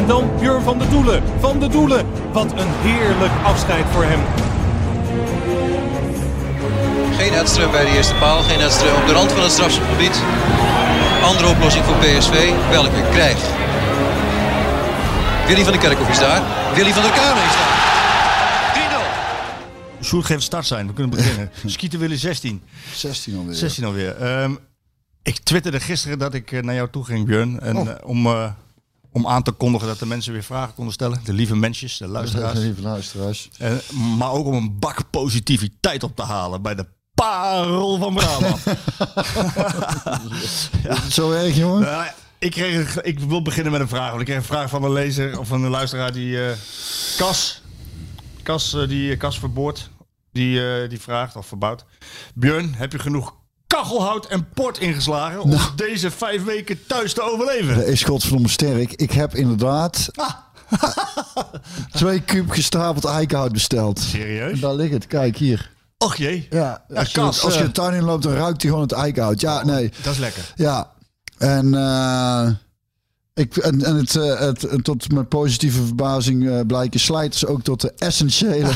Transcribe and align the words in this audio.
En 0.00 0.06
dan 0.06 0.30
Björn 0.38 0.62
van 0.62 0.78
der 0.78 0.88
Doelen. 0.90 1.22
Van 1.40 1.60
der 1.60 1.70
Doelen. 1.70 2.06
Wat 2.32 2.52
een 2.52 2.68
heerlijk 2.80 3.32
afscheid 3.44 3.84
voor 3.92 4.04
hem. 4.04 4.20
Geen 7.18 7.32
Edström 7.32 7.70
bij 7.70 7.84
de 7.84 7.90
eerste 7.96 8.14
paal, 8.14 8.42
geen 8.42 8.60
Edström 8.60 8.94
op 9.00 9.06
de 9.06 9.12
rand 9.12 9.32
van 9.32 9.42
het 9.42 9.52
strafschopgebied. 9.52 10.22
Andere 11.22 11.48
oplossing 11.48 11.84
voor 11.84 11.94
PSV, 11.94 12.52
welke 12.70 13.02
krijgt. 13.10 13.46
Willy 15.46 15.62
van 15.62 15.72
der 15.72 15.80
Kerkhoff 15.80 16.10
is 16.10 16.18
daar, 16.18 16.42
Willy 16.74 16.92
van 16.92 17.02
der 17.02 17.12
Kamer 17.12 17.42
is 17.44 17.52
daar. 17.52 17.78
3-0. 20.00 20.04
Sjoerd 20.04 20.24
geeft 20.26 20.42
start 20.42 20.66
zijn, 20.66 20.86
we 20.86 20.92
kunnen 20.92 21.16
beginnen. 21.16 21.50
Skieten 21.66 21.98
willen 21.98 22.18
16. 22.18 22.62
16 22.94 23.36
alweer. 23.36 23.54
16 23.54 23.84
alweer. 23.84 24.16
Ehm, 24.16 24.54
ik 25.22 25.38
twitterde 25.38 25.80
gisteren 25.80 26.18
dat 26.18 26.34
ik 26.34 26.52
eh, 26.52 26.62
naar 26.62 26.74
jou 26.74 26.88
toe 26.90 27.04
ging, 27.04 27.26
Björn. 27.26 27.60
En, 27.60 27.76
Oh. 27.76 27.88
eh, 27.88 27.94
om, 28.02 28.26
eh, 28.26 28.44
om 29.12 29.26
aan 29.26 29.42
te 29.42 29.50
kondigen 29.50 29.86
dat 29.88 29.98
de 29.98 30.06
mensen 30.06 30.32
weer 30.32 30.42
vragen 30.42 30.74
konden 30.74 30.92
stellen. 30.92 31.20
De 31.24 31.32
lieve 31.32 31.56
mensjes, 31.56 31.96
de 31.96 32.08
luisteraars. 32.08 32.58
Lieve 32.68 32.82
luisteraars. 32.82 33.50
En, 33.58 33.80
maar 34.18 34.30
ook 34.30 34.46
om 34.46 34.54
een 34.54 34.78
bak 34.78 35.10
positiviteit 35.10 36.02
op 36.02 36.16
te 36.16 36.22
halen 36.22 36.62
bij 36.62 36.74
de 36.74 36.86
parel 37.14 37.98
van 37.98 38.14
Brabant. 38.14 38.60
Zo 41.14 41.30
erg, 41.30 41.56
jongen? 41.56 41.80
Nou, 41.80 42.06
ik, 42.38 42.50
kreeg, 42.50 43.00
ik 43.00 43.18
wil 43.20 43.42
beginnen 43.42 43.72
met 43.72 43.80
een 43.80 43.88
vraag. 43.88 44.08
Want 44.08 44.20
ik 44.20 44.26
kreeg 44.26 44.38
een 44.38 44.44
vraag 44.44 44.70
van 44.70 44.84
een 44.84 44.92
lezer 44.92 45.38
of 45.38 45.48
van 45.48 45.62
een 45.64 45.70
luisteraar 45.70 46.12
die 46.12 46.48
eh 46.48 46.56
Cas, 47.16 47.62
Cas, 48.42 48.74
eh, 48.74 48.88
die 48.88 49.16
Cas 49.16 49.38
verboord, 49.38 49.90
die, 50.32 50.80
eh, 50.82 50.88
die 50.88 51.00
vraagt 51.00 51.36
of 51.36 51.46
verbouwt. 51.46 51.84
Björn, 52.34 52.74
heb 52.74 52.92
je 52.92 52.98
genoeg 52.98 53.34
kachelhout 53.76 54.26
en 54.26 54.48
port 54.54 54.78
ingeslagen 54.78 55.40
om 55.40 55.58
deze 55.76 56.10
vijf 56.10 56.44
weken 56.44 56.86
thuis 56.86 57.14
te 57.14 57.22
overleven? 57.22 57.74
Dat 57.74 57.84
is 57.84 58.02
godverdomme 58.02 58.48
sterk. 58.48 58.92
Ik 58.92 59.10
heb 59.12 59.34
inderdaad 59.34 60.08
twee 61.92 62.20
kuub 62.20 62.50
gestapeld 62.50 63.04
eikenhout 63.04 63.52
besteld. 63.52 63.98
Serieus? 63.98 64.60
Daar 64.60 64.74
ligt 64.74 64.92
het. 64.92 65.06
Kijk 65.06 65.36
hier. 65.36 65.70
Och 65.98 66.16
jee. 66.16 66.46
Ja, 66.50 66.84
Ja, 66.88 66.96
als, 66.98 67.12
je, 67.12 67.20
als 67.20 67.40
je 67.40 67.60
eh, 67.60 67.64
de 67.66 67.72
tuin 67.72 67.94
in 67.94 68.04
loopt, 68.04 68.22
dan 68.22 68.32
ruikt 68.32 68.62
hij 68.62 68.70
gewoon 68.70 68.86
het 68.86 68.96
eikenhout. 68.96 69.40
Ja, 69.40 69.64
nee. 69.64 69.92
Dat 70.02 70.12
is 70.12 70.18
lekker. 70.18 70.52
Ja. 70.56 70.90
En, 71.38 71.74
eh, 71.74 72.48
ik, 73.40 73.56
en, 73.56 73.84
en 73.84 73.96
het, 73.96 74.16
eh, 74.16 74.38
het, 74.40 74.64
en 74.64 74.82
tot 74.82 75.12
mijn 75.12 75.28
positieve 75.28 75.84
verbazing 75.84 76.48
eh, 76.50 76.60
blijken 76.66 77.00
slijters 77.00 77.46
ook 77.46 77.62
tot 77.62 77.80
de 77.80 77.92
essentiële 77.96 78.70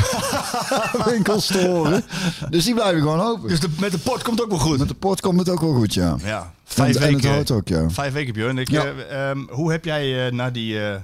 winkels 1.10 1.47
te 1.47 1.66
horen. 1.66 2.04
Dus 2.50 2.64
die 2.64 2.74
blijven 2.74 3.00
gewoon 3.00 3.20
open. 3.20 3.48
Dus 3.48 3.60
de, 3.60 3.69
met 3.80 3.92
de 3.92 3.98
port 3.98 4.22
komt 4.22 4.42
ook 4.42 4.50
wel 4.50 4.58
goed. 4.58 4.78
Met 4.78 4.88
de 4.88 4.94
poort 4.94 5.20
komt 5.20 5.38
het 5.38 5.48
ook 5.48 5.60
wel 5.60 5.74
goed, 5.74 5.94
ja. 5.94 6.16
Ja, 6.24 6.53
vijf 6.64 6.97
en, 6.97 7.03
en 7.03 7.12
het 7.12 7.14
weken. 7.22 7.30
hout 7.30 7.50
ook, 7.50 7.69
ja. 7.69 7.91
Vijf 7.91 8.12
weken, 8.12 8.32
Björn. 8.32 8.58
Ik, 8.58 8.70
Ja. 8.70 8.84
eh, 8.84 9.30
ehm, 9.30 9.38
hoe 9.48 9.70
heb 9.72 9.84
jij 9.84 10.26
eh, 10.26 10.32
naar 10.32 10.53
die... 10.53 10.80
eh 10.80 10.97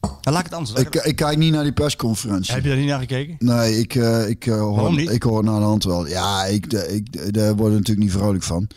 Nou, 0.00 0.14
laat 0.24 0.38
ik 0.38 0.44
het 0.44 0.54
anders. 0.54 0.80
Ik, 0.80 0.94
ik 0.94 1.16
kijk 1.16 1.38
niet 1.38 1.52
naar 1.52 1.62
die 1.62 1.72
persconferentie. 1.72 2.54
Heb 2.54 2.62
je 2.62 2.68
daar 2.68 2.78
niet 2.78 2.88
naar 2.88 2.98
gekeken? 3.00 3.34
Nee, 3.38 3.78
ik, 3.78 3.94
eh, 3.94 4.28
ik, 4.28 4.46
eh, 4.46 4.60
hoor, 4.60 4.92
niet? 4.94 5.10
ik 5.10 5.22
hoor 5.22 5.44
naar 5.44 5.58
de 5.58 5.64
hand 5.66 5.84
wel. 5.84 6.06
Ja, 6.06 6.44
ik, 6.44 6.70
de- 6.70 6.94
ik, 6.94 7.34
daar 7.34 7.54
word 7.56 7.70
ik 7.72 7.78
natuurlijk 7.78 8.06
niet 8.06 8.16
vrolijk 8.16 8.42
van. 8.42 8.68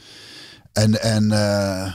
En, 0.74 1.02
en 1.02 1.32
eh, 1.32 1.94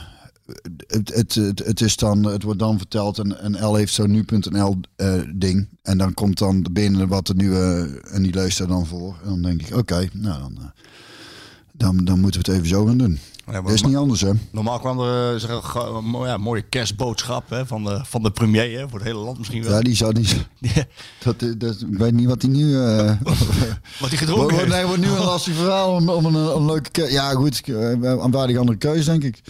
het, 0.87 1.11
het, 1.15 1.35
het, 1.35 1.59
het, 1.65 1.81
is 1.81 1.95
dan, 1.95 2.23
het 2.23 2.43
wordt 2.43 2.59
dan 2.59 2.77
verteld 2.77 3.19
en, 3.19 3.39
en 3.41 3.65
L 3.65 3.75
heeft 3.75 3.93
zo'n 3.93 4.11
nu.nl 4.11 4.79
eh, 4.95 5.13
ding. 5.35 5.67
En 5.81 5.97
dan 5.97 6.13
komt 6.13 6.37
dan 6.37 6.65
binnen 6.71 7.07
wat 7.07 7.29
er 7.29 7.35
nu, 7.35 7.55
eh, 7.55 8.13
en 8.15 8.21
die 8.23 8.33
leest 8.33 8.59
er 8.59 8.67
dan 8.67 8.85
voor. 8.85 9.15
En 9.23 9.29
dan 9.29 9.41
denk 9.41 9.61
ik, 9.61 9.75
oké, 9.77 10.07
nou 10.13 10.39
dan, 10.41 10.57
eh, 10.59 10.65
dan, 11.73 11.97
dan 12.05 12.19
moeten 12.19 12.41
we 12.41 12.47
het 12.47 12.55
even 12.57 12.69
zo 12.69 12.85
gaan 12.85 12.97
doen. 12.97 13.19
Ja, 13.45 13.51
maar- 13.51 13.61
Dat 13.63 13.71
is 13.73 13.83
niet 13.83 13.95
anders, 13.95 14.21
hè? 14.21 14.31
Normaal 14.51 14.79
kwam 14.79 14.99
er 14.99 15.33
eh, 15.33 15.39
zeg, 15.39 15.73
een 15.75 16.13
een 16.13 16.25
ja, 16.27 16.37
mooie 16.37 16.61
kerstboodschap 16.61 17.49
hè, 17.49 17.65
van, 17.65 17.83
de, 17.83 18.01
van 18.05 18.23
de 18.23 18.31
premier 18.31 18.79
hè, 18.79 18.89
voor 18.89 18.99
het 18.99 19.07
hele 19.07 19.19
land 19.19 19.37
misschien 19.37 19.63
wel. 19.63 19.71
Ja, 19.73 19.81
die 19.81 19.95
zou 19.95 20.13
niet... 20.13 20.35
Dat, 21.23 21.39
dat, 21.57 21.81
ik 21.91 21.97
weet 21.97 22.13
niet 22.13 22.27
wat 22.27 22.41
hij 22.41 22.51
nu... 22.51 22.75
Wat 23.99 24.09
hij 24.09 24.17
gedronken 24.17 24.43
Wordt, 24.43 24.51
heeft. 24.57 24.69
nee, 24.69 24.85
wordt 24.85 25.01
nu 25.01 25.07
een 25.07 25.23
lastig 25.23 25.55
verhaal 25.55 25.95
om, 25.95 26.09
om 26.09 26.25
een, 26.25 26.35
een 26.35 26.65
leuke... 26.65 26.89
ke- 26.89 27.11
Ja, 27.11 27.31
goed, 27.31 27.61
eh, 27.65 27.89
een 28.01 28.31
waardig 28.31 28.57
andere 28.57 28.77
keuze, 28.77 29.05
denk 29.09 29.23
ik. 29.23 29.41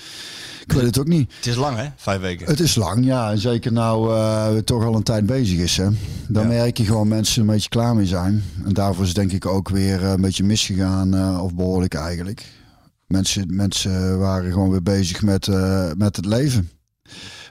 Ik 0.65 0.71
weet 0.71 0.83
het 0.85 0.99
ook 0.99 1.07
niet. 1.07 1.33
Het 1.35 1.45
is 1.45 1.55
lang 1.55 1.77
hè, 1.77 1.87
vijf 1.95 2.21
weken. 2.21 2.47
Het 2.47 2.59
is 2.59 2.75
lang, 2.75 3.05
ja. 3.05 3.31
En 3.31 3.37
zeker 3.37 3.71
nou 3.71 4.07
we 4.55 4.63
toch 4.63 4.83
al 4.85 4.95
een 4.95 5.03
tijd 5.03 5.25
bezig 5.25 5.59
is. 5.59 5.77
Hè. 5.77 5.87
Dan 6.27 6.43
Ja. 6.43 6.47
merk 6.49 6.77
je 6.77 6.85
gewoon 6.85 7.07
mensen 7.07 7.41
een 7.41 7.47
beetje 7.47 7.69
klaar 7.69 7.95
mee 7.95 8.05
zijn. 8.05 8.43
En 8.65 8.73
daarvoor 8.73 9.05
is 9.05 9.13
denk 9.13 9.31
ik 9.31 9.45
ook 9.45 9.69
weer 9.69 10.03
eh, 10.03 10.11
een 10.11 10.21
beetje 10.21 10.43
misgegaan. 10.43 11.13
eh, 11.15 11.43
of 11.43 11.53
behoorlijk 11.55 11.93
eigenlijk. 11.93 12.45
Mensen, 13.07 13.55
mensen 13.55 14.19
waren 14.19 14.51
gewoon 14.51 14.69
weer 14.71 14.83
bezig 14.83 15.21
met, 15.21 15.47
met 15.97 16.15
het 16.15 16.25
leven. 16.25 16.69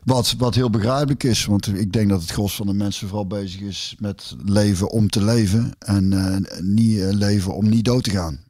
Wat, 0.04 0.34
wat 0.38 0.54
heel 0.54 0.70
begrijpelijk 0.70 1.22
is. 1.22 1.44
Want 1.44 1.66
ik 1.78 1.92
denk 1.92 2.08
dat 2.08 2.20
het 2.20 2.30
gros 2.30 2.56
van 2.56 2.66
de 2.66 2.72
mensen 2.74 3.06
vooral 3.08 3.26
bezig 3.26 3.60
is 3.60 3.94
met 3.98 4.34
leven 4.44 4.90
om 4.90 5.08
te 5.08 5.24
leven. 5.24 5.72
En 5.78 6.08
niet 6.60 6.98
leven 7.14 7.54
om 7.54 7.68
niet 7.68 7.84
dood 7.84 8.04
te 8.04 8.10
gaan. 8.10 8.40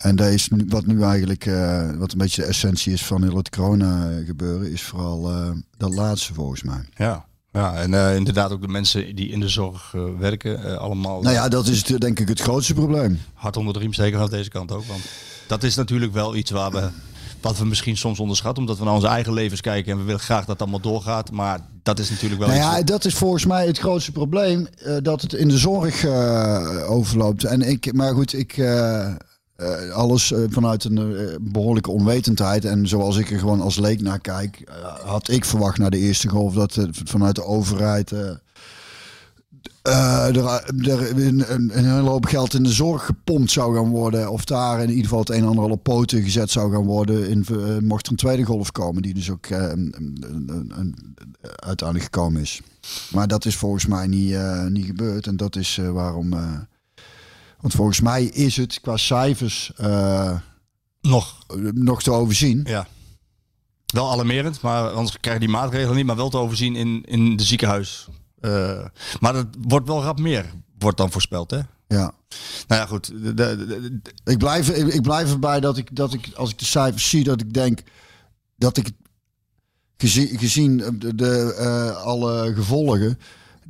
En 0.00 0.16
dat 0.16 0.28
is 0.28 0.48
nu, 0.48 0.64
wat 0.68 0.86
nu 0.86 1.02
eigenlijk, 1.02 1.46
eh, 1.46 1.90
wat 1.96 2.12
een 2.12 2.18
beetje 2.18 2.42
de 2.42 2.48
essentie 2.48 2.92
is 2.92 3.04
van 3.04 3.22
heel 3.22 3.36
het 3.36 3.50
corona 3.50 4.20
gebeuren, 4.26 4.72
is 4.72 4.82
vooral 4.82 5.30
eh, 5.30 5.50
dat 5.76 5.94
laatste 5.94 6.34
volgens 6.34 6.62
mij. 6.62 6.84
Ja, 6.94 7.26
ja 7.52 7.74
en 7.74 7.94
eh, 7.94 8.16
inderdaad 8.16 8.52
ook 8.52 8.60
de 8.60 8.68
mensen 8.68 9.14
die 9.14 9.28
in 9.28 9.40
de 9.40 9.48
zorg 9.48 9.92
eh, 9.94 10.02
werken, 10.18 10.64
eh, 10.64 10.76
allemaal 10.76 11.22
Nou 11.22 11.34
ja, 11.34 11.48
dat 11.48 11.66
is 11.66 11.88
het, 11.88 12.00
denk 12.00 12.20
ik 12.20 12.28
het 12.28 12.40
grootste 12.40 12.74
probleem. 12.74 13.20
hard 13.34 13.56
onder 13.56 13.72
de 13.72 13.78
riem 13.78 13.92
steken 13.92 14.20
aan 14.20 14.28
deze 14.28 14.50
kant 14.50 14.72
ook. 14.72 14.84
Want 14.84 15.00
dat 15.46 15.62
is 15.62 15.74
natuurlijk 15.74 16.12
wel 16.12 16.36
iets 16.36 16.50
waar 16.50 16.70
we, 16.70 16.88
wat 17.40 17.58
we 17.58 17.64
misschien 17.64 17.96
soms 17.96 18.20
onderschatten, 18.20 18.62
omdat 18.62 18.78
we 18.78 18.84
naar 18.84 18.94
onze 18.94 19.06
eigen 19.06 19.32
levens 19.32 19.60
kijken 19.60 19.92
en 19.92 19.98
we 19.98 20.04
willen 20.04 20.20
graag 20.20 20.40
dat 20.40 20.48
het 20.48 20.60
allemaal 20.60 20.80
doorgaat. 20.80 21.30
Maar 21.30 21.60
dat 21.82 21.98
is 21.98 22.10
natuurlijk 22.10 22.40
wel 22.40 22.50
Nou 22.50 22.60
iets... 22.60 22.76
ja, 22.76 22.82
dat 22.82 23.04
is 23.04 23.14
volgens 23.14 23.46
mij 23.46 23.66
het 23.66 23.78
grootste 23.78 24.12
probleem, 24.12 24.66
eh, 24.78 24.96
dat 25.02 25.20
het 25.20 25.32
in 25.32 25.48
de 25.48 25.58
zorg 25.58 26.04
eh, 26.04 26.90
overloopt. 26.90 27.44
En 27.44 27.62
ik, 27.62 27.92
maar 27.92 28.14
goed, 28.14 28.32
ik, 28.32 28.56
eh, 29.60 29.90
alles 29.90 30.32
eh, 30.32 30.40
vanuit 30.48 30.84
een 30.84 30.98
eh, 30.98 31.34
behoorlijke 31.40 31.90
onwetendheid 31.90 32.64
en 32.64 32.88
zoals 32.88 33.16
ik 33.16 33.30
er 33.30 33.38
gewoon 33.38 33.60
als 33.60 33.78
leek 33.78 34.00
naar 34.00 34.20
kijk, 34.20 34.64
had 35.04 35.28
ik 35.28 35.44
verwacht 35.44 35.78
na 35.78 35.90
de 35.90 35.98
eerste 35.98 36.28
golf 36.28 36.54
dat 36.54 36.78
vanuit 37.04 37.34
de 37.34 37.44
overheid 37.44 38.10
er, 38.10 38.40
een, 41.12 42.06
hoop 42.06 42.24
geld 42.24 42.54
in 42.54 42.62
de 42.62 42.72
zorg 42.72 43.04
gepompt 43.04 43.50
zou 43.50 43.76
gaan 43.76 43.90
worden. 43.90 44.30
Of 44.30 44.44
daar 44.44 44.82
in 44.82 44.88
ieder 44.88 45.04
geval 45.04 45.18
het 45.18 45.30
een 45.30 45.42
en 45.42 45.48
ander 45.48 45.70
op 45.70 45.82
poten 45.82 46.22
gezet 46.22 46.50
zou 46.50 46.72
gaan 46.72 46.84
worden. 46.84 47.28
In, 47.28 47.44
mocht 47.86 48.06
er 48.06 48.12
een 48.12 48.18
tweede 48.18 48.44
golf 48.44 48.72
komen, 48.72 49.02
die 49.02 49.14
dus 49.14 49.30
ook 49.30 49.46
uiteindelijk 51.56 52.04
gekomen 52.04 52.40
is. 52.40 52.60
Maar 53.12 53.28
dat 53.28 53.44
is 53.44 53.56
volgens 53.56 53.86
mij 53.86 54.06
niet, 54.06 54.36
niet 54.68 54.86
gebeurd. 54.86 55.26
En 55.26 55.36
dat 55.36 55.56
is 55.56 55.80
waarom. 55.92 56.34
Want 57.60 57.74
volgens 57.74 58.00
mij 58.00 58.24
is 58.24 58.56
het 58.56 58.80
qua 58.80 58.96
cijfers 58.96 59.72
eh, 59.76 60.36
Nog, 61.00 61.38
nog 61.74 62.02
te 62.02 62.10
overzien. 62.10 62.60
ja. 62.64 62.86
Wel 63.86 64.10
alarmerend, 64.10 64.60
maar 64.60 64.90
anders 64.90 65.20
krijg 65.20 65.38
je 65.38 65.44
die 65.46 65.54
maatregelen 65.54 65.96
niet, 65.96 66.06
maar 66.06 66.16
wel 66.16 66.30
te 66.30 66.36
overzien 66.38 66.76
in, 66.76 67.02
in 67.04 67.36
de 67.36 67.42
ziekenhuis. 67.42 68.08
Eh, 68.40 68.84
maar 69.20 69.32
dat 69.32 69.46
wordt 69.60 69.86
wel 69.86 70.02
rap 70.02 70.18
meer, 70.20 70.46
wordt 70.78 70.96
dan 70.96 71.10
voorspeld, 71.10 71.50
hè? 71.50 71.60
Ja. 71.88 72.12
Nou 72.68 72.80
ja, 72.80 72.86
goed. 72.86 73.06
De, 73.06 73.34
de- 73.34 73.56
de- 73.66 73.66
de- 74.02 74.30
Ik 74.32 74.38
blijf, 74.38 74.68
ik, 74.70 74.86
ik 74.94 75.02
blijf 75.02 75.30
erbij 75.30 75.60
dat 75.60 75.76
ik, 75.76 75.96
dat 75.96 76.12
ik, 76.12 76.30
als 76.34 76.50
ik 76.50 76.58
de 76.58 76.64
cijfers 76.64 77.08
zie, 77.10 77.24
dat 77.24 77.40
ik 77.40 77.52
denk 77.52 77.80
dat 78.56 78.76
ik 78.76 78.90
gezien, 79.96 80.38
gezien 80.38 80.76
de, 80.98 81.14
de, 81.14 81.54
eh, 81.58 81.96
alle 82.02 82.54
gevolgen, 82.54 83.18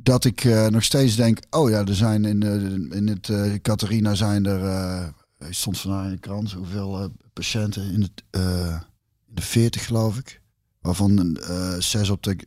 dat 0.03 0.25
ik 0.25 0.43
eh, 0.43 0.67
nog 0.67 0.83
steeds 0.83 1.15
denk, 1.15 1.39
oh 1.49 1.69
ja, 1.69 1.85
er 1.85 1.95
zijn 1.95 2.25
in, 2.25 2.43
eh, 2.43 2.97
in 2.97 3.07
het 3.07 3.27
uh, 3.27 3.53
Catharina 3.61 4.15
zijn 4.15 4.45
er, 4.45 4.63
uh, 4.63 5.07
stond 5.49 5.79
vandaag 5.79 6.05
in 6.05 6.11
de 6.11 6.19
krant, 6.19 6.51
hoeveel 6.51 7.11
patiënten 7.33 7.91
in, 7.91 8.01
het, 8.01 8.23
in 8.31 8.81
de 9.25 9.41
40 9.41 9.85
geloof 9.85 10.17
ik, 10.17 10.41
waarvan 10.81 11.37
zes 11.79 12.09
op 12.09 12.23
de, 12.23 12.37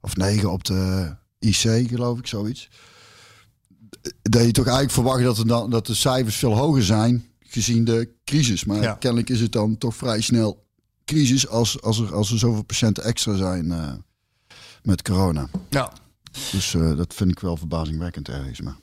of 0.00 0.16
negen 0.16 0.52
op 0.52 0.64
de 0.64 1.14
IC 1.38 1.88
geloof 1.88 2.18
ik, 2.18 2.26
zoiets. 2.26 2.68
Dat 4.22 4.44
je 4.44 4.52
toch 4.52 4.66
eigenlijk 4.66 4.94
verwacht 4.94 5.22
dat, 5.22 5.38
er 5.38 5.46
dan, 5.46 5.70
dat 5.70 5.86
de 5.86 5.94
cijfers 5.94 6.36
veel 6.36 6.56
hoger 6.56 6.84
zijn 6.84 7.24
gezien 7.40 7.84
de 7.84 8.10
crisis. 8.24 8.64
Maar 8.64 8.82
Ja. 8.82 8.92
kennelijk 8.94 9.30
is 9.30 9.40
het 9.40 9.52
dan 9.52 9.78
toch 9.78 9.96
vrij 9.96 10.20
snel 10.20 10.66
crisis 11.04 11.48
als, 11.48 11.82
als, 11.82 11.98
er, 11.98 12.14
als 12.14 12.32
er 12.32 12.38
zoveel 12.38 12.62
patiënten 12.62 13.04
extra 13.04 13.36
zijn 13.36 13.74
met 14.82 15.02
corona. 15.02 15.48
Ja. 15.68 15.92
Dus 16.52 16.74
eh, 16.74 16.96
dat 16.96 17.14
vind 17.14 17.30
ik 17.30 17.38
wel 17.40 17.56
verbazingwekkend 17.56 18.28
ergens. 18.28 18.60
Maar. 18.60 18.76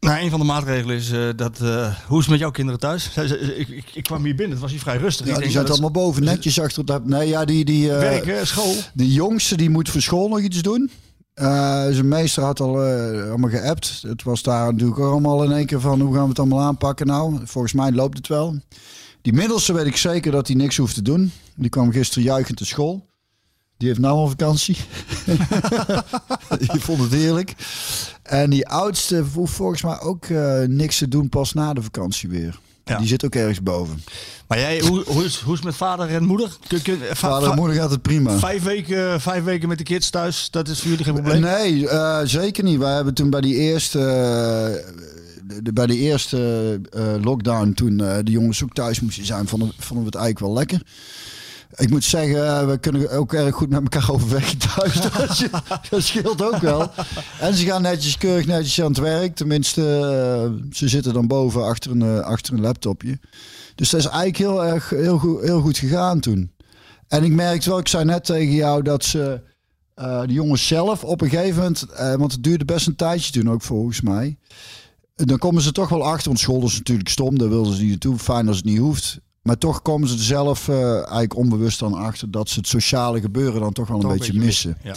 Nou, 0.00 0.20
een 0.22 0.30
van 0.30 0.40
de 0.40 0.46
maatregelen 0.46 0.96
is 0.96 1.10
eh, 1.10 1.28
dat. 1.36 1.60
eh, 1.60 1.94
hoe 2.06 2.16
is 2.18 2.22
het 2.24 2.28
met 2.30 2.38
jouw 2.38 2.50
kinderen 2.50 2.80
thuis? 2.80 3.12
Zij- 3.12 3.26
Ik, 3.26 3.68
ik, 3.68 3.84
ik 3.94 4.02
kwam 4.02 4.24
hier 4.24 4.34
binnen, 4.34 4.50
het 4.50 4.60
was 4.60 4.70
hier 4.70 4.80
vrij 4.80 4.96
rustig. 4.96 5.26
Ja, 5.26 5.32
Ik 5.32 5.38
die 5.38 5.48
denk, 5.48 5.56
zat 5.58 5.66
dat 5.66 5.72
allemaal 5.80 6.02
boven, 6.04 6.24
netjes 6.24 6.60
achter 6.60 6.84
dat. 6.84 7.06
Nee, 7.06 7.28
ja, 7.28 7.44
die, 7.44 7.64
die, 7.64 7.88
Werken, 7.88 8.46
school. 8.46 8.74
de 8.94 9.12
jongste 9.12 9.56
die 9.56 9.70
moet 9.70 9.88
voor 9.90 10.00
school 10.00 10.28
nog 10.28 10.40
iets 10.40 10.62
doen. 10.62 10.90
Zijn 11.34 12.08
meester 12.08 12.42
had 12.42 12.60
al 12.60 12.78
allemaal 12.80 13.50
geappt. 13.50 14.02
Het 14.06 14.22
was 14.22 14.42
daar 14.42 14.72
natuurlijk 14.72 15.00
allemaal 15.00 15.42
in 15.44 15.52
één 15.52 15.66
keer 15.66 15.80
van 15.80 16.00
hoe 16.00 16.14
gaan 16.14 16.22
we 16.22 16.28
het 16.28 16.38
allemaal 16.38 16.60
aanpakken 16.60 17.06
nou. 17.06 17.38
Volgens 17.44 17.72
mij 17.72 17.92
loopt 17.92 18.16
het 18.16 18.28
wel. 18.28 18.56
Die 19.22 19.32
middelste 19.32 19.72
weet 19.72 19.86
ik 19.86 19.96
zeker 19.96 20.32
dat 20.32 20.46
hij 20.46 20.56
niks 20.56 20.76
hoeft 20.76 20.94
te 20.94 21.02
doen. 21.02 21.32
Die 21.56 21.70
kwam 21.70 21.92
gisteren 21.92 22.24
juichend 22.24 22.56
te 22.56 22.64
school. 22.64 23.06
Die 23.82 23.90
heeft 23.90 24.02
nou 24.02 24.28
vakantie. 24.28 24.76
die 26.72 26.80
vond 26.80 27.00
het 27.00 27.12
heerlijk. 27.12 27.54
En 28.22 28.50
die 28.50 28.68
oudste 28.68 29.24
hoeft 29.34 29.52
volgens 29.54 29.82
mij 29.82 30.00
ook 30.00 30.24
eh, 30.26 30.60
niks 30.66 30.98
te 30.98 31.08
doen 31.08 31.28
pas 31.28 31.52
na 31.52 31.72
de 31.72 31.82
vakantie 31.82 32.28
weer. 32.28 32.58
Ja. 32.84 32.98
Die 32.98 33.06
zit 33.06 33.24
ook 33.24 33.34
ergens 33.34 33.62
boven. 33.62 34.02
Maar 34.48 34.58
jij, 34.58 34.80
hoe, 34.80 35.04
hoe, 35.06 35.24
is, 35.24 35.36
hoe 35.38 35.52
is 35.52 35.58
het 35.58 35.64
met 35.68 35.74
vader 35.76 36.08
en 36.08 36.24
moeder? 36.24 36.56
Kun, 36.68 36.82
kun, 36.82 36.98
va- 36.98 37.14
Vader 37.14 37.50
en 37.50 37.54
moeder 37.56 37.76
gaat 37.76 37.90
het 37.90 38.02
prima. 38.02 38.38
Vijf 38.38 38.62
weken, 38.62 39.20
vijf 39.20 39.44
weken 39.44 39.68
met 39.68 39.78
de 39.78 39.84
kids 39.84 40.10
thuis, 40.10 40.48
dat 40.50 40.68
is 40.68 40.80
voor 40.80 40.90
jullie 40.90 41.04
geen 41.04 41.14
probleem? 41.14 41.40
Nee, 41.40 41.88
eh, 41.88 42.20
zeker 42.24 42.64
niet. 42.64 42.78
Wij 42.78 42.94
hebben 42.94 43.14
toen 43.14 43.30
bij 43.30 43.40
die 43.40 43.54
eerste, 43.54 43.98
eh, 43.98 44.94
de, 45.46 45.62
de- 45.62 45.72
bij 45.72 45.86
die 45.86 45.98
eerste 45.98 46.80
eh, 46.90 47.14
lockdown, 47.22 47.72
toen 47.72 48.00
eh, 48.00 48.16
de 48.22 48.30
jongens 48.30 48.62
ook 48.62 48.72
thuis 48.74 49.00
moesten 49.00 49.26
zijn, 49.26 49.48
vonden, 49.48 49.72
vonden 49.78 50.04
we 50.04 50.10
het 50.10 50.14
eigenlijk 50.24 50.38
wel 50.46 50.54
lekker. 50.54 50.82
Ik 51.74 51.90
moet 51.90 52.04
zeggen, 52.04 52.46
eh, 52.46 52.66
we 52.66 52.78
kunnen 52.78 53.10
ook 53.10 53.32
erg 53.32 53.54
goed 53.54 53.68
met 53.68 53.82
elkaar 53.82 54.10
overweg 54.14 54.54
thuis. 54.54 55.00
dat, 55.90 56.02
scheelt 56.02 56.42
ook 56.42 56.56
wel. 56.56 56.90
En 57.40 57.54
ze 57.54 57.64
gaan 57.64 57.82
netjes, 57.82 58.18
keurig 58.18 58.46
netjes 58.46 58.80
aan 58.80 58.90
het 58.90 58.98
werk. 58.98 59.34
Tenminste, 59.34 59.82
eh, 59.82 60.66
ze 60.72 60.88
zitten 60.88 61.12
dan 61.12 61.26
boven 61.26 61.64
achter 61.64 61.90
een, 61.90 62.02
eh, 62.02 62.18
achter 62.18 62.54
een 62.54 62.60
laptopje. 62.60 63.18
Dus 63.74 63.90
dat 63.90 64.00
is 64.00 64.06
eigenlijk 64.06 64.36
heel 64.36 64.64
erg 64.64 64.90
heel 64.90 65.18
goed, 65.18 65.42
heel 65.42 65.60
goed 65.60 65.78
gegaan 65.78 66.20
toen. 66.20 66.52
En 67.08 67.24
ik 67.24 67.32
merkte 67.32 67.68
wel, 67.68 67.78
ik 67.78 67.88
zei 67.88 68.04
net 68.04 68.24
tegen 68.24 68.54
jou 68.54 68.82
dat 68.82 69.04
ze 69.04 69.40
eh, 69.94 70.20
de 70.20 70.32
jongens 70.32 70.66
zelf 70.66 71.04
op 71.04 71.20
een 71.20 71.28
gegeven 71.28 71.56
moment, 71.56 71.86
want 72.18 72.32
het 72.32 72.42
duurde 72.42 72.64
best 72.64 72.86
een 72.86 72.96
tijdje 72.96 73.32
toen 73.32 73.50
ook 73.50 73.62
volgens 73.62 74.00
mij. 74.00 74.36
Dan 75.14 75.38
komen 75.38 75.62
ze 75.62 75.72
toch 75.72 75.88
wel 75.88 76.04
achter, 76.04 76.26
want 76.26 76.40
school 76.40 76.64
is 76.64 76.76
natuurlijk 76.76 77.08
stom, 77.08 77.38
daar 77.38 77.48
wilden 77.48 77.74
ze 77.74 77.80
niet 77.80 77.90
naartoe. 77.90 78.18
Fijn 78.18 78.48
als 78.48 78.56
het 78.56 78.64
niet 78.64 78.78
hoeft. 78.78 79.20
Maar 79.42 79.58
toch 79.58 79.82
komen 79.82 80.08
ze 80.08 80.14
er 80.14 80.20
zelf 80.22 80.68
eh, 80.68 80.94
eigenlijk 80.94 81.36
onbewust 81.36 81.78
dan 81.78 81.94
achter 81.94 82.30
dat 82.30 82.48
ze 82.48 82.58
het 82.58 82.68
sociale 82.68 83.20
gebeuren 83.20 83.60
dan 83.60 83.72
toch 83.72 83.86
wel 83.88 83.96
een 83.96 84.02
Toch 84.02 84.12
beetje 84.12 84.38
missen. 84.38 84.78
Ja. 84.82 84.94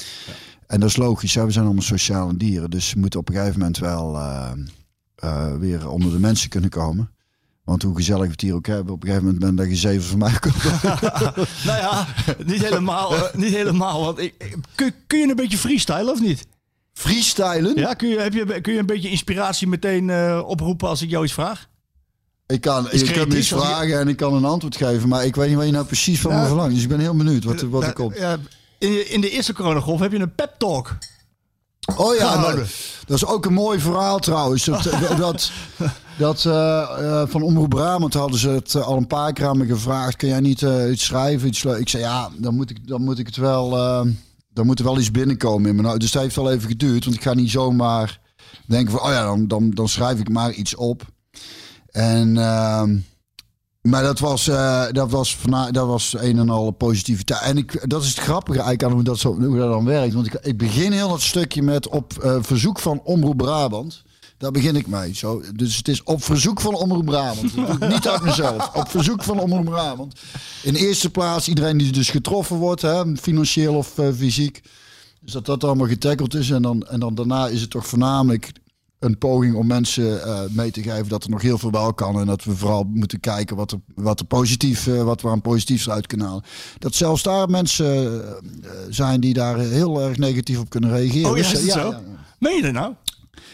En 0.68 0.80
dat 0.80 0.89
is 0.89 0.95
logisch, 0.95 1.36
hè? 1.36 1.45
we 1.45 1.51
zijn 1.51 1.65
allemaal 1.65 1.83
sociale 1.83 2.38
dieren. 2.38 2.69
Dus 2.69 2.88
ze 2.89 2.97
moeten 3.00 3.19
op 3.19 3.30
een 3.30 3.36
gegeven 3.36 3.59
moment 3.59 3.77
wel 3.77 4.15
eh, 4.15 4.51
eh, 5.15 5.56
weer 5.56 5.89
onder 5.89 6.12
de 6.12 6.19
mensen 6.19 6.50
kunnen 6.50 6.69
komen. 6.69 7.09
Want 7.63 7.81
hoe 7.83 7.95
gezellig 7.95 8.25
we 8.25 8.31
het 8.31 8.42
hier 8.42 8.53
ook 8.53 8.68
hebben, 8.68 8.94
op 8.94 9.01
een 9.01 9.07
gegeven 9.07 9.25
moment 9.27 9.44
ben 9.45 9.56
dat 9.56 9.68
je 9.68 9.75
zeven 9.75 10.03
van 10.09 10.18
mij 10.19 10.33
komt. 10.39 10.63
Nou 11.65 11.80
ja, 11.80 12.07
niet 12.45 12.63
helemaal. 12.63 13.13
niet 13.33 13.53
helemaal 13.53 14.03
want 14.03 14.19
ik, 14.19 14.33
ik- 14.38 14.56
kun, 14.75 14.94
kun 15.07 15.19
je 15.19 15.30
een 15.30 15.36
beetje 15.36 15.57
freestylen 15.57 16.12
of 16.12 16.21
niet? 16.21 16.47
Freestylen? 16.94 17.75
Ja, 17.75 17.94
kun 17.94 18.07
je, 18.09 18.19
heb 18.19 18.33
je, 18.33 18.62
kun 18.62 18.74
je 18.74 18.80
een 18.80 18.86
beetje 18.86 19.09
inspiratie 19.09 19.68
meteen 19.68 20.09
eh, 20.09 20.42
oproepen 20.45 20.88
als 20.88 21.01
ik 21.01 21.09
jou 21.09 21.24
iets 21.24 21.33
vraag? 21.33 21.68
Ik 22.47 22.62
kan, 22.62 22.92
Is 22.92 23.01
je 23.01 23.12
kunt 23.12 23.30
me 23.30 23.38
iets 23.38 23.50
je- 23.50 23.56
vragen 23.56 24.00
en 24.00 24.07
ik 24.07 24.18
kan 24.18 24.33
een 24.33 24.45
antwoord 24.45 24.75
geven. 24.75 25.09
Maar 25.09 25.25
ik 25.25 25.36
weet 25.36 25.47
niet 25.47 25.57
wat 25.57 25.65
je 25.65 25.71
nou 25.71 25.86
precies 25.86 26.21
van 26.21 26.39
me 26.39 26.45
verlangt. 26.45 26.74
Dus 26.74 26.83
ik 26.83 26.89
ben 26.89 27.00
heel 27.00 27.15
benieuwd 27.15 27.44
wat, 27.44 27.62
er- 27.62 27.69
wat 27.69 27.83
er 27.83 27.94
komt. 27.94 28.18
ja, 28.18 28.38
in, 28.77 29.12
in 29.12 29.21
de 29.21 29.30
eerste 29.30 29.53
coronagolf 29.53 30.00
heb 30.00 30.12
je 30.12 30.19
een 30.19 30.36
pep 30.36 30.56
talk. 30.57 30.97
Oh 31.95 32.15
ja, 32.15 32.39
nou, 32.39 32.63
dat 33.06 33.15
is 33.18 33.25
ook 33.25 33.45
een 33.45 33.53
mooi 33.53 33.80
verhaal 33.80 34.19
trouwens. 34.19 34.63
Dat, 34.69 34.83
dat, 35.18 35.51
dat 36.18 36.45
eh, 36.45 36.81
eh, 37.21 37.27
van 37.30 37.42
Omroep 37.42 37.69
Brabant 37.69 38.13
hadden 38.13 38.39
ze 38.39 38.50
het 38.50 38.75
eh, 38.75 38.88
al 38.88 38.97
een 38.97 39.07
paar 39.07 39.33
keer 39.33 39.45
aan 39.47 39.57
me 39.57 39.65
gevraagd. 39.65 40.15
Kun 40.15 40.27
jij 40.27 40.39
niet 40.39 40.62
iets 40.92 41.06
schrijven? 41.06 41.47
Iets 41.47 41.65
ik 41.65 41.89
zei 41.89 42.03
ja, 42.03 42.30
dan 42.38 42.56
moet 42.56 42.69
ik, 42.69 42.88
dan 42.88 43.01
moet 43.01 43.19
ik 43.19 43.25
het 43.25 43.36
wel... 43.36 43.69
dan 44.53 44.65
moet 44.65 44.80
er 44.80 44.86
wel 44.86 44.97
iets 45.00 45.12
binnenkomen 45.12 45.69
in 45.69 45.75
me. 45.75 45.81
Nou, 45.81 45.97
dus 45.97 46.12
dat 46.12 46.21
heeft 46.21 46.36
wel 46.36 46.51
even 46.51 46.69
geduurd. 46.69 47.03
Want 47.03 47.15
ik 47.15 47.24
ga 47.24 47.33
niet 47.33 47.51
zomaar 47.51 48.19
denken 48.65 48.92
van... 48.92 49.01
Oh 49.01 49.12
ja, 49.12 49.24
dan, 49.24 49.47
dan, 49.47 49.69
dan 49.69 49.89
schrijf 49.89 50.19
ik 50.19 50.30
maar 50.30 50.51
iets 50.51 50.75
op. 50.75 51.03
En... 51.95 52.38
ehm, 52.38 52.97
maar 53.86 54.03
dat 54.03 54.19
was, 54.19 54.47
eh, 54.47 54.86
dat, 54.92 55.12
was 55.12 55.38
dat 55.71 55.88
was 55.88 56.15
een 56.19 56.39
en 56.39 56.50
al 56.50 56.71
positiviteit. 56.71 57.42
En 57.42 57.57
ik, 57.57 57.89
dat 57.89 58.03
is 58.03 58.09
het 58.09 58.19
grappige 58.19 58.57
eigenlijk 58.57 58.83
aan 58.83 58.92
hoe 58.92 59.03
dat, 59.03 59.19
zo, 59.19 59.36
hoe 59.42 59.57
dat 59.57 59.69
dan 59.69 59.86
werkt. 59.86 60.13
Want 60.13 60.25
ik, 60.25 60.33
ik 60.33 60.57
begin 60.57 60.92
heel 60.92 61.09
dat 61.09 61.21
stukje 61.21 61.62
met 61.62 61.88
op 61.88 62.13
eh, 62.18 62.38
verzoek 62.42 62.80
van 62.80 63.01
Omroep 63.03 63.38
Brabant. 63.38 64.03
Daar 64.38 64.51
begin 64.51 64.75
ik 64.75 64.88
mee. 64.88 65.15
Zo. 65.15 65.42
Dus 65.56 65.77
het 65.77 65.88
is 65.88 66.03
op 66.03 66.24
verzoek 66.24 66.62
van 66.62 66.75
Omroep 66.75 67.06
Brabant. 67.06 67.56
Dat 67.56 67.65
doe 67.65 67.88
ik 67.88 67.94
niet 67.94 68.07
uit 68.07 68.21
mezelf. 68.21 68.69
Op 68.81 68.89
verzoek 68.89 69.24
van 69.24 69.39
Omroep 69.39 69.65
Brabant. 69.65 70.19
In 70.63 70.75
eerste 70.75 71.09
plaats 71.09 71.47
iedereen 71.47 71.77
die 71.77 71.92
dus 71.92 72.09
getroffen 72.09 72.56
wordt, 72.56 72.81
hè, 72.81 73.18
financieel 73.18 73.75
of 73.75 73.97
eh, 73.97 74.07
fysiek. 74.18 74.63
Dus 75.21 75.33
dat 75.33 75.45
dat 75.45 75.63
allemaal 75.63 75.88
getackled 75.88 76.33
is. 76.33 76.50
En 76.50 76.62
dan, 76.62 76.88
en 76.88 77.00
dan 77.00 77.15
daarna 77.15 77.47
is 77.47 77.62
het 77.62 77.69
toch 77.69 77.88
voornamelijk 77.88 78.51
een 79.06 79.18
poging 79.18 79.56
om 79.56 79.68
mensen 79.68 80.24
eh, 80.24 80.40
mee 80.50 80.72
te 80.72 80.81
geven 80.84 81.07
dat 81.07 81.24
er 81.24 81.30
nog 81.30 81.42
heel 81.42 81.57
veel 81.57 81.72
wel 81.72 81.94
kan. 81.94 82.19
En 82.19 82.25
dat 82.25 82.44
we 82.44 82.56
vooral 82.56 82.84
moeten 82.94 83.19
kijken 83.19 83.56
wat 83.56 83.72
er, 83.72 83.80
wat 83.96 84.19
er 84.19 84.25
positief, 84.25 84.88
eh, 84.88 85.04
wat 85.04 85.22
we 85.22 85.30
aan 85.30 85.42
positiefs 85.42 85.90
uit 85.90 86.07
kunnen 86.07 86.28
halen. 86.28 86.44
Dat 86.80 86.96
zelfs 86.96 87.24
daar 87.24 87.50
mensen 87.50 88.24
eh, 88.25 88.31
zijn 88.90 89.19
die 89.19 89.34
daar 89.34 89.60
heel 89.60 90.02
erg 90.02 90.18
negatief 90.18 90.60
op 90.60 90.69
kunnen 90.69 90.90
reageren. 90.90 91.30
Oh 91.31 91.38
ja, 91.38 91.44
Dus, 91.50 91.54
is 91.62 91.66
ja, 91.66 91.81
zo? 91.81 91.90
ja. 91.90 92.02
Meen 92.40 92.56
je 92.56 92.62
dat 92.62 92.74
nou? 92.74 92.94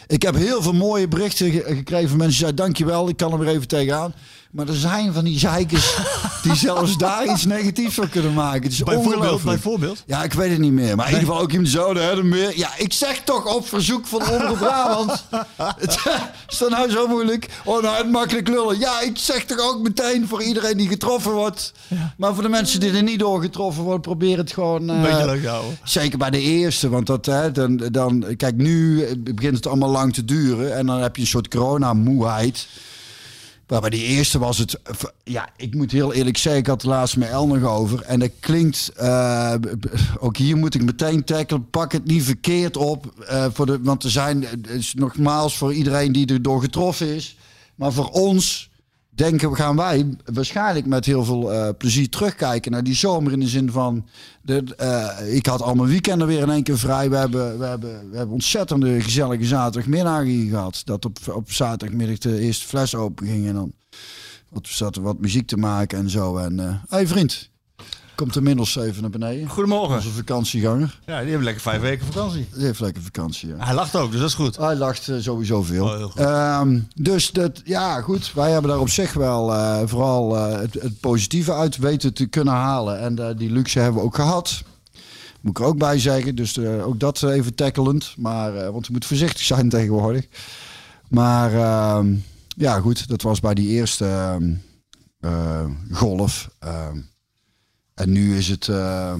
Ik 0.06 0.22
heb 0.22 0.34
heel 0.34 0.62
veel 0.62 0.72
mooie 0.72 1.08
berichten 1.08 1.50
ge- 1.50 1.64
gekregen 1.66 2.08
van 2.08 2.18
mensen 2.18 2.26
die 2.28 2.36
zeiden 2.38 2.56
dankjewel, 2.64 3.08
ik 3.08 3.16
kan 3.16 3.32
er 3.32 3.38
weer 3.38 3.48
even 3.48 3.68
tegenaan. 3.68 4.14
Maar 4.52 4.68
er 4.68 4.74
zijn 4.74 5.12
van 5.12 5.24
die 5.24 5.38
zeikers 5.38 5.96
die 6.42 6.54
zelfs 6.54 6.96
daar 6.96 7.26
iets 7.26 7.44
negatiefs 7.44 7.94
van 7.94 8.08
kunnen 8.08 8.32
maken. 8.32 8.62
Het 8.62 8.72
is 8.72 8.82
Bijvoorbeeld, 8.82 9.42
bijvoorbeeld. 9.42 10.02
Ja, 10.06 10.22
ik 10.22 10.32
weet 10.32 10.50
het 10.50 10.58
niet 10.58 10.72
meer. 10.72 10.96
Maar 10.96 11.06
in 11.06 11.12
ieder 11.12 11.28
geval 11.28 11.42
ook 11.42 11.52
iemand 11.52 11.68
zo, 11.68 11.94
de 11.94 12.20
meer. 12.22 12.58
Ja, 12.58 12.70
ik 12.76 12.92
zeg 12.92 13.22
toch 13.24 13.54
op 13.54 13.68
verzoek 13.68 14.06
van 14.06 14.28
Omroep 14.28 14.58
Brabant. 14.66 15.24
Het 15.56 15.98
is 16.48 16.58
dat 16.58 16.70
nou 16.70 16.90
zo 16.90 17.06
moeilijk? 17.06 17.48
Oh, 17.64 17.82
nou, 17.82 17.96
het 17.96 18.10
makkelijk 18.10 18.48
lullen. 18.48 18.78
Ja, 18.78 19.00
ik 19.00 19.18
zeg 19.18 19.44
toch 19.44 19.58
ook 19.58 19.82
meteen 19.82 20.28
voor 20.28 20.42
iedereen 20.42 20.76
die 20.76 20.88
getroffen 20.88 21.32
wordt. 21.32 21.72
Maar 22.16 22.34
voor 22.34 22.42
de 22.42 22.48
mensen 22.48 22.80
die 22.80 22.92
er 22.92 23.02
niet 23.02 23.18
door 23.18 23.40
getroffen 23.40 23.82
worden, 23.82 24.00
probeer 24.00 24.38
het 24.38 24.52
gewoon... 24.52 24.90
Eh, 24.90 25.02
beetje 25.02 25.26
leuk 25.26 25.46
houden. 25.46 25.78
Zeker 25.84 26.18
bij 26.18 26.30
de 26.30 26.40
eerste, 26.40 26.88
want 26.88 27.06
dat, 27.06 27.26
hè, 27.26 27.52
dan, 27.52 27.76
dan, 27.76 28.24
kijk, 28.36 28.56
nu 28.56 29.06
begint 29.18 29.56
het 29.56 29.66
allemaal 29.66 29.90
lang 29.90 30.14
te 30.14 30.24
duren 30.24 30.76
en 30.76 30.86
dan 30.86 31.00
heb 31.00 31.16
je 31.16 31.22
een 31.22 31.28
soort 31.28 31.48
coronamoeheid. 31.48 32.66
Maar 33.66 33.80
bij 33.80 33.90
die 33.90 34.04
eerste 34.04 34.38
was 34.38 34.58
het, 34.58 34.80
ja, 35.24 35.48
ik 35.56 35.74
moet 35.74 35.90
heel 35.90 36.12
eerlijk 36.12 36.36
zeggen, 36.36 36.60
ik 36.60 36.66
had 36.66 36.82
het 36.82 36.90
laatst 36.90 37.16
met 37.16 37.28
El 37.28 37.46
nog 37.46 37.62
over. 37.64 38.02
En 38.02 38.18
dat 38.18 38.30
klinkt, 38.40 38.92
eh, 38.96 39.54
ook 40.18 40.36
hier 40.36 40.56
moet 40.56 40.74
ik 40.74 40.82
meteen 40.82 41.24
tackelen, 41.24 41.70
pak 41.70 41.92
het 41.92 42.04
niet 42.04 42.22
verkeerd 42.22 42.76
op. 42.76 43.12
eh, 43.26 43.46
voor 43.52 43.66
de, 43.66 43.80
want 43.82 44.04
er 44.04 44.10
zijn, 44.10 44.46
is 44.68 44.94
nogmaals 44.94 45.56
voor 45.56 45.72
iedereen 45.72 46.12
die 46.12 46.26
er 46.26 46.42
door 46.42 46.60
getroffen 46.60 47.14
is. 47.14 47.36
Maar 47.74 47.92
voor 47.92 48.08
ons 48.08 48.70
denken 49.14 49.56
gaan 49.56 49.76
wij 49.76 50.16
waarschijnlijk 50.24 50.86
met 50.86 51.04
heel 51.04 51.24
veel 51.24 51.52
eh, 51.52 51.68
plezier 51.78 52.08
terugkijken 52.08 52.72
naar 52.72 52.84
die 52.84 52.94
zomer. 52.94 53.32
In 53.32 53.40
de 53.40 53.48
zin 53.48 53.70
van, 53.70 54.06
de, 54.42 54.64
eh, 54.76 55.34
ik 55.34 55.46
had 55.46 55.62
al 55.62 55.74
mijn 55.74 55.88
weekenden 55.88 56.26
weer 56.26 56.40
in 56.40 56.50
één 56.50 56.62
keer 56.62 56.78
vrij. 56.78 57.10
We 57.10 57.16
hebben, 57.16 57.58
we 57.58 57.64
hebben, 57.64 58.10
we 58.10 58.16
hebben 58.16 58.34
ontzettende 58.34 59.00
gezellige 59.00 59.44
zaterdagmiddag 59.44 60.22
hier 60.22 60.50
gehad. 60.50 60.82
Dat 60.84 61.04
op, 61.04 61.18
op 61.34 61.52
zaterdagmiddag 61.52 62.18
de 62.18 62.38
eerste 62.38 62.66
fles 62.66 62.94
open 62.94 63.26
ging 63.26 63.46
en 63.46 63.54
dan 63.54 63.72
wat, 64.48 64.96
er 64.96 65.02
wat 65.02 65.18
muziek 65.18 65.46
te 65.46 65.56
maken 65.56 65.98
en 65.98 66.10
zo. 66.10 66.36
En 66.36 66.58
hé 66.58 66.78
hey 66.88 67.06
vriend, 67.06 67.50
komt 68.14 68.36
inmiddels 68.36 68.76
even 68.76 69.00
naar 69.02 69.10
beneden. 69.10 69.48
Goedemorgen. 69.48 69.96
Onze 69.96 70.08
vakantieganger. 70.08 70.98
Ja, 71.06 71.18
die 71.18 71.28
hebben 71.28 71.44
lekker 71.44 71.62
vijf 71.62 71.80
weken 71.80 72.06
vakantie. 72.06 72.48
Die 72.54 72.64
heeft 72.64 72.80
lekker 72.80 73.02
vakantie. 73.02 73.48
Ja. 73.48 73.54
Hij 73.58 73.74
lacht 73.74 73.96
ook, 73.96 74.10
dus 74.10 74.20
dat 74.20 74.28
is 74.28 74.34
goed. 74.34 74.56
Hij 74.56 74.76
lacht 74.76 75.08
eh, 75.08 75.16
sowieso 75.18 75.62
veel. 75.62 75.84
Oh. 75.84 76.16
Ehm, 76.16 76.80
dus 76.94 77.30
dat, 77.30 77.60
ja, 77.64 78.00
goed. 78.00 78.32
Wij 78.34 78.50
hebben 78.50 78.70
daar 78.70 78.80
op 78.80 78.88
zich 78.88 79.12
wel 79.12 79.54
eh, 79.54 79.80
vooral 79.84 80.36
eh, 80.36 80.60
het, 80.60 80.74
het 80.74 81.00
positieve 81.00 81.54
uit 81.54 81.76
weten 81.76 82.14
te 82.14 82.26
kunnen 82.26 82.54
halen. 82.54 82.98
En 83.00 83.36
die 83.36 83.50
luxe 83.50 83.78
hebben 83.78 84.00
we 84.00 84.06
ook 84.06 84.14
gehad. 84.14 84.62
Moet 85.40 85.58
ik 85.58 85.64
er 85.64 85.68
ook 85.68 85.78
bij 85.78 85.98
zeggen. 85.98 86.34
Dus 86.34 86.58
ook 86.58 87.00
dat 87.00 87.22
even 87.22 87.54
tackelend. 87.54 88.14
Maar, 88.16 88.72
want 88.72 88.86
je 88.86 88.92
moet 88.92 89.04
voorzichtig 89.04 89.42
zijn 89.42 89.68
tegenwoordig. 89.78 90.26
Maar 91.08 91.54
ehm, 91.54 92.14
ja, 92.56 92.80
goed. 92.80 93.08
Dat 93.08 93.22
was 93.22 93.40
bij 93.40 93.54
die 93.54 93.68
eerste 93.68 94.04
ehm, 94.04 94.54
eh, 95.20 95.64
golf. 95.92 96.50
En 97.94 98.12
nu 98.12 98.36
is 98.36 98.48
het... 98.48 98.68
eh, 98.68 99.14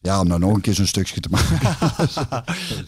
ja, 0.00 0.20
om 0.20 0.26
nou 0.28 0.40
nog 0.40 0.54
een 0.54 0.60
keer 0.60 0.74
zo'n 0.74 0.86
stukje 0.86 1.20
te 1.20 1.28
maken. 1.30 1.58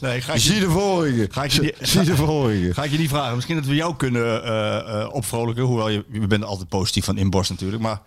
Nee, 0.00 0.20
ga 0.20 0.32
ik 0.32 0.40
Zie 0.40 0.54
je, 0.54 0.60
de 0.60 0.70
vorige. 0.70 1.28
Ga 1.30 1.44
ik 1.44 1.50
je 1.50 1.60
die- 1.60 1.74
Zie 1.80 2.02
de 2.02 2.16
vorige. 2.16 2.74
ga 2.74 2.84
ik 2.84 2.90
je 2.90 2.98
niet 2.98 3.08
vragen. 3.08 3.34
Misschien 3.34 3.56
dat 3.56 3.64
we 3.66 3.74
jou 3.74 3.96
kunnen 3.96 4.44
eh, 4.44 5.08
opvrolijken. 5.12 5.64
Hoewel 5.64 5.88
je, 5.88 6.04
je 6.12 6.26
bent 6.26 6.44
altijd 6.44 6.68
positief 6.68 7.04
van 7.04 7.18
inborst 7.18 7.50
natuurlijk. 7.50 7.82
Maar 7.82 8.00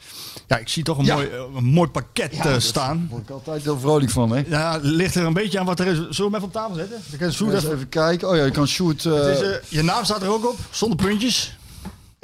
ja, 0.47 0.57
ik 0.57 0.67
zie 0.69 0.83
toch 0.83 0.97
een, 0.97 1.05
Ja. 1.05 1.13
mooi, 1.15 1.29
een 1.55 1.63
mooi 1.65 1.89
pakket 1.89 2.31
eh, 2.31 2.43
Daar 2.43 2.61
staan. 2.61 3.07
word 3.09 3.23
ik 3.23 3.29
altijd 3.29 3.63
heel 3.63 3.79
vrolijk 3.79 4.11
van, 4.11 4.29
hè? 4.31 4.43
Ja, 4.47 4.79
ligt 4.81 5.15
er 5.15 5.25
een 5.25 5.33
beetje 5.33 5.59
aan 5.59 5.65
wat 5.65 5.79
er 5.79 5.87
is. 5.87 5.93
Zullen 5.97 6.09
we 6.15 6.23
hem 6.23 6.33
even 6.35 6.43
op 6.47 6.53
tafel 6.53 6.75
zetten? 6.75 7.01
Dan 7.09 7.19
kan 7.19 7.31
Sjoerd 7.31 7.53
even- 7.53 7.73
even 7.73 7.89
kijken. 7.89 8.29
Oh 8.29 8.35
ja, 8.35 8.43
je 8.43 8.51
kan 8.51 8.67
eh, 8.67 9.53
je 9.69 9.81
naam 9.83 10.03
staat 10.05 10.21
er 10.21 10.29
ook 10.31 10.49
op, 10.49 10.57
zonder 10.71 10.97
puntjes. 11.05 11.57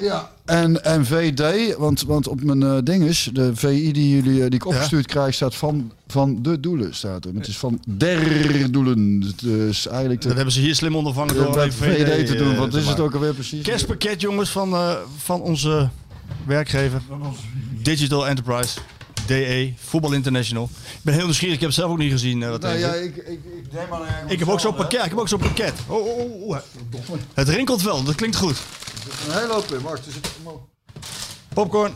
Ja. 0.00 0.30
En, 0.44 0.84
en 0.84 1.06
VD, 1.06 1.74
want, 1.76 2.02
want 2.02 2.28
op 2.28 2.42
mijn 2.42 2.62
eh 2.62 2.76
dinges, 2.84 3.30
de 3.32 3.56
VI 3.56 3.92
die, 3.92 4.14
jullie, 4.14 4.34
eh, 4.42 4.44
die 4.44 4.54
ik 4.54 4.66
opgestuurd 4.66 5.06
krijg, 5.06 5.34
staat 5.34 5.54
van, 5.54 5.92
van 6.06 6.42
de 6.42 6.60
doelen. 6.60 6.94
Staat 6.94 7.24
er. 7.24 7.34
Het 7.34 7.46
is 7.46 7.58
van 7.58 7.80
der 7.86 8.72
doelen. 8.72 9.20
Dus 9.42 9.86
eigenlijk 9.88 10.22
Dat 10.22 10.34
hebben 10.34 10.52
ze 10.52 10.60
hier 10.60 10.74
slim 10.74 10.96
ondervangen 10.96 11.34
de, 11.34 11.40
door 11.42 11.56
met 11.56 11.64
even 11.64 11.86
VD 11.86 12.26
te 12.26 12.34
doen. 12.36 12.52
eh, 12.52 12.58
Wat 12.58 12.70
te 12.70 12.78
is 12.78 12.86
het 12.86 13.00
ook 13.00 13.14
alweer 13.14 13.34
precies? 13.34 13.62
Kerstpakket 13.62 14.20
jongens 14.20 14.50
van, 14.50 14.72
eh, 14.72 14.92
van 15.16 15.40
onze 15.40 15.88
werkgever. 16.46 17.02
Digital 17.82 18.28
Enterprise. 18.28 18.78
DE, 19.30 19.72
Voetbal 19.76 20.12
International. 20.12 20.70
Ik 20.72 20.98
ben 21.02 21.14
heel 21.14 21.24
nieuwsgierig, 21.24 21.54
ik 21.54 21.60
heb 21.60 21.68
het 21.70 21.78
zelf 21.78 21.90
ook 21.90 21.98
niet 21.98 22.12
gezien. 22.12 22.42
eh, 22.42 22.48
wat 22.48 22.60
Nou 22.60 22.78
ja, 22.78 22.92
zit. 22.92 23.02
ik, 23.04 23.16
ik, 23.16 23.24
ik 23.64 23.72
neem 23.72 23.92
aan 23.92 24.00
eigenlijk 24.02 24.30
ik 24.32 24.38
heb 24.38 24.48
ook 24.48 24.60
zo'n 24.60 24.74
pakket. 24.74 25.04
Ik 25.04 25.08
heb 25.10 25.18
ook 25.18 25.28
zo'n 25.28 25.38
pakket. 25.38 25.72
Oh, 25.86 26.06
oh, 26.06 26.42
oh, 26.42 26.48
oh. 26.50 26.56
Het 27.34 27.48
rinkelt 27.48 27.82
wel, 27.82 28.02
dat 28.02 28.14
klinkt 28.14 28.36
goed. 28.36 28.56
Een 29.26 29.32
hele 29.34 29.52
hoop 29.52 29.72
in. 29.72 29.80
Wacht, 29.80 30.06
er 30.06 30.12
zit 30.12 30.30
allemaal 30.36 30.68
Popcorn. 31.54 31.92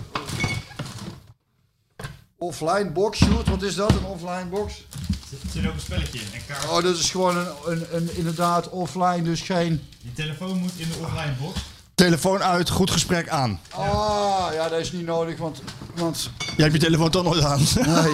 offline 2.39 2.91
box. 2.91 3.19
Shoot, 3.19 3.49
wat 3.49 3.63
is 3.63 3.75
dat? 3.75 3.91
Een 3.91 4.05
offline 4.05 4.47
box? 4.51 4.85
Er 5.31 5.51
zit 5.53 5.67
ook 5.67 5.75
een 5.75 5.81
spelletje 5.81 6.19
in. 6.19 6.27
En. 6.49 6.69
Oh, 6.69 6.83
dat 6.83 6.97
is 6.99 7.11
gewoon 7.11 7.37
een, 7.37 7.47
een, 7.67 7.87
een 7.91 8.17
inderdaad 8.17 8.69
offline, 8.69 9.23
dus 9.23 9.41
geen... 9.41 9.83
Je 10.01 10.13
telefoon 10.13 10.59
moet 10.59 10.73
in 10.77 10.89
de 10.89 10.95
offline 11.01 11.35
box. 11.41 11.61
Telefoon 11.95 12.43
uit, 12.43 12.71
goed 12.71 12.91
gesprek 12.91 13.29
aan. 13.29 13.61
Ah, 13.71 14.47
ja, 14.53 14.69
dat 14.69 14.81
is 14.81 14.93
niet 14.93 15.07
nodig, 15.07 15.39
want... 15.39 15.63
want 15.95 16.31
Jij 16.39 16.55
hebt 16.57 16.73
je 16.73 16.79
telefoon 16.87 17.11
toch 17.11 17.25
nooit 17.25 17.43
aan. 17.45 17.61
nee. 17.75 18.13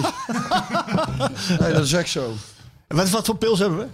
nee, 1.59 1.73
dat 1.73 1.83
is 1.83 1.93
echt 1.93 2.09
zo. 2.09 2.33
wat, 2.87 3.09
wat 3.09 3.25
voor 3.25 3.37
pils 3.37 3.59
hebben 3.59 3.77
we? 3.77 3.85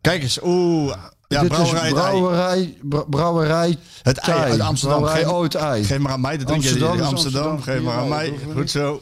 Kijk 0.00 0.22
eens, 0.22 0.38
oeh. 0.42 0.94
Ja, 1.28 1.40
Dit 1.40 1.48
brouwerij. 1.48 1.82
is 1.82 1.88
het 1.96 1.98
ei. 2.04 2.10
brouwerij, 2.20 2.78
br- 2.82 2.98
brouwerij 3.10 3.78
Het 4.02 4.18
ei 4.18 4.38
uit 4.50 4.60
Amsterdam. 4.60 4.98
Brouwerij 5.00 5.24
Geef- 5.24 5.32
Oud 5.32 5.54
Ei. 5.54 5.84
Geef 5.84 5.98
maar 5.98 6.12
aan 6.12 6.20
mij, 6.20 6.36
dat 6.36 6.46
drink 6.46 6.62
je 6.62 6.68
Amsterdam 6.68 6.98
in 6.98 7.04
Amsterdam. 7.04 7.50
Amsterdam. 7.50 7.76
Geef 7.76 7.84
maar 7.84 7.96
aan 8.02 8.08
mij. 8.08 8.38
Goed 8.44 8.54
niet. 8.54 8.70
zo. 8.70 9.00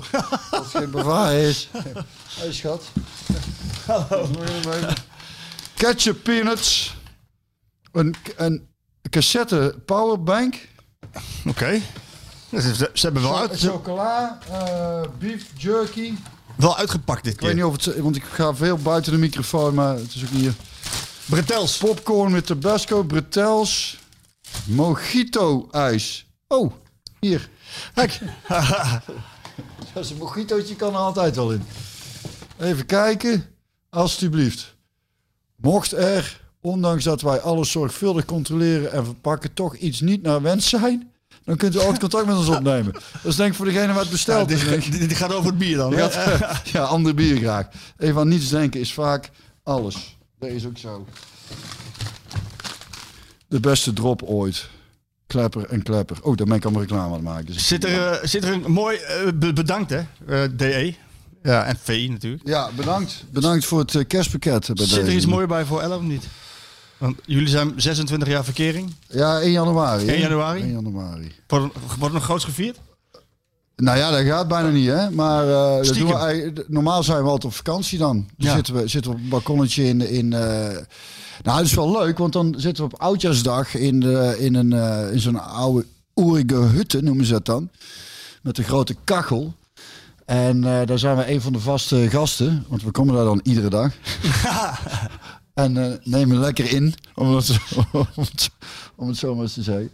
Als 0.50 0.73
het 0.73 0.83
geen 0.83 0.90
bewaar 0.90 1.33
is. 1.35 1.69
Hé 2.40 2.52
schat. 2.52 2.83
Hallo. 3.87 4.28
Ketchup 5.75 6.23
peanuts. 6.23 6.97
Een, 7.92 8.14
een 8.37 8.66
cassette 9.11 9.75
powerbank. 9.87 10.68
Oké. 11.47 11.80
Ze 12.52 12.90
ze 12.92 13.04
hebben 13.06 13.23
wel, 13.23 13.38
uit, 13.38 13.61
Chocola. 13.61 14.38
eh, 14.50 15.00
beef 15.18 15.47
jerky. 15.56 16.12
wel 16.56 16.76
uitgepakt 16.76 17.25
dit 17.25 17.32
Ik 17.32 17.40
weet 17.40 17.49
keer. 17.54 17.59
niet 17.64 17.75
of 17.76 17.85
het... 17.85 17.99
Want 17.99 18.16
ik 18.16 18.25
ga 18.25 18.54
veel 18.54 18.76
buiten 18.76 19.12
de 19.12 19.18
microfoon, 19.18 19.75
maar 19.75 19.94
het 19.97 20.14
is 20.14 20.25
ook 20.25 20.30
niet... 20.30 20.52
Bretels. 21.25 21.76
Popcorn 21.78 22.32
met 22.32 22.47
tabasco, 22.47 23.02
bretels. 23.02 23.99
Mojito 24.64 25.68
ijs. 25.71 26.26
Oh, 26.49 26.73
hier. 27.21 27.49
Kijk. 27.94 28.21
Is 29.94 30.11
een 30.11 30.16
mojitootje 30.16 30.76
kan 30.76 30.92
er 30.92 30.99
altijd 30.99 31.37
wel 31.37 31.52
in. 31.52 31.62
Even 32.61 32.87
kijken, 32.87 33.47
alstublieft. 33.90 34.75
Mocht 35.56 35.92
er, 35.92 36.40
ondanks 36.62 37.04
dat 37.04 37.21
wij 37.23 37.40
alles 37.40 37.71
zorgvuldig 37.71 38.25
controleren 38.25 38.92
en 38.92 39.04
verpakken, 39.04 39.52
toch 39.52 39.76
iets 39.76 40.00
niet 40.00 40.23
naar 40.23 40.42
wens 40.42 40.69
zijn, 40.69 41.11
dan 41.45 41.57
kunt 41.57 41.75
u 41.75 41.78
altijd 41.78 41.99
contact 42.11 42.26
met 42.26 42.37
ons 42.37 42.49
opnemen. 42.49 42.92
Dat 42.92 43.02
is 43.25 43.37
denk 43.37 43.50
ik 43.50 43.57
voor 43.57 43.66
degene 43.66 43.92
wat 43.92 44.04
Ja, 44.04 44.11
besteld 44.11 44.49
dit, 44.49 45.12
gaat 45.16 45.33
over 45.33 45.47
het 45.50 45.59
bier 45.59 45.76
dan. 45.76 45.92
Gaat- 45.92 46.69
ja, 46.73 46.83
ander 46.83 47.14
bier 47.14 47.37
graag. 47.37 47.69
Even 47.99 48.21
aan 48.21 48.28
niets 48.28 48.49
denken 48.49 48.81
is 48.81 48.92
vaak 48.92 49.31
alles. 49.62 50.16
Dat 50.38 50.49
is 50.50 50.66
ook 50.66 50.78
zo. 50.78 51.07
De 53.49 53.61
beste 53.61 53.92
drop 53.92 54.23
ooit. 54.23 54.69
Klepper 55.26 55.64
en 55.69 55.83
klepper. 55.83 56.16
Oh, 56.23 56.37
daar 56.37 56.47
ben 56.47 56.57
ik 56.57 56.62
allemaal 56.64 56.83
reclame 56.83 57.04
aan 57.07 57.12
het 57.12 57.23
maken. 57.23 57.47
Dus 57.47 57.66
Zit 57.66 57.85
er, 57.85 58.12
eh, 58.12 58.19
zit 58.28 58.45
er 58.45 58.52
een 58.52 58.73
mooi 58.73 58.97
eh, 58.97 59.16
be- 59.35 59.52
bedankt 59.52 59.90
hè, 59.90 59.99
eh, 60.26 60.49
DE. 60.57 60.95
Ja, 61.42 61.64
en 61.64 61.76
VI 61.83 62.09
natuurlijk. 62.09 62.49
Ja, 62.49 62.71
bedankt. 62.76 63.25
Bedankt 63.31 63.64
voor 63.64 63.78
het 63.78 64.07
kerstpakket. 64.07 64.71
bij 64.75 64.87
Zit 64.87 65.07
er 65.07 65.12
iets 65.14 65.26
moois 65.26 65.47
bij 65.47 65.64
voor 65.64 65.81
11 65.81 65.97
of 65.97 66.02
niet? 66.02 66.25
Want 67.02 67.16
jullie 67.26 67.49
zijn 67.49 67.73
26 67.76 68.28
jaar 68.28 68.44
verkering. 68.44 68.94
Ja, 69.09 69.40
1 69.40 69.50
januari. 69.52 70.06
hè? 70.06 70.12
1 70.12 70.21
januari? 70.21 70.61
1 70.61 70.73
januari. 70.73 71.32
Wordt 71.47 71.75
wordt 71.99 72.14
nog 72.14 72.25
groots 72.25 72.44
gevierd? 72.44 72.80
Nou 73.76 73.99
ja, 73.99 74.11
dat 74.11 74.21
gaat 74.25 74.49
bijna 74.49 74.68
niet, 74.68 74.87
hè. 74.87 75.11
Maar 75.11 75.49
eh, 75.49 75.87
dat 75.87 75.94
doen 75.94 76.09
we 76.09 76.64
normaal 76.68 77.02
zijn 77.02 77.18
we 77.23 77.25
altijd 77.25 77.44
op 77.44 77.54
vakantie 77.54 77.99
dan. 77.99 78.16
Dan 78.37 78.49
Ja. 78.49 78.54
zitten, 78.54 78.75
we, 78.75 78.88
zitten 78.88 79.11
we 79.11 79.16
op 79.16 79.23
een 79.23 79.28
balkonnetje 79.28 79.85
in... 79.85 80.00
in 80.09 80.32
eh, 80.32 80.40
nou, 81.42 81.56
dat 81.59 81.61
is 81.61 81.75
wel 81.75 81.92
leuk, 81.92 82.18
want 82.18 82.32
dan 82.32 82.54
zitten 82.56 82.85
we 82.85 82.94
op 82.94 83.00
Oudjaarsdag 83.00 83.75
in, 83.75 84.00
de, 84.00 84.37
in, 84.38 84.54
een, 84.54 84.73
eh, 84.73 85.12
in 85.12 85.21
zo'n 85.21 85.40
oude 85.42 85.87
oerige 86.16 86.54
hutte, 86.54 87.02
noemen 87.02 87.25
ze 87.25 87.32
dat 87.32 87.44
dan. 87.44 87.68
Met 88.42 88.59
een 88.59 88.64
grote 88.64 88.97
kachel. 89.04 89.54
En 90.25 90.61
daar 90.61 90.99
zijn 90.99 91.16
we 91.16 91.30
een 91.30 91.40
van 91.40 91.52
de 91.52 91.61
vaste 91.61 92.06
gasten, 92.11 92.64
want 92.68 92.82
we 92.82 92.90
komen 92.90 93.14
daar 93.14 93.25
dan 93.25 93.40
iedere 93.42 93.68
dag. 93.71 93.92
en 95.54 95.76
eh, 95.76 95.99
nemen 96.02 96.38
lekker 96.38 96.73
in, 96.73 96.94
om 97.14 97.37
het, 97.37 97.59
om, 97.92 98.06
het, 98.14 98.50
om 98.97 99.09
het 99.09 99.16
zo 99.16 99.35
maar 99.35 99.42
eens 99.42 99.54
te 99.54 99.62
zeggen. 99.62 99.90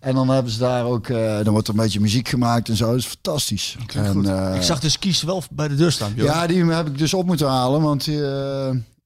En 0.00 0.14
dan 0.14 0.28
hebben 0.28 0.52
ze 0.52 0.58
daar 0.58 0.84
ook, 0.84 1.08
eh, 1.08 1.36
dan 1.36 1.52
wordt 1.52 1.68
er 1.68 1.74
een 1.74 1.80
beetje 1.80 2.00
muziek 2.00 2.28
gemaakt 2.28 2.68
en 2.68 2.76
zo. 2.76 2.86
Dat 2.86 2.96
is 2.96 3.06
fantastisch. 3.06 3.76
En, 3.94 4.24
eh, 4.24 4.54
ik 4.54 4.62
zag 4.62 4.80
de 4.80 4.88
skis 4.88 5.22
wel 5.22 5.42
bij 5.50 5.68
de 5.68 5.74
deur 5.74 5.92
staan. 5.92 6.12
Ja, 6.16 6.46
die 6.46 6.64
heb 6.64 6.86
ik 6.86 6.98
dus 6.98 7.14
op 7.14 7.26
moeten 7.26 7.48
halen, 7.48 7.82
want 7.82 8.04
die, 8.04 8.20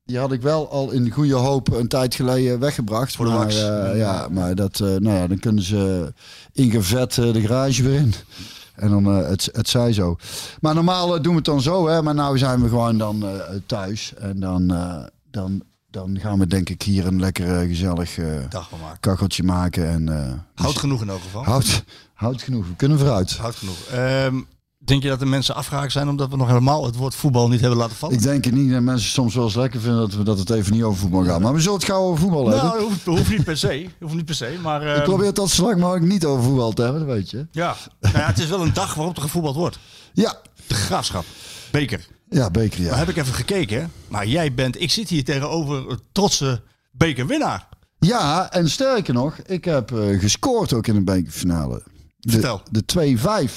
die 0.05 0.19
had 0.19 0.33
ik 0.33 0.43
wel 0.43 0.71
al 0.71 0.91
in 0.91 1.11
goede 1.11 1.35
hoop 1.35 1.73
een 1.73 1.89
tijd 1.89 2.15
geleden 2.15 2.59
weggebracht. 2.59 3.17
Voor 3.17 3.25
de 3.25 3.31
maar, 3.31 3.97
ja, 3.97 4.29
maar 4.31 4.55
dat, 4.55 4.79
nou 4.79 5.11
ja, 5.11 5.27
dan 5.27 5.39
kunnen 5.39 5.63
ze 5.63 6.13
ingevet 6.53 7.15
de 7.15 7.41
garage 7.41 7.83
weer 7.83 7.95
in. 7.95 8.15
En 8.75 8.89
dan, 8.89 9.05
het, 9.05 9.49
het 9.53 9.69
zij 9.69 9.93
zo. 9.93 10.17
Maar 10.61 10.75
normaal 10.75 11.23
doen 11.23 11.33
we 11.33 11.37
het 11.37 11.45
dan 11.45 11.63
zo, 11.63 11.89
hè. 11.89 12.03
Maar 12.03 12.15
nou 12.15 12.39
zijn 12.39 12.63
we 12.63 12.69
gewoon 12.69 12.99
dan 12.99 13.25
thuis. 13.67 14.15
En 14.15 14.41
dan, 14.41 14.67
dan, 15.31 15.63
dan 15.93 16.19
gaan 16.21 16.39
we 16.39 16.47
denk 16.47 16.69
ik 16.69 16.83
hier 16.83 17.07
een 17.07 17.21
lekker 17.21 17.61
eh, 17.61 17.67
gezellig 17.69 18.19
eh, 18.19 18.27
maken. 18.81 19.01
kacheltje 19.01 19.43
maken. 19.43 19.89
En, 19.89 20.09
eh, 20.29 20.33
Houd 20.55 20.79
genoeg 20.79 21.01
in 21.03 21.09
elk 21.09 21.23
geval. 21.23 21.45
hout, 21.45 21.85
hout 22.15 22.43
genoeg, 22.43 22.67
we 22.69 22.77
kunnen 22.77 22.99
vooruit. 22.99 23.37
Houd 23.37 23.55
genoeg. 23.55 23.77
Ehm, 23.93 24.41
denk 24.79 25.03
je 25.03 25.09
dat 25.09 25.19
de 25.19 25.27
mensen 25.27 25.55
afgehaakt 25.55 25.93
zijn 25.93 26.09
omdat 26.09 26.31
we 26.31 26.37
nog 26.37 26.47
helemaal 26.47 26.85
het 26.85 26.97
woord 26.97 27.15
voetbal 27.15 27.49
niet 27.49 27.61
hebben 27.61 27.79
laten 27.79 27.97
vallen? 27.97 28.17
Ik 28.17 28.23
denk 28.23 28.45
het 28.45 28.55
niet 28.55 28.71
dat 28.71 28.83
mensen 28.83 29.11
soms 29.11 29.35
wel 29.35 29.45
eens 29.45 29.55
lekker 29.55 29.81
vinden 29.81 30.01
dat, 30.01 30.15
we, 30.15 30.23
dat 30.23 30.39
het 30.39 30.51
even 30.51 30.73
niet 30.73 30.83
over 30.83 30.99
voetbal 31.01 31.25
gaat. 31.25 31.41
Maar 31.41 31.55
we 31.55 31.61
zullen 31.61 31.79
het 31.79 31.89
gauw 31.89 32.03
over 32.03 32.19
voetbal 32.21 32.47
hebben. 32.49 32.65
nou, 32.65 32.79
dat 32.79 32.89
hoeft, 32.89 33.05
dat 33.05 33.17
hoeft 33.17 33.31
niet 33.31 33.45
per 33.45 33.57
se. 33.57 33.83
Dat 33.83 33.93
hoeft 34.01 34.15
niet 34.15 34.25
per 34.25 34.35
se. 34.35 34.59
Maar 34.63 34.83
Ik 34.83 34.95
ehm, 34.97 35.03
probeer 35.05 35.27
het 35.27 35.39
altijd 35.39 35.57
zo 35.57 35.65
lang 35.65 35.81
mogelijk 35.81 36.07
niet 36.07 36.25
over 36.25 36.45
voetbal 36.45 36.73
te 36.73 36.83
hebben, 36.83 37.07
dat 37.07 37.15
weet 37.15 37.31
je. 37.31 37.47
ja. 37.51 37.77
Nou 38.01 38.17
ja, 38.19 38.27
het 38.27 38.39
is 38.39 38.49
wel 38.49 38.63
een 38.63 38.73
dag 38.73 38.95
waarop 38.95 39.17
er 39.17 39.23
gevoetbald 39.23 39.57
wordt. 39.57 39.79
Ja, 40.13 40.41
De 40.67 40.75
graafschap. 40.75 41.25
Beker. 41.71 42.07
Ja 42.33 42.51
beker 42.51 42.81
ja. 42.83 42.95
heb 42.97 43.09
ik 43.09 43.17
even 43.17 43.35
gekeken. 43.35 43.93
Maar 44.09 44.27
jij 44.27 44.55
bent, 44.55 44.81
ik 44.81 44.91
zit 44.91 45.09
hier 45.09 45.25
tegenover 45.25 45.91
een 45.91 46.01
trotse 46.13 46.63
bekerwinnaar. 46.91 47.69
Ja, 47.99 48.53
en 48.53 48.71
sterker 48.71 49.15
nog, 49.15 49.37
ik 49.47 49.65
heb 49.65 49.93
eh, 49.93 50.21
gescoord 50.21 50.73
ook 50.73 50.87
in 50.87 50.95
de 50.95 51.03
bekerfinale. 51.03 51.83
De, 52.19 52.31
Vertel. 52.31 52.63
De 52.71 52.83
2-5 53.49 53.53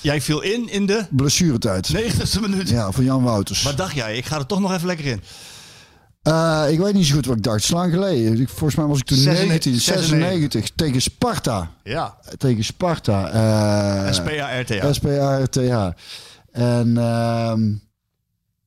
Jij 0.00 0.20
viel 0.20 0.40
in 0.40 0.68
in 0.70 0.86
de 0.86 1.06
blessuretijd. 1.10 1.94
90ste 1.96 2.40
minuut. 2.40 2.68
Ja, 2.68 2.90
van 2.92 3.04
Jan 3.04 3.22
Wouters. 3.22 3.62
Wat 3.62 3.76
dacht 3.76 3.94
jij? 3.94 4.16
Ik 4.16 4.24
ga 4.24 4.36
er 4.38 4.46
toch 4.46 4.60
nog 4.60 4.72
even 4.72 4.86
lekker 4.86 5.06
in. 5.06 5.20
Eh, 6.22 6.64
ik 6.70 6.78
weet 6.78 6.94
niet 6.94 7.06
zo 7.06 7.14
goed 7.14 7.26
wat 7.26 7.36
ik 7.36 7.42
dacht. 7.42 7.62
Slang 7.62 7.92
geleden. 7.92 8.40
Ik- 8.40 8.48
Volgens 8.48 8.74
mij 8.74 8.86
was 8.86 8.98
ik 8.98 9.04
toen 9.04 9.16
96, 9.18 9.72
1996 9.82 10.70
tegen 10.76 11.02
Sparta. 11.02 11.70
Ja. 11.82 12.16
Tegen 12.38 12.64
Sparta. 12.64 13.28
Eh, 14.06 14.12
SPA-RTA. 14.12 14.92
SPA-RTH. 14.92 15.96
En 16.54 16.98
ehm 16.98 17.72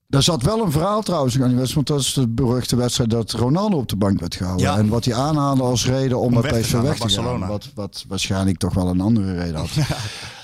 daar 0.10 0.24
zat 0.24 0.44
wel 0.44 0.62
een 0.64 0.72
verhaal 0.72 1.02
trouwens 1.02 1.42
aan 1.42 1.48
die 1.48 1.58
wedstrijd. 1.58 1.88
Want 1.88 1.88
dat 1.88 2.00
is 2.08 2.14
de 2.14 2.28
beruchte 2.28 2.76
wedstrijd 2.76 3.10
dat 3.10 3.32
Ronaldo 3.32 3.78
op 3.78 3.90
de 3.90 3.96
bank 3.96 4.20
werd 4.20 4.36
gehouden. 4.36 4.66
Ja. 4.66 4.78
En 4.78 4.88
wat 4.88 5.06
hij 5.06 5.14
aanhaalde 5.14 5.64
als 5.64 5.86
reden 5.86 6.20
om, 6.20 6.36
Om 6.36 6.42
bij 6.42 6.42
weg 6.42 6.52
te 6.52 6.60
PSV 6.60 6.72
gaan 6.72 6.84
weg 6.84 6.98
te 6.98 7.10
gaan. 7.10 7.48
Wat, 7.48 7.70
wat 7.76 8.06
waarschijnlijk 8.08 8.58
toch 8.58 8.74
wel 8.74 8.88
een 8.88 9.02
andere 9.02 9.34
reden 9.34 9.56
had. 9.56 9.70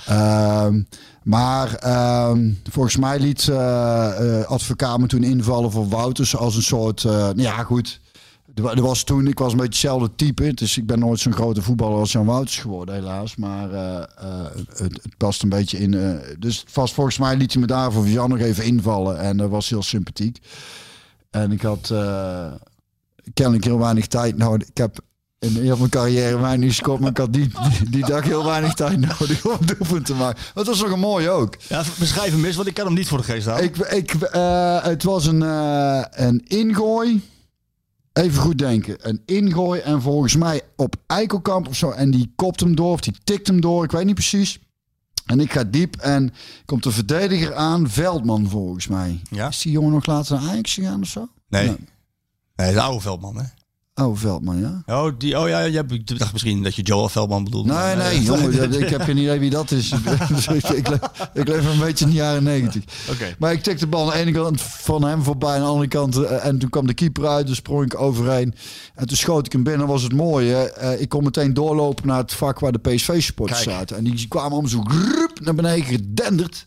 Ehm, 0.05 0.81
maar 1.23 1.73
ehm, 1.75 2.51
volgens 2.71 2.97
mij 2.97 3.19
liet 3.19 3.47
eh, 3.47 4.39
eh, 4.39 4.45
advocaat 4.45 4.99
me 4.99 5.07
toen 5.07 5.23
invallen 5.23 5.71
voor 5.71 5.87
Wouters 5.87 6.35
als 6.35 6.55
een 6.55 6.63
soort... 6.63 7.03
eh, 7.03 7.11
nou 7.11 7.41
ja, 7.41 7.63
goed. 7.63 7.99
Er 8.55 8.61
wa- 8.63 8.75
was 8.75 9.03
toen, 9.03 9.27
ik 9.27 9.39
was 9.39 9.51
een 9.51 9.57
beetje 9.57 9.71
hetzelfde 9.87 10.09
type. 10.15 10.53
Dus 10.53 10.77
ik 10.77 10.85
ben 10.85 10.99
nooit 10.99 11.19
zo'n 11.19 11.33
grote 11.33 11.61
voetballer 11.61 11.99
als 11.99 12.11
Jan 12.11 12.25
Wouters 12.25 12.57
geworden, 12.57 12.95
helaas. 12.95 13.35
Maar 13.35 13.71
eh, 13.71 13.97
eh, 13.97 14.05
het, 14.67 14.77
het 15.03 15.17
past 15.17 15.43
een 15.43 15.49
beetje 15.49 15.77
in. 15.77 15.93
eh, 15.93 16.15
dus 16.39 16.65
was 16.73 16.93
volgens 16.93 17.17
mij 17.17 17.35
liet 17.37 17.51
hij 17.51 17.61
me 17.61 17.67
daar 17.67 17.91
voor 17.91 18.07
Jan 18.07 18.29
nog 18.29 18.39
even 18.39 18.63
invallen. 18.63 19.19
En 19.19 19.37
dat 19.37 19.49
was 19.49 19.69
heel 19.69 19.83
sympathiek. 19.83 20.37
En 21.31 21.51
ik 21.51 21.61
had 21.61 21.93
kennelijk 23.33 23.63
heel 23.63 23.79
weinig 23.79 24.07
tijd 24.07 24.37
nodig. 24.37 24.67
Ik 24.67 24.77
heb 24.77 24.99
in 25.39 25.55
heel 25.55 25.77
mijn 25.77 25.89
carrière 25.89 26.39
weinig 26.39 26.69
gescoord, 26.69 26.99
maar 26.99 27.09
ik 27.09 27.17
had 27.17 27.33
die, 27.33 27.51
die, 27.79 27.89
die 27.89 28.05
dag 28.05 28.23
heel 28.23 28.45
weinig 28.45 28.73
tijd 28.73 28.99
nodig 28.99 29.45
om 29.45 29.65
doelpunt 29.65 30.05
te 30.05 30.13
maken. 30.13 30.39
Maar 30.41 30.63
het 30.63 30.67
was 30.67 30.81
nog 30.81 30.91
een 30.91 30.99
mooi 30.99 31.29
ook. 31.29 31.55
Ja, 31.67 31.83
beschrijf 31.99 32.31
hem 32.31 32.45
eens, 32.45 32.55
want 32.55 32.67
ik 32.67 32.73
kan 32.73 32.85
hem 32.85 32.93
niet 32.93 33.07
voor 33.07 33.17
de 33.17 33.23
geest 33.23 33.45
houden. 33.45 33.65
Ik, 33.67 33.77
ik, 33.77 34.11
het 34.83 35.03
was 35.03 35.25
een, 35.25 35.41
een 36.25 36.41
ingooi. 36.47 37.21
Even 38.13 38.41
goed 38.41 38.57
denken. 38.57 39.09
Een 39.09 39.21
ingooi 39.25 39.79
en 39.79 40.01
volgens 40.01 40.35
mij 40.35 40.61
op 40.75 40.95
Eikelkamp 41.07 41.67
of 41.67 41.75
zo. 41.75 41.91
En 41.91 42.11
die 42.11 42.33
kopt 42.35 42.59
hem 42.59 42.75
door 42.75 42.91
of 42.91 43.01
die 43.01 43.15
tikt 43.23 43.47
hem 43.47 43.61
door. 43.61 43.83
Ik 43.83 43.91
weet 43.91 44.05
niet 44.05 44.15
precies. 44.15 44.59
En 45.25 45.39
ik 45.39 45.51
ga 45.51 45.63
diep 45.63 45.95
en 45.95 46.33
komt 46.65 46.83
de 46.83 46.91
verdediger 46.91 47.53
aan. 47.55 47.89
Veldman 47.89 48.49
volgens 48.49 48.87
mij. 48.87 49.21
Ja? 49.29 49.47
Is 49.47 49.61
die 49.61 49.71
jongen 49.71 49.91
nog 49.91 50.05
later 50.05 50.35
naar 50.35 50.49
Ajax 50.49 50.73
gegaan 50.73 51.01
of 51.01 51.07
zo? 51.07 51.27
Nee. 51.47 51.75
Nee, 52.55 52.73
de 52.73 52.81
oude 52.81 52.99
Veldman, 53.01 53.37
hè? 53.37 53.43
Oh, 54.01 54.17
Veldman, 54.17 54.59
ja. 54.59 54.83
Oh, 54.85 55.11
die, 55.17 55.39
oh 55.39 55.47
ja, 55.47 55.59
je 55.59 55.83
dacht 56.17 56.31
misschien 56.31 56.63
dat 56.63 56.75
je 56.75 56.81
Joel 56.81 57.09
Veldman 57.09 57.43
bedoelde. 57.43 57.73
Nee, 57.73 57.95
nee, 57.95 58.05
eh, 58.05 58.25
jongen, 58.25 58.73
ik 58.83 58.89
heb 58.89 59.01
geen 59.01 59.17
idee 59.17 59.39
wie 59.39 59.49
dat 59.49 59.71
is. 59.71 59.91
ik, 59.91 60.87
leef, 60.89 60.99
ik 61.33 61.47
leef 61.47 61.71
een 61.73 61.79
beetje 61.79 62.05
in 62.05 62.11
de 62.11 62.17
jaren 62.17 62.43
negentig. 62.43 62.83
Oké. 63.11 63.35
Maar 63.39 63.51
ik 63.51 63.63
tikte 63.63 63.79
de 63.83 63.87
bal 63.87 64.05
aan 64.05 64.11
de 64.11 64.17
ene 64.17 64.31
kant 64.31 64.61
van 64.61 65.03
hem 65.03 65.23
voorbij, 65.23 65.53
aan 65.55 65.59
de 65.61 65.65
andere 65.67 65.87
kant. 65.87 66.15
eh, 66.17 66.45
En 66.45 66.59
toen 66.59 66.69
kwam 66.69 66.87
de 66.87 66.93
keeper 66.93 67.27
uit, 67.27 67.47
dus 67.47 67.55
sprong 67.55 67.85
ik 67.85 67.99
overheen. 67.99 68.55
En 68.95 69.07
toen 69.07 69.17
schoot 69.17 69.45
ik 69.45 69.51
hem 69.51 69.63
binnen, 69.63 69.87
was 69.87 70.03
het 70.03 70.13
mooie. 70.13 70.55
eh, 70.71 71.01
ik 71.01 71.09
kon 71.09 71.23
meteen 71.23 71.53
doorlopen 71.53 72.07
naar 72.07 72.17
het 72.17 72.33
vak 72.33 72.59
waar 72.59 72.71
de 72.71 72.79
PSV-supporters 72.79 73.61
zaten. 73.63 73.97
En 73.97 74.03
die 74.03 74.27
kwamen 74.27 74.51
allemaal 74.51 74.69
zo 74.69 74.81
grup 74.83 75.39
naar 75.39 75.55
beneden 75.55 75.85
gedenderd. 75.85 76.65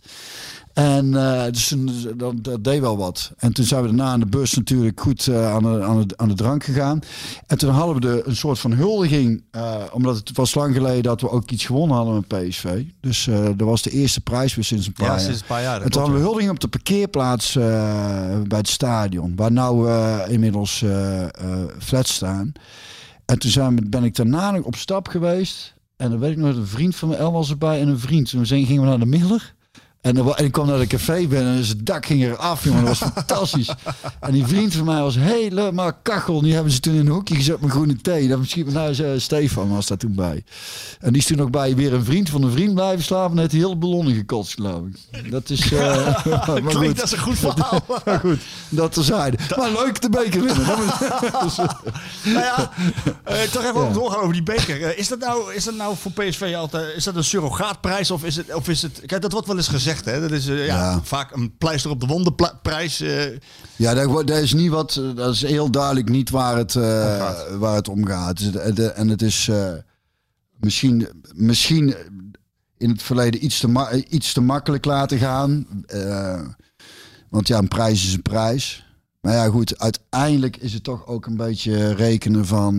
En 0.76 1.14
eh, 1.16 1.45
dus 1.52 1.68
toen- 1.68 1.90
dat, 2.16 2.45
dat 2.45 2.64
deed 2.64 2.80
wel 2.80 2.97
wat. 2.97 3.33
En 3.37 3.52
toen 3.52 3.64
zijn 3.64 3.80
we 3.83 3.87
daarna 3.88 4.04
aan 4.11 4.21
de 4.21 4.26
bus 4.26 4.54
natuurlijk 4.54 5.00
goed 5.00 5.26
eh, 5.26 5.52
aan, 5.54 5.62
de, 5.62 5.83
aan, 5.83 6.06
de, 6.06 6.16
aan 6.16 6.28
de 6.28 6.35
drank 6.35 6.64
gegaan. 6.64 7.00
En 7.47 7.59
toen 7.59 7.71
hadden 7.71 7.95
we 7.95 8.00
de, 8.00 8.23
een 8.26 8.37
soort 8.37 8.59
van 8.59 8.73
huldiging. 8.73 9.45
eh, 9.50 9.75
omdat 9.92 10.16
het 10.16 10.30
was 10.37 10.54
lang 10.54 10.75
geleden 10.75 11.02
dat 11.02 11.21
we 11.21 11.30
ook 11.30 11.50
iets 11.50 11.64
gewonnen 11.66 11.97
hadden 11.97 12.14
met 12.14 12.49
PSV. 12.49 12.83
Dus 13.00 13.26
eh 13.26 13.45
dat 13.45 13.68
was 13.68 13.83
de 13.83 13.90
eerste 13.90 14.21
prijs 14.21 14.54
weer 14.54 14.64
sinds 14.64 14.87
een 14.87 14.92
paar 14.92 15.06
Ja, 15.06 15.12
jaar. 15.12 15.21
sinds 15.21 15.40
een 15.40 15.47
paar 15.47 15.62
jaar. 15.62 15.83
En 15.83 15.90
toen 15.90 16.00
hadden 16.00 16.18
we 16.21 16.25
huldiging 16.26 16.50
op 16.50 16.61
de 16.61 16.68
parkeerplaats 16.68 17.56
eh, 17.56 17.62
bij 18.49 18.59
het 18.59 18.68
stadion. 18.68 19.33
Waar 19.37 19.52
nou 19.52 19.88
eh, 19.90 20.18
inmiddels 20.28 20.83
eh 20.83 21.23
eh, 21.23 21.30
flats 21.78 22.14
staan. 22.14 22.52
En 23.25 23.38
toen 23.38 23.50
zijn 23.50 23.76
we, 23.76 23.88
ben 23.88 24.04
ik 24.04 24.16
daarna 24.16 24.50
nog 24.50 24.64
op 24.64 24.76
stap 24.76 25.09
geweest. 25.09 25.75
En 25.97 26.11
dan 26.11 26.18
weet 26.18 26.30
ik 26.30 26.37
nog, 26.37 26.56
een 26.56 26.66
vriend 26.66 26.97
van 26.97 27.09
me, 27.09 27.14
El 27.16 27.33
was 27.33 27.50
erbij 27.50 27.80
en 27.80 27.88
een 27.88 27.99
vriend. 27.99 28.30
Toen 28.30 28.47
gingen 28.47 28.83
we 28.83 28.88
naar 28.88 28.99
de 28.99 29.06
Miller. 29.06 29.54
En, 30.06 30.16
en 30.36 30.44
ik 30.44 30.52
kwam 30.52 30.66
naar 30.66 30.78
de 30.78 30.86
café 30.86 31.26
binnen 31.26 31.52
en 31.52 31.56
dus 31.56 31.68
het 31.68 31.86
dak 31.86 32.06
ging 32.06 32.22
eraf, 32.22 32.64
jongen. 32.64 32.84
Dat 32.84 32.98
was 32.98 33.08
fantastisch. 33.14 33.70
En 34.20 34.32
die 34.32 34.46
vriend 34.46 34.75
van 34.75 34.84
mij 34.84 35.00
was 35.00 35.14
helemaal 35.18 35.92
kachel. 36.02 36.40
Die 36.42 36.54
hebben 36.54 36.72
ze 36.72 36.80
toen 36.80 36.94
in 36.94 37.00
een 37.00 37.08
hoekje 37.08 37.34
gezet 37.34 37.60
met 37.60 37.70
groene 37.70 37.96
thee. 37.96 38.28
Dat 38.28 38.38
misschien 38.38 38.72
nou, 38.72 38.94
eh, 38.94 39.10
Stefan 39.16 39.68
was 39.70 39.86
daar 39.86 39.96
toen 39.98 40.14
bij. 40.14 40.44
En 41.00 41.12
die 41.12 41.20
is 41.20 41.26
toen 41.26 41.40
ook 41.40 41.50
bij 41.50 41.75
weer 41.76 41.92
een 41.94 42.04
vriend 42.04 42.30
van 42.30 42.42
een 42.42 42.50
vriend 42.50 42.75
blijven 42.75 43.04
slapen. 43.04 43.30
En 43.32 43.38
heeft 43.38 43.50
hij 43.50 43.60
heel 43.60 43.78
ballonnen 43.78 44.14
gekotst, 44.14 44.54
geloof 44.54 44.82
ik. 45.12 45.30
Dat 45.30 45.50
is... 45.50 45.72
eh 45.72 46.25
maar 46.26 46.60
Klinkt 46.62 46.76
goed. 46.76 47.00
als 47.00 47.12
een 47.12 47.18
goed 47.18 47.38
verhaal. 47.48 47.84
Maar 48.04 48.20
goed, 48.20 48.38
dat 48.68 48.92
terzijde. 48.92 49.36
Maar 49.56 49.70
leuk 49.72 50.00
de 50.00 50.10
beker 50.10 50.42
winnen. 50.42 50.66
Dat 51.32 51.44
is- 51.44 51.56
nou 52.32 52.44
ja, 52.44 52.70
eh, 53.25 53.40
toch 53.42 53.62
even 53.64 53.80
Ja. 53.84 53.92
doorgaan 53.92 54.20
over 54.20 54.33
die 54.33 54.42
beker. 54.42 54.83
Eh, 54.83 54.98
is, 54.98 55.09
dat 55.09 55.18
nou, 55.18 55.54
is 55.54 55.64
dat 55.64 55.74
nou 55.74 55.96
voor 55.96 56.12
PSV 56.12 56.54
altijd 56.57 56.96
is 56.96 57.04
dat 57.04 57.16
een 57.16 57.24
surrogaatprijs 57.24 58.11
of 58.11 58.24
is 58.24 58.37
het, 58.37 58.54
of 58.54 58.68
is 58.68 58.83
het... 58.83 59.00
Kijk, 59.07 59.22
dat 59.22 59.33
wordt 59.33 59.46
wel 59.46 59.57
eens 59.57 59.68
gezegd, 59.68 59.95
hè. 60.04 60.20
Dat 60.20 60.30
is 60.30 60.46
eh, 60.48 60.66
ja, 60.66 60.76
Ja. 60.90 61.00
vaak 61.02 61.32
een 61.35 61.56
pleister 61.56 61.90
op 61.90 62.00
de 62.00 62.06
wonden 62.06 62.35
pla- 62.35 62.59
prijs. 62.62 63.00
eh, 63.00 63.24
Ja, 63.76 63.94
dat, 63.94 64.26
dat 64.26 64.38
is 64.38 64.52
niet 64.52 64.70
wat. 64.70 64.96
eh, 64.96 65.16
Dat 65.16 65.35
is 65.35 65.42
heel 65.42 65.70
duidelijk 65.70 66.09
niet 66.09 66.30
waar 66.30 66.56
het, 66.56 66.76
eh, 66.76 67.56
waar 67.59 67.74
het 67.74 67.88
om 67.88 68.06
gaat. 68.06 68.52
Dus, 68.52 68.92
En 68.92 69.09
het 69.09 69.22
is 69.22 69.50
misschien, 70.61 71.09
misschien 71.35 71.94
in 72.78 72.90
het 72.90 73.02
verleden 73.02 73.44
iets 73.44 73.61
te, 73.61 74.04
iets 74.09 74.32
te 74.32 74.40
makkelijk 74.40 74.85
laten 74.85 75.18
gaan. 75.18 75.66
Want 77.30 77.48
ja, 77.48 77.59
een 77.59 77.68
prijs 77.68 78.06
is 78.06 78.12
een 78.14 78.22
prijs. 78.22 78.85
Maar 79.20 79.35
ja, 79.35 79.48
goed, 79.48 79.78
uiteindelijk 79.78 80.56
is 80.56 80.72
het 80.72 80.85
toch 80.85 81.06
ook 81.06 81.26
een 81.26 81.37
beetje 81.37 81.92
rekenen 81.94 82.46
van. 82.46 82.78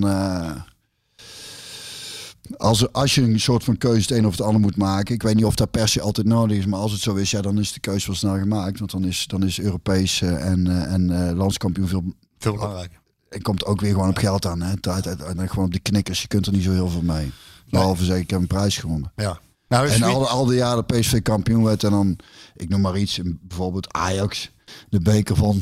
Als, 2.58 2.92
als 2.94 3.16
je 3.16 3.22
een 3.22 3.40
soort 3.40 3.64
van 3.64 3.78
keuze 3.78 4.02
het 4.02 4.12
een 4.12 4.26
of 4.26 4.32
het 4.32 4.42
ander 4.42 4.62
moet 4.62 4.78
maken. 4.78 5.14
Ik 5.16 5.24
weet 5.24 5.36
niet 5.36 5.46
of 5.46 5.56
dat 5.56 5.72
per 5.72 5.88
se 5.88 6.02
altijd 6.02 6.28
nodig 6.28 6.58
is. 6.58 6.66
Maar 6.66 6.80
als 6.80 6.92
het 6.92 7.02
zo 7.02 7.16
is, 7.16 7.32
ja, 7.32 7.42
dan 7.42 7.60
is 7.60 7.74
de 7.74 7.80
keuze 7.80 8.08
wel 8.08 8.16
snel 8.16 8.38
gemaakt. 8.38 8.80
Want 8.80 8.92
dan 8.92 9.06
is, 9.06 9.28
dan 9.28 9.44
is 9.44 9.60
Europees 9.60 10.22
eh, 10.22 10.46
en, 10.46 10.68
eh, 10.68 10.94
en 10.94 11.28
eh, 11.30 11.36
landskampioen 11.36 11.88
veel. 11.88 12.04
veel 12.38 12.54
belangrijker. 12.54 13.00
Het 13.30 13.44
komt 13.44 13.66
ook 13.66 13.82
weer 13.82 13.92
gewoon 13.92 14.10
op 14.10 14.18
geld 14.18 14.46
aan. 14.46 14.62
Hè? 14.62 14.70
Het- 14.70 14.86
het- 15.06 15.22
gewoon 15.50 15.66
op 15.66 15.74
de 15.74 15.80
knikkers. 15.80 16.22
Je 16.22 16.28
kunt 16.28 16.46
er 16.46 16.52
niet 16.54 16.64
zo 16.64 16.72
heel 16.72 16.90
veel 16.90 17.02
mee. 17.02 17.32
Behalve 17.70 18.04
zeggen, 18.04 18.24
ik 18.24 18.30
heb 18.30 18.40
een 18.40 18.48
prijs 18.48 18.78
gewonnen. 18.78 19.12
Ja. 19.16 19.40
Nou, 19.68 19.88
En 19.88 20.04
al, 20.04 20.28
al 20.28 20.46
die 20.46 20.58
jaren 20.58 20.86
PSV 20.86 21.22
kampioen 21.22 21.64
werd 21.64 21.84
en 21.84 21.92
dan, 21.92 22.16
ik 22.56 22.70
noem 22.70 22.82
maar 22.82 22.98
iets, 22.98 23.20
bijvoorbeeld 23.42 23.94
Ajax, 23.94 24.52
de 24.90 25.00
beker 25.00 25.36
van. 25.36 25.62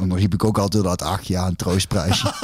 Dan 0.00 0.16
riep 0.16 0.34
ik 0.34 0.44
ook 0.44 0.58
altijd 0.58 0.84
dat 0.84 1.02
ach 1.02 1.22
ja, 1.22 1.46
een 1.46 1.56
troostprijsje. 1.56 2.32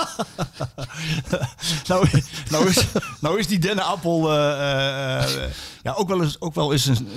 nou, 1.88 2.06
nou, 2.50 2.68
is, 2.68 2.84
nou 3.20 3.38
is 3.38 3.46
die 3.46 3.58
dennenappel 3.58 4.32
eh, 4.32 4.50
eh, 4.52 5.42
eh, 5.44 5.50
ja, 5.82 5.92
ook 5.92 6.08
wel 6.08 6.22
eens, 6.22 6.40
ook 6.40 6.54
wel 6.54 6.72
eens 6.72 6.86
een, 6.86 7.08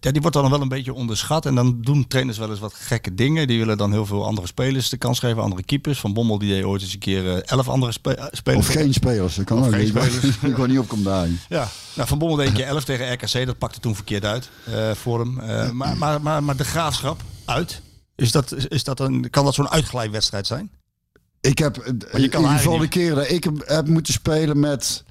ja, 0.00 0.10
die 0.10 0.20
wordt 0.20 0.36
dan 0.36 0.50
wel 0.50 0.60
een 0.60 0.68
beetje 0.68 0.94
onderschat. 0.94 1.46
En 1.46 1.54
dan 1.54 1.78
doen 1.80 2.06
trainers 2.06 2.38
wel 2.38 2.50
eens 2.50 2.58
wat 2.58 2.74
gekke 2.74 3.14
dingen. 3.14 3.46
Die 3.46 3.58
willen 3.58 3.78
dan 3.78 3.92
heel 3.92 4.06
veel 4.06 4.24
andere 4.26 4.46
spelers 4.46 4.88
de 4.88 4.96
kans 4.96 5.18
geven, 5.18 5.42
andere 5.42 5.62
keepers. 5.62 6.00
Van 6.00 6.12
Bommel 6.12 6.38
die 6.38 6.52
deed 6.54 6.64
ooit 6.64 6.82
eens 6.82 6.92
een 6.92 6.98
keer 6.98 7.42
elf 7.42 7.68
andere 7.68 7.92
spe- 7.92 8.28
spelers. 8.32 8.66
of 8.66 8.72
geen 8.74 8.92
spelers, 8.94 9.34
dat 9.34 9.44
kan 9.44 9.58
Of 9.58 9.66
ook. 9.66 9.72
geen 9.74 9.86
spelers. 9.96 10.36
Ik 10.42 10.56
wou 10.56 10.68
niet 10.68 10.78
opkomen 10.78 11.04
daar. 11.04 11.28
Ja, 11.48 11.68
nou, 11.94 12.08
Van 12.08 12.18
Bommel 12.18 12.36
deed 12.36 12.46
een 12.46 12.52
keer 12.52 12.66
11 12.66 12.84
tegen 12.84 13.12
RKC. 13.12 13.46
Dat 13.46 13.58
pakte 13.58 13.80
toen 13.80 13.94
verkeerd 13.94 14.24
uit 14.24 14.48
voor 14.94 15.18
hem. 15.20 15.34
Maar, 15.76 15.96
maar, 15.96 16.22
maar, 16.22 16.42
maar 16.42 16.56
de 16.56 16.64
graafschap 16.64 17.20
uit. 17.44 17.80
Is 18.18 18.32
dat, 18.32 18.54
is 18.68 18.84
dat 18.84 19.00
een, 19.00 19.30
kan 19.30 19.44
dat 19.44 19.54
zo'n 19.54 19.68
uitglijwedstrijd 19.68 20.46
zijn? 20.46 20.70
Ik 21.40 21.58
heb 21.58 21.76
Maar 22.12 22.20
je 22.20 22.28
kan 22.28 22.42
in 22.42 22.48
geval 22.48 22.78
de 22.78 22.88
keren 22.88 23.16
dat 23.16 23.30
ik 23.30 23.44
heb, 23.64 23.86
moeten 23.88 24.12
spelen 24.12 24.60
met 24.60 25.04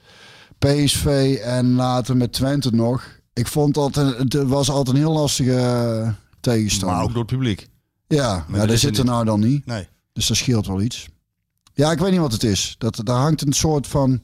PSV 0.58 1.38
en 1.44 1.74
later 1.76 2.18
met 2.18 2.34
Twente 2.34 2.76
nog. 2.76 3.04
Ik 3.34 3.48
vond 3.48 3.74
dat 3.74 3.96
het 3.96 4.34
was 4.34 4.70
altijd 4.70 4.96
een 4.96 5.02
heel 5.02 5.14
lastige 5.14 5.56
eh, 5.58 6.10
tegenstander. 6.40 6.96
Maar 6.98 7.06
ook 7.06 7.14
door 7.14 7.24
het 7.24 7.32
publiek. 7.32 7.68
ja, 8.08 8.46
maar 8.48 8.68
daar 8.68 8.78
zit 8.78 8.98
er 8.98 9.04
niet. 9.04 9.12
nou 9.14 9.26
dan 9.26 9.40
niet. 9.40 9.66
Nee. 9.66 9.88
Dus 10.14 10.28
dat 10.28 10.38
scheelt 10.38 10.68
wel 10.68 10.82
iets. 10.82 11.08
Ja, 11.74 11.92
ik 11.92 12.00
weet 12.00 12.12
niet 12.12 12.20
wat 12.20 12.32
het 12.32 12.44
is. 12.44 12.76
Dat, 12.78 13.00
daar 13.04 13.20
hangt 13.22 13.42
een 13.42 13.54
soort 13.54 13.88
van 13.88 14.22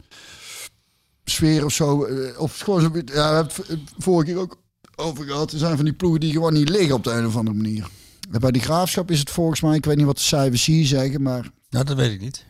sfeer 1.24 1.65
of 1.65 1.74
zo. 1.74 2.04
eh, 2.04 2.39
Of 2.39 2.60
gewoon 2.60 2.82
ja, 2.82 2.89
we 3.30 3.36
hebben 3.36 3.54
het 3.67 3.80
vorige 3.98 4.32
keer 4.32 4.41
ook 4.41 4.58
over 4.96 5.26
gehad. 5.26 5.52
Er 5.52 5.58
zijn 5.60 5.76
van 5.76 5.86
die 5.86 5.93
ploegen 5.93 6.19
die 6.19 6.32
gewoon 6.32 6.54
niet 6.54 6.69
liggen 6.69 6.96
op 6.96 7.04
de 7.04 7.12
een 7.12 7.26
of 7.26 7.36
andere 7.36 7.56
manier. 7.58 7.88
Bij 8.39 8.52
die 8.52 8.62
graafschap 8.62 9.12
is 9.12 9.19
het 9.19 9.30
volgens 9.30 9.62
mij, 9.62 9.76
ik 9.76 9.86
weet 9.86 9.98
niet 9.98 10.06
wat 10.06 10.17
de 10.17 10.22
cijfers 10.24 10.65
hier 10.65 10.86
zeggen, 10.86 11.22
maar 11.22 11.50
Ja, 11.69 11.84
dat 11.84 11.98
weet 11.98 12.12
ik 12.12 12.22
niet. 12.22 12.46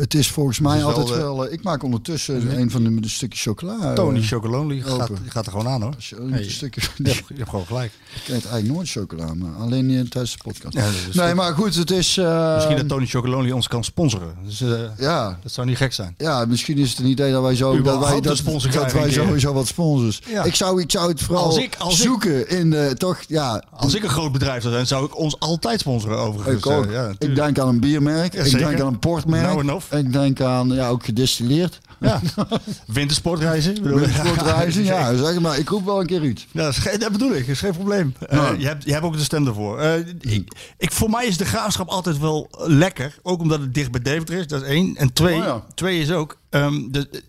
Het 0.00 0.14
is 0.14 0.30
volgens 0.30 0.60
mij 0.60 0.76
is 0.78 0.82
altijd 0.82 1.08
wel. 1.08 1.46
eh, 1.46 1.52
ik 1.52 1.62
maak 1.62 1.82
ondertussen 1.82 2.58
een 2.60 2.70
van 2.70 2.84
de, 2.84 3.00
de 3.00 3.08
stukjes 3.08 3.42
chocola. 3.42 3.76
eh, 3.80 3.92
Tony 3.92 4.22
Chocolonely 4.22 4.80
gaat, 4.80 5.10
gaat 5.28 5.46
er 5.46 5.52
gewoon 5.52 5.68
aan 5.68 5.82
hoor. 5.82 5.94
een 6.18 6.32
Hey. 6.32 6.48
stukje, 6.48 6.80
Je 6.96 7.08
hebt, 7.10 7.24
je 7.28 7.34
hebt 7.36 7.48
gewoon 7.50 7.66
gelijk. 7.66 7.92
ik 8.14 8.20
eet 8.22 8.28
eigenlijk 8.30 8.74
nooit 8.74 8.90
chocola, 8.90 9.34
maar 9.34 9.54
alleen 9.60 9.90
eh, 9.90 10.00
tijdens 10.00 10.32
de 10.32 10.38
podcast. 10.42 10.74
Ja, 11.12 11.24
nee, 11.24 11.34
maar 11.34 11.54
goed, 11.54 11.74
het 11.74 11.90
is. 11.90 12.16
eh, 12.16 12.54
Misschien 12.54 12.76
dat 12.76 12.88
Tony 12.88 13.06
Chocolonely 13.06 13.50
ons 13.50 13.68
kan 13.68 13.84
sponsoren. 13.84 14.36
Dus, 14.44 14.62
ja, 14.98 15.38
dat 15.42 15.52
zou 15.52 15.66
niet 15.66 15.76
gek 15.76 15.92
zijn. 15.92 16.14
Ja, 16.18 16.44
misschien 16.44 16.78
is 16.78 16.90
het 16.90 16.98
een 16.98 17.06
idee 17.06 17.32
dat 17.32 17.42
wij 17.42 17.54
zo 17.54 17.82
dat 17.82 17.98
wij, 17.98 18.20
dat, 18.20 18.42
dat 18.72 18.92
wij 18.92 19.10
sowieso 19.12 19.52
wat 19.52 19.66
sponsors. 19.66 20.20
Ja. 20.28 20.44
Ik, 20.44 20.54
zou, 20.54 20.80
ik 20.80 20.90
zou 20.90 21.08
het 21.08 21.20
vooral 21.20 21.44
Als 21.44 21.56
ik- 21.58 21.76
als 21.78 21.94
ik- 21.98 22.06
zoeken 22.06 22.48
in 22.48 22.70
de 22.70 22.94
toch 22.98 23.18
ja. 23.28 23.62
Als 23.70 23.94
ik 23.94 24.02
een 24.02 24.08
groot 24.08 24.32
bedrijf 24.32 24.62
zou 24.62 24.74
zijn, 24.74 24.86
zou 24.86 25.04
ik 25.04 25.18
ons 25.18 25.38
altijd 25.40 25.80
sponsoren 25.80 26.18
overigens. 26.18 26.56
Ik, 26.64 26.66
ook. 26.72 26.90
Ja, 26.90 27.12
ik 27.18 27.34
denk 27.34 27.58
aan 27.58 27.68
een 27.68 27.80
biermerk, 27.80 28.34
ik 28.34 28.58
denk 28.58 28.80
aan 28.80 28.86
een 28.86 28.98
portmerk, 28.98 29.42
Nou 29.46 29.60
en 29.60 29.72
of. 29.72 29.86
Ik 29.90 30.12
denk 30.12 30.40
aan 30.40 30.68
ja, 30.68 30.88
ook 30.88 31.04
gedistilleerd. 31.04 31.78
Ja. 32.00 32.20
Wintersportreizen. 32.86 34.84
ja, 34.84 35.16
zeg 35.16 35.40
maar, 35.40 35.58
ik 35.58 35.68
roep 35.68 35.84
wel 35.84 36.00
een 36.00 36.06
keer 36.06 36.20
uit. 36.20 36.46
Ja, 36.52 36.62
dat, 36.62 36.72
is 36.72 36.78
geen- 36.78 36.98
dat 36.98 37.12
bedoel 37.12 37.30
ik, 37.32 37.40
dat 37.40 37.48
is 37.48 37.58
geen 37.58 37.72
probleem. 37.72 38.14
Eh, 38.28 38.50
je, 38.58 38.66
hebt, 38.66 38.84
je 38.84 38.92
hebt 38.92 39.04
ook 39.04 39.16
de 39.16 39.22
stem 39.22 39.46
ervoor. 39.46 39.78
Eh, 39.80 39.98
ik, 40.20 40.52
ik, 40.78 40.92
voor 40.92 41.10
mij 41.10 41.26
is 41.26 41.36
de 41.36 41.44
graafschap 41.44 41.88
altijd 41.88 42.18
wel 42.18 42.48
lekker. 42.58 43.18
Ook 43.22 43.40
omdat 43.40 43.60
het 43.60 43.74
dicht 43.74 43.90
bij 43.90 44.00
Deventer 44.00 44.38
is, 44.38 44.46
dat 44.46 44.62
is 44.62 44.68
één. 44.68 44.96
En 44.96 45.12
twee, 45.12 45.36
Oh 45.36 45.44
ja. 45.44 45.64
twee 45.74 46.00
is 46.00 46.10
ook, 46.10 46.38
ehm, 46.50 46.90
de, 46.90 47.22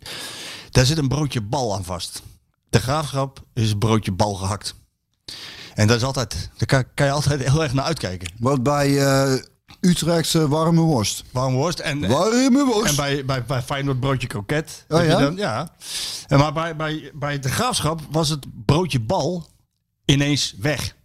daar 0.72 0.86
zit 0.86 0.98
een 0.98 1.08
broodje 1.08 1.42
bal 1.42 1.76
aan 1.76 1.84
vast. 1.84 2.22
De 2.70 2.80
graafschap 2.80 3.44
is 3.54 3.74
broodje 3.80 4.12
bal 4.12 4.34
gehakt. 4.34 4.76
En 5.74 5.88
dat 5.88 5.98
is 5.98 6.04
altijd, 6.04 6.50
daar 6.58 6.68
kan, 6.68 6.84
kan 6.94 7.06
je 7.06 7.12
altijd 7.12 7.44
heel 7.50 7.64
erg 7.64 7.74
naar 7.74 7.86
uitkijken. 7.86 8.32
Wat 8.40 8.64
bij 8.64 8.98
eh 9.06 9.34
Utrecht 9.80 10.36
eh, 10.36 10.44
warme 10.46 10.82
worst. 10.82 11.24
Warm 11.32 11.54
worst 11.54 11.80
en, 11.80 12.08
Warme 12.08 12.66
worst. 12.66 12.90
en 12.90 12.96
bij, 12.96 13.26
bij, 13.26 13.44
bij 13.46 13.62
Feyenoord 13.62 14.00
broodje 14.00 14.28
kroket. 14.28 14.86
Oh 14.88 15.06
ja? 15.06 15.20
Dan, 15.20 15.36
ja. 15.36 15.72
En 16.28 16.40
maar 16.40 16.54
bij, 16.54 16.76
bij, 16.76 17.12
bij 17.14 17.40
de 17.40 17.50
graafschap 17.50 18.02
was 18.12 18.30
het 18.30 18.46
broodje 18.66 19.00
bal 19.00 19.48
ineens 20.06 20.56
weg. 20.60 20.96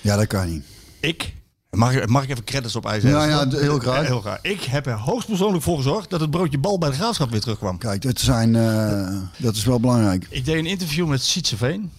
Ja, 0.00 0.16
dat 0.16 0.26
kan 0.26 0.50
niet. 0.50 0.64
Ik, 1.00 1.34
mag, 1.70 1.92
ik- 1.94 2.08
mag 2.08 2.22
ik 2.22 2.30
even 2.30 2.44
credits 2.44 2.76
op 2.76 2.86
ijs 2.86 3.02
Ja, 3.02 3.08
zetten? 3.40 3.58
ja, 3.60 3.64
heel 3.66 3.78
graag. 3.78 4.06
Heel 4.06 4.20
graag. 4.20 4.38
Ik 4.42 4.62
heb 4.62 4.86
er 4.86 4.92
hoogstpersoonlijk 4.98 5.62
voor 5.64 5.76
gezorgd 5.76 6.10
dat 6.10 6.20
het 6.20 6.30
broodje 6.30 6.58
bal 6.58 6.78
bij 6.78 6.88
de 6.90 6.94
graafschap 6.96 7.30
weer 7.30 7.40
terugkwam. 7.40 7.78
Kijk, 7.78 8.02
dat, 8.02 8.20
zijn, 8.20 8.56
eh, 8.56 9.16
dat 9.36 9.56
is 9.56 9.64
wel 9.64 9.80
belangrijk. 9.80 10.26
Ik 10.30 10.44
deed 10.44 10.56
een 10.58 10.66
interview 10.66 11.06
met 11.08 11.22
Sietse 11.22 11.56
Veen. 11.56 11.90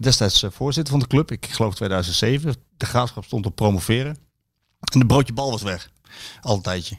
Destijds 0.00 0.42
eh, 0.42 0.50
voorzitter 0.52 0.92
van 0.92 1.00
de 1.02 1.06
club. 1.08 1.30
Ik 1.30 1.46
geloof 1.50 1.74
2007. 1.74 2.54
De 2.76 2.86
graafschap 2.86 3.24
stond 3.24 3.46
op 3.46 3.54
promoveren. 3.56 4.16
En 4.92 4.98
de 5.00 5.06
broodje 5.06 5.32
bal 5.32 5.50
was 5.50 5.62
weg. 5.62 5.90
Al 6.40 6.54
een 6.56 6.62
tijdje. 6.62 6.96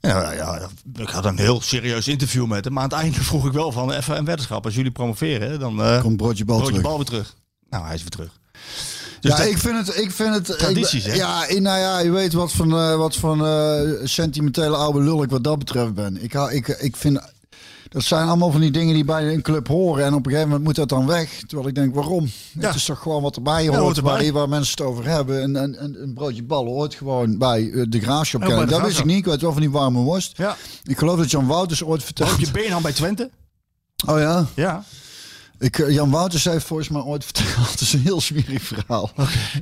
Ja, 0.00 0.32
ja, 0.32 0.68
ik 0.96 1.08
had 1.08 1.24
een 1.24 1.38
heel 1.38 1.60
serieus 1.60 2.08
interview 2.08 2.46
met 2.46 2.64
hem. 2.64 2.72
Maar 2.72 2.82
aan 2.82 2.88
het 2.88 2.98
einde 2.98 3.22
vroeg 3.22 3.46
ik 3.46 3.52
wel 3.52 3.72
van 3.72 3.92
even 3.92 4.16
een 4.16 4.24
weddenschap. 4.24 4.64
Als 4.64 4.74
jullie 4.74 4.90
promoveren, 4.90 5.60
dan 5.60 5.82
eh 5.82 6.00
Komt 6.00 6.16
broodje 6.16 6.44
bal 6.44 6.58
broodje 6.60 6.80
bal 6.80 6.96
weer 6.96 7.06
terug. 7.06 7.34
Nou, 7.70 7.84
hij 7.84 7.94
is 7.94 8.00
weer 8.00 8.10
terug. 8.10 8.30
Dus 9.20 9.32
ja, 9.32 9.36
dat- 9.38 9.46
ik 9.46 9.58
vind 9.58 9.86
het. 9.86 9.96
Ik 9.98 10.10
vind 10.10 10.34
het 10.34 10.58
Tradities, 10.58 11.04
ik, 11.04 11.10
hè? 11.10 11.16
Ja, 11.16 11.38
nou 11.48 11.78
ja, 11.78 11.98
je 11.98 12.10
weet 12.10 12.32
wat 12.32 12.52
van, 12.52 12.72
eh, 12.78 12.96
wat 12.96 13.16
van 13.16 13.46
eh, 13.46 13.80
sentimentele 14.04 14.76
oude 14.76 15.00
lul 15.00 15.22
ik 15.22 15.30
wat 15.30 15.44
dat 15.44 15.58
betreft 15.58 15.94
ben. 15.94 16.22
Ik, 16.22 16.34
ik, 16.34 16.68
ik 16.68 16.96
vind. 16.96 17.32
Dat 17.94 18.02
zijn 18.02 18.28
allemaal 18.28 18.50
van 18.50 18.60
die 18.60 18.70
dingen 18.70 18.94
die 18.94 19.04
bij 19.04 19.32
een 19.32 19.42
club 19.42 19.68
horen. 19.68 20.04
En 20.04 20.14
op 20.14 20.18
een 20.18 20.30
gegeven 20.30 20.48
moment 20.48 20.64
moet 20.64 20.74
dat 20.74 20.88
dan 20.88 21.06
weg. 21.06 21.42
Terwijl 21.46 21.68
ik 21.68 21.74
denk, 21.74 21.94
waarom? 21.94 22.28
Ja. 22.52 22.66
Het 22.66 22.74
is 22.74 22.84
toch 22.84 22.98
gewoon 22.98 23.22
wat 23.22 23.36
erbij 23.36 23.66
hoort. 23.66 23.78
hoort 23.78 23.96
erbij. 23.96 24.22
waar, 24.22 24.32
waar 24.32 24.48
mensen 24.48 24.76
het 24.76 24.86
over 24.86 25.06
hebben. 25.08 25.42
En, 25.42 25.56
en, 25.56 25.78
en 25.78 26.02
een 26.02 26.14
broodje 26.14 26.42
ballen 26.42 26.72
hoort 26.72 26.94
gewoon 26.94 27.38
bij 27.38 27.70
eh, 27.70 27.82
de 27.88 28.00
graafschap. 28.00 28.68
Dat 28.68 28.80
wist 28.82 28.98
ik 28.98 29.04
niet. 29.04 29.18
Ik 29.18 29.24
weet 29.24 29.40
wel 29.40 29.52
van 29.52 29.60
die 29.60 29.70
warme 29.70 30.00
worst. 30.00 30.36
Ja. 30.36 30.56
Ik 30.84 30.98
geloof 30.98 31.18
dat 31.18 31.30
Jan 31.30 31.46
Wouters 31.46 31.84
ooit 31.84 32.04
verteld. 32.04 32.28
Broodje 32.28 32.50
Beenham 32.52 32.82
bij 32.82 32.92
Twente. 32.92 33.30
Oh 34.06 34.18
ja? 34.18 34.46
Ja. 34.54 34.84
Ik, 35.58 35.78
eh, 35.78 35.90
Jan 35.90 36.10
Wouters 36.10 36.44
heeft 36.44 36.66
volgens 36.66 36.88
mij 36.88 37.02
ooit 37.02 37.24
verteld, 37.34 37.70
het 37.70 37.80
is 37.80 37.92
een 37.92 38.00
heel 38.00 38.20
smerig 38.20 38.62
verhaal, 38.62 39.10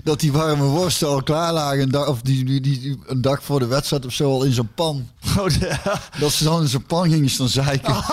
dat 0.05 0.20
die 0.20 0.33
warme 0.33 0.64
worsten 0.64 1.09
al 1.09 1.22
klaar 1.22 1.52
lagen, 1.52 1.81
een 1.81 1.90
dag, 1.90 2.09
of 2.09 2.20
die, 2.20 2.61
die, 2.61 2.98
een 3.07 3.20
dag 3.20 3.42
voor 3.42 3.59
de 3.59 3.66
wedstrijd 3.66 4.07
of 4.07 4.12
zo 4.12 4.31
al 4.31 4.42
in 4.44 4.52
zo'n 4.52 4.70
pan. 4.74 5.09
Oh, 5.38 5.46
Dat 6.20 6.33
ze 6.33 6.44
dan 6.44 6.61
in 6.62 6.68
zo'n 6.68 6.87
pan 6.87 7.11
gingen 7.11 7.31
staan 7.31 7.48
zeiken. 7.48 7.94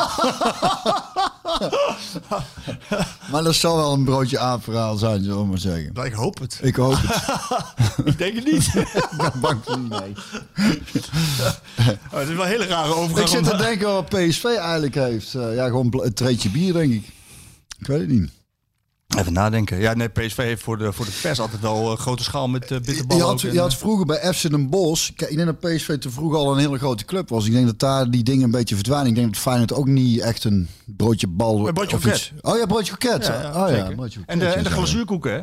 maar 3.32 3.44
dat 3.44 3.56
zou 3.56 3.78
wel 3.78 3.94
een 3.94 4.04
broodje 4.04 4.40
aapverhaal 4.40 4.98
zijn, 4.98 5.24
zullen 5.24 5.40
we 5.40 5.46
maar 5.46 5.58
zeggen. 5.58 5.94
Nou, 5.94 6.08
ik 6.08 6.14
hoop 6.14 6.40
het. 6.40 6.60
Ik 6.62 6.76
hoop 6.76 6.98
het. 7.02 8.06
Ik 8.06 8.18
denk 8.18 8.36
het 8.36 8.46
niet. 8.46 8.68
ik 8.76 9.10
ben 9.18 9.32
bang 9.42 9.60
voor 9.66 9.80
niet, 9.80 9.90
nee. 9.90 10.14
Oh, 12.12 12.20
het 12.20 12.30
is 12.30 12.36
wel 12.36 12.44
een 12.46 12.52
hele 12.52 12.66
rare 12.66 12.94
overgang. 12.94 13.28
Ik 13.28 13.28
zit 13.28 13.44
te 13.44 13.56
denken 13.56 13.88
wat 13.88 14.10
PSV 14.10 14.44
eigenlijk 14.44 14.96
heeft. 14.96 15.36
Eh, 15.36 15.56
ja, 15.56 15.66
gewoon 15.66 15.94
een 16.04 16.14
treetje 16.14 16.50
bier, 16.50 16.74
denk 16.74 16.94
ik. 16.94 17.06
Ik 17.80 17.88
weet 17.88 18.00
het 18.00 18.10
niet. 18.10 18.30
Even 19.18 19.34
nadenken. 19.34 19.80
Ja, 19.80 19.94
nee, 19.94 20.08
PSV 20.08 20.38
heeft 20.38 20.64
voor 20.64 20.78
de, 20.78 20.94
voor 20.94 21.06
de 21.06 21.20
pers 21.22 21.40
altijd 21.40 21.62
wel 21.62 21.92
eh, 21.92 21.98
grote 21.98 22.24
schaal 22.24 22.48
met 22.48 22.64
uh, 22.64 22.70
Je 22.70 22.80
bitterballen. 22.80 23.26
had, 23.26 23.34
ook 23.34 23.42
en, 23.44 23.54
je 23.54 23.60
had 23.60 23.72
eh, 23.72 23.78
vroeger 23.78 24.06
bij 24.06 24.34
FC 24.34 24.50
Den 24.50 24.70
Bosch... 24.70 25.10
Kijk, 25.16 25.32
ik 25.32 25.38
denk 25.38 25.60
dat 25.62 25.74
PSV 25.74 25.98
te 25.98 26.10
vroeg 26.10 26.36
al 26.36 26.52
een 26.54 26.60
hele 26.60 26.78
grote 26.78 27.06
club 27.06 27.30
was. 27.30 27.46
Ik 27.46 27.52
denk 27.52 27.66
dat 27.66 27.80
daar 27.80 28.12
die 28.12 28.24
dingen 28.24 28.44
een 28.44 28.52
beetje 28.52 28.76
verdwijnen. 28.76 29.10
Ik 29.10 29.16
denk 29.16 29.28
dat 29.34 29.42
Feyenoord 29.42 29.74
ook 29.74 29.88
niet 29.88 30.20
echt 30.20 30.44
een 30.44 30.68
broodje 30.86 31.28
bal... 31.28 31.68
Een 31.68 31.74
broodje 31.74 31.96
of 31.96 32.06
iets- 32.06 32.32
Oh 32.42 32.58
ja, 32.58 32.66
broodje 32.66 32.96
ja, 33.00 33.18
ja, 33.22 33.66
oh 33.66 33.76
ja, 33.76 33.92
broodje 33.96 34.20
en 34.26 34.40
de, 34.40 34.46
en 34.46 34.64
de 34.64 34.70
glazuurkoeken, 34.70 35.34
hè? 35.34 35.42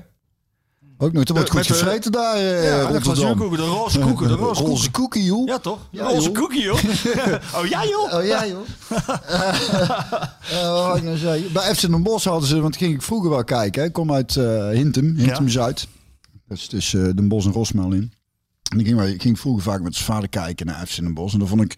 Ook 0.99 1.13
nog, 1.13 1.25
er 1.25 1.33
wordt 1.35 1.51
De- 1.51 1.57
goed 1.57 1.67
de- 1.69 1.75
gevreten 1.75 2.13
daar 2.13 2.37
eh 2.37 2.65
Ja, 2.65 2.77
de 2.77 2.83
Rotterdam. 2.83 3.03
glazuurkoeken, 3.15 3.59
de 3.59 3.65
roze 3.65 3.99
koeken, 3.99 4.29
de 4.29 4.35
roze 4.65 4.91
koeken, 4.91 5.23
joh. 5.23 5.47
Ja, 5.47 5.59
toch? 5.59 5.89
Ja, 5.91 6.05
roze 6.05 6.31
joh. 6.31 6.35
koekje, 6.39 6.61
joh. 6.63 6.75
oh, 7.57 7.67
ja, 7.67 7.85
joh. 7.85 8.15
Oh 8.15 8.25
ja, 8.25 8.47
joh. 8.47 8.61
Eh, 10.51 10.87
wat 10.87 10.97
ik 10.97 11.03
nou 11.03 11.17
zeggen? 11.17 11.53
Bij 11.53 11.75
FC 11.75 11.81
Den 11.81 12.03
Bosch 12.03 12.27
hadden 12.27 12.49
ze, 12.49 12.61
want 12.61 12.77
ging 12.77 12.95
ik 12.95 13.03
vroeger 13.03 13.31
wel 13.31 13.45
kijken. 13.45 13.81
hè. 13.83 13.87
Ik 13.87 13.93
kom 13.93 14.13
uit 14.13 14.37
eh 14.37 14.69
Hintem, 14.69 15.17
Hintem 15.17 15.49
Zuid. 15.49 15.87
Dat 16.49 16.57
is 16.59 16.67
tussen 16.67 17.17
Den 17.17 17.29
Bosch 17.29 17.47
en 17.47 17.53
Rosmel 17.53 17.93
in. 17.93 18.13
En 18.73 18.81
ik 18.81 18.87
ging, 18.87 19.03
ik 19.03 19.23
ging 19.23 19.39
vroeger 19.41 19.63
vaak 19.63 19.81
met 19.81 19.95
zijn 19.95 20.05
vader 20.07 20.29
kijken 20.29 20.67
naar 20.67 20.87
FC 20.87 20.97
Den 20.97 21.15
Bosch. 21.15 21.33
En 21.33 21.39
dan 21.39 21.49
vond 21.49 21.61
ik... 21.63 21.75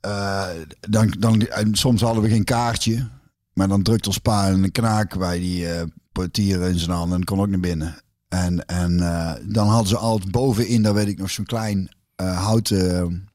eh, 0.00 0.46
dan, 0.80 1.14
dan, 1.18 1.46
soms 1.72 2.00
hadden 2.00 2.22
we 2.22 2.28
geen 2.28 2.44
kaartje. 2.44 3.08
Maar 3.52 3.68
dan 3.68 3.82
drukte 3.82 4.08
ons 4.08 4.18
pa 4.18 4.48
een 4.50 4.72
knaak 4.72 5.18
bij 5.18 5.38
die 5.38 5.68
eh 5.68 5.82
portier 6.12 6.60
in 6.62 6.78
zijn 6.78 6.90
handen. 6.90 7.18
En 7.18 7.24
kon 7.24 7.40
ook 7.40 7.48
naar 7.48 7.60
binnen. 7.60 7.96
En, 8.32 8.66
en 8.66 9.00
eh, 9.00 9.32
dan 9.42 9.68
hadden 9.68 9.88
ze 9.88 9.96
altijd 9.96 10.30
bovenin, 10.30 10.82
daar 10.82 10.94
weet 10.94 11.08
ik 11.08 11.18
nog, 11.18 11.30
zo'n 11.30 11.44
klein 11.44 11.90
eh, 12.16 12.44
houten 12.44 13.28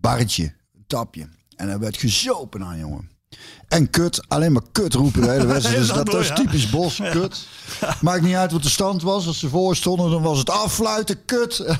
barretje. 0.00 0.44
Een 0.44 0.84
tapje. 0.86 1.28
En 1.56 1.68
er 1.68 1.78
werd 1.78 1.96
gezopen 1.96 2.64
aan, 2.64 2.78
jongen. 2.78 3.10
En 3.68 3.90
kut, 3.90 4.28
alleen 4.28 4.52
maar 4.52 4.62
kut 4.72 4.94
roepen 4.94 5.22
de 5.22 5.30
hele 5.30 5.46
wedstrijd. 5.46 5.78
Dus 5.78 5.92
dat, 5.92 6.26
ja? 6.26 6.34
typisch 6.34 6.70
bos, 6.70 7.00
kut. 7.10 7.46
Maakt 8.00 8.22
niet 8.22 8.34
uit 8.34 8.52
wat 8.52 8.62
de 8.62 8.68
stand 8.68 9.02
was. 9.02 9.26
Als 9.26 9.38
ze 9.38 9.48
voor 9.48 9.76
stonden, 9.76 10.10
dan 10.10 10.22
was 10.22 10.38
het 10.38 10.50
affluiten, 10.50 11.24
kut. 11.24 11.58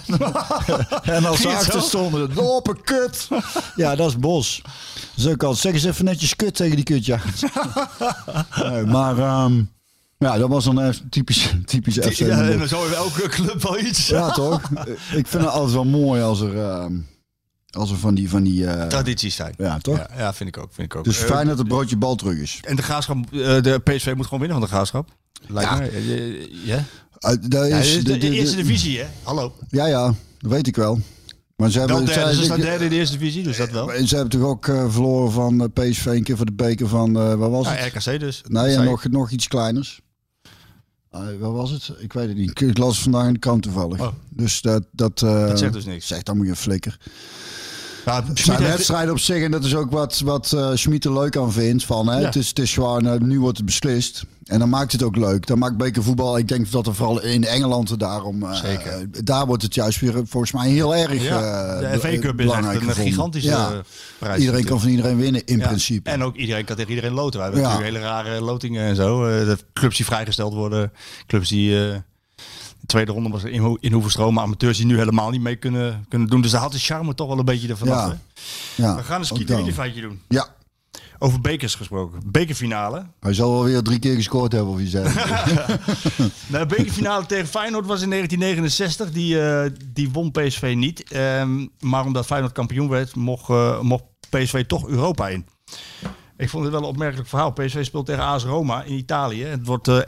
en 1.02 1.24
als 1.24 1.40
ze 1.40 1.48
het 1.48 1.56
achter 1.56 1.80
zo? 1.80 1.86
stonden, 1.86 2.20
het 2.20 2.34
lopen, 2.34 2.82
kut. 2.82 3.28
Ja, 3.76 3.96
dat 3.96 4.08
is 4.08 4.18
bos. 4.18 4.62
Dus 5.14 5.26
ook 5.26 5.42
al, 5.42 5.54
zeg 5.54 5.72
eens 5.72 5.84
even 5.84 6.04
netjes 6.04 6.36
kut 6.36 6.54
tegen 6.54 6.76
die 6.76 6.84
kutjaars. 6.84 7.42
nee, 8.70 8.84
maar 8.84 9.18
ehm, 9.18 9.62
ja, 10.24 10.38
dat 10.38 10.48
was 10.48 10.64
dan 10.74 10.80
echt 10.80 11.02
typisch, 11.10 11.54
typisch 11.64 11.94
FC 11.98 12.12
Ja, 12.12 12.50
dan 12.56 12.68
zo 12.68 12.82
heeft 12.82 12.94
elke 12.94 13.28
club 13.28 13.62
wel 13.62 13.78
iets. 13.78 14.08
Ja, 14.08 14.30
toch? 14.30 14.60
Ik 15.20 15.26
vind 15.26 15.42
het 15.44 15.46
altijd 15.52 15.72
wel 15.72 15.84
mooi 15.84 16.22
als 16.22 16.40
er, 16.40 16.58
ehm, 16.58 16.92
als 17.70 17.90
er 17.90 17.96
van 17.96 18.14
die... 18.14 18.28
Van 18.28 18.42
die 18.42 18.66
eh, 18.66 18.86
Tradities 18.86 19.34
zijn. 19.34 19.54
ja, 19.58 19.78
toch? 19.78 19.96
Ja, 19.96 20.08
ja, 20.16 20.34
vind 20.34 20.48
ik 20.56 20.62
ook. 20.62 20.68
Vind 20.72 20.92
ik 20.92 20.98
ook. 20.98 21.04
Dus 21.04 21.20
Eh, 21.22 21.26
fijn 21.30 21.46
dat 21.46 21.58
het 21.58 21.68
broodje 21.68 21.96
bal 21.96 22.14
terug 22.14 22.38
is. 22.38 22.60
En 22.62 22.76
de 22.76 22.82
graafschap, 22.82 23.16
eh, 23.32 23.62
de 23.62 23.80
PSV 23.84 24.12
moet 24.16 24.24
gewoon 24.24 24.40
winnen 24.40 24.58
van 24.58 24.68
de 24.68 24.74
graafschap. 24.74 25.08
Lijkt 25.46 25.70
Ja. 25.70 25.76
me. 25.76 25.88
Eh, 25.88 26.66
Ja. 26.66 26.84
Daar 27.48 27.68
is 27.68 27.94
de- 27.96 28.02
de, 28.02 28.12
de- 28.12 28.18
de- 28.18 28.30
eerste 28.34 28.56
divisie, 28.56 28.98
hè? 28.98 29.06
Hallo. 29.22 29.54
Ja, 29.68 29.86
ja, 29.86 30.04
dat 30.38 30.50
weet 30.50 30.66
ik 30.66 30.76
wel. 30.76 31.00
Maar 31.56 31.70
ze 31.70 31.78
hebben, 31.78 32.04
derde, 32.04 32.34
ze 32.34 32.42
staan 32.44 32.60
derde 32.60 32.84
in 32.84 32.90
de 32.90 32.96
eerste 32.96 33.18
divisie, 33.18 33.42
dus 33.42 33.56
dat 33.56 33.70
wel. 33.70 33.92
En 33.92 34.08
Ze 34.08 34.14
hebben 34.16 34.40
toch 34.40 34.48
ook 34.48 34.68
eh, 34.68 34.84
verloren 34.88 35.32
van 35.32 35.60
eh, 35.74 35.88
PSV 35.90 36.06
een 36.06 36.22
keer 36.22 36.36
voor 36.36 36.46
de 36.46 36.52
beker 36.52 36.88
van, 36.88 37.16
eh 37.16 37.34
waar 37.34 37.50
was 37.50 37.66
Ja, 37.66 37.72
het? 37.72 37.92
RKC 38.06 38.20
dus. 38.20 38.42
nee, 38.48 38.74
en 38.74 38.84
nog, 38.84 39.08
nog 39.08 39.30
iets 39.30 39.48
kleiners. 39.48 40.00
Uh, 41.14 41.20
waar 41.40 41.52
was 41.52 41.70
het? 41.70 41.92
Ik 41.98 42.12
weet 42.12 42.28
het 42.28 42.36
niet. 42.36 42.60
Ik 42.60 42.78
las 42.78 42.94
het 42.94 43.02
vandaag 43.02 43.26
in 43.26 43.32
de 43.32 43.38
krant 43.38 43.62
toevallig. 43.62 44.00
Oh. 44.00 44.08
Dus 44.28 44.60
dat... 44.60 44.84
Dat, 44.90 45.22
eh, 45.22 45.46
Dat 45.46 45.58
zegt 45.58 45.72
dus 45.72 45.84
niks. 45.84 46.06
Zegt 46.06 46.26
dan 46.26 46.36
moet 46.36 46.46
je 46.46 46.56
flikker. 46.56 46.98
Ja, 48.04 48.24
Het 48.26 48.38
zijn 48.38 48.62
wedstrijden 48.62 49.10
op 49.12 49.18
zich 49.18 49.42
en 49.42 49.50
dat 49.50 49.64
is 49.64 49.74
ook 49.74 49.90
wat, 49.90 50.20
wat 50.24 50.52
eh 50.52 50.70
Schmid 50.74 51.04
er 51.04 51.12
leuk 51.12 51.36
aan 51.36 51.52
vindt. 51.52 51.84
Van, 51.84 52.08
hè? 52.08 52.18
Ja. 52.18 52.24
het, 52.24 52.36
is, 52.36 52.48
het 52.48 52.58
is 52.58 52.72
gewoon, 52.74 53.06
eh, 53.06 53.18
nu 53.20 53.40
wordt 53.40 53.56
het 53.56 53.66
beslist. 53.66 54.24
En 54.44 54.58
dan 54.58 54.68
maakt 54.68 54.92
het 54.92 55.02
ook 55.02 55.16
leuk. 55.16 55.46
Dan 55.46 55.58
maakt 55.58 55.76
bekervoetbal, 55.76 56.38
ik 56.38 56.48
denk 56.48 56.70
dat 56.70 56.86
er 56.86 56.94
vooral 56.94 57.22
in 57.22 57.44
Engeland 57.44 57.98
daarom... 57.98 58.42
eh, 58.42 58.54
Zeker. 58.54 59.06
daar 59.24 59.46
wordt 59.46 59.62
het 59.62 59.74
juist 59.74 60.00
weer 60.00 60.12
volgens 60.26 60.52
mij 60.52 60.68
heel 60.70 60.94
erg 60.96 61.22
Ja, 61.22 61.64
eh, 61.80 61.92
de 61.92 61.98
FA 61.98 62.18
Cup 62.18 62.40
is 62.40 62.50
echt 62.50 62.64
een 62.82 62.90
gigantische 62.94 63.48
Ja. 63.50 63.70
prijs. 64.18 64.40
Iedereen 64.40 64.64
kan 64.64 64.80
van 64.80 64.88
iedereen 64.88 65.16
winnen 65.16 65.44
in 65.44 65.58
Ja. 65.58 65.66
principe. 65.66 66.10
En 66.10 66.22
ook 66.22 66.36
iedereen 66.36 66.64
kan 66.64 66.76
tegen 66.76 66.90
iedereen 66.90 67.12
loten. 67.14 67.38
We 67.38 67.44
hebben 67.44 67.62
Ja. 67.62 67.68
natuurlijk 67.68 67.94
hele 67.96 68.06
rare 68.06 68.40
lotingen 68.40 68.84
en 68.84 68.96
zo. 68.96 69.24
De 69.28 69.58
clubs 69.72 69.96
die 69.96 70.06
vrijgesteld 70.06 70.54
worden. 70.54 70.92
Clubs 71.26 71.48
die... 71.48 72.02
de 72.86 72.92
tweede 72.92 73.12
ronde 73.12 73.28
was 73.30 73.44
in, 73.44 73.60
Ho- 73.60 73.76
in 73.80 73.92
Hoevenstroom. 73.92 74.34
Maar 74.34 74.44
amateurs 74.44 74.76
die 74.76 74.86
nu 74.86 74.96
helemaal 74.98 75.30
niet 75.30 75.40
mee 75.40 75.56
kunnen, 75.56 76.04
kunnen 76.08 76.28
doen. 76.28 76.40
Dus 76.40 76.50
daar 76.50 76.60
had 76.60 76.72
de 76.72 76.78
charme 76.78 77.14
toch 77.14 77.28
wel 77.28 77.38
een 77.38 77.44
beetje 77.44 77.68
ervan 77.68 77.88
Ja. 77.88 77.94
af. 78.04 78.12
ja, 78.74 78.96
We 78.96 79.02
gaan 79.02 79.20
een 79.46 79.72
feitje 79.72 80.00
doen. 80.00 80.20
Ja, 80.28 80.46
Over 81.18 81.40
bekers 81.40 81.74
gesproken. 81.74 82.20
Bekerfinale. 82.26 83.06
hij 83.20 83.34
zal 83.34 83.50
wel 83.52 83.64
weer 83.64 83.82
drie 83.82 83.98
keer 83.98 84.14
gescoord 84.14 84.52
hebben 84.52 84.72
of 84.72 84.80
iets. 84.80 84.92
hè. 84.98 85.02
De 86.50 86.66
bekerfinale 86.66 87.26
tegen 87.26 87.46
Feyenoord 87.46 87.86
was 87.86 88.02
in 88.02 88.10
1969. 88.10 89.10
Die, 89.12 89.40
eh, 89.50 89.70
die 89.92 90.10
won 90.10 90.30
PSV 90.30 90.72
niet. 90.76 91.02
Ehm, 91.12 91.66
maar 91.80 92.04
omdat 92.04 92.26
Feyenoord 92.26 92.52
kampioen 92.52 92.88
werd, 92.88 93.14
mocht, 93.16 93.48
eh, 93.50 93.80
mocht 93.80 94.04
PSV 94.30 94.64
toch 94.66 94.88
Europa 94.88 95.28
in. 95.28 95.46
Ik 96.36 96.48
vond 96.48 96.62
het 96.64 96.72
wel 96.72 96.82
een 96.82 96.88
opmerkelijk 96.88 97.28
verhaal. 97.28 97.50
PSV 97.52 97.84
speelt 97.84 98.06
tegen 98.06 98.22
AS 98.22 98.44
Roma 98.44 98.82
in 98.82 98.92
Italië. 98.94 99.44
Het 99.44 99.66
wordt 99.66 99.88
eh, 99.88 99.96
1-0 99.98 100.00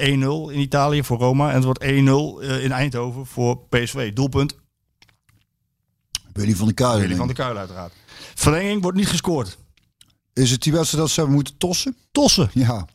in 0.53 0.59
Italië 0.61 1.05
voor 1.05 1.19
Roma. 1.19 1.49
En 1.49 1.55
het 1.55 1.65
wordt 1.65 1.83
1-0 1.85 1.87
eh, 1.87 2.65
in 2.65 2.73
Eindhoven 2.73 3.27
voor 3.27 3.59
PSV. 3.69 4.13
Doelpunt 4.13 4.55
Willy 6.33 6.55
van 6.55 6.67
de 6.67 6.73
Kuilen. 6.75 7.01
Willy 7.01 7.17
van 7.17 7.27
der 7.27 7.37
Kuil 7.37 7.57
uiteraard. 7.57 7.93
Verlenging 8.35 8.83
wordt 8.83 8.97
niet 8.97 9.09
gescoord. 9.09 9.59
Is 10.33 10.51
het 10.51 10.63
die 10.63 10.73
wedstrijd 10.73 11.03
dat 11.03 11.13
ze 11.13 11.21
hebben 11.21 11.35
moeten 11.37 11.57
tossen? 11.57 11.97
Tossen. 12.13 12.51
Ja. 12.53 12.87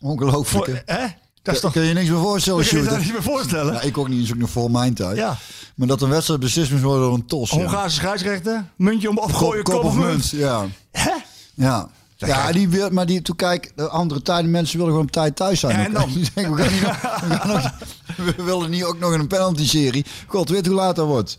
Ongelooflijk. 0.00 0.64
Voor, 0.64 0.82
hè? 0.84 1.06
Dat 1.42 1.54
is 1.54 1.60
toch... 1.60 1.72
Kun 1.72 1.82
je 1.82 1.92
niks 1.92 2.08
meer 2.08 2.18
voorstellen, 2.18 2.58
Dat 2.62 2.68
kan 2.68 2.78
je 2.78 2.84
Sjoerd? 2.86 3.02
niet 3.02 3.12
meer 3.12 3.22
voorstellen. 3.22 3.72
Ja, 3.72 3.80
ik 3.80 3.98
ook 3.98 4.08
niet, 4.08 4.22
is 4.22 4.32
ook 4.32 4.38
nog 4.38 4.50
voor 4.50 4.70
mijn 4.70 4.94
tijd. 4.94 5.16
Ja. 5.16 5.36
Maar 5.74 5.86
dat 5.86 6.02
een 6.02 6.08
wedstrijd 6.08 6.40
beslist 6.40 6.70
moest 6.70 6.82
worden 6.82 7.02
door 7.02 7.14
een 7.14 7.26
tos. 7.26 7.50
ja. 7.50 7.56
Hongaarse 7.56 7.96
scheidsrechter. 7.96 8.64
Muntje 8.76 9.08
om 9.08 9.18
opgooien, 9.18 9.64
kop, 9.64 9.84
of 9.84 9.94
munt. 9.94 10.30
Ja. 10.30 10.66
Hè? 10.90 11.12
Ja. 11.54 11.90
Ja, 12.16 12.52
die 12.52 12.68
wil, 12.68 12.90
maar 12.90 13.06
die, 13.06 13.22
toen 13.22 13.36
kijk, 13.36 13.72
de 13.74 13.88
andere 13.88 14.22
tijden, 14.22 14.50
mensen 14.50 14.76
willen 14.76 14.92
gewoon 14.92 15.06
op 15.06 15.12
tijd 15.12 15.36
thuis 15.36 15.60
zijn. 15.60 15.76
En 15.76 15.92
dan? 15.92 16.08
Die 16.14 16.28
denken, 16.34 16.54
we, 16.54 16.62
gaan 16.62 16.72
niet 16.72 16.82
nog- 16.82 17.00
we, 17.28 17.34
gaan 17.34 17.48
nog- 17.48 17.72
we 18.36 18.42
willen 18.44 18.70
niet 18.70 18.84
ook 18.84 18.98
nog 18.98 19.12
een 19.12 19.26
penalty-serie. 19.26 20.04
God 20.26 20.48
weet 20.48 20.66
hoe 20.66 20.74
laat 20.74 20.96
dat 20.96 21.06
wordt. 21.06 21.36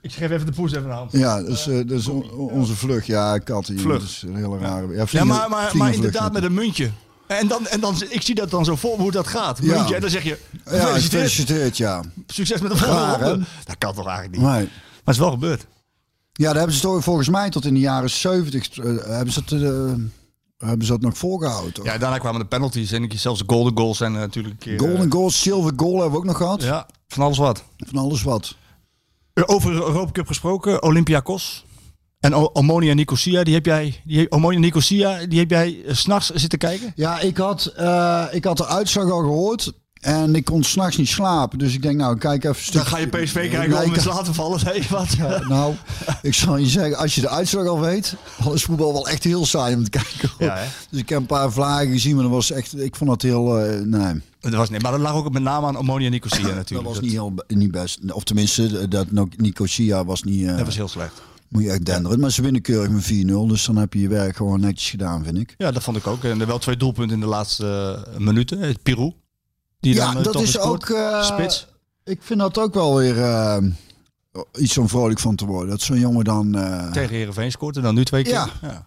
Ik 0.00 0.12
geef 0.12 0.30
even 0.30 0.46
de 0.46 0.52
poes 0.52 0.72
even 0.72 0.88
de 0.88 0.94
hand. 0.94 1.12
Ja, 1.12 1.42
dus, 1.82 2.06
on- 2.08 2.30
onze 2.30 2.76
vlucht. 2.76 3.06
Ja, 3.06 3.38
katten. 3.38 3.78
Vlug. 3.78 3.98
Dat 4.00 4.08
is 4.08 4.22
een 4.26 4.36
hele 4.36 4.58
rare. 4.58 4.94
Ja, 4.94 5.04
Ja, 5.10 5.24
maar, 5.24 5.48
maar, 5.74 5.94
inderdaad 5.94 6.32
met 6.32 6.42
een 6.42 6.54
muntje. 6.54 6.90
En 7.26 7.48
dan, 7.48 7.66
en 7.66 7.80
dan, 7.80 7.94
ik 8.08 8.22
zie 8.22 8.34
dat 8.34 8.50
dan 8.50 8.64
zo 8.64 8.76
vol 8.76 8.98
hoe 8.98 9.10
dat 9.10 9.26
gaat. 9.26 9.58
Ja. 9.62 9.74
Muntje, 9.76 9.94
en 9.94 10.00
dan 10.00 10.10
zeg 10.10 10.22
je, 10.22 10.38
Ja, 10.70 10.92
gefeliciteerd, 10.94 11.76
ja. 11.76 12.02
succes 12.26 12.60
met 12.60 12.70
de 12.70 12.76
volgende 12.76 13.24
ronde. 13.24 13.44
Dat 13.64 13.78
kan 13.78 13.94
toch 13.94 14.06
eigenlijk 14.06 14.36
niet? 14.36 14.46
Nee. 14.50 14.60
Maar 14.62 14.70
het 15.04 15.14
is 15.14 15.18
wel 15.18 15.30
gebeurd. 15.30 15.66
Ja, 16.32 16.44
daar 16.48 16.56
hebben 16.56 16.74
ze 16.74 16.80
toch 16.82 17.02
volgens 17.04 17.28
mij 17.28 17.50
tot 17.50 17.64
in 17.64 17.74
de 17.74 17.80
jaren 17.80 18.10
70 18.10 18.68
eh, 18.78 18.84
hebben, 19.04 19.32
ze 19.32 19.40
het, 19.40 19.52
eh, 19.52 20.66
hebben 20.68 20.86
ze 20.86 20.92
dat 20.92 21.00
nog 21.00 21.18
volgehouden. 21.18 21.72
Toch? 21.72 21.84
Ja, 21.84 21.98
daarna 21.98 22.18
kwamen 22.18 22.40
de 22.40 22.46
penalties 22.46 22.92
en 22.92 23.02
ik- 23.02 23.12
zelfs 23.18 23.38
de 23.38 23.44
golden 23.46 23.76
goals 23.78 23.96
zijn 23.98 24.12
natuurlijk 24.12 24.54
een 24.54 24.60
keer... 24.60 24.78
Golden 24.78 25.12
goal, 25.12 25.30
silver 25.30 25.72
goal 25.76 25.92
hebben 25.92 26.10
we 26.10 26.16
ook 26.16 26.24
nog 26.24 26.36
gehad. 26.36 26.60
eh, 26.60 26.66
Ja, 26.66 26.86
van 27.08 27.24
alles 27.24 27.38
wat. 27.38 27.64
Van 27.76 27.98
alles 27.98 28.22
wat. 28.22 28.56
Over 29.46 29.70
de 29.72 29.76
Europa 29.76 30.12
Cup 30.12 30.26
gesproken, 30.26 30.82
Olympiakos. 30.82 31.64
En 32.20 32.34
Omonia 32.54 32.94
Nicosia, 32.94 33.42
die 33.42 33.54
heb 33.54 33.66
jij, 33.66 34.00
die, 34.04 34.30
Omonia 34.30 34.58
Nicosia, 34.58 35.26
die 35.26 35.38
heb 35.38 35.50
jij 35.50 35.84
eh, 35.84 35.94
's 35.94 36.00
s'nachts 36.00 36.30
zitten 36.30 36.58
kijken? 36.58 36.92
Ja, 36.96 37.20
ik 37.20 37.36
had, 37.36 37.64
eh, 37.66 38.24
ik 38.30 38.44
had 38.44 38.56
de 38.56 38.66
uitslag 38.66 39.10
al 39.10 39.20
gehoord. 39.20 39.72
En 40.02 40.34
ik 40.34 40.44
kon 40.44 40.62
s'nachts 40.62 40.96
niet 40.96 41.08
slapen. 41.08 41.58
Dus 41.58 41.74
ik 41.74 41.82
denk, 41.82 41.96
nou, 41.96 42.18
kijk 42.18 42.44
even 42.44 42.62
stuk. 42.62 42.74
Dan 42.74 42.86
ga 42.86 42.98
je 42.98 43.06
PSV 43.06 43.50
kijken 43.50 43.84
om 43.84 43.94
eens 43.94 44.04
laten 44.04 44.34
vallen. 44.34 44.60
Nee, 44.64 44.86
wat? 44.90 45.12
Ja, 45.12 45.38
nou, 45.48 45.74
ik 46.22 46.34
zal 46.34 46.56
je 46.56 46.66
zeggen, 46.66 46.96
als 46.96 47.14
je 47.14 47.20
de 47.20 47.28
uitslag 47.28 47.66
al 47.66 47.80
weet, 47.80 48.14
dan 48.44 48.54
is 48.54 48.62
voetbal 48.62 48.92
wel 48.92 49.08
echt 49.08 49.24
heel 49.24 49.46
saai 49.46 49.74
om 49.74 49.84
te 49.84 49.90
kijken. 49.90 50.30
Ja, 50.38 50.64
dus 50.90 51.00
ik 51.00 51.08
heb 51.08 51.18
een 51.18 51.26
paar 51.26 51.52
vlagen 51.52 51.90
gezien, 51.92 52.14
maar 52.14 52.22
dat 52.22 52.32
was 52.32 52.50
echt, 52.50 52.80
ik 52.80 52.96
vond 52.96 53.10
dat 53.10 53.22
heel, 53.22 53.58
eh, 53.58 53.80
nee, 53.80 54.20
Dat 54.40 54.52
was, 54.52 54.70
nee, 54.70 54.80
maar 54.80 54.92
dat 54.92 55.00
lag 55.00 55.14
ook 55.14 55.32
met 55.32 55.42
name 55.42 55.66
aan 55.66 55.76
Omonia 55.76 56.08
Nicosia 56.08 56.54
natuurlijk. 56.54 56.68
dat 56.68 56.82
was 56.82 57.00
niet 57.00 57.12
heel, 57.12 57.34
niet 57.46 57.70
best. 57.70 57.98
Of 58.12 58.24
tenminste, 58.24 58.88
dat 58.88 59.06
Nicosia 59.36 60.04
was 60.04 60.22
niet, 60.22 60.46
eh, 60.46 60.56
dat 60.56 60.66
was 60.66 60.76
heel 60.76 60.88
slecht. 60.88 61.22
moet 61.48 61.62
je 61.62 61.70
echt 61.70 61.84
denderen. 61.84 62.20
Maar 62.20 62.30
ze 62.30 62.42
winnen 62.42 62.62
keurig 62.62 62.90
met 62.90 63.04
4-0, 63.04 63.46
dus 63.48 63.64
dan 63.64 63.76
heb 63.76 63.92
je 63.92 64.00
je 64.00 64.08
werk 64.08 64.36
gewoon 64.36 64.60
netjes 64.60 64.90
gedaan, 64.90 65.24
vind 65.24 65.38
ik. 65.38 65.54
Ja, 65.58 65.70
dat 65.70 65.82
vond 65.82 65.96
ik 65.96 66.06
ook. 66.06 66.24
En 66.24 66.40
er 66.40 66.46
wel 66.46 66.58
twee 66.58 66.76
doelpunten 66.76 67.14
in 67.14 67.20
de 67.20 67.26
laatste 67.26 67.98
eh, 68.12 68.18
minuten. 68.18 68.58
Het 68.58 68.82
Pirou. 68.82 69.12
Die 69.82 69.94
Ja, 69.94 70.06
dan, 70.12 70.16
eh, 70.16 70.22
dat 70.32 70.40
is 70.42 70.52
scoort. 70.52 70.66
ook, 70.66 70.88
eh, 70.96 71.22
Spits. 71.22 71.66
Ik 72.04 72.22
vind 72.22 72.40
dat 72.40 72.58
ook 72.58 72.74
wel 72.74 72.96
weer 72.96 73.22
eh, 73.22 73.56
iets 74.54 74.78
om 74.78 74.88
vrolijk 74.88 75.18
van 75.18 75.36
te 75.36 75.44
worden. 75.46 75.70
Dat 75.70 75.80
zo'n 75.80 75.98
jongen 75.98 76.24
dan... 76.24 76.52
Tegen 76.92 77.14
Heerenveen 77.14 77.50
scoort 77.50 77.76
en 77.76 77.82
dan 77.82 77.94
nu 77.94 78.04
twee 78.04 78.22
keer. 78.22 78.32
Ja. 78.32 78.48
ja. 78.62 78.86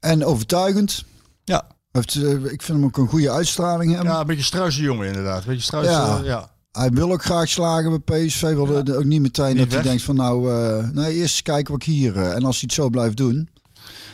en 0.00 0.24
overtuigend. 0.24 1.04
Ja. 1.44 1.66
Heeft, 1.90 2.16
ik 2.24 2.62
vind 2.62 2.78
hem 2.78 2.84
ook 2.84 2.96
een 2.96 3.08
goede 3.08 3.30
uitstraling 3.30 3.94
hebben. 3.94 4.12
Ja, 4.12 4.20
een 4.20 4.26
beetje 4.26 4.44
struise 4.44 4.82
jongen 4.82 5.06
inderdaad. 5.06 5.42
Een 5.42 5.48
beetje 5.48 5.62
struise, 5.62 6.24
Ja. 6.24 6.52
Hij 6.72 6.90
wil 6.90 7.12
ook 7.12 7.24
graag 7.24 7.48
slagen 7.48 8.02
bij 8.04 8.26
PSV. 8.26 8.40
Wil 8.40 8.76
ook 8.76 9.04
niet 9.04 9.20
meteen 9.20 9.46
Niet 9.46 9.56
dat 9.58 9.66
hij 9.66 9.76
weg. 9.76 9.82
denkt 9.82 10.02
van 10.02 10.16
nou, 10.16 10.52
eh, 10.52 10.88
nee, 10.90 11.14
eerst 11.14 11.42
kijken 11.42 11.72
wat 11.72 11.82
ik 11.82 11.88
hier... 11.88 12.16
en 12.16 12.44
als 12.44 12.60
hij 12.60 12.64
het 12.66 12.72
zo 12.72 12.88
blijft 12.88 13.16
doen. 13.16 13.48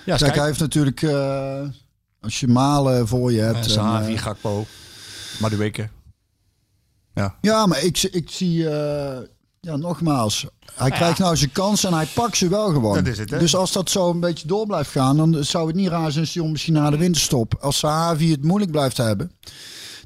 Ja, 0.04 0.16
Kijk, 0.16 0.34
hij 0.34 0.46
heeft 0.46 0.60
natuurlijk... 0.60 1.02
als 2.20 2.40
je 2.40 2.48
Malen 2.48 3.08
voor 3.08 3.32
je 3.32 3.40
hebt... 3.40 3.64
en 3.64 3.70
Sahavi, 3.70 4.16
eh, 5.40 5.48
Gakpo, 5.48 5.56
Madueke. 5.56 5.88
Ja. 7.14 7.36
ja, 7.40 7.66
maar 7.66 7.84
ik, 7.84 8.02
ik 8.02 8.30
zie... 8.30 8.68
eh, 8.68 9.18
ja, 9.60 9.76
nogmaals. 9.76 10.46
Hij 10.74 10.90
krijgt 10.90 11.18
nou 11.18 11.36
zijn 11.36 11.52
kans 11.52 11.84
en 11.84 11.92
hij 11.94 12.06
pakt 12.06 12.36
ze 12.36 12.48
wel 12.48 12.68
gewoon. 12.72 12.94
Dat 12.94 13.06
is 13.06 13.18
het, 13.18 13.30
hè? 13.30 13.38
Dus 13.38 13.56
als 13.56 13.72
dat 13.72 13.90
zo 13.90 14.10
een 14.10 14.20
beetje 14.20 14.46
door 14.46 14.66
blijft 14.66 14.90
gaan, 14.90 15.16
dan 15.16 15.44
zou 15.44 15.66
het 15.66 15.76
niet 15.76 15.88
raar 15.88 16.10
zijn 16.10 16.20
als 16.20 16.32
die 16.32 16.36
jongen 16.36 16.52
misschien 16.52 16.74
na 16.74 16.90
de 16.90 16.96
winterstop. 16.96 17.54
Als 17.60 17.78
Sahavi 17.78 18.30
het 18.30 18.44
moeilijk 18.44 18.70
blijft 18.70 18.96
hebben. 18.96 19.32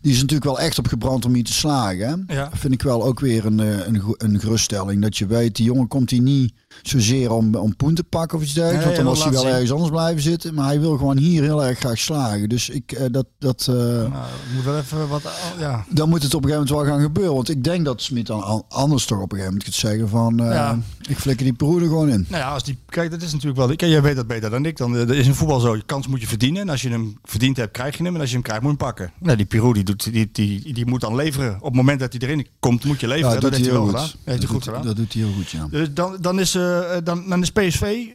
Die 0.01 0.13
is 0.13 0.21
natuurlijk 0.21 0.45
wel 0.45 0.61
echt 0.61 0.79
op 0.79 0.87
gebrand 0.87 1.25
om 1.25 1.35
hier 1.35 1.45
te 1.45 1.53
slagen. 1.53 2.25
Hè? 2.27 2.35
Ja. 2.35 2.51
Vind 2.55 2.73
ik 2.73 2.83
wel 2.83 3.05
ook 3.05 3.21
weer 3.21 3.47
een, 3.47 3.61
eh, 3.61 3.87
een, 3.87 4.15
een 4.17 4.41
geruststelling. 4.41 5.03
Dat 5.03 5.17
je 5.17 5.27
weet, 5.27 5.57
die 5.57 5.65
jongen 5.65 5.89
komt 5.89 6.11
hier 6.11 6.21
niet 6.21 6.53
zozeer 6.83 7.31
om, 7.33 7.55
om 7.55 7.77
poen 7.77 7.95
te 7.95 8.05
pakken 8.05 8.39
of 8.39 8.45
iets 8.45 8.53
dergelijks. 8.53 8.85
Nee, 8.87 8.95
want 8.95 9.07
dan 9.07 9.15
was 9.15 9.25
hij 9.25 9.33
wel 9.43 9.53
ergens 9.53 9.73
anders 9.73 9.91
blijven 9.91 10.23
zitten. 10.23 10.55
Maar 10.55 10.67
hij 10.67 10.81
wil 10.81 10.97
gewoon 10.97 11.17
hier 11.17 11.43
heel 11.43 11.65
erg 11.65 11.79
graag 11.79 11.99
slagen. 11.99 12.49
Dus 12.49 12.69
ik, 12.69 12.93
eh, 12.93 13.07
dat, 13.11 13.27
dat, 13.39 13.67
eh, 13.71 13.75
Nou, 13.77 14.11
moet 14.55 14.65
wel 14.65 14.79
even 14.79 15.09
wat... 15.09 15.23
Ja. 15.59 15.85
dan 15.91 16.09
moet 16.09 16.23
het 16.23 16.35
op 16.35 16.45
een 16.45 16.49
gegeven 16.51 16.67
moment 16.75 16.87
wel 16.89 16.95
gaan 16.97 17.05
gebeuren. 17.05 17.35
Want 17.35 17.49
ik 17.49 17.65
denk 17.65 17.85
dat 17.85 18.03
Smit 18.03 18.27
dan 18.27 18.43
an- 18.43 18.65
anders 18.69 19.05
toch 19.07 19.19
op 19.21 19.33
een 19.33 19.39
gegeven 19.39 19.53
moment 19.59 19.65
gaat 19.75 19.91
zeggen 19.91 20.09
van... 20.09 20.41
eh, 20.41 20.47
Ja. 20.53 20.79
ik 21.09 21.17
flikker 21.19 21.45
die 21.45 21.55
broeder 21.55 21.89
gewoon 21.89 22.09
in. 22.09 22.27
Nou 22.29 22.43
ja, 22.43 22.53
als 22.53 22.65
die, 22.65 22.79
kijk, 22.89 23.11
dat 23.11 23.23
is 23.23 23.33
natuurlijk 23.33 23.57
wel. 23.57 23.67
Kijk, 23.77 23.91
jij 23.91 24.03
weet 24.03 24.17
dat 24.17 24.27
beter 24.27 24.51
dan 24.51 24.65
ik. 24.67 24.77
Dan 24.77 24.95
er 24.95 25.15
is 25.15 25.27
in 25.27 25.35
voetbal 25.35 25.61
zo: 25.61 25.77
je 25.77 25.83
kans 25.87 26.07
moet 26.07 26.21
je 26.21 26.27
verdienen. 26.27 26.63
En 26.63 26.69
als 26.69 26.83
je 26.83 26.89
hem 26.91 27.19
verdiend 27.25 27.57
hebt, 27.57 27.73
krijg 27.73 27.97
je 27.99 28.05
hem. 28.05 28.15
En 28.15 28.21
als 28.21 28.29
je 28.29 28.35
hem 28.35 28.45
krijgt, 28.45 28.63
moet 28.63 28.71
je 28.79 28.85
hem 28.85 28.87
pakken. 28.95 29.13
Nou, 29.19 29.37
die 29.37 29.47
Pirou 29.47 29.73
die, 29.75 29.83
doet, 29.85 30.13
die, 30.13 30.29
die, 30.33 30.73
die 30.75 30.87
moet 30.87 31.01
dan 31.01 31.15
leveren. 31.15 31.55
Op 31.57 31.65
het 31.65 31.75
moment 31.75 32.01
dat 32.01 32.13
hij 32.13 32.21
erin 32.29 32.47
komt, 32.61 32.85
moet 32.85 33.01
je 33.01 33.09
leveren. 33.09 33.35
Ja, 33.35 33.41
dat 33.41 33.53
doet 33.53 33.61
hij 33.61 33.73
wel 33.73 33.87
gedaan. 33.87 34.09
Dat 34.25 34.45
goed 34.45 34.65
gedaan. 34.65 34.83
dat 34.85 34.97
doet 34.97 35.13
hij 35.13 35.23
heel 35.23 35.33
goed, 35.33 35.51
ja. 35.51 35.67
Dus 35.71 35.89
dan, 35.95 36.17
dan, 36.21 36.41
is, 36.41 36.55
eh, 36.73 36.97
dan, 37.05 37.29
dan 37.29 37.43
is 37.43 37.51
PSV 37.53 38.07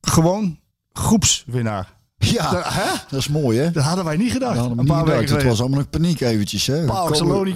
gewoon 0.00 0.58
groepswinnaar. 0.92 1.92
Ja, 2.18 2.50
Dat, 2.50 2.64
hè? 2.66 2.90
dat 3.08 3.20
is 3.20 3.28
mooi 3.28 3.58
hè. 3.58 3.70
dat 3.70 3.82
hadden 3.84 4.04
wij 4.04 4.16
niet 4.16 4.32
gedacht. 4.32 4.58
Een 4.58 4.76
niet 4.76 4.86
paar 4.86 4.98
gedacht. 4.98 5.18
weken 5.18 5.34
Het 5.36 5.44
was 5.44 5.60
allemaal 5.60 5.78
nog 5.78 5.90
paniek 5.90 6.20
eventjes. 6.20 6.66
Hè. 6.66 6.76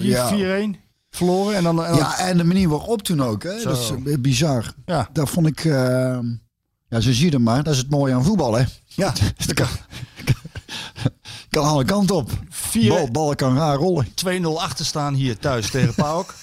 Ja. 0.01 0.29
4-1. 0.67 0.75
Verloren. 1.09 1.55
En 1.55 1.63
dan, 1.63 1.83
en 1.83 1.89
dan- 1.89 1.97
Ja, 1.97 2.17
en 2.19 2.37
de 2.37 2.43
manier 2.43 2.69
waarop 2.69 3.01
toen 3.01 3.21
ook. 3.23 3.43
Hè. 3.43 3.61
Dat 3.63 3.77
is 4.05 4.19
bizar. 4.21 4.73
ja. 4.85 5.09
Dat 5.13 5.29
vond 5.29 5.47
ik... 5.47 5.65
eh, 5.65 6.19
ja, 6.89 6.99
zo 6.99 7.11
zie 7.11 7.25
je 7.25 7.31
het 7.31 7.41
maar. 7.41 7.63
Dat 7.63 7.73
is 7.73 7.79
het 7.79 7.89
mooie 7.89 8.13
aan 8.13 8.23
voetbal, 8.23 8.53
hè. 8.53 8.63
ja. 8.85 9.13
dat 9.45 9.53
kan. 9.53 9.67
Kan 11.49 11.65
alle 11.65 11.85
kanten 11.85 12.15
op. 12.15 12.31
Vier- 12.49 12.89
Bal, 12.93 13.11
ballen 13.11 13.35
kan 13.35 13.57
raar 13.57 13.75
rollen. 13.75 14.07
2-0 14.41 14.41
achter 14.57 14.85
staan 14.85 15.13
hier 15.13 15.37
thuis 15.37 15.69
tegen 15.71 15.93
PAOK. 15.95 16.33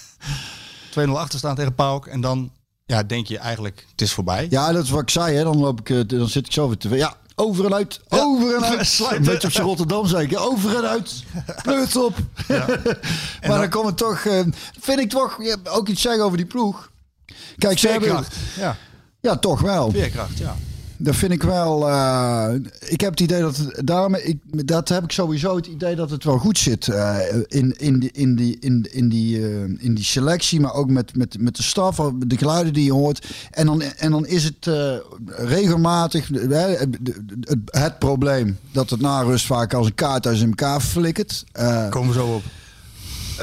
2-0 0.99 1.09
achter 1.23 1.39
staan 1.39 1.55
tegen 1.55 1.75
PAOK. 1.75 2.05
En 2.07 2.21
dan 2.21 2.51
ja, 2.85 3.03
denk 3.03 3.27
je 3.27 3.37
eigenlijk, 3.37 3.85
het 3.91 4.01
is 4.01 4.13
voorbij. 4.13 4.47
Ja, 4.49 4.71
dat 4.71 4.83
is 4.83 4.89
wat 4.89 5.01
ik 5.01 5.09
zei. 5.09 5.35
Hè. 5.35 5.43
Dan, 5.43 5.57
loop 5.57 5.79
ik, 5.79 5.89
eh, 5.89 5.99
dan 6.19 6.27
zit 6.27 6.45
ik 6.45 6.51
zo 6.51 6.67
weer 6.67 6.77
te... 6.77 6.89
Ja, 6.89 7.17
over 7.35 7.65
en 7.65 7.73
uit. 7.73 8.01
Over 8.09 8.55
en 8.55 8.63
uit. 8.63 8.99
Een 9.11 9.23
beetje 9.23 9.47
op 9.47 9.53
zijn 9.53 9.67
Rotterdam 9.67 10.05
zeker. 10.07 10.39
Over 10.39 10.75
en 10.75 10.89
uit. 10.89 11.23
Pleurt 11.63 11.95
op. 11.95 12.17
maar 13.47 13.59
dan, 13.59 13.69
komt 13.69 13.85
het 13.85 13.97
toch... 13.97 14.25
eh, 14.25 14.39
vind 14.79 14.99
ik 14.99 15.09
toch 15.09 15.43
ja, 15.43 15.55
ook 15.63 15.87
iets 15.87 16.01
zeggen 16.01 16.23
over 16.23 16.37
die 16.37 16.45
ploeg. 16.45 16.91
Kijk, 17.57 17.79
ze 17.79 17.87
hebben... 17.87 18.25
Ja, 18.55 18.77
Ja, 19.21 19.37
toch 19.37 19.61
wel. 19.61 19.91
veerkracht, 19.91 20.37
ja. 20.37 20.55
Dat 20.97 21.15
vind 21.15 21.31
ik 21.31 21.43
wel. 21.43 21.89
eh, 21.89 22.53
ik 22.79 23.01
heb 23.01 23.11
het 23.11 23.19
idee 23.19 23.41
dat 23.41 23.57
het, 23.57 23.87
daarom, 23.87 24.15
ik, 24.15 24.67
dat 24.67 24.89
heb 24.89 25.03
ik 25.03 25.11
sowieso 25.11 25.55
het 25.55 25.65
idee 25.67 25.95
dat 25.95 26.09
het 26.09 26.23
wel 26.23 26.37
goed 26.37 26.57
zit 26.57 26.87
eh, 26.87 27.17
in, 27.47 27.77
in, 27.77 27.99
die, 27.99 28.11
in, 28.11 28.35
die, 28.35 28.57
in, 28.59 28.87
in, 28.91 29.09
die, 29.09 29.47
eh, 29.47 29.61
in 29.61 29.95
die 29.95 30.03
selectie, 30.03 30.59
maar 30.59 30.73
ook 30.73 30.89
met, 30.89 31.15
met, 31.15 31.39
met 31.39 31.55
de 31.55 31.63
staf, 31.63 31.95
de 32.17 32.37
geluiden 32.37 32.73
die 32.73 32.83
je 32.83 32.91
hoort. 32.91 33.27
En 33.51 33.65
dan, 33.65 33.81
en 33.81 34.11
dan 34.11 34.25
is 34.25 34.43
het 34.43 34.69
regelmatig 35.27 36.27
het, 36.27 36.97
het, 37.39 37.59
het 37.65 37.99
probleem 37.99 38.57
dat 38.71 38.89
het 38.89 39.01
na 39.01 39.21
rust 39.21 39.45
vaak 39.45 39.73
als 39.73 39.87
een 39.87 39.95
kaarthuis 39.95 40.41
in 40.41 40.47
elkaar 40.49 40.81
flikkert. 40.81 41.43
Komen 41.89 42.13
we 42.13 42.19
zo 42.19 42.27
op. 42.35 42.43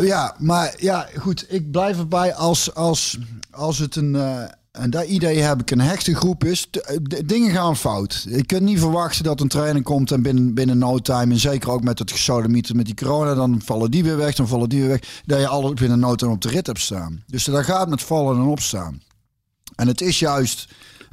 ja, 0.05 0.35
maar 0.39 0.75
ja, 0.79 1.09
goed. 1.19 1.47
Ik 1.49 1.71
blijf 1.71 1.99
erbij 1.99 2.35
als, 2.35 2.75
als, 2.75 3.19
als 3.51 3.79
het 3.79 3.97
een. 3.97 4.17
Eh, 4.73 4.83
en 4.83 4.91
dat 4.91 5.05
idee 5.05 5.39
heb 5.39 5.61
ik 5.61 5.71
een 5.71 5.81
hechte 5.81 6.15
groep 6.15 6.45
is. 6.45 6.69
dingen 7.25 7.53
gaan 7.53 7.77
fout. 7.77 8.27
Je 8.29 8.47
kunt 8.47 8.63
niet 8.63 8.79
verwachten 8.79 9.25
dat 9.25 9.41
een 9.41 9.49
trainer 9.49 9.83
komt 9.83 10.11
en 10.13 10.23
binnen, 10.23 10.55
binnen 10.55 10.79
no 10.79 10.99
time. 10.99 11.33
En 11.33 11.41
zeker 11.41 11.71
ook 11.71 11.83
met 11.83 11.99
het 11.99 12.11
gesodemieter 12.13 12.77
met 12.77 12.87
die 12.87 12.95
corona. 12.95 13.35
Dan 13.35 13.61
vallen 13.65 13.91
die 13.91 14.05
weer 14.05 14.17
weg, 14.17 14.35
dan 14.35 14.49
vallen 14.49 14.69
die 14.69 14.81
weer 14.81 14.89
weg. 14.89 15.23
Dat 15.27 15.41
je 15.41 15.47
alle 15.49 15.75
binnen 15.75 15.99
no 15.99 16.15
time 16.15 16.33
op 16.33 16.41
de 16.41 16.49
rit 16.49 16.67
hebt 16.67 16.81
staan. 16.81 17.23
Dus 17.27 17.45
daar 17.45 17.65
gaat 17.65 17.89
met 17.89 18.03
vallen 18.03 18.37
en 18.37 18.43
opstaan. 18.43 19.03
En 19.77 19.87
het 19.89 20.01
is 20.01 20.19
juist 20.19 20.69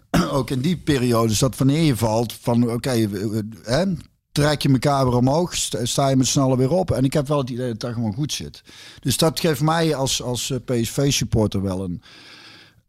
ook 0.32 0.50
in 0.50 0.62
die 0.62 0.78
periodes 0.78 1.40
dat 1.40 1.58
wanneer 1.58 1.82
je 1.84 1.96
valt, 1.96 2.34
van 2.34 2.72
oké, 2.72 3.08
we- 3.08 3.48
hè, 3.64 3.84
trek 4.32 4.62
je 4.62 4.70
elkaar 4.72 5.06
weer 5.06 5.16
omhoog, 5.16 5.56
sta- 5.56 6.10
je 6.10 6.16
met 6.16 6.28
z'n 6.28 6.40
allen 6.40 6.58
weer 6.58 6.72
op. 6.72 6.92
En 6.92 7.04
ik 7.04 7.14
heb 7.14 7.28
wel 7.28 7.38
het 7.38 7.50
idee 7.50 7.68
dat 7.68 7.80
dat 7.80 7.94
gewoon 7.94 8.14
goed 8.14 8.34
zit. 8.34 8.62
Dus 9.00 9.18
dat 9.18 9.40
geeft 9.40 9.62
mij 9.62 9.96
als, 9.96 10.22
als 10.22 10.54
PSV-supporter 10.66 11.62
wel 11.62 11.84
een, 11.84 12.02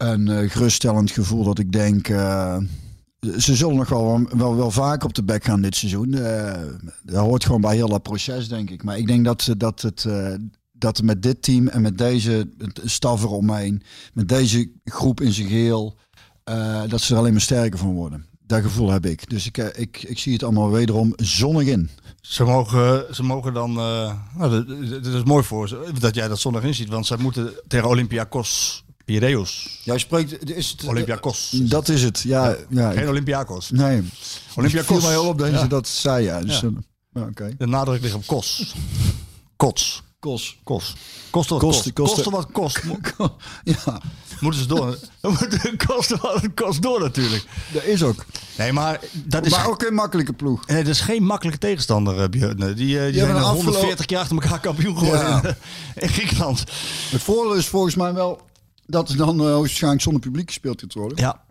een 0.01 0.29
eh, 0.29 0.51
geruststellend 0.51 1.11
gevoel 1.11 1.45
dat 1.45 1.59
ik 1.59 1.73
denk... 1.73 2.09
eh, 2.09 2.57
ze 3.39 3.57
zullen 3.57 3.77
nog 3.77 3.89
wel, 3.89 4.27
wel, 4.37 4.57
wel 4.57 4.71
vaak 4.71 5.05
op 5.05 5.15
de 5.15 5.23
bek 5.23 5.45
gaan 5.45 5.61
dit 5.63 5.77
seizoen. 5.77 6.15
Eh, 6.15 6.63
dat 7.03 7.17
hoort 7.25 7.45
gewoon 7.45 7.61
bij 7.61 7.75
heel 7.75 7.89
dat 7.89 8.03
proces, 8.03 8.49
denk 8.49 8.71
ik. 8.71 8.83
Maar 8.83 8.99
ik 8.99 9.07
denk 9.07 9.25
dat, 9.25 9.43
ze- 9.43 9.57
dat, 9.57 9.83
het, 9.83 10.07
dat 10.73 11.03
met 11.03 11.23
dit 11.23 11.43
team 11.43 11.69
en 11.69 11.83
met 11.83 11.99
deze 11.99 12.49
staf 12.85 13.23
eromheen... 13.23 13.83
met 14.13 14.29
deze 14.29 14.71
groep 14.85 15.21
in 15.21 15.33
zijn 15.33 15.49
geheel... 15.49 15.97
eh, 16.45 16.83
dat 16.89 17.01
ze 17.01 17.13
er 17.13 17.19
alleen 17.19 17.33
maar 17.33 17.41
sterker 17.41 17.79
van 17.79 17.93
worden. 17.95 18.27
Dat 18.47 18.63
gevoel 18.63 18.91
heb 18.91 19.07
ik. 19.07 19.31
Dus 19.31 19.47
ik, 19.47 19.57
ik, 19.59 20.03
ik 20.03 20.19
zie 20.19 20.33
het 20.33 20.43
allemaal 20.43 20.71
wederom 20.71 21.13
zonnig 21.17 21.67
in. 21.67 21.91
Ze 22.21 22.45
mogen, 22.45 23.15
ze 23.15 23.23
mogen 23.23 23.55
dan. 23.55 23.73
nou, 23.73 24.65
dat, 25.03 25.15
is 25.15 25.23
mooi 25.25 25.45
voor 25.45 25.69
ze 25.69 25.91
dat 25.99 26.15
jij 26.15 26.29
dat 26.29 26.39
zondag 26.41 26.63
inziet. 26.63 26.89
Want 26.89 27.07
zij 27.07 27.17
moeten 27.17 27.53
tegen 27.69 27.89
Olympiakos 27.89 28.85
Piraeus. 29.11 29.81
Jij 29.85 29.99
spreekt... 29.99 30.51
Is 30.57 30.71
het, 30.71 30.85
Olympiakos. 30.85 31.51
Dat 31.53 31.89
is 31.89 32.03
het, 32.03 32.21
ja. 32.21 32.57
ja. 32.69 32.91
Geen 32.91 33.09
Olympiakos. 33.09 33.71
Nee. 33.71 34.03
Olympiakos. 34.57 34.99
viel 34.99 35.09
mij 35.09 35.17
al 35.19 35.27
op 35.29 35.39
dat 35.39 35.51
Ja. 35.51 35.67
dat 35.67 35.89
zei, 35.89 36.25
ja. 36.25 36.41
Dus, 36.41 36.61
Ja. 36.61 36.67
eh, 36.67 36.73
ja, 37.13 37.23
Oké. 37.29 37.55
De 37.59 37.67
nadruk 37.67 38.03
ligt 38.03 38.15
op 38.15 38.27
kos. 38.27 38.75
Kots. 39.57 40.03
Kos. 40.19 40.59
Kos. 40.65 40.95
Kost 41.31 41.49
wat 41.51 41.61
Kost- 41.61 41.93
kost. 41.93 42.25
wat 42.25 42.53
kost. 42.53 42.83
Ja, 43.65 44.01
Moeten 44.41 44.61
ze 44.61 44.67
door. 44.67 44.99
Kost 45.87 46.11
wat 46.21 46.43
het 46.43 46.55
kost 46.55 46.83
door 46.83 47.01
natuurlijk. 47.01 47.45
dat 47.73 47.85
is 47.85 48.03
ook. 48.03 48.25
Nee, 48.59 48.73
maar 48.73 49.01
dat 49.13 49.47
is, 49.47 49.51
Maar 49.53 49.69
ook 49.69 49.83
een 49.83 49.95
makkelijke 49.95 50.33
ploeg. 50.33 50.67
nee, 50.67 50.83
dat 50.85 50.93
is 50.95 51.01
geen 51.01 51.23
makkelijke 51.25 51.59
tegenstander, 51.61 52.21
eh, 52.23 52.29
Björn. 52.29 52.57
Die, 52.57 52.67
eh, 52.67 52.75
die 52.77 52.97
hebben 52.99 53.13
zijn 53.21 53.29
afgelopen- 53.37 53.65
140 53.65 54.09
jaar 54.11 54.21
achter 54.21 54.37
elkaar 54.43 54.61
kampioen 54.61 54.99
geworden 54.99 55.21
Ja. 55.29 55.43
in, 55.45 55.55
in 56.03 56.09
Griekenland. 56.09 56.59
Het 57.11 57.23
voordeel 57.23 57.55
is 57.55 57.67
volgens 57.67 57.95
mij 57.95 58.13
wel 58.15 58.41
dat 58.91 59.09
er 59.09 59.17
dan 59.17 59.41
uh, 59.41 59.59
waarschijnlijk 59.59 60.03
zonder 60.03 60.21
publiek 60.23 60.47
gespeeld 60.47 60.81
gaat 60.81 60.95
worden. 60.95 61.19
Ja, 61.19 61.45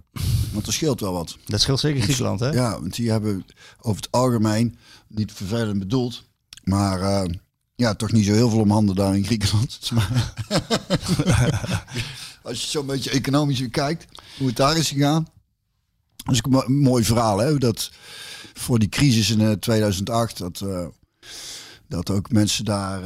Want 0.53 0.67
er 0.67 0.73
scheelt 0.73 0.99
wel 0.99 1.13
wat. 1.13 1.37
dat 1.45 1.61
scheelt 1.61 1.79
zeker 1.79 2.01
Griekenland, 2.01 2.39
hè? 2.39 2.49
Ja, 2.49 2.79
want 2.81 2.95
die 2.95 3.11
hebben 3.11 3.45
over 3.81 4.01
het 4.01 4.11
algemeen, 4.11 4.77
niet 5.07 5.31
vervelend 5.31 5.79
bedoeld, 5.79 6.23
maar 6.63 7.01
eh, 7.01 7.33
ja, 7.75 7.95
toch 7.95 8.11
niet 8.11 8.25
zo 8.25 8.33
heel 8.33 8.49
veel 8.49 8.59
om 8.59 8.71
handen 8.71 8.95
daar 8.95 9.15
in 9.15 9.25
Griekenland. 9.25 9.79
Als 12.43 12.61
je 12.61 12.67
zo'n 12.67 12.85
beetje 12.85 13.09
economisch 13.09 13.59
weer 13.59 13.69
kijkt, 13.69 14.05
hoe 14.37 14.47
het 14.47 14.55
daar 14.55 14.77
is 14.77 14.89
gegaan. 14.89 15.27
Dat 16.15 16.33
is 16.33 16.41
een 16.43 16.51
mo- 16.51 16.63
een 16.65 16.79
mooi 16.79 17.03
verhaal, 17.03 17.37
hè? 17.37 17.57
Dat 17.57 17.91
voor 18.53 18.79
die 18.79 18.89
crisis 18.89 19.29
in 19.29 19.41
eh, 19.41 19.51
2008, 19.51 20.37
dat, 20.37 20.61
eh, 20.61 20.85
dat 21.87 22.09
ook 22.09 22.31
mensen 22.31 22.65
daar 22.65 23.01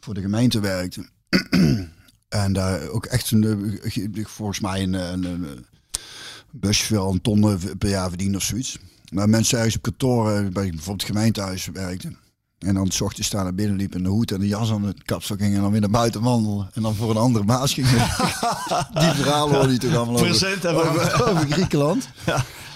voor 0.00 0.14
de 0.14 0.20
gemeente 0.20 0.60
werkten. 0.60 1.10
en 2.32 2.52
daar 2.52 2.88
ook 2.88 3.06
echt 3.06 3.30
een, 3.30 3.44
eh, 3.82 3.90
ge- 3.92 4.24
volgens 4.26 4.60
mij 4.60 4.82
een, 4.82 4.92
een, 4.92 5.24
een 5.24 5.64
busje 6.50 6.94
wel 6.94 7.10
een 7.10 7.20
ton 7.20 7.42
eh, 7.50 7.54
per 7.78 7.88
jaar 7.88 8.08
verdienen 8.08 8.36
of 8.36 8.42
zoiets. 8.42 8.78
Maar 9.12 9.28
mensen 9.28 9.56
ergens 9.58 9.76
op 9.76 9.82
kantoor, 9.82 10.30
eh, 10.30 10.40
bij 10.40 10.50
bijvoorbeeld 10.52 11.00
het 11.06 11.16
gemeentehuis 11.16 11.68
werkten. 11.72 12.16
En 12.58 12.74
dan 12.74 12.90
's 12.90 13.00
ochtends 13.00 13.28
staan 13.28 13.42
naar 13.44 13.54
binnen 13.54 13.76
liepen 13.76 13.96
en 13.98 14.02
de 14.04 14.08
hoed 14.10 14.30
en 14.32 14.40
de 14.40 14.46
jas 14.48 14.70
aan 14.70 14.82
het 14.84 15.02
kapstok 15.02 15.38
gingen 15.38 15.56
en 15.56 15.62
dan 15.62 15.70
weer 15.70 15.80
naar 15.80 15.90
buiten 15.90 16.22
wandelen. 16.22 16.70
En 16.74 16.82
dan 16.82 16.94
voor 16.94 17.10
een 17.10 17.16
andere 17.16 17.44
baas 17.44 17.72
gingen. 17.74 17.90
die 19.00 19.10
verhalen 19.22 19.54
hoor 19.54 19.70
je 19.70 19.78
toch 19.78 19.94
allemaal 19.94 20.14
over, 20.30 20.36
over, 20.86 21.28
over 21.30 21.46
Griekenland. 21.50 22.08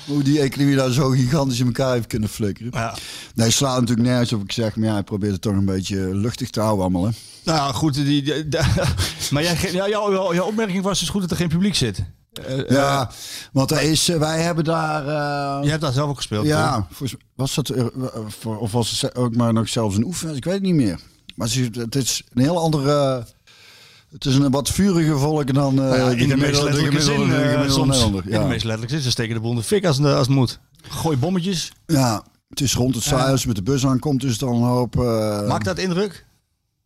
Hoe 0.07 0.23
die 0.23 0.41
economie 0.41 0.77
daar 0.77 0.91
zo 0.91 1.09
gigantisch 1.09 1.61
in 1.61 1.67
elkaar 1.67 1.93
heeft 1.93 2.07
kunnen 2.07 2.29
flikkeren. 2.29 2.71
Ja. 2.75 2.95
Nee, 3.35 3.51
slaat 3.51 3.81
natuurlijk 3.81 4.09
nergens 4.09 4.33
op 4.33 4.43
ik 4.43 4.53
zeg, 4.53 4.77
maar 4.77 4.87
ja, 4.89 4.93
hij 4.93 5.03
probeert 5.03 5.33
het 5.33 5.41
toch 5.43 5.53
een 5.53 5.65
beetje 5.65 6.15
luchtig 6.15 6.51
te 6.51 6.61
houden 6.61 6.81
allemaal. 6.83 7.05
Hè. 7.05 7.11
Nou 7.45 7.75
goed, 7.75 7.95
die, 7.95 8.05
die- 8.23 8.49
die- 8.49 8.61
maar 9.31 9.43
jij, 9.43 9.57
ja, 9.73 9.89
jouw, 9.89 10.43
opmerking 10.43 10.83
was 10.83 10.99
dus 11.01 11.09
goed 11.09 11.21
dat 11.21 11.31
er 11.31 11.37
geen 11.37 11.49
publiek 11.49 11.75
zit. 11.75 12.05
Eh, 12.47 12.69
Ja, 12.69 13.11
want 13.53 13.71
er 13.71 13.83
is, 13.83 14.09
eh, 14.09 14.19
wij 14.19 14.43
hebben 14.43 14.65
daar... 14.65 15.01
eh, 15.07 15.65
Je 15.65 15.71
hebt 15.71 15.83
daar 15.83 15.93
zelf 15.93 16.09
ook 16.11 16.17
gespeeld. 16.17 16.47
Ja, 16.47 16.87
volgens- 16.91 17.21
was 17.35 17.55
dat, 17.55 17.69
eh, 17.69 17.81
eh, 17.87 17.91
voor- 18.29 18.59
of 18.59 18.73
was 18.73 19.01
het 19.01 19.15
ook 19.17 19.35
maar 19.37 19.53
nog 19.53 19.69
zelfs 19.69 19.97
een 19.97 20.05
oefening? 20.05 20.37
Ik 20.37 20.45
weet 20.45 20.55
het 20.55 20.63
niet 20.63 20.75
meer. 20.75 20.99
Maar 21.35 21.49
het 21.49 21.57
is- 21.57 21.77
het 21.83 21.95
is 21.95 22.23
een 22.35 22.43
heel 22.43 22.59
andere... 22.59 23.27
Het 24.17 24.25
is 24.27 24.35
een 24.35 24.51
wat 24.51 24.69
vuriger 24.69 25.19
volk 25.19 25.55
dan 25.55 25.79
eh 25.83 25.85
Nou 25.89 25.97
ja, 25.97 26.09
in 26.11 26.29
de 26.29 26.37
meest 26.37 26.63
letterlijke 26.63 27.01
zin, 27.01 27.29
de 27.29 27.35
eh, 27.35 27.41
gemiddelde 27.41 27.73
soms. 27.73 27.87
Nederlander. 27.89 28.25
In 28.25 28.31
de 28.31 28.37
Ja. 28.37 28.43
meest 28.47 28.65
letterlijke 28.65 28.95
zin. 28.95 29.03
Ze 29.03 29.11
steken 29.11 29.35
de 29.35 29.41
boel 29.41 29.51
in 29.51 29.57
de 29.57 29.63
fik 29.63 29.85
als, 29.87 30.01
als 30.01 30.27
het 30.27 30.37
moet. 30.37 30.59
Gooi 30.89 31.17
bommetjes. 31.17 31.73
ja, 31.87 32.25
het 32.49 32.61
is 32.61 32.75
rond 32.75 32.95
het 32.95 33.05
saai. 33.05 33.31
Als 33.31 33.41
je 33.41 33.47
met 33.47 33.57
de 33.57 33.63
bus 33.63 33.87
aankomt, 33.87 34.25
is 34.25 34.31
het 34.31 34.41
dan 34.41 34.55
een 34.55 34.63
hoop... 34.69 34.99
eh, 35.01 35.47
Maakt 35.49 35.65
dat 35.65 35.79
indruk 35.79 36.27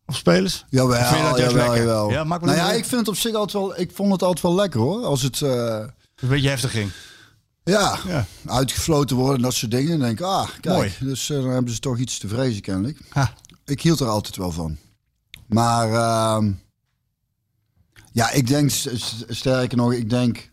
op 0.07 0.15
spelers? 0.15 0.65
Jawel, 0.69 0.99
Of 1.01 1.07
vind 1.09 1.21
je 1.21 1.29
dat 1.29 1.39
juist 1.39 1.55
jawel, 1.55 1.69
lekker? 1.71 1.87
jawel. 1.89 2.11
Ja, 2.11 2.25
maakt 2.25 2.41
me 2.41 2.47
nou 2.47 2.59
ja, 2.59 2.73
ik 2.73 2.85
vind 2.85 3.01
het 3.01 3.09
op 3.09 3.17
zich 3.17 3.35
altijd 3.35 3.53
wel... 3.53 3.81
Ik 3.81 3.91
vond 3.95 4.13
het 4.13 4.23
altijd 4.23 4.43
wel 4.43 4.55
lekker 4.55 4.81
hoor. 4.81 5.05
Als 5.05 5.23
het... 5.23 5.43
eh, 5.43 5.79
Een 6.17 6.29
beetje 6.29 6.49
heftig 6.49 6.71
ging. 6.71 6.91
ja, 7.65 7.99
Ja. 8.07 8.27
uitgefloten 8.47 9.17
worden 9.17 9.37
en 9.37 9.43
dat 9.43 9.55
soort 9.55 9.71
dingen. 9.71 9.91
Dan 9.91 9.99
denk 10.07 10.19
ik, 10.19 10.25
ah, 10.27 10.49
kijk. 10.61 10.75
Mooi. 10.77 10.93
Dus 11.01 11.31
eh, 11.31 11.37
dan 11.43 11.51
hebben 11.51 11.73
ze 11.75 11.79
toch 11.81 11.99
iets 11.99 12.19
te 12.19 12.29
vrezen 12.29 12.63
kennelijk. 12.63 12.99
Ha. 13.09 13.33
Ik 13.65 13.81
hield 13.83 14.01
er 14.01 14.07
altijd 14.09 14.37
wel 14.37 14.51
van. 14.53 14.77
Maar 15.47 15.93
ehm, 15.93 16.53
ja, 18.21 18.31
ik 18.31 18.47
denk, 18.47 18.71
sterker 19.29 19.77
nog, 19.77 19.93
ik 19.93 20.11
denk 20.11 20.51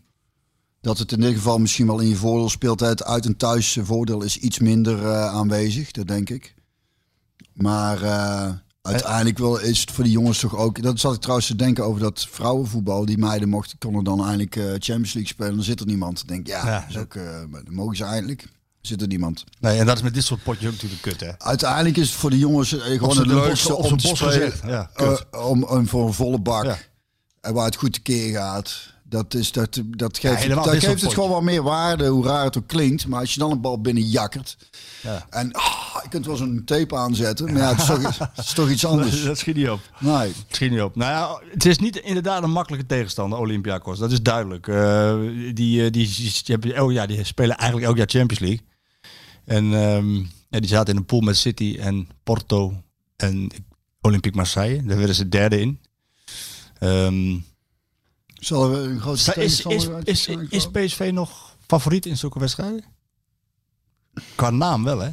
dat 0.80 0.98
het 0.98 1.12
in 1.12 1.20
dit 1.20 1.34
geval 1.34 1.58
misschien 1.58 1.86
wel 1.86 1.98
in 1.98 2.08
je 2.08 2.16
voordeel 2.16 2.48
speelt. 2.48 2.80
Het 2.80 3.04
uit- 3.04 3.26
en 3.26 3.36
thuis 3.36 3.78
voordeel 3.82 4.22
is 4.22 4.36
iets 4.38 4.58
minder 4.58 5.04
eh, 5.06 5.26
aanwezig, 5.26 5.90
dat 5.90 6.06
denk 6.06 6.30
ik. 6.30 6.54
Maar 7.52 8.02
eh, 8.02 8.50
uiteindelijk 8.82 9.38
wel 9.38 9.58
is 9.60 9.80
het 9.80 9.90
voor 9.90 10.04
die 10.04 10.12
jongens 10.12 10.38
toch 10.38 10.56
ook... 10.56 10.82
Dat 10.82 11.00
zat 11.00 11.14
ik 11.14 11.20
trouwens 11.20 11.46
te 11.48 11.56
denken 11.56 11.84
over 11.84 12.00
dat 12.00 12.26
vrouwenvoetbal. 12.30 13.04
Die 13.04 13.18
meiden 13.18 13.48
mochten, 13.48 13.78
konden 13.78 14.04
dan 14.04 14.20
eindelijk 14.24 14.56
eh, 14.56 14.64
Champions 14.64 15.12
League 15.12 15.26
spelen. 15.26 15.54
Dan 15.54 15.64
zit 15.64 15.80
er 15.80 15.86
niemand. 15.86 16.16
Dan 16.18 16.26
denk 16.26 16.40
ik, 16.40 16.46
ja, 16.46 16.66
Ja, 16.66 16.80
dat 16.80 16.88
is 16.88 16.96
ook, 16.96 17.14
dan 17.64 17.74
mogen 17.74 17.96
ze 17.96 18.04
eindelijk. 18.04 18.48
Zit 18.80 19.02
er 19.02 19.08
niemand. 19.08 19.44
Nee, 19.60 19.78
en 19.78 19.86
dat 19.86 19.96
is 19.96 20.02
met 20.02 20.14
dit 20.14 20.24
soort 20.24 20.42
potjes 20.42 20.66
ook 20.66 20.72
natuurlijk 20.72 21.02
kut, 21.02 21.20
hè? 21.20 21.38
Uiteindelijk 21.38 21.96
is 21.96 22.08
het 22.08 22.18
voor 22.18 22.30
de 22.30 22.38
jongens 22.38 22.72
eh, 22.72 22.80
gewoon 22.80 22.98
bos- 23.16 23.26
leukste 23.26 23.76
om 23.76 23.96
te 23.96 24.06
spelen. 24.16 24.52
Ja, 24.66 24.90
om, 25.42 25.62
om 25.64 25.88
voor 25.88 26.06
een 26.06 26.12
volle 26.14 26.38
bak. 26.40 26.64
Ja. 26.64 26.78
En 27.40 27.54
waar 27.54 27.64
het 27.64 27.76
goed 27.76 27.92
tekeer 27.92 28.32
gaat. 28.32 28.96
Dat, 29.02 29.34
is, 29.34 29.52
dat, 29.52 29.82
dat 29.86 30.18
geeft, 30.18 30.36
helemaal 30.36 30.64
dat 30.64 30.78
geeft 30.78 31.02
het 31.02 31.14
gewoon 31.14 31.30
wat 31.30 31.42
meer 31.42 31.62
waarde, 31.62 32.06
hoe 32.06 32.24
raar 32.24 32.44
het 32.44 32.58
ook 32.58 32.66
klinkt. 32.66 33.06
Maar 33.06 33.20
als 33.20 33.34
je 33.34 33.40
dan 33.40 33.50
een 33.50 33.60
bal 33.60 33.80
binnen 33.80 34.02
jakkert. 34.02 34.56
Ja. 35.02 35.26
En 35.30 35.52
ah, 35.52 35.98
je 36.02 36.08
kunt 36.08 36.26
wel 36.26 36.36
zo'n 36.36 36.62
tape 36.64 36.96
aanzetten. 36.96 37.52
Maar 37.52 37.62
ja, 37.62 37.68
het 37.68 37.78
is 37.78 37.86
toch, 37.86 38.18
het 38.34 38.44
is 38.44 38.52
toch 38.52 38.70
iets 38.70 38.86
anders. 38.86 39.24
Dat 39.24 39.38
schiet 39.38 39.56
niet 39.56 39.70
op. 39.70 39.80
Nee. 39.98 40.26
Het 40.26 40.44
schiet 40.48 40.70
niet 40.70 40.80
op. 40.80 40.96
Nou 40.96 41.10
ja, 41.10 41.50
het 41.52 41.64
is 41.64 41.78
niet 41.78 41.96
inderdaad 41.96 42.42
een 42.42 42.50
makkelijke 42.50 42.86
tegenstander, 42.86 43.38
Olympiakos. 43.38 43.98
Dat 43.98 44.12
is 44.12 44.22
duidelijk. 44.22 44.68
Eh, 44.68 45.16
die, 45.54 45.90
die, 45.90 46.32
die, 46.44 46.74
elk 46.74 46.92
jaar, 46.92 47.06
die 47.06 47.24
spelen 47.24 47.56
eigenlijk 47.56 47.88
elk 47.88 47.96
jaar 47.96 48.08
Champions 48.08 48.40
League. 48.40 48.66
En 49.44 49.74
ehm, 49.74 50.14
ja, 50.48 50.60
die 50.60 50.68
zaten 50.68 50.92
in 50.92 51.00
een 51.00 51.06
pool 51.06 51.20
met 51.20 51.36
City 51.36 51.76
en 51.80 52.08
Porto 52.22 52.82
en 53.16 53.50
Olympique 54.00 54.36
Marseille. 54.36 54.82
Daar 54.82 54.96
werden 54.96 55.14
ze 55.14 55.28
derde 55.28 55.60
in. 55.60 55.80
Ehm, 56.78 57.36
Zullen 58.38 58.70
we 58.70 58.78
een 58.78 59.00
grote 59.00 59.34
is, 59.34 59.60
is, 59.62 59.88
is, 60.04 60.28
is 60.48 60.70
PSV 60.70 61.10
nog 61.12 61.56
favoriet 61.66 62.06
in 62.06 62.16
zulke 62.16 62.38
wedstrijden? 62.38 62.84
Qua 64.34 64.50
naam 64.50 64.84
wel, 64.84 64.98
hè? 64.98 65.10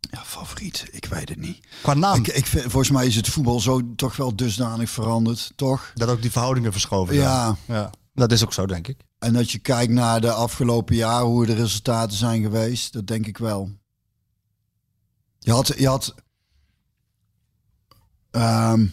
Ja, 0.00 0.24
favoriet. 0.24 0.88
Ik 0.90 1.04
weet 1.04 1.28
het 1.28 1.38
niet. 1.38 1.66
Qua 1.82 1.94
naam. 1.94 2.18
Ik, 2.18 2.26
ik 2.26 2.46
vind, 2.46 2.62
volgens 2.62 2.90
mij 2.90 3.06
is 3.06 3.16
het 3.16 3.28
voetbal 3.28 3.60
zo 3.60 3.94
toch 3.96 4.16
wel 4.16 4.36
dusdanig 4.36 4.90
veranderd, 4.90 5.52
toch? 5.56 5.90
dat 5.94 6.08
ook 6.08 6.22
die 6.22 6.30
verhoudingen 6.30 6.72
verschoven 6.72 7.14
zijn. 7.14 7.26
Ja. 7.26 7.56
ja. 7.66 7.90
Dat 8.14 8.32
is 8.32 8.44
ook 8.44 8.52
zo, 8.52 8.66
denk 8.66 8.88
ik. 8.88 9.00
En 9.18 9.32
dat 9.32 9.50
je 9.50 9.58
kijkt 9.58 9.92
naar 9.92 10.20
de 10.20 10.32
afgelopen 10.32 10.96
jaren, 10.96 11.26
hoe 11.26 11.46
de 11.46 11.54
resultaten 11.54 12.16
zijn 12.16 12.42
geweest, 12.42 12.92
dat 12.92 13.06
denk 13.06 13.26
ik 13.26 13.38
wel. 13.38 13.70
Je 15.38 15.52
had, 15.52 15.72
je 15.78 15.88
had 15.88 16.14
ehm, 18.30 18.86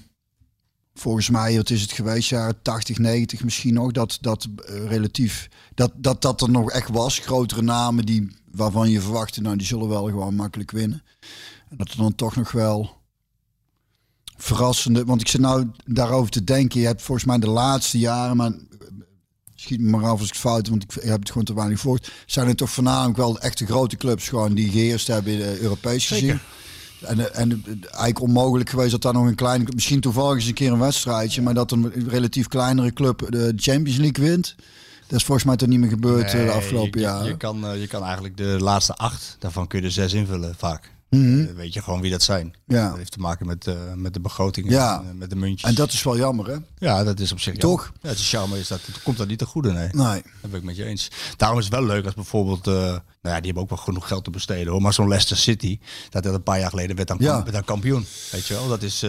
volgens 0.93 1.29
mij, 1.29 1.55
wat 1.55 1.69
is 1.69 1.81
het 1.81 1.91
geweest, 1.91 2.29
jaren 2.29 2.61
80, 2.61 2.97
90 2.97 3.43
misschien 3.43 3.73
nog, 3.73 3.91
dat 3.91 4.17
dat 4.21 4.47
eh, 4.65 4.85
relatief, 4.87 5.49
dat, 5.75 5.91
dat 5.95 6.21
dat 6.21 6.41
er 6.41 6.49
nog 6.49 6.71
echt 6.71 6.89
was. 6.89 7.19
Grotere 7.19 7.61
namen 7.61 8.05
die, 8.05 8.37
waarvan 8.51 8.89
je 8.89 9.01
verwachtte, 9.01 9.41
nou 9.41 9.57
die 9.57 9.67
zullen 9.67 9.87
wel 9.87 10.05
gewoon 10.05 10.35
makkelijk 10.35 10.71
winnen. 10.71 11.03
En 11.69 11.77
dat 11.77 11.89
er 11.89 11.97
dan 11.97 12.15
toch 12.15 12.35
nog 12.35 12.51
wel 12.51 13.01
verrassende, 14.37 15.05
want 15.05 15.21
ik 15.21 15.27
zit 15.27 15.41
nou 15.41 15.71
daarover 15.85 16.31
te 16.31 16.43
denken, 16.43 16.79
je 16.79 16.85
hebt 16.85 17.01
volgens 17.01 17.27
mij 17.27 17.37
de 17.37 17.49
laatste 17.49 17.99
jaren, 17.99 18.37
maar 18.37 18.51
schiet 19.55 19.79
me 19.79 19.89
maar 19.89 20.09
af 20.09 20.19
als 20.19 20.29
ik 20.29 20.35
fout 20.35 20.55
heb, 20.55 20.67
want 20.67 20.83
ik 20.83 21.03
heb 21.03 21.19
het 21.19 21.27
gewoon 21.27 21.43
te 21.43 21.53
weinig 21.53 21.79
gevolgd. 21.79 22.11
Zijn 22.25 22.47
er 22.47 22.55
toch 22.55 22.69
voornamelijk 22.69 23.17
wel 23.17 23.39
echte 23.39 23.65
grote 23.65 23.97
clubs 23.97 24.29
gewoon 24.29 24.53
die 24.53 24.69
geheerst 24.69 25.07
hebben 25.07 25.33
uh, 25.33 25.59
Europees 25.59 26.07
gezien. 26.07 26.39
En, 27.03 27.19
eh, 27.19 27.39
en 27.41 27.51
eh, 27.51 27.71
eigenlijk 27.81 28.21
onmogelijk 28.21 28.69
geweest 28.69 28.91
dat 28.91 29.01
daar 29.01 29.13
nog 29.13 29.25
een 29.25 29.35
kleine, 29.35 29.65
misschien 29.75 29.99
toevallig 29.99 30.35
eens 30.35 30.47
een 30.47 30.53
keer 30.53 30.71
een 30.71 30.79
wedstrijdje, 30.79 31.41
maar 31.41 31.53
dat 31.53 31.71
een 31.71 31.91
relatief 32.07 32.47
kleinere 32.47 32.93
club 32.93 33.25
de 33.29 33.53
Champions 33.55 33.97
League 33.97 34.25
wint. 34.25 34.55
Dat 35.07 35.19
is 35.19 35.23
volgens 35.23 35.47
mij 35.47 35.55
toch 35.55 35.67
niet 35.67 35.79
meer 35.79 35.89
gebeurd 35.89 36.33
eh, 36.33 36.45
de 36.45 36.51
afgelopen 36.51 37.01
jaren. 37.01 37.25
Je 37.25 37.37
kan, 37.37 37.79
je 37.79 37.87
kan 37.87 38.03
eigenlijk 38.03 38.37
de 38.37 38.57
laatste 38.59 38.93
acht, 38.93 39.35
daarvan 39.39 39.67
kun 39.67 39.79
je 39.79 39.85
er 39.85 39.91
zes 39.91 40.13
invullen 40.13 40.55
vaak. 40.55 40.91
Mhm. 41.17 41.39
Eh, 41.47 41.53
weet 41.55 41.73
je 41.73 41.81
gewoon 41.81 42.01
wie 42.01 42.11
dat 42.11 42.23
zijn. 42.23 42.53
Ja. 42.67 42.87
Dat 42.87 42.97
heeft 42.97 43.11
te 43.11 43.19
maken 43.19 43.45
met, 43.47 43.67
eh, 43.67 43.75
met 43.95 44.13
de 44.13 44.19
begrotingen, 44.19 44.71
Ja. 44.71 44.99
en, 44.99 45.09
eh, 45.09 45.13
met 45.15 45.29
de 45.29 45.35
muntjes. 45.35 45.69
En 45.69 45.75
dat 45.75 45.91
is 45.93 46.03
wel 46.03 46.17
jammer, 46.17 46.47
hè? 46.47 46.55
ja, 46.77 47.03
dat 47.03 47.19
is 47.19 47.31
op 47.31 47.39
zich 47.39 47.57
Toch? 47.57 47.81
jammer. 47.83 47.99
Ja, 48.01 48.09
het 48.09 48.17
is 48.19 48.31
jammer, 48.31 48.57
is 48.59 48.67
dat, 48.67 48.79
het 48.85 49.03
komt 49.03 49.17
dat 49.17 49.27
niet 49.27 49.37
te 49.37 49.45
goede, 49.45 49.71
nee. 49.71 49.89
Nee. 49.91 50.21
Dat 50.41 50.51
ben 50.51 50.59
ik 50.59 50.65
met 50.65 50.75
je 50.75 50.85
eens. 50.85 51.07
Daarom 51.37 51.57
is 51.59 51.65
het 51.65 51.73
wel 51.73 51.85
leuk 51.85 52.05
als 52.05 52.13
bijvoorbeeld, 52.13 52.65
nou 52.65 52.99
ja, 53.21 53.35
die 53.35 53.45
hebben 53.45 53.63
ook 53.63 53.69
wel 53.69 53.77
genoeg 53.77 54.07
geld 54.07 54.23
te 54.23 54.29
besteden 54.29 54.71
hoor, 54.71 54.81
maar 54.81 54.93
zo'n 54.93 55.07
Leicester 55.07 55.37
City, 55.37 55.79
dat 56.09 56.23
dat 56.23 56.33
een 56.33 56.43
paar 56.43 56.59
jaar 56.59 56.69
geleden 56.69 56.95
werd 56.95 57.07
dan, 57.07 57.17
Ja. 57.19 57.41
werd 57.41 57.53
dan 57.53 57.63
kampioen, 57.63 58.05
weet 58.31 58.47
je 58.47 58.53
wel. 58.53 58.67
Dat 58.67 58.81
is, 58.81 59.03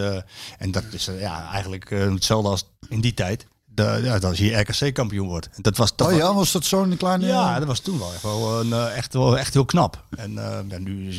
en 0.58 0.70
dat 0.70 0.84
is 0.90 1.08
ja, 1.18 1.50
eigenlijk 1.50 1.90
hetzelfde 1.90 2.48
als 2.48 2.68
in 2.88 3.00
die 3.00 3.14
tijd. 3.14 3.46
De, 3.74 4.00
ja, 4.02 4.18
dat 4.18 4.36
je 4.36 4.54
RKC 4.56 4.94
kampioen 4.94 5.28
wordt. 5.28 5.48
En 5.52 5.62
Dat 5.62 5.76
was, 5.76 5.96
dat 5.96 6.06
Oh 6.10 6.16
ja, 6.16 6.34
was 6.34 6.52
dat 6.52 6.64
zo'n 6.64 6.96
kleine... 6.96 7.26
Ja, 7.26 7.58
dat 7.58 7.66
was 7.68 7.80
toen 7.80 7.98
wel 7.98 8.12
echt, 8.12 8.22
wel 8.22 8.60
een, 8.60 8.72
eh, 8.72 8.96
echt, 8.96 9.12
wel 9.12 9.38
echt 9.38 9.52
heel 9.54 9.64
knap. 9.64 10.04
En 10.16 10.38
eh, 10.38 10.58
ja, 10.68 10.78
nu, 10.78 11.12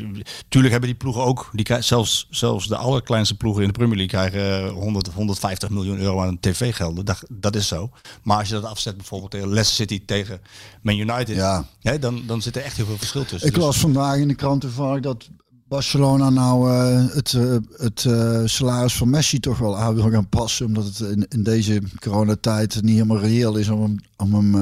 tuurlijk 0.50 0.72
hebben 0.72 0.90
die 0.90 1.00
ploegen 1.00 1.24
ook, 1.24 1.50
die 1.54 1.66
krijgen, 1.66 1.86
zelfs, 1.86 2.28
zelfs 2.30 2.68
de 2.68 2.76
allerkleinste 2.76 3.36
ploegen 3.38 3.62
in 3.62 3.68
de 3.68 3.74
Premier 3.74 3.98
League 3.98 4.30
krijgen 4.30 4.70
100 4.70 5.08
of 5.08 5.14
150 5.14 5.70
miljoen 5.70 5.98
euro 6.00 6.22
aan 6.22 6.40
tv-gelden. 6.40 7.06
Dat, 7.06 7.24
dat 7.30 7.56
is 7.56 7.68
zo. 7.68 7.90
Maar 8.24 8.38
als 8.38 8.48
je 8.48 8.54
dat 8.54 8.64
afzet 8.66 8.98
bijvoorbeeld 8.98 9.32
tegen 9.32 9.48
Leicester 9.50 9.76
City 9.76 10.06
tegen 10.06 10.42
Man 10.82 10.98
United, 10.98 11.36
Ja. 11.36 11.66
hè, 11.82 12.00
dan, 12.00 12.24
dan 12.26 12.42
zit 12.42 12.56
er 12.56 12.64
echt 12.64 12.76
heel 12.78 12.86
veel 12.86 12.98
verschil 12.98 13.26
tussen. 13.26 13.48
Ik 13.48 13.54
Dus- 13.56 13.64
las 13.64 13.78
vandaag 13.78 14.18
in 14.18 14.28
de 14.28 14.36
krant 14.36 14.62
toevallig 14.62 15.02
dat 15.02 15.28
Barcelona 15.76 16.30
nou 16.30 16.72
eh, 16.72 17.16
het, 17.16 17.34
eh, 17.34 17.56
het 17.78 18.06
eh, 18.06 18.42
salaris 18.46 18.96
van 18.96 19.10
Messi 19.10 19.40
toch 19.40 19.58
wel 19.58 19.78
aan 19.78 19.96
wil 19.96 20.10
gaan 20.10 20.30
passen. 20.30 20.66
Omdat 20.66 20.86
het 20.86 21.00
in, 21.00 21.26
in 21.30 21.44
deze 21.44 21.82
coronatijd 22.00 22.82
niet 22.82 22.94
helemaal 22.94 23.20
reëel 23.20 23.56
is 23.56 23.70
om 23.70 23.82
hem... 23.82 24.00
Om 24.18 24.34
hem 24.34 24.54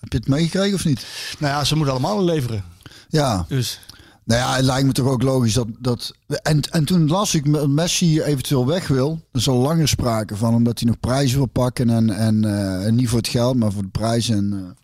heb 0.00 0.12
je 0.12 0.18
het 0.18 0.28
meegekregen 0.28 0.74
of 0.74 0.84
niet? 0.84 1.06
nou 1.38 1.52
ja, 1.52 1.64
ze 1.64 1.76
moeten 1.76 1.94
allemaal 1.94 2.24
leveren. 2.24 2.64
Ja, 3.08 3.44
Dus 3.48 3.80
nou 4.24 4.40
ja, 4.40 4.54
het 4.54 4.64
lijkt 4.64 4.86
me 4.86 4.92
toch 4.92 5.06
ook 5.06 5.22
logisch 5.22 5.54
dat... 5.54 5.66
dat 5.78 6.14
en, 6.26 6.60
en 6.60 6.84
toen 6.84 7.08
las 7.08 7.34
ik 7.34 7.52
dat 7.52 7.68
Messi 7.68 8.22
eventueel 8.22 8.66
weg 8.66 8.88
wil. 8.88 9.20
Er 9.32 9.38
is 9.38 9.48
al 9.48 9.58
langer 9.58 9.88
sprake 9.88 10.36
van, 10.36 10.54
omdat 10.54 10.78
hij 10.78 10.88
nog 10.88 11.00
prijzen 11.00 11.36
wil 11.36 11.46
pakken. 11.46 11.90
En, 11.90 12.10
en, 12.10 12.44
en 12.84 12.94
niet 12.94 13.08
voor 13.08 13.18
het 13.18 13.28
geld, 13.28 13.56
maar 13.56 13.72
voor 13.72 13.82
de 13.82 13.88
prijzen. 13.88 14.36
En, 14.36 14.76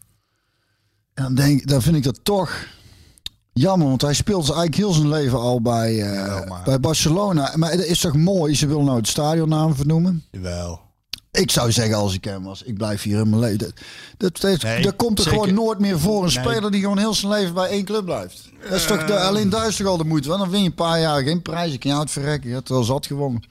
en 1.14 1.22
dan, 1.22 1.34
denk, 1.34 1.66
dan 1.66 1.82
vind 1.82 1.96
ik 1.96 2.02
dat 2.02 2.20
toch 2.22 2.66
jammer, 3.58 3.88
want 3.88 4.02
hij 4.02 4.14
speelt 4.14 4.44
eigenlijk 4.44 4.74
heel 4.76 4.92
zijn 4.92 5.08
leven 5.08 5.38
al 5.38 5.60
bij, 5.60 5.90
eh, 6.02 6.14
Ja, 6.14 6.62
bij 6.64 6.80
Barcelona. 6.80 7.52
Maar 7.56 7.70
het 7.70 7.84
is 7.84 8.00
toch 8.00 8.16
mooi, 8.16 8.54
ze 8.56 8.66
willen 8.66 8.84
nou 8.84 8.96
het 8.96 9.08
stadionnaam 9.08 9.74
vernoemen. 9.74 10.24
jawel. 10.30 10.86
Ik 11.30 11.50
zou 11.50 11.72
zeggen 11.72 11.96
als 11.96 12.14
ik 12.14 12.24
hem 12.24 12.42
was, 12.42 12.62
ik 12.62 12.74
blijf 12.74 13.02
hier 13.02 13.18
in 13.20 13.28
mijn 13.28 13.40
leven. 13.42 13.58
Dat, 13.58 13.72
dat, 14.16 14.40
dat, 14.40 14.62
Nee, 14.62 14.82
dat 14.82 14.96
komt 14.96 15.18
er 15.18 15.24
zeker. 15.24 15.38
gewoon 15.40 15.54
nooit 15.54 15.78
meer 15.78 15.98
voor 15.98 16.16
een 16.24 16.32
Nee. 16.34 16.44
speler 16.44 16.70
die 16.70 16.80
gewoon 16.80 16.98
heel 16.98 17.14
zijn 17.14 17.32
leven 17.32 17.54
bij 17.54 17.68
één 17.68 17.84
club 17.84 18.04
blijft. 18.04 18.50
Dat 18.62 18.72
is 18.78 18.84
toch 18.86 19.04
de, 19.04 19.18
alleen 19.20 19.50
toch 19.50 19.84
al 19.84 19.96
de 19.96 20.04
moeite. 20.04 20.28
Want 20.28 20.40
dan 20.40 20.50
win 20.50 20.60
je 20.60 20.66
een 20.66 20.74
paar 20.74 21.00
jaar 21.00 21.22
geen 21.22 21.42
prijs. 21.42 21.72
Ik 21.72 21.80
kan 21.80 21.90
je 21.90 21.96
uitverrekken. 21.96 22.48
Je 22.48 22.54
hebt 22.54 22.68
er 22.68 22.74
al 22.74 22.82
zat 22.84 23.06
gewonnen. 23.06 23.42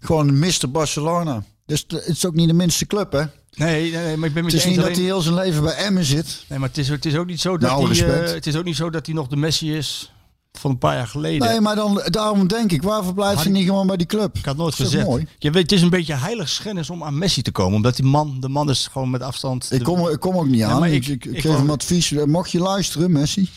Gewoon 0.00 0.38
Mr. 0.38 0.70
Barcelona. 0.70 1.42
Dus 1.66 1.86
de- 1.86 1.96
het 1.96 2.06
is 2.08 2.26
ook 2.26 2.34
niet 2.34 2.48
de 2.48 2.54
minste 2.54 2.86
club, 2.86 3.12
hè? 3.12 3.22
Nee, 3.54 3.90
nee, 3.92 4.04
nee, 4.04 4.16
maar 4.16 4.28
ik 4.28 4.34
ben 4.34 4.44
met 4.44 4.52
Het 4.52 4.60
is 4.60 4.62
je 4.62 4.68
eens 4.68 4.76
niet 4.76 4.76
dat 4.76 4.84
alleen- 4.84 4.94
hij 4.96 5.04
heel 5.04 5.20
zijn 5.20 5.34
leven 5.34 5.62
bij 5.62 5.74
Emmen 5.74 6.04
zit. 6.04 6.44
Nee, 6.48 6.58
maar 6.58 6.68
het 6.68 6.78
is, 6.78 6.88
het 6.88 7.04
is 7.06 7.16
ook 7.16 7.26
niet 7.26 7.40
zo 7.40 7.58
dat 7.58 7.70
Nou, 7.70 7.80
hij, 7.80 7.88
respect. 7.88 8.28
eh, 8.28 8.34
het 8.34 8.46
is 8.46 8.56
ook 8.56 8.64
niet 8.64 8.76
zo 8.76 8.90
dat 8.90 9.06
hij 9.06 9.14
nog 9.14 9.28
de 9.28 9.36
Messi 9.36 9.76
is 9.76 10.11
van 10.58 10.70
een 10.70 10.78
paar 10.78 10.94
jaar 10.96 11.06
geleden. 11.06 11.48
Nee, 11.48 11.60
maar 11.60 11.74
dan, 11.76 12.02
daarom 12.04 12.46
denk 12.48 12.72
ik, 12.72 12.82
waarvoor 12.82 13.14
blijft 13.14 13.36
hij 13.38 13.46
ik- 13.46 13.52
niet 13.52 13.66
gewoon 13.66 13.86
bij 13.86 13.96
die 13.96 14.06
club? 14.06 14.36
Ik 14.36 14.44
had 14.44 14.56
nooit 14.56 14.74
gezegd. 14.74 15.06
mooi? 15.06 15.26
Je 15.38 15.50
weet, 15.50 15.62
het 15.62 15.72
is 15.72 15.82
een 15.82 15.90
beetje 15.90 16.14
heiligschennis 16.14 16.90
om 16.90 17.04
aan 17.04 17.18
Messi 17.18 17.42
te 17.42 17.50
komen. 17.50 17.74
Omdat 17.74 17.96
die 17.96 18.04
man, 18.04 18.36
de 18.40 18.48
man 18.48 18.70
is 18.70 18.86
gewoon 18.92 19.10
met 19.10 19.22
afstand. 19.22 19.72
Ik 19.72 19.82
kom, 19.82 20.08
ik 20.08 20.20
kom 20.20 20.36
ook 20.36 20.46
niet 20.46 20.62
aan. 20.62 20.84
ik, 20.84 20.92
ik- 20.92 21.06
ik, 21.06 21.24
ik 21.24 21.32
ik 21.34 21.40
geef 21.40 21.56
hem 21.56 21.70
advies. 21.70 22.10
Mocht 22.10 22.50
je 22.50 22.58
luisteren, 22.58 23.12
Messi. 23.12 23.50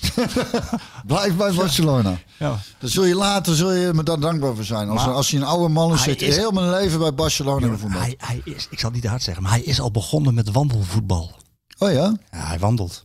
Blijf 1.07 1.35
bij 1.35 1.53
Barcelona. 1.53 2.17
Ja. 2.39 2.59
Dan 2.79 2.89
zul 2.89 3.05
je 3.05 3.15
later 3.15 3.55
zul 3.55 3.71
je 3.73 3.93
me 3.93 4.03
daar 4.03 4.19
dankbaar 4.19 4.55
voor 4.55 4.63
zijn. 4.63 4.89
Als, 4.89 5.05
Maar 5.05 5.13
als 5.13 5.31
je 5.31 5.37
een 5.37 5.43
oude 5.43 5.73
man 5.73 5.93
is, 5.93 6.01
zit 6.01 6.21
is- 6.21 6.35
heel 6.35 6.51
mijn 6.51 6.69
leven 6.69 6.99
bij 6.99 7.13
Barcelona. 7.13 7.67
Hij, 7.87 8.15
hij 8.17 8.41
is, 8.43 8.67
ik 8.69 8.79
zal 8.79 8.83
het 8.83 8.93
niet 8.93 9.01
te 9.01 9.09
hard 9.09 9.23
zeggen, 9.23 9.43
maar 9.43 9.51
hij 9.51 9.61
is 9.61 9.79
al 9.79 9.91
begonnen 9.91 10.33
met 10.33 10.51
wandelvoetbal. 10.51 11.31
Oh 11.77 11.91
ja? 11.91 12.15
Ja, 12.31 12.45
hij 12.47 12.59
wandelt. 12.59 13.04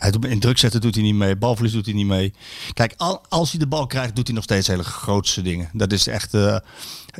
Hij 0.00 0.10
doet, 0.10 0.24
in 0.24 0.40
druk 0.40 0.58
zetten 0.58 0.80
doet 0.80 0.94
hij 0.94 1.04
niet 1.04 1.14
mee, 1.14 1.36
balverlies 1.36 1.72
doet 1.72 1.84
hij 1.84 1.94
niet 1.94 2.06
mee. 2.06 2.32
Kijk, 2.72 2.94
al, 2.96 3.20
als 3.28 3.50
hij 3.50 3.58
de 3.60 3.66
bal 3.66 3.86
krijgt, 3.86 4.16
doet 4.16 4.26
hij 4.26 4.34
nog 4.34 4.44
steeds 4.44 4.66
hele 4.66 4.82
grootste 4.84 5.42
dingen. 5.42 5.70
Dat 5.72 5.92
is 5.92 6.06
echt, 6.06 6.34
eh, 6.34 6.56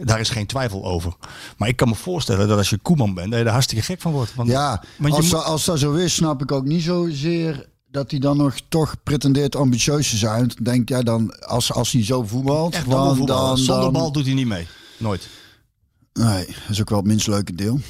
daar 0.03 0.21
is 0.21 0.29
geen 0.29 0.47
twijfel 0.47 0.85
over. 0.85 1.13
Maar 1.57 1.69
ik 1.69 1.77
kan 1.77 1.89
me 1.89 1.95
voorstellen 1.95 2.49
dat 2.49 2.59
als 2.59 2.71
je 2.71 2.79
Koeman 2.79 3.15
bent, 3.15 3.31
dat 3.31 3.39
je 3.41 3.45
er 3.47 3.51
hartstikke 3.53 3.85
gek 3.85 4.01
van 4.01 4.13
wordt. 4.13 4.35
Want, 4.35 4.49
Ja, 4.49 4.83
want 4.99 5.15
als, 5.15 5.31
moet- 5.31 5.45
als 5.45 5.65
dat 5.65 5.79
zo 5.79 5.93
is, 5.93 6.15
snap 6.15 6.43
ik 6.43 6.53
ook 6.53 6.65
niet 6.65 6.83
zozeer 6.83 7.69
dat 7.91 8.11
hij 8.11 8.21
dan 8.21 8.37
nog 8.37 8.55
toch 8.69 8.95
pretendeert 9.03 9.57
ambitieus 9.57 10.11
te 10.11 10.17
zijn. 10.17 10.39
Dan 10.49 10.65
denk 10.65 10.89
jij 10.89 11.03
dan, 11.03 11.41
als, 11.47 11.73
als 11.73 11.93
hij 11.93 12.05
zo 12.05 12.23
voetbalt, 12.23 12.75
echt 12.75 12.91
dan, 12.91 13.17
voetballen. 13.17 13.47
dan, 13.49 13.59
Zonder 13.59 13.83
dan- 13.85 13.93
bal 13.93 14.13
doet 14.13 14.25
hij 14.25 14.35
niet 14.35 14.47
mee. 14.47 14.67
Nooit. 14.97 15.29
Nee, 16.25 16.47
dat 16.47 16.55
is 16.69 16.81
ook 16.81 16.89
wel 16.89 16.99
het 16.99 17.07
minst 17.07 17.27
leuke 17.27 17.55
deel. 17.55 17.81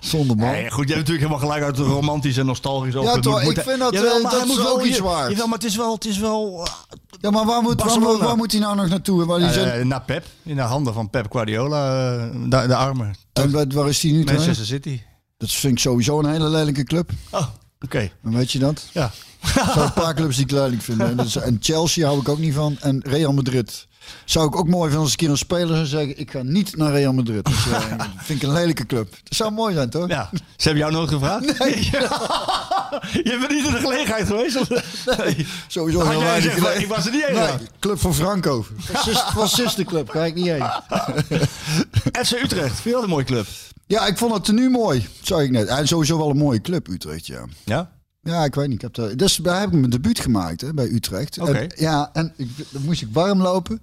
Zonder 0.00 0.36
bal. 0.36 0.46
Nee, 0.46 0.70
goed, 0.70 0.88
je 0.88 0.94
hebt 0.94 1.08
natuurlijk 1.08 1.18
helemaal 1.18 1.38
gelijk 1.38 1.62
uit 1.62 1.78
romantisch 1.78 2.36
en 2.36 2.46
nostalgisch 2.46 2.94
over. 2.94 3.14
Ja, 3.14 3.20
toch, 3.20 3.42
moet- 3.42 3.56
ik 3.56 3.62
vind 3.64 3.78
dat, 3.78 3.92
Jawel, 3.92 4.16
eh, 4.16 4.22
maar 4.22 4.30
dat 4.30 4.40
hij 4.40 4.48
moet 4.48 4.56
wel 4.56 4.72
ook 4.72 4.84
iets. 4.84 4.96
Jawel, 4.96 5.46
maar 5.46 5.58
het 5.58 5.64
is 5.64 5.76
wel, 5.76 5.94
het 5.94 6.04
is 6.04 6.18
wel 6.18 6.64
eh, 6.64 6.72
Ja, 7.20 7.30
maar 7.30 7.44
waar 7.44 7.62
moet, 7.62 7.82
waar, 7.82 8.18
waar 8.18 8.36
moet 8.36 8.52
hij 8.52 8.60
nou 8.60 8.76
nog 8.76 8.88
naartoe? 8.88 9.24
Waar 9.24 9.40
eh, 9.40 9.84
naar 9.84 10.02
Pep, 10.02 10.24
in 10.42 10.56
de 10.56 10.62
handen 10.62 10.94
van 10.94 11.10
Pep 11.10 11.26
Guardiola, 11.30 12.16
de, 12.28 12.48
de 12.48 12.74
armen. 12.76 13.14
en 13.32 13.50
waar- 13.50 13.66
waar 13.68 13.88
is 13.88 14.02
hij 14.02 14.10
nu? 14.12 14.24
Manchester 14.24 14.66
City. 14.66 15.00
Dat 15.38 15.50
vind 15.52 15.72
ik 15.72 15.78
sowieso 15.78 16.18
een 16.18 16.30
hele 16.30 16.48
lelijke 16.48 16.84
club. 16.84 17.10
Oh, 17.30 17.46
oké. 17.80 18.10
Weet 18.20 18.52
je 18.52 18.58
dat? 18.58 18.88
Ja. 18.92 19.10
Er 19.42 19.70
zijn 19.74 19.78
een 19.86 19.92
paar 19.92 20.14
clubs 20.14 20.36
die 20.36 20.44
ik 20.44 20.50
lelijk 20.50 20.82
vind. 20.82 21.36
En 21.36 21.56
Chelsea 21.60 22.06
hou 22.06 22.20
ik 22.20 22.28
ook 22.28 22.38
niet 22.38 22.54
van. 22.54 22.76
En 22.80 23.00
Real 23.04 23.32
Madrid. 23.32 23.85
Zou 24.24 24.46
ik 24.46 24.56
ook 24.56 24.68
mooi 24.68 24.82
vinden 24.82 25.00
als 25.00 25.10
een 25.10 25.16
keer 25.16 25.30
een 25.30 25.36
speler 25.38 25.74
zou 25.76 25.86
zeggen... 25.86 26.18
ik 26.18 26.30
ga 26.30 26.42
niet 26.42 26.76
naar 26.76 26.92
Real 26.92 27.12
Madrid. 27.12 27.44
Dat 27.44 27.54
dat 27.98 28.06
vind 28.24 28.42
ik 28.42 28.48
een 28.48 28.54
lelijke 28.54 28.86
club. 28.86 29.10
Dat 29.10 29.36
zou 29.36 29.50
mooi 29.52 29.74
zijn, 29.74 29.90
toch? 29.90 30.08
ja. 30.08 30.30
Ze 30.32 30.68
hebben 30.68 30.78
jou 30.82 30.92
nooit 30.92 31.08
gevraagd? 31.10 31.58
Nee. 31.58 31.84
je 33.30 33.36
bent 33.40 33.50
niet 33.50 33.66
in 33.66 33.72
de 33.72 33.78
gelegenheid 33.78 34.26
geweest? 34.26 34.56
of- 34.56 34.68
Nee. 35.18 35.46
Sowieso 35.66 35.98
Had 35.98 36.08
heel 36.08 36.18
jij 36.18 36.28
weinig 36.28 36.54
gezegd, 36.54 36.78
ik 36.80 36.86
was 36.88 37.06
er 37.06 37.12
niet 37.12 37.24
heen 37.24 37.34
Nee, 37.34 37.48
club 37.80 38.00
van 38.00 38.14
Franco. 38.14 38.66
Fascist, 38.78 39.22
fascistenclub, 39.36 40.08
ga 40.10 40.24
ik 40.24 40.34
niet 40.34 40.46
heen. 40.46 40.64
FC 42.24 42.32
Utrecht, 42.42 42.72
vind 42.72 42.84
je 42.84 42.90
dat 42.90 43.02
een 43.02 43.08
mooie 43.08 43.24
club? 43.24 43.46
Ja, 43.86 44.06
ik 44.06 44.18
vond 44.18 44.34
het 44.34 44.56
nu 44.56 44.70
mooi. 44.70 45.08
Zou 45.22 45.42
ik 45.42 45.50
net. 45.50 45.68
En 45.68 45.86
sowieso 45.88 46.18
wel 46.18 46.30
een 46.30 46.36
mooie 46.36 46.60
club, 46.60 46.88
Utrecht, 46.88 47.26
ja. 47.26 47.44
Ja? 47.64 47.90
Ja, 48.26 48.44
ik 48.44 48.54
weet 48.54 48.66
niet. 48.66 48.74
Ik 48.74 48.80
heb 48.80 48.94
daar, 48.94 49.16
dus 49.16 49.36
daar 49.36 49.60
heb 49.60 49.68
ik 49.68 49.78
mijn 49.78 49.90
debuut 49.90 50.20
gemaakt 50.20 50.60
hè, 50.60 50.74
bij 50.74 50.86
Utrecht. 50.86 51.36
En, 51.36 51.72
ja, 51.76 52.10
en 52.12 52.32
ik, 52.36 52.48
dan 52.70 52.82
moest 52.82 53.02
ik 53.02 53.08
warm 53.12 53.42
lopen. 53.42 53.80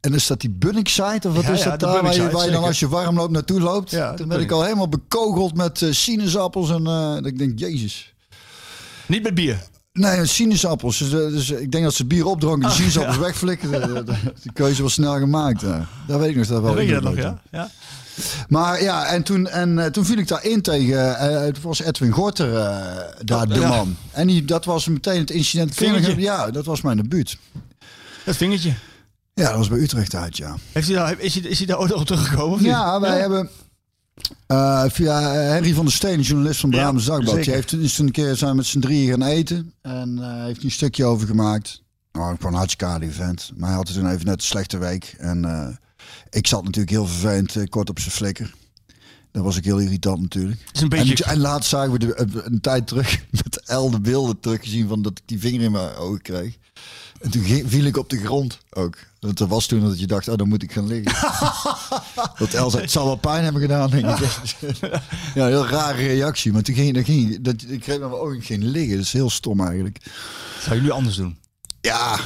En 0.00 0.10
dan 0.10 0.20
staat 0.20 0.40
die 0.40 0.50
Bunnik-site, 0.50 1.28
of 1.28 1.34
wat 1.34 1.44
Ja, 1.44 1.50
is 1.50 1.62
ja, 1.62 1.70
dat 1.70 1.80
de 1.80 1.86
daar, 1.86 2.02
waar 2.02 2.14
je, 2.14 2.30
waar 2.30 2.44
je 2.44 2.50
dan 2.50 2.64
als 2.64 2.78
je 2.78 2.88
warm 2.88 3.16
loopt 3.16 3.32
naartoe 3.32 3.60
loopt. 3.60 3.90
Ja, 3.90 4.14
toen 4.14 4.28
ben 4.28 4.40
ik 4.40 4.50
al 4.50 4.62
helemaal 4.62 4.88
bekogeld 4.88 5.54
met 5.54 5.82
eh, 5.82 5.92
sinaasappels 5.92 6.70
en 6.70 6.86
eh, 6.86 7.14
dat 7.14 7.26
ik 7.26 7.38
denk, 7.38 7.58
jezus. 7.58 8.14
Niet 9.06 9.22
met 9.22 9.34
bier. 9.34 9.62
Nee, 9.92 10.26
sinaasappels. 10.26 10.98
Dus, 10.98 11.12
eh, 11.12 11.18
dus 11.18 11.50
ik 11.50 11.72
denk 11.72 11.84
dat 11.84 11.94
ze 11.94 12.04
bier 12.04 12.26
opdronken, 12.26 12.68
de 12.68 12.74
sinaasappels 12.74 13.18
wegflikken. 13.18 13.70
De, 13.70 14.02
de, 14.42 14.52
keuze 14.52 14.82
was 14.82 14.92
snel 14.92 15.18
gemaakt. 15.18 15.60
ja. 15.60 15.86
Daar 16.06 16.18
weet 16.18 16.30
ik 16.30 16.36
nog 16.36 16.46
dat 16.46 16.62
wel. 16.62 16.74
Weet 16.74 16.88
je 16.88 16.94
dat 16.94 17.02
nog, 17.02 17.16
ja? 17.16 17.42
ja? 17.50 17.70
Maar 18.48 18.82
ja, 18.82 19.06
en 19.06 19.22
toen, 19.22 19.48
en, 19.48 19.78
eh, 19.78 19.86
toen 19.90 20.04
viel 20.04 20.18
ik 20.18 20.28
daarin 20.28 20.62
tegen, 20.62 21.18
eh 21.18 21.52
toen 21.52 21.62
was 21.62 21.80
Edwin 21.80 22.10
Gorter 22.12 22.48
eh, 22.56 22.96
daar 23.24 23.42
Oh, 23.42 23.48
de 23.54 23.60
ja. 23.60 23.68
man. 23.68 23.96
En 24.12 24.26
die, 24.26 24.44
dat 24.44 24.64
was 24.64 24.86
meteen 24.88 25.20
het 25.20 25.30
incident. 25.30 25.74
Vingertje. 25.74 26.16
Ja, 26.20 26.50
dat 26.50 26.64
was 26.64 26.80
mijn 26.80 26.96
debuut. 26.96 27.38
Dat 28.24 28.36
vingertje. 28.36 28.74
Ja, 29.34 29.48
dat 29.48 29.56
was 29.56 29.68
bij 29.68 29.78
Utrecht 29.78 30.14
uit, 30.14 30.36
ja. 30.36 30.56
Heeft 30.72 30.86
hij 30.88 30.96
daar, 30.96 31.20
is, 31.20 31.34
hij, 31.34 31.42
is 31.42 31.58
hij 31.58 31.66
daar 31.66 31.78
ooit 31.78 31.92
op 31.92 32.06
teruggekomen? 32.06 32.62
Ja, 32.62 33.00
wij 33.00 33.20
hebben 33.20 33.50
via 34.92 35.20
Henry 35.32 35.74
van 35.74 35.84
der 35.84 35.94
Steen, 35.94 36.20
journalist 36.20 36.60
van 36.60 36.70
Ja, 36.70 36.76
Brabants 36.76 37.04
Dagblad. 37.04 37.28
zeker. 37.28 37.44
Die 37.44 37.54
heeft 37.54 37.96
toen 37.96 38.06
een 38.06 38.12
keer 38.12 38.36
zijn 38.36 38.56
met 38.56 38.66
z'n 38.66 38.78
drieën 38.80 39.10
gaan 39.10 39.22
eten. 39.28 39.72
En 39.82 40.18
eh, 40.22 40.44
heeft 40.44 40.64
een 40.64 40.70
stukje 40.70 41.04
over 41.04 41.26
gemaakt. 41.26 41.82
Nou, 42.12 42.36
gewoon 42.36 42.52
een 42.52 42.58
hartstikke 42.58 42.92
aardig 42.92 43.14
vent. 43.14 43.50
Maar 43.56 43.68
hij 43.68 43.76
had 43.78 43.88
het 43.88 43.96
toen 43.96 44.10
even 44.10 44.26
net 44.26 44.34
een 44.34 44.40
slechte 44.40 44.78
week. 44.78 45.14
En 45.18 45.44
ik 46.30 46.46
zat 46.46 46.64
natuurlijk 46.64 46.90
heel 46.90 47.06
vervelend 47.06 47.56
eh, 47.56 47.64
kort 47.68 47.90
op 47.90 47.98
zijn 47.98 48.10
flikker. 48.10 48.54
Dat 49.32 49.44
was 49.44 49.56
ik 49.56 49.64
heel 49.64 49.78
irritant 49.78 50.20
natuurlijk. 50.20 50.60
Het 50.66 50.76
is 50.76 50.82
een 50.82 50.88
beetje... 50.88 51.24
En, 51.24 51.30
en 51.30 51.38
laatst 51.38 51.68
zagen 51.68 51.92
we 51.92 51.98
de, 51.98 52.42
een, 52.44 52.60
tijd 52.60 52.86
terug 52.86 53.24
met 53.42 53.62
El 53.66 53.90
de 53.90 54.00
beelden 54.00 54.40
teruggezien 54.40 54.88
van 54.88 55.02
dat 55.02 55.18
ik 55.18 55.22
die 55.26 55.40
vinger 55.40 55.62
in 55.62 55.72
mijn 55.72 55.94
ogen 55.94 56.22
kreeg. 56.22 56.56
En 57.20 57.30
toen 57.30 57.42
viel 57.66 57.84
ik 57.84 57.96
op 57.96 58.10
de 58.10 58.18
grond 58.18 58.58
ook. 58.70 58.96
Want 59.20 59.40
er 59.40 59.46
was 59.46 59.66
toen 59.66 59.80
dat 59.80 60.00
je 60.00 60.06
dacht, 60.06 60.28
oh, 60.28 60.36
dan 60.36 60.48
moet 60.48 60.62
ik 60.62 60.72
gaan 60.72 60.86
liggen. 60.86 61.12
dat 62.38 62.54
El 62.54 62.70
zei, 62.70 62.82
het 62.82 62.92
zal 62.92 63.04
wel 63.04 63.16
pijn 63.16 63.44
hebben 63.44 63.60
gedaan, 63.60 63.90
denk 63.90 64.06
ik. 64.06 64.18
ja, 65.34 65.46
heel 65.46 65.66
rare 65.66 66.06
reactie. 66.06 66.52
Maar 66.52 66.62
toen 66.62 66.74
ging, 66.74 66.94
dan 66.94 67.04
ging 67.04 67.40
dat, 67.40 67.64
ik 67.68 67.80
kreeg 67.80 67.98
mijn 67.98 68.12
ogen 68.12 68.42
geen 68.42 68.64
liggen. 68.64 68.96
Dat 68.96 69.04
is 69.04 69.12
heel 69.12 69.30
stom 69.30 69.60
eigenlijk. 69.66 69.98
Zou 70.60 70.76
je 70.76 70.82
nu 70.82 70.90
anders 70.90 71.16
doen? 71.16 71.38
Ja, 71.80 72.18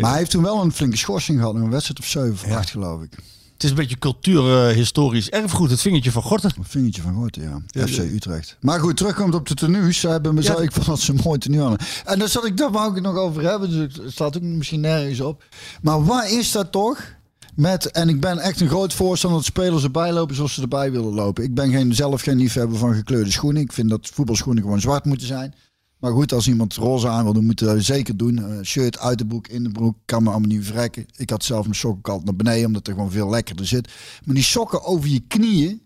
Maar 0.00 0.10
hij 0.10 0.18
heeft 0.18 0.30
toen 0.30 0.42
wel 0.42 0.62
een 0.62 0.72
flinke 0.72 0.96
schorsing 0.96 1.38
gehad. 1.38 1.54
Een 1.54 1.70
wedstrijd 1.70 1.98
of 1.98 2.06
zeven 2.06 2.32
of 2.32 2.56
acht, 2.56 2.70
geloof 2.70 3.02
ik. 3.02 3.10
Het 3.52 3.62
is 3.68 3.70
een 3.70 3.80
beetje 3.84 3.98
cultuurhistorisch 3.98 5.30
erfgoed, 5.30 5.70
het 5.70 5.80
vingertje 5.80 6.10
van 6.10 6.22
Gorter. 6.22 6.52
Een 6.58 6.64
vingertje 6.64 7.02
van 7.02 7.14
Gorten, 7.14 7.42
ja. 7.42 7.60
Ja, 7.66 7.86
FC. 7.86 7.98
Utrecht. 7.98 8.56
Maar 8.60 8.80
goed, 8.80 8.96
terugkomt 8.96 9.34
op 9.34 9.48
de 9.48 9.54
tenues. 9.54 10.00
Ze 10.00 10.08
hebben 10.08 10.34
me 10.34 10.42
Ja. 10.42 10.52
zo, 10.54 10.60
ik 10.60 10.72
vond 10.72 10.86
dat 10.86 11.00
ze 11.00 11.12
een 11.12 11.20
mooi 11.24 11.38
tenue 11.38 11.64
aan. 11.64 11.76
En 12.04 12.18
daar 12.18 12.28
zat 12.28 12.46
ik, 12.46 12.56
daar 12.56 12.70
wou 12.70 12.88
ik 12.88 12.94
het 12.94 13.04
nog 13.04 13.16
over 13.16 13.42
hebben. 13.42 13.70
Dus 13.70 13.96
het 13.96 14.12
staat 14.12 14.36
ook 14.36 14.42
misschien 14.42 14.80
nergens 14.80 15.20
op. 15.20 15.44
Maar 15.82 16.04
waar 16.04 16.30
is 16.30 16.52
dat 16.52 16.72
toch? 16.72 17.18
Met, 17.54 17.90
en 17.90 18.08
ik 18.08 18.20
ben 18.20 18.38
echt 18.38 18.60
een 18.60 18.68
groot 18.68 18.92
voorstander 18.94 19.38
dat 19.38 19.48
spelers 19.48 19.82
erbij 19.84 20.12
lopen 20.12 20.36
zoals 20.36 20.54
ze 20.54 20.62
erbij 20.62 20.92
willen 20.92 21.14
lopen. 21.14 21.44
Ik 21.44 21.54
ben 21.54 21.70
geen, 21.70 21.94
zelf 21.94 22.22
geen 22.22 22.36
liefhebber 22.36 22.78
van 22.78 22.94
gekleurde 22.94 23.30
schoenen. 23.30 23.62
Ik 23.62 23.72
vind 23.72 23.90
dat 23.90 24.10
voetbalschoenen 24.12 24.62
gewoon 24.62 24.80
zwart 24.80 25.04
moeten 25.04 25.26
zijn. 25.26 25.54
Maar 26.00 26.12
goed, 26.12 26.32
als 26.32 26.48
iemand 26.48 26.74
roze 26.74 27.08
aan 27.08 27.24
wil, 27.24 27.32
dan 27.32 27.44
moet 27.44 27.60
hij 27.60 27.74
dat 27.74 27.84
zeker 27.84 28.16
doen. 28.16 28.38
Eh, 28.38 28.64
shirt 28.64 28.98
uit 28.98 29.18
de 29.18 29.26
broek, 29.26 29.48
in 29.48 29.62
de 29.62 29.70
broek, 29.70 29.96
kan 30.04 30.22
me 30.22 30.30
allemaal 30.30 30.48
niet 30.48 30.64
verrekken. 30.66 31.06
Ik 31.16 31.30
had 31.30 31.44
zelf 31.44 31.62
mijn 31.62 31.74
sokken 31.74 32.12
altijd 32.12 32.24
naar 32.24 32.44
beneden, 32.44 32.66
omdat 32.66 32.86
er 32.86 32.92
gewoon 32.94 33.10
veel 33.10 33.28
lekkerder 33.30 33.66
zit. 33.66 33.88
Maar 34.24 34.34
die 34.34 34.44
sokken 34.44 34.84
over 34.84 35.08
je 35.08 35.20
knieën, 35.28 35.82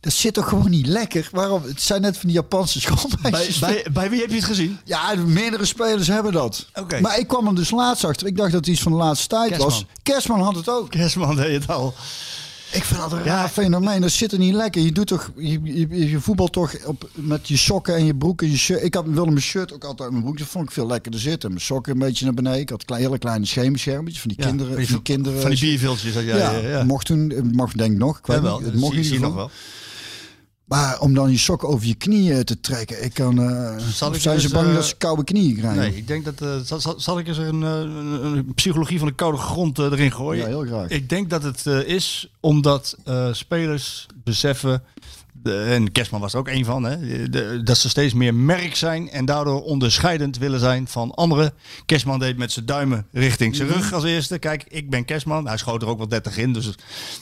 Dat 0.00 0.12
zit 0.12 0.34
toch 0.34 0.48
gewoon 0.48 0.70
niet 0.70 0.86
lekker? 0.86 1.28
Waarom? 1.32 1.62
Het 1.62 1.82
zijn 1.82 2.00
net 2.00 2.16
van 2.18 2.28
die 2.28 2.36
Japanse 2.38 2.80
schoolmeisjes. 2.80 3.58
bij, 3.58 3.86
bij 3.92 4.10
wie 4.10 4.20
heb 4.20 4.28
je 4.30 4.36
het 4.36 4.44
gezien? 4.44 4.78
Ja, 4.84 5.14
meerdere 5.14 5.64
spelers 5.64 6.06
hebben 6.06 6.32
dat. 6.32 6.68
Oké. 6.74 7.00
Maar 7.00 7.18
ik 7.18 7.28
kwam 7.28 7.46
er 7.46 7.54
dus 7.54 7.70
laatst 7.70 8.04
achter. 8.04 8.26
Ik 8.26 8.36
dacht 8.36 8.52
dat 8.52 8.60
het 8.60 8.74
iets 8.74 8.82
van 8.82 8.92
de 8.92 8.98
laatste 8.98 9.26
tijd 9.28 9.56
was. 9.56 9.86
Kerstman 10.02 10.40
had 10.40 10.54
het 10.54 10.68
ook. 10.68 10.90
Kerstman 10.90 11.36
deed 11.36 11.60
het 11.60 11.70
al. 11.70 11.94
Ik 12.72 12.84
vind 12.84 13.00
dat 13.00 13.12
een 13.12 13.18
Ja. 13.18 13.24
raar 13.24 13.48
fenomeen. 13.48 14.00
Dat 14.00 14.10
zit 14.10 14.32
er 14.32 14.38
niet 14.38 14.54
lekker. 14.54 14.82
Je 14.82 14.92
doet 14.92 15.06
toch, 15.06 15.30
je, 15.36 15.60
je, 15.62 16.08
je 16.10 16.20
voetbalt 16.20 16.52
toch 16.52 16.84
op, 16.86 17.10
met 17.14 17.48
je 17.48 17.56
sokken 17.56 17.94
en 17.94 18.04
je 18.04 18.14
broek 18.14 18.42
en 18.42 18.50
je 18.50 18.56
shirt. 18.56 18.82
Ik 18.82 18.94
had, 18.94 19.04
wilde 19.06 19.30
mijn 19.30 19.42
shirt 19.42 19.72
ook 19.72 19.82
altijd 19.84 20.00
uit 20.00 20.10
mijn 20.10 20.22
broek. 20.22 20.38
Dat 20.38 20.46
vond 20.46 20.64
ik 20.64 20.70
veel 20.70 20.86
lekkerder 20.86 21.20
zitten. 21.20 21.48
Mijn 21.50 21.60
sokken 21.60 21.92
een 21.92 21.98
beetje 21.98 22.24
naar 22.24 22.34
beneden. 22.34 22.60
Ik 22.60 22.68
had 22.70 22.84
klein, 22.84 23.02
hele 23.02 23.18
kleine 23.18 23.46
schemerschermpjes 23.46 24.20
van 24.20 24.28
die 24.30 24.38
Ja, 24.40 24.46
kinderen. 24.46 24.72
van 24.72 24.80
die- 24.82 24.90
Van 24.92 25.00
die 25.04 25.14
kinderen. 25.14 25.40
Van 25.40 25.50
die 25.50 25.60
bierviltjes. 25.60 26.14
had 26.14 26.24
jij, 26.24 26.36
ja, 26.38 26.50
ja, 26.52 26.68
ja. 26.68 26.84
mocht 26.84 27.06
toen, 27.06 27.50
mag 27.54 27.72
denk 27.72 27.92
ik 27.92 27.98
nog. 27.98 28.18
Ik 28.18 28.26
weet 28.26 28.36
Ja, 28.36 28.42
wel. 28.42 28.56
niet, 28.56 28.62
het 28.64 28.72
Dat 28.72 28.80
mocht 28.82 28.94
zie, 28.94 29.02
in 29.04 29.12
ieder 29.12 29.26
nog 29.26 29.34
wel. 29.36 29.50
Maar 30.64 31.00
om 31.00 31.14
dan 31.14 31.30
je 31.30 31.38
sokken 31.38 31.68
over 31.68 31.86
je 31.86 31.94
knieën 31.94 32.44
te 32.44 32.60
trekken, 32.60 33.04
ik 33.04 33.14
kan. 33.14 33.36
Zal 33.92 34.14
ik 34.14 34.20
zijn 34.20 34.40
ze 34.40 34.50
bang 34.50 34.68
eh, 34.68 34.74
dat 34.74 34.84
ze 34.84 34.96
koude 34.96 35.24
knieën 35.24 35.56
krijgen? 35.56 35.80
Nee, 35.80 35.96
ik 35.96 36.06
denk 36.06 36.24
dat. 36.24 36.40
eh, 36.40 36.78
zal, 36.78 37.00
zal, 37.00 37.18
ik 37.18 37.28
eens 37.28 37.38
een, 37.38 37.62
een, 37.62 38.54
psychologie 38.54 38.98
van 38.98 39.08
de 39.08 39.14
koude 39.14 39.38
grond 39.38 39.78
erin 39.78 40.12
gooien? 40.12 40.42
Ja, 40.42 40.48
heel 40.48 40.66
graag. 40.66 40.88
Ik 40.88 41.08
denk 41.08 41.30
dat 41.30 41.42
het 41.42 41.66
is 41.66 42.30
omdat 42.40 42.96
spelers 43.32 44.06
beseffen. 44.24 44.82
De, 45.42 45.62
en 45.62 45.92
Kerstman 45.92 46.20
was 46.20 46.32
er 46.32 46.38
ook 46.38 46.48
een 46.48 46.64
van, 46.64 46.82
hè, 46.84 47.28
de- 47.28 47.60
dat 47.64 47.78
ze 47.78 47.88
steeds 47.88 48.14
meer 48.14 48.34
merk 48.34 48.74
zijn 48.76 49.10
en 49.10 49.24
daardoor 49.24 49.62
onderscheidend 49.62 50.38
willen 50.38 50.60
zijn 50.60 50.88
van 50.88 51.10
anderen. 51.14 51.52
Kerstman 51.86 52.18
deed 52.18 52.36
met 52.36 52.52
zijn 52.52 52.66
duimen 52.66 53.06
richting 53.12 53.56
zijn 53.56 53.68
rug 53.68 53.92
als 53.92 54.04
eerste. 54.04 54.38
Kijk, 54.38 54.64
ik 54.68 54.90
ben 54.90 55.04
Kerstman. 55.04 55.46
Hij 55.46 55.56
schoot 55.56 55.82
er 55.82 55.88
ook 55.88 55.98
wel 55.98 56.08
30 56.08 56.36
in, 56.36 56.52
dus 56.52 56.70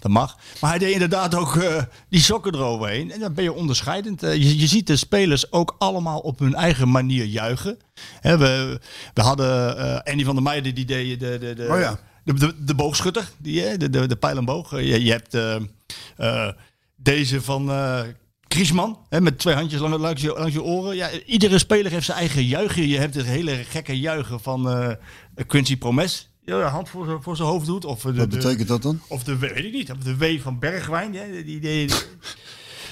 dat 0.01 0.11
mag. 0.12 0.37
Maar 0.61 0.71
hij 0.71 0.79
deed 0.79 0.93
inderdaad 0.93 1.35
ook 1.35 1.57
eh, 1.57 1.83
die 2.09 2.21
sokken 2.21 2.55
eroverheen. 2.55 3.12
En 3.12 3.21
dan 3.21 3.35
ben 3.35 3.45
je 3.45 3.53
onderscheidend. 3.53 4.23
Eh, 4.23 4.35
je, 4.35 4.59
je 4.59 4.66
ziet 4.66 4.87
de 4.87 4.97
spelers 4.97 5.53
ook 5.53 5.75
allemaal 5.79 6.18
op 6.18 6.39
hun 6.39 6.55
eigen 6.55 6.89
manier 6.91 7.25
juichen. 7.25 7.79
Hè, 8.21 8.39
we, 8.39 8.81
we 9.14 9.21
hadden 9.23 9.79
eh 9.79 10.12
Andy 10.12 10.25
van 10.25 10.35
der 10.35 10.43
Meijden, 10.45 10.75
die 10.75 10.85
deed 10.85 11.21
de, 11.21 11.39
de, 11.39 11.55
de, 11.55 11.68
Oh 11.71 11.79
ja. 11.81 11.99
de, 12.25 12.35
de, 12.35 12.55
de 12.64 12.75
boogschutter, 12.75 13.29
die, 13.39 13.77
de, 13.79 13.91
de, 13.91 14.07
de 14.07 14.16
pijl 14.16 14.37
en 14.37 14.45
boog. 14.45 14.73
Eh, 14.73 14.89
Je, 14.91 15.05
je 15.05 15.11
hebt 15.11 15.35
eh, 15.35 15.55
eh, 16.16 16.49
deze 17.03 17.42
van 17.42 17.70
eh 17.70 18.01
Griezmann, 18.48 18.96
hè, 19.09 19.20
met 19.20 19.38
twee 19.38 19.55
handjes 19.55 19.80
lang, 19.80 19.96
langs, 19.98 20.22
je, 20.22 20.32
langs 20.38 20.53
je 20.53 20.62
oren. 20.62 20.96
Ja, 20.96 21.11
iedere 21.26 21.59
speler 21.59 21.90
heeft 21.92 22.05
zijn 22.07 22.18
eigen 22.18 22.44
juichen. 22.44 22.88
Je 22.88 22.98
hebt 22.98 23.14
het 23.14 23.26
hele 23.26 23.55
gekke 23.55 23.98
juichen 23.98 24.40
van 24.40 24.70
eh, 24.70 24.90
Quincy 25.46 25.76
Promes. 25.76 26.28
Ja, 26.44 26.61
hand 26.62 26.88
voor, 26.88 27.05
zijn- 27.07 27.22
voor 27.22 27.36
zijn 27.36 27.48
hoofd 27.48 27.66
doet. 27.66 27.84
Of 27.84 28.03
de, 28.03 28.14
Wat 28.14 28.28
betekent 28.28 28.68
dat 28.68 28.82
dan? 28.82 29.01
Of 29.09 29.22
de, 29.24 29.36
weet 29.36 29.64
ik 29.64 29.72
niet, 29.72 29.90
of 29.90 29.96
de 29.98 30.16
W 30.16 30.40
van 30.40 30.59
Bergwijn. 30.59 31.11
Die, 31.12 31.44
die, 31.44 31.61
die, 31.61 31.90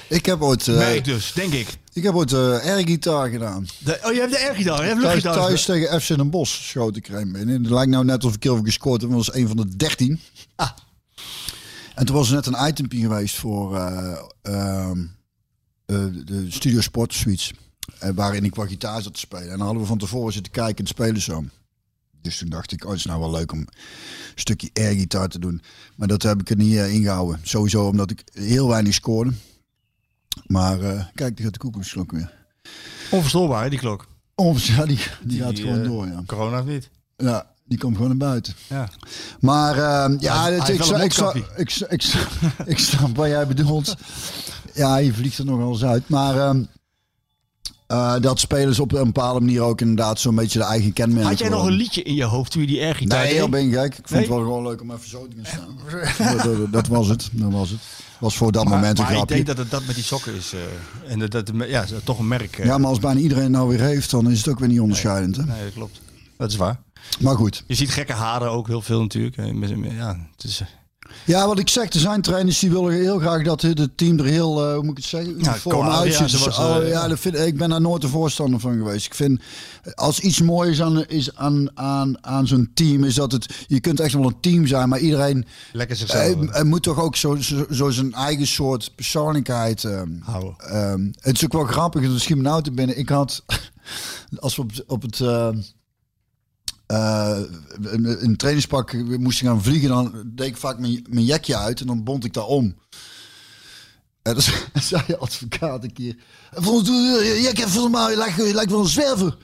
Ik 0.07 0.25
heb 0.25 0.41
ooit, 0.41 0.67
eh, 0.67 0.77
merk 0.77 1.03
dus, 1.05 1.33
denk 1.33 1.53
ik. 1.53 1.67
ik 1.93 2.03
heb 2.03 2.13
ooit 2.13 2.33
eh 2.33 2.39
airgitaar 2.59 3.29
gedaan. 3.29 3.67
De, 3.79 3.99
oh, 4.03 4.13
je 4.13 4.19
hebt 4.19 4.31
de 4.31 4.39
airgitaar, 4.39 4.81
je 4.81 4.87
hebt 4.89 5.01
Thuis, 5.01 5.21
thuis 5.23 5.65
tegen 5.65 6.01
FC 6.01 6.07
Den 6.07 6.29
Bosch 6.29 6.63
schoot 6.63 6.95
ik 6.95 7.07
er 7.07 7.31
binnen. 7.31 7.61
Het 7.63 7.71
lijkt 7.71 7.91
nou 7.91 8.05
net 8.05 8.23
of 8.23 8.35
ik 8.35 8.43
heel 8.43 8.55
veel 8.55 8.63
gescoord 8.65 9.01
heb. 9.01 9.09
want 9.09 9.25
Dat 9.25 9.33
was 9.33 9.41
een 9.43 9.47
van 9.47 9.57
de 9.57 9.75
dertien. 9.75 10.19
Ah. 10.55 10.69
En 11.99 12.05
toen 12.05 12.15
was 12.15 12.29
er 12.29 12.35
net 12.35 12.45
een 12.45 12.67
itempje 12.67 12.99
geweest 12.99 13.35
voor 13.35 13.75
eh, 13.77 14.19
ehm, 14.41 14.99
eh, 15.85 16.05
de 16.25 16.45
Studio 16.51 16.81
Sport 16.81 17.13
Suites. 17.13 17.53
eh, 17.99 18.09
waarin 18.15 18.43
ik 18.43 18.55
wat 18.55 18.67
gitaar 18.67 19.01
zat 19.01 19.13
te 19.13 19.19
spelen. 19.19 19.51
En 19.51 19.57
dan 19.57 19.61
hadden 19.61 19.81
we 19.81 19.87
van 19.87 19.97
tevoren 19.97 20.33
zitten 20.33 20.51
kijken 20.51 20.83
en 20.83 20.87
spelen 20.87 21.21
zo. 21.21 21.43
Dus 22.21 22.37
toen 22.37 22.49
dacht 22.49 22.71
ik, 22.71 22.83
oh, 22.83 22.89
het 22.89 22.99
is 22.99 23.05
nou 23.05 23.19
wel 23.19 23.31
leuk 23.31 23.51
om 23.51 23.59
een 23.59 23.67
stukje 24.35 24.69
airgitaar 24.73 25.27
te 25.27 25.39
doen. 25.39 25.61
Maar 25.95 26.07
dat 26.07 26.23
heb 26.23 26.41
ik 26.41 26.49
er 26.49 26.55
niet 26.55 26.75
eh, 26.75 26.93
ingehouden. 26.93 27.39
Sowieso 27.43 27.87
omdat 27.87 28.11
ik 28.11 28.23
heel 28.33 28.67
weinig 28.67 28.93
scoorde. 28.93 29.31
Maar 30.47 31.11
kijk, 31.15 31.35
die 31.35 31.45
gaat 31.45 31.53
de 31.53 31.59
koekoeksklok 31.59 32.11
weer. 32.11 32.33
Onverstoorbaar, 33.11 33.63
hè, 33.63 33.69
die 33.69 33.79
klok. 33.79 34.07
Ja, 34.35 34.85
die, 34.85 34.99
die, 35.23 35.41
gaat 35.41 35.59
gewoon 35.59 35.83
door, 35.83 36.07
ja. 36.07 36.23
Corona 36.25 36.59
of 36.59 36.65
niet. 36.65 36.89
Ja, 37.17 37.55
die 37.69 37.77
komt 37.77 37.93
gewoon 37.95 38.17
naar 38.17 38.29
buiten. 38.29 38.53
Ja. 38.67 38.89
Maar 39.39 39.77
ehm, 39.77 40.15
ja, 40.19 40.47
ik, 40.47 40.67
ik, 40.67 40.83
ik, 41.57 41.79
ik, 41.89 42.03
ik 42.73 42.79
snap 42.79 43.15
wat 43.15 43.27
jij 43.27 43.47
bedoelt. 43.47 43.95
Ja, 44.73 44.97
je 44.97 45.13
vliegt 45.13 45.37
er 45.37 45.45
nogal 45.45 45.71
eens 45.71 45.83
uit. 45.83 46.09
Maar 46.09 46.37
ehm, 46.37 46.63
eh, 47.87 48.15
dat 48.21 48.39
spelers 48.39 48.79
op 48.79 48.91
een 48.93 49.03
bepaalde 49.03 49.39
manier 49.39 49.61
ook 49.61 49.81
inderdaad 49.81 50.19
zo'n 50.19 50.35
beetje 50.35 50.59
de 50.59 50.65
eigen 50.65 50.93
kenmerken 50.93 51.29
Had 51.29 51.39
jij 51.39 51.49
nog 51.49 51.65
een 51.65 51.71
liedje 51.73 52.03
in 52.03 52.15
je 52.15 52.23
hoofd 52.23 52.51
toen 52.51 52.61
je 52.61 52.67
die 52.67 52.81
airgitaar 52.81 53.23
Nee, 53.23 53.33
heel 53.33 53.49
ben 53.49 53.65
ik 53.67 53.73
gek. 53.73 53.85
Ik 53.85 53.93
vond 53.95 54.09
Nee? 54.09 54.19
het 54.19 54.29
wel 54.29 54.39
gewoon 54.39 54.63
leuk 54.63 54.81
om 54.81 54.91
even 54.91 55.09
zo 55.09 55.27
te 55.27 55.35
gaan 55.41 55.45
staan. 56.15 56.37
dat, 56.37 56.43
dat- 56.43 56.71
dat 56.71 56.87
was 56.87 57.07
het. 57.07 57.29
Dat 57.31 57.51
was 57.51 57.69
het. 57.69 57.79
Was 58.19 58.37
voor 58.37 58.51
dat 58.51 58.63
Maar, 58.63 58.73
moment 58.73 58.97
een 58.97 59.03
maar 59.03 59.11
ik 59.13 59.17
grapje. 59.17 59.35
denk 59.35 59.47
dat 59.47 59.57
het 59.57 59.71
dat 59.71 59.85
met 59.85 59.95
die 59.95 60.03
sokken 60.03 60.35
is. 60.35 60.53
eh, 60.53 61.11
en 61.11 61.19
dat, 61.19 61.31
dat, 61.31 61.51
ja, 61.67 61.83
is 61.83 61.91
toch 62.03 62.19
een 62.19 62.27
merk. 62.27 62.63
Ja, 62.63 62.77
maar 62.77 62.89
als 62.89 62.99
bijna 62.99 63.19
iedereen 63.19 63.43
het 63.43 63.51
nou 63.51 63.67
weer 63.69 63.79
heeft, 63.81 64.11
dan 64.11 64.31
is 64.31 64.37
het 64.37 64.47
ook 64.47 64.59
weer 64.59 64.67
niet 64.67 64.79
onderscheidend. 64.79 65.35
Hè? 65.35 65.43
Nee, 65.45 65.63
dat 65.63 65.73
klopt. 65.73 66.01
Dat 66.37 66.49
is 66.51 66.55
waar. 66.55 66.79
Maar 67.19 67.35
goed. 67.35 67.63
Je 67.67 67.75
ziet 67.75 67.91
gekke 67.91 68.13
haren 68.13 68.51
ook 68.51 68.67
heel 68.67 68.81
veel 68.81 69.01
natuurlijk. 69.01 69.37
Eh, 69.37 69.97
Ja, 69.97 70.27
het 70.35 70.43
is, 70.43 70.59
eh, 70.59 70.67
Ja, 71.25 71.47
wat 71.47 71.59
ik 71.59 71.69
zeg, 71.69 71.93
er 71.93 71.99
zijn 71.99 72.21
trainers 72.21 72.59
die 72.59 72.71
willen 72.71 72.93
heel 72.93 73.19
graag 73.19 73.43
dat 73.43 73.61
het 73.61 73.97
team 73.97 74.19
er 74.19 74.25
heel, 74.25 74.65
eh, 74.65 74.73
hoe 74.73 74.83
moet 74.83 74.91
ik 74.91 74.97
het 74.97 75.05
zeggen, 75.05 75.31
uniform 75.31 75.89
uitziet. 75.89 76.31
ja, 76.31 76.37
was, 76.37 76.57
oh, 76.57 76.87
ja, 76.87 77.07
dat 77.07 77.19
vind, 77.19 77.37
ik 77.39 77.57
ben 77.57 77.69
daar 77.69 77.81
nooit 77.81 78.03
een 78.03 78.09
voorstander 78.09 78.59
van 78.59 78.77
geweest. 78.77 79.05
Ik 79.05 79.13
vind, 79.13 79.41
als 79.93 80.19
iets 80.19 80.41
moois 80.41 80.81
aan, 80.81 81.05
is 81.05 81.35
aan, 81.35 81.77
aan, 81.77 82.25
aan 82.25 82.47
zo'n 82.47 82.71
team, 82.73 83.03
is 83.03 83.15
dat 83.15 83.31
het, 83.31 83.65
je 83.67 83.79
kunt 83.79 83.99
echt 83.99 84.13
wel 84.13 84.25
een 84.25 84.39
team 84.39 84.67
zijn, 84.67 84.89
maar 84.89 84.99
iedereen 84.99 85.45
lekker 85.71 85.95
zichzelf 85.95 86.45
eh, 86.45 86.63
moet 86.63 86.83
toch 86.83 86.99
ook 86.99 87.15
zo, 87.15 87.35
zo, 87.35 87.65
zo 87.71 87.89
zijn 87.89 88.13
eigen 88.13 88.47
soort 88.47 88.95
persoonlijkheid 88.95 89.87
houden. 90.19 91.13
Het 91.19 91.35
is 91.35 91.45
ook 91.45 91.53
wel 91.53 91.65
grappig, 91.65 92.29
me 92.29 92.41
nou 92.41 92.61
te 92.63 92.71
binnen. 92.71 92.97
Ik 92.97 93.09
had, 93.09 93.43
als 94.39 94.55
we 94.55 94.61
op, 94.61 94.71
op 94.87 95.01
het 95.01 95.21
eh, 96.89 97.39
een, 97.81 98.23
een 98.23 98.35
trainingspak 98.35 98.93
moesten 98.93 99.47
gaan 99.47 99.63
vliegen, 99.63 99.89
dan 99.89 100.23
deed 100.25 100.47
ik 100.47 100.57
vaak 100.57 100.79
mijn, 100.79 101.05
mijn 101.09 101.25
jekje 101.25 101.57
uit 101.57 101.81
en 101.81 101.87
dan 101.87 102.03
bond 102.03 102.25
ik 102.25 102.33
daar 102.33 102.45
om. 102.45 102.75
En 104.21 104.33
dan 104.33 104.43
zei 104.81 105.03
je 105.07 105.17
advocaat 105.17 105.83
een 105.83 105.93
keer, 105.93 106.15
volgens 106.51 106.89
je 106.89 107.39
jek 107.41 107.57
heeft 107.57 107.69
volgens 107.69 107.93
mij 107.93 108.15
lijkt, 108.15 108.35
je 108.35 108.53
lijkt 108.53 108.71
wel 108.71 108.79
een 108.79 108.87
zwerver. 108.87 109.37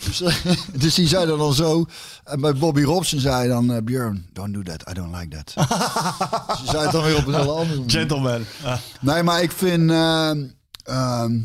Dus, 0.06 0.20
eh, 0.20 0.34
dus 0.72 0.94
die 0.94 1.08
zei 1.08 1.26
dat 1.26 1.38
dan 1.38 1.54
zo. 1.54 1.86
En 2.24 2.40
bij 2.40 2.54
Bobby 2.54 2.82
Robson 2.82 3.20
zei 3.20 3.48
dan, 3.48 3.72
eh, 3.72 3.82
Björn, 3.82 4.26
don't 4.32 4.54
do 4.54 4.62
that, 4.62 4.88
I 4.90 4.92
don't 4.92 5.16
like 5.16 5.28
that. 5.28 5.50
Ze 6.58 6.64
zei 6.70 6.82
het 6.82 6.92
dan 6.92 7.04
weer 7.04 7.16
op 7.16 7.26
een 7.26 7.34
hele 7.34 7.50
andere 7.50 7.78
manier. 7.78 7.90
Gentleman. 7.90 8.44
Ah. 8.64 8.76
Nee, 9.00 9.22
maar 9.22 9.42
ik 9.42 9.52
vind, 9.52 9.90
ehm, 9.90 11.40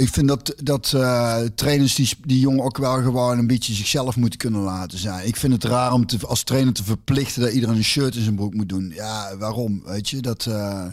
ik 0.00 0.08
vind 0.08 0.28
dat, 0.28 0.54
dat 0.62 0.92
eh, 0.92 1.40
trainers 1.54 1.94
die, 1.94 2.08
die 2.24 2.40
jongen 2.40 2.64
ook 2.64 2.76
wel 2.78 3.02
gewoon 3.02 3.38
een 3.38 3.46
beetje 3.46 3.74
zichzelf 3.74 4.16
moeten 4.16 4.38
kunnen 4.38 4.60
laten 4.60 4.98
zijn. 4.98 5.26
Ik 5.26 5.36
vind 5.36 5.52
het 5.52 5.64
raar 5.64 5.92
om 5.92 6.06
te, 6.06 6.26
als 6.26 6.42
trainer 6.42 6.72
te 6.72 6.84
verplichten 6.84 7.42
dat 7.42 7.52
iedereen 7.52 7.76
een 7.76 7.84
shirt 7.84 8.14
in 8.14 8.22
zijn 8.22 8.34
broek 8.34 8.54
moet 8.54 8.68
doen. 8.68 8.92
Ja, 8.94 9.36
waarom? 9.36 9.82
Weet 9.84 10.08
je, 10.08 10.20
dat, 10.20 10.46
eh, 10.46 10.84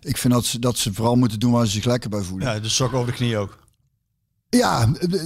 ik 0.00 0.16
vind 0.16 0.32
dat 0.32 0.44
ze, 0.44 0.58
dat 0.58 0.78
ze 0.78 0.92
vooral 0.92 1.14
moeten 1.16 1.38
doen 1.40 1.52
waar 1.52 1.66
ze 1.66 1.72
zich 1.72 1.84
lekker 1.84 2.10
bij 2.10 2.22
voelen. 2.22 2.48
Ja. 2.48 2.54
Ja, 2.54 2.60
de 2.60 2.68
sokken 2.68 2.98
over 2.98 3.10
de 3.10 3.16
knie 3.18 3.36
ook. 3.36 3.58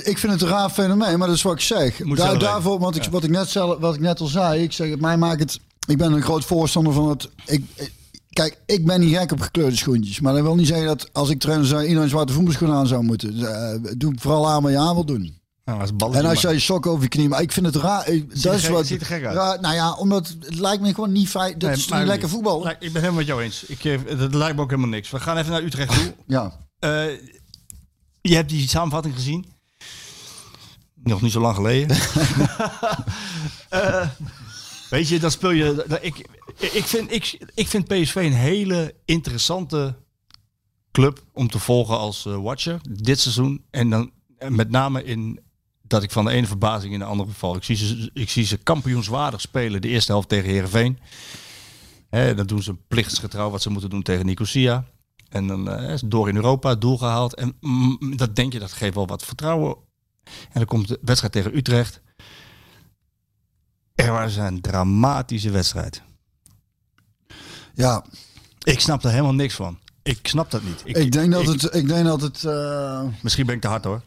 ik 0.02 0.18
vind 0.18 0.32
het 0.32 0.42
een 0.42 0.48
raar 0.48 0.70
fenomeen, 0.70 1.18
maar 1.18 1.28
dat 1.28 1.36
is 1.36 1.42
wat 1.42 1.52
ik 1.52 1.60
zeg. 1.60 2.04
Moet 2.04 2.16
Daar, 2.16 2.38
daarvoor, 2.38 2.78
want 2.78 2.96
ik, 2.96 3.04
wat, 3.04 3.24
ik 3.24 3.30
net 3.30 3.52
wat 3.52 3.94
ik 3.94 4.00
net 4.00 4.20
al 4.20 4.26
zei, 4.26 4.62
ik 4.62 4.72
zeg, 4.72 4.98
mij 4.98 5.16
maakt 5.16 5.40
het. 5.40 5.60
Ik 5.86 5.96
ben 5.98 6.12
een 6.12 6.22
groot 6.22 6.44
voorstander 6.44 6.92
van 6.92 7.08
het. 7.08 7.28
Ik- 7.46 7.92
Kijk, 8.32 8.60
ik 8.66 8.86
ben 8.86 9.00
niet 9.00 9.16
gek 9.16 9.32
op 9.32 9.40
gekleurde 9.40 9.76
schoentjes. 9.76 10.20
Maar 10.20 10.32
dat 10.32 10.42
wil 10.42 10.54
niet 10.54 10.66
zeggen 10.66 10.86
dat 10.86 11.08
als 11.12 11.30
ik 11.30 11.40
trainer 11.40 11.66
zou, 11.66 11.84
iedereen 11.84 12.08
zwarte 12.08 12.32
voetbalschoenen 12.32 12.76
aan 12.76 12.86
zou 12.86 13.02
moeten. 13.02 13.46
Eh, 13.54 13.92
doe 13.96 14.14
vooral 14.18 14.48
aan 14.50 14.62
wat 14.62 14.72
je 14.72 14.78
aan 14.78 14.94
wil 14.94 15.04
doen. 15.04 15.40
Nou, 15.64 15.80
als 15.80 15.90
En 16.12 16.24
als 16.26 16.40
jij 16.40 16.52
je 16.52 16.58
sok 16.58 16.86
over 16.86 17.02
je 17.02 17.08
knie, 17.08 17.28
maar 17.28 17.40
ik 17.42 17.52
vind 17.52 17.66
het 17.66 17.76
raar. 17.76 18.08
ik- 18.08 18.42
Dat 18.42 18.54
is 18.54 18.62
gek- 18.64 18.70
wat. 18.72 18.86
ziet 18.86 19.00
er 19.00 19.06
gek 19.06 19.24
uit. 19.24 19.36
raar- 19.36 19.60
nou 19.60 19.74
ja, 19.74 19.92
omdat 19.94 20.34
het 20.40 20.58
lijkt 20.58 20.82
me 20.82 20.94
gewoon 20.94 21.12
niet 21.12 21.28
fijn. 21.28 21.52
Dat 21.52 21.62
Nee, 21.70 21.78
is 21.78 21.88
niet 21.88 22.02
lekker 22.04 22.28
voetbal. 22.28 22.62
Nee, 22.64 22.72
ik 22.72 22.78
ben 22.92 22.92
helemaal 22.92 23.12
met 23.14 23.26
jou 23.26 23.42
eens. 23.42 23.64
Ik, 23.64 23.84
eh, 23.84 24.18
dat 24.18 24.34
lijkt 24.34 24.56
me 24.56 24.62
ook 24.62 24.70
helemaal 24.70 24.90
niks. 24.90 25.10
We 25.10 25.20
gaan 25.20 25.36
even 25.36 25.50
naar 25.52 25.62
Utrecht 25.62 25.94
toe. 25.94 26.14
Ja. 26.26 26.52
Eh, 26.78 27.04
je 28.20 28.34
hebt 28.34 28.48
die 28.48 28.68
samenvatting 28.68 29.14
gezien. 29.14 29.46
Nog 31.02 31.22
niet 31.22 31.32
zo 31.32 31.40
lang 31.40 31.54
geleden. 31.54 31.96
weet 34.92 35.08
je, 35.08 35.18
dan 35.18 35.30
speel 35.30 35.50
je. 35.50 35.84
dat- 35.88 36.04
Ik, 36.04 36.28
ik, 36.58 36.84
vind, 36.84 37.12
ik, 37.12 37.46
ik 37.54 37.68
vind 37.68 37.86
PSV 37.88 38.14
een 38.14 38.32
hele 38.32 38.94
interessante 39.04 39.94
club 40.92 41.22
om 41.32 41.48
te 41.48 41.58
volgen 41.58 41.98
als 41.98 42.26
eh, 42.26 42.36
watcher 42.42 42.80
dit 42.90 43.20
seizoen. 43.20 43.64
En 43.70 43.90
dan 43.90 44.10
met 44.48 44.70
name 44.70 45.04
in 45.04 45.40
dat 45.82 46.02
ik 46.02 46.10
van 46.10 46.24
de 46.24 46.30
ene 46.30 46.46
verbazing 46.46 46.92
in 46.92 46.98
de 46.98 47.04
andere 47.04 47.30
val. 47.30 47.56
Ik 47.56 47.64
zie 47.64 47.76
ze, 47.76 48.10
ik 48.14 48.30
zie 48.30 48.44
ze 48.44 48.56
kampioenswaardig 48.56 49.40
spelen 49.40 49.80
de 49.80 49.88
eerste 49.88 50.12
helft 50.12 50.28
tegen 50.28 50.50
Herenveen. 50.50 50.98
Dan 52.10 52.46
doen 52.46 52.62
ze 52.62 52.74
plichtsgetrouw 52.88 53.50
wat 53.50 53.62
ze 53.62 53.70
moeten 53.70 53.90
doen 53.90 54.02
tegen 54.02 54.26
Nicosia. 54.26 54.84
En 55.28 55.46
dan 55.46 55.70
is 55.80 56.00
door 56.04 56.28
in 56.28 56.36
Europa 56.36 56.74
doel 56.74 56.98
gehaald. 56.98 57.34
En 57.34 57.56
dat 58.16 58.36
denk 58.36 58.52
je, 58.52 58.58
dat 58.58 58.72
geeft 58.72 58.94
wel 58.94 59.06
wat 59.06 59.24
vertrouwen. 59.24 59.76
En 60.24 60.32
dan 60.52 60.64
komt 60.64 60.88
de 60.88 60.98
wedstrijd 61.02 61.32
tegen 61.32 61.56
Utrecht. 61.56 62.00
Er 63.94 64.12
was 64.12 64.36
een 64.36 64.60
dramatische 64.60 65.50
wedstrijd. 65.50 66.02
Ja. 67.74 68.04
Ik 68.62 68.80
snap 68.80 69.04
er 69.04 69.10
helemaal 69.10 69.34
niks 69.34 69.54
van. 69.54 69.78
Ik 70.02 70.18
snap 70.28 70.50
dat 70.50 70.62
niet. 70.62 70.80
Ik, 70.84 70.96
Ik 70.96 71.12
denk 71.12 71.32
dat 71.32 71.42
ik- 71.42 71.60
het... 71.60 71.74
Ik 71.74 71.88
denk 71.88 72.06
dat 72.06 72.20
het 72.20 72.44
eh, 72.44 73.02
Misschien 73.22 73.46
ben 73.46 73.54
ik 73.54 73.60
te 73.60 73.68
hard 73.68 73.84
hoor. 73.84 74.02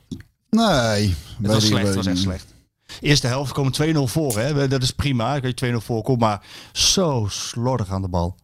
nee. 0.50 1.16
Het 1.38 1.48
was 1.48 1.66
slecht, 1.66 1.86
het 1.88 1.96
was 1.96 2.06
echt 2.06 2.18
slecht. 2.18 2.54
Eerste 3.02 3.28
helft 3.28 3.52
komen 3.52 3.74
2-0 3.96 3.98
voor. 4.12 4.38
Hè. 4.40 4.68
Dat 4.68 4.84
is 4.84 4.92
prima. 4.92 5.40
Dat 5.40 5.60
je 5.60 5.74
2-0 5.74 5.76
voorkomt. 5.86 6.20
Maar 6.20 6.42
zo 6.72 7.26
slordig 7.30 7.90
aan 7.92 8.02
de 8.02 8.08
bal. 8.08 8.36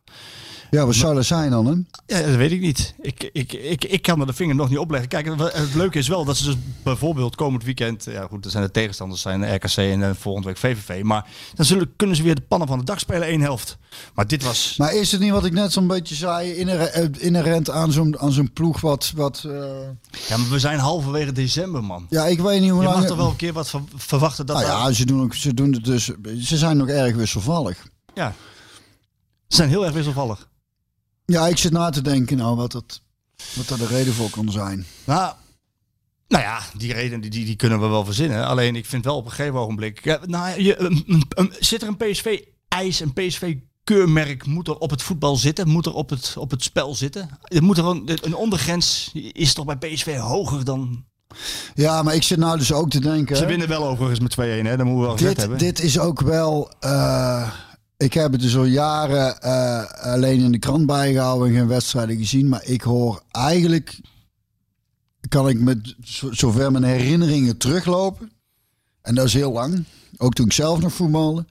Ja, 0.71 0.85
wat 0.85 0.95
zou 0.95 1.15
dat 1.15 1.25
zijn 1.25 1.51
dan, 1.51 1.65
hè? 1.65 1.71
Ja, 2.17 2.25
dat 2.27 2.35
weet 2.35 2.51
ik 2.51 2.61
niet. 2.61 2.93
Ik, 3.01 3.29
ik, 3.33 3.53
ik, 3.53 3.83
ik 3.83 4.01
kan 4.01 4.19
er 4.19 4.25
de 4.27 4.33
vinger 4.33 4.55
nog 4.55 4.69
niet 4.69 4.77
opleggen. 4.77 5.09
Kijk, 5.09 5.25
het 5.39 5.73
leuke 5.75 5.97
is 5.97 6.07
wel 6.07 6.25
dat 6.25 6.37
ze 6.37 6.43
dus 6.45 6.55
bijvoorbeeld 6.83 7.35
komend 7.35 7.63
weekend... 7.63 8.03
Ja 8.03 8.27
goed, 8.29 8.45
er 8.45 8.51
zijn 8.51 8.63
de 8.63 8.71
tegenstanders 8.71 9.21
zijn 9.21 9.55
RKC 9.55 9.75
en 9.77 10.03
eh, 10.03 10.09
volgende 10.19 10.47
week 10.47 10.57
VVV. 10.57 11.03
Maar 11.03 11.25
dan 11.55 11.65
zullen, 11.65 11.93
kunnen 11.95 12.15
ze 12.15 12.23
weer 12.23 12.35
de 12.35 12.41
pannen 12.41 12.67
van 12.67 12.77
de 12.79 12.85
dag 12.85 12.99
spelen 12.99 13.27
één 13.27 13.41
helft. 13.41 13.77
Maar 14.13 14.27
dit 14.27 14.43
was... 14.43 14.75
Maar 14.77 14.93
is 14.95 15.11
het 15.11 15.21
niet 15.21 15.31
wat 15.31 15.45
ik 15.45 15.53
net 15.53 15.71
zo'n 15.71 15.87
beetje 15.87 16.15
zei, 16.15 16.51
inher- 16.53 16.81
eh, 16.87 17.07
inherent 17.17 17.69
aan 17.69 17.91
zo'n 17.91 18.19
aan 18.19 18.31
zo'n 18.31 18.53
ploeg 18.53 18.81
wat... 18.81 19.11
wat 19.15 19.43
eh, 19.47 19.51
Ja, 20.27 20.37
maar 20.37 20.49
we 20.49 20.59
zijn 20.59 20.79
halverwege 20.79 21.31
december, 21.31 21.83
man. 21.83 22.05
ja, 22.09 22.25
ik 22.25 22.39
weet 22.39 22.61
niet 22.61 22.69
hoe 22.69 22.79
Je 22.81 22.85
lang... 22.87 22.99
mag 22.99 23.07
toch 23.07 23.17
wel 23.17 23.29
een 23.29 23.35
keer 23.35 23.53
wat 23.53 23.69
ver- 23.69 23.81
verwachten 23.95 24.45
dat... 24.45 24.55
nou 24.55 24.67
ja, 24.67 24.91
ze 24.91 25.05
doen, 25.05 25.21
ook, 25.21 25.33
ze 25.33 25.53
doen 25.53 25.73
het 25.73 25.83
dus... 25.83 26.05
Ze 26.41 26.57
zijn 26.57 26.77
nog 26.77 26.87
erg 26.87 27.15
wisselvallig. 27.15 27.87
ja. 28.13 28.33
Ze 29.47 29.57
zijn 29.57 29.69
heel 29.69 29.85
erg 29.85 29.93
wisselvallig. 29.93 30.49
Ja, 31.31 31.47
ik 31.47 31.57
zit 31.57 31.71
na 31.71 31.89
te 31.89 32.01
denken 32.01 32.37
nou 32.37 32.55
wat, 32.55 32.71
dat, 32.71 33.01
wat 33.53 33.67
daar 33.67 33.77
de 33.77 33.87
reden 33.87 34.13
voor 34.13 34.29
kan 34.29 34.51
zijn. 34.51 34.85
Nou, 35.03 35.33
nou 36.27 36.43
ja, 36.43 36.59
die 36.77 36.93
reden 36.93 37.21
die, 37.21 37.29
die, 37.29 37.45
die 37.45 37.55
kunnen 37.55 37.79
we 37.81 37.87
wel 37.87 38.05
verzinnen. 38.05 38.45
Alleen 38.47 38.75
ik 38.75 38.85
vind 38.85 39.05
wel 39.05 39.15
op 39.15 39.25
een 39.25 39.31
gegeven 39.31 39.59
ogenblik... 39.59 40.03
Ja, 40.03 40.19
nou, 40.25 40.61
je, 40.61 40.79
een- 40.79 41.53
zit 41.59 41.81
er 41.81 41.87
een 41.87 41.97
PSV-eis, 41.97 42.99
een 42.99 43.13
PSV-keurmerk... 43.13 44.45
moet 44.45 44.67
er 44.67 44.77
op 44.77 44.89
het 44.89 45.01
voetbal 45.03 45.35
zitten? 45.35 45.67
Moet 45.67 45.85
er 45.85 45.93
op 45.93 46.09
het, 46.09 46.33
op 46.37 46.51
het 46.51 46.63
spel 46.63 46.95
zitten? 46.95 47.29
Er 47.41 47.63
moet 47.63 47.77
er 47.77 47.85
een, 47.85 48.09
een 48.21 48.35
ondergrens 48.35 49.11
is 49.13 49.53
toch 49.53 49.65
bij 49.65 49.77
PSV 49.77 50.17
hoger 50.17 50.63
dan... 50.65 51.05
Ja, 51.73 52.03
maar 52.03 52.15
ik 52.15 52.23
zit 52.23 52.37
nou 52.37 52.57
dus 52.57 52.71
ook 52.73 52.89
te 52.89 52.99
denken... 52.99 53.37
Ze 53.37 53.45
winnen 53.45 53.67
wel 53.67 53.87
overigens 53.87 54.19
met 54.19 54.33
2-1, 54.33 54.39
hè? 54.65 54.77
Dat 54.77 54.85
moeten 54.85 55.01
we 55.01 55.05
wel 55.07 55.15
dit, 55.15 55.37
hebben. 55.37 55.57
dit 55.57 55.79
is 55.79 55.99
ook 55.99 56.21
wel... 56.21 56.71
eh, 56.79 57.51
ik 58.01 58.13
heb 58.13 58.31
het 58.31 58.41
dus 58.41 58.57
al 58.57 58.63
jaren 58.63 59.41
eh, 59.41 59.83
alleen 60.13 60.39
in 60.39 60.51
de 60.51 60.59
krant 60.59 60.85
bijgehouden 60.85 61.47
en 61.47 61.53
geen 61.53 61.67
wedstrijden 61.67 62.17
gezien. 62.17 62.49
Maar 62.49 62.63
ik 62.65 62.81
hoor 62.81 63.23
eigenlijk... 63.31 63.99
Kan 65.29 65.49
ik 65.49 65.59
met 65.59 65.95
zo- 66.03 66.31
zover 66.31 66.71
mijn 66.71 66.83
herinneringen 66.83 67.57
teruglopen. 67.57 68.31
En 69.01 69.15
dat 69.15 69.25
is 69.25 69.33
heel 69.33 69.51
lang. 69.51 69.83
Ook 70.17 70.33
toen 70.33 70.45
ik 70.45 70.53
zelf 70.53 70.79
nog 70.79 70.93
voetbalde. 70.93 71.45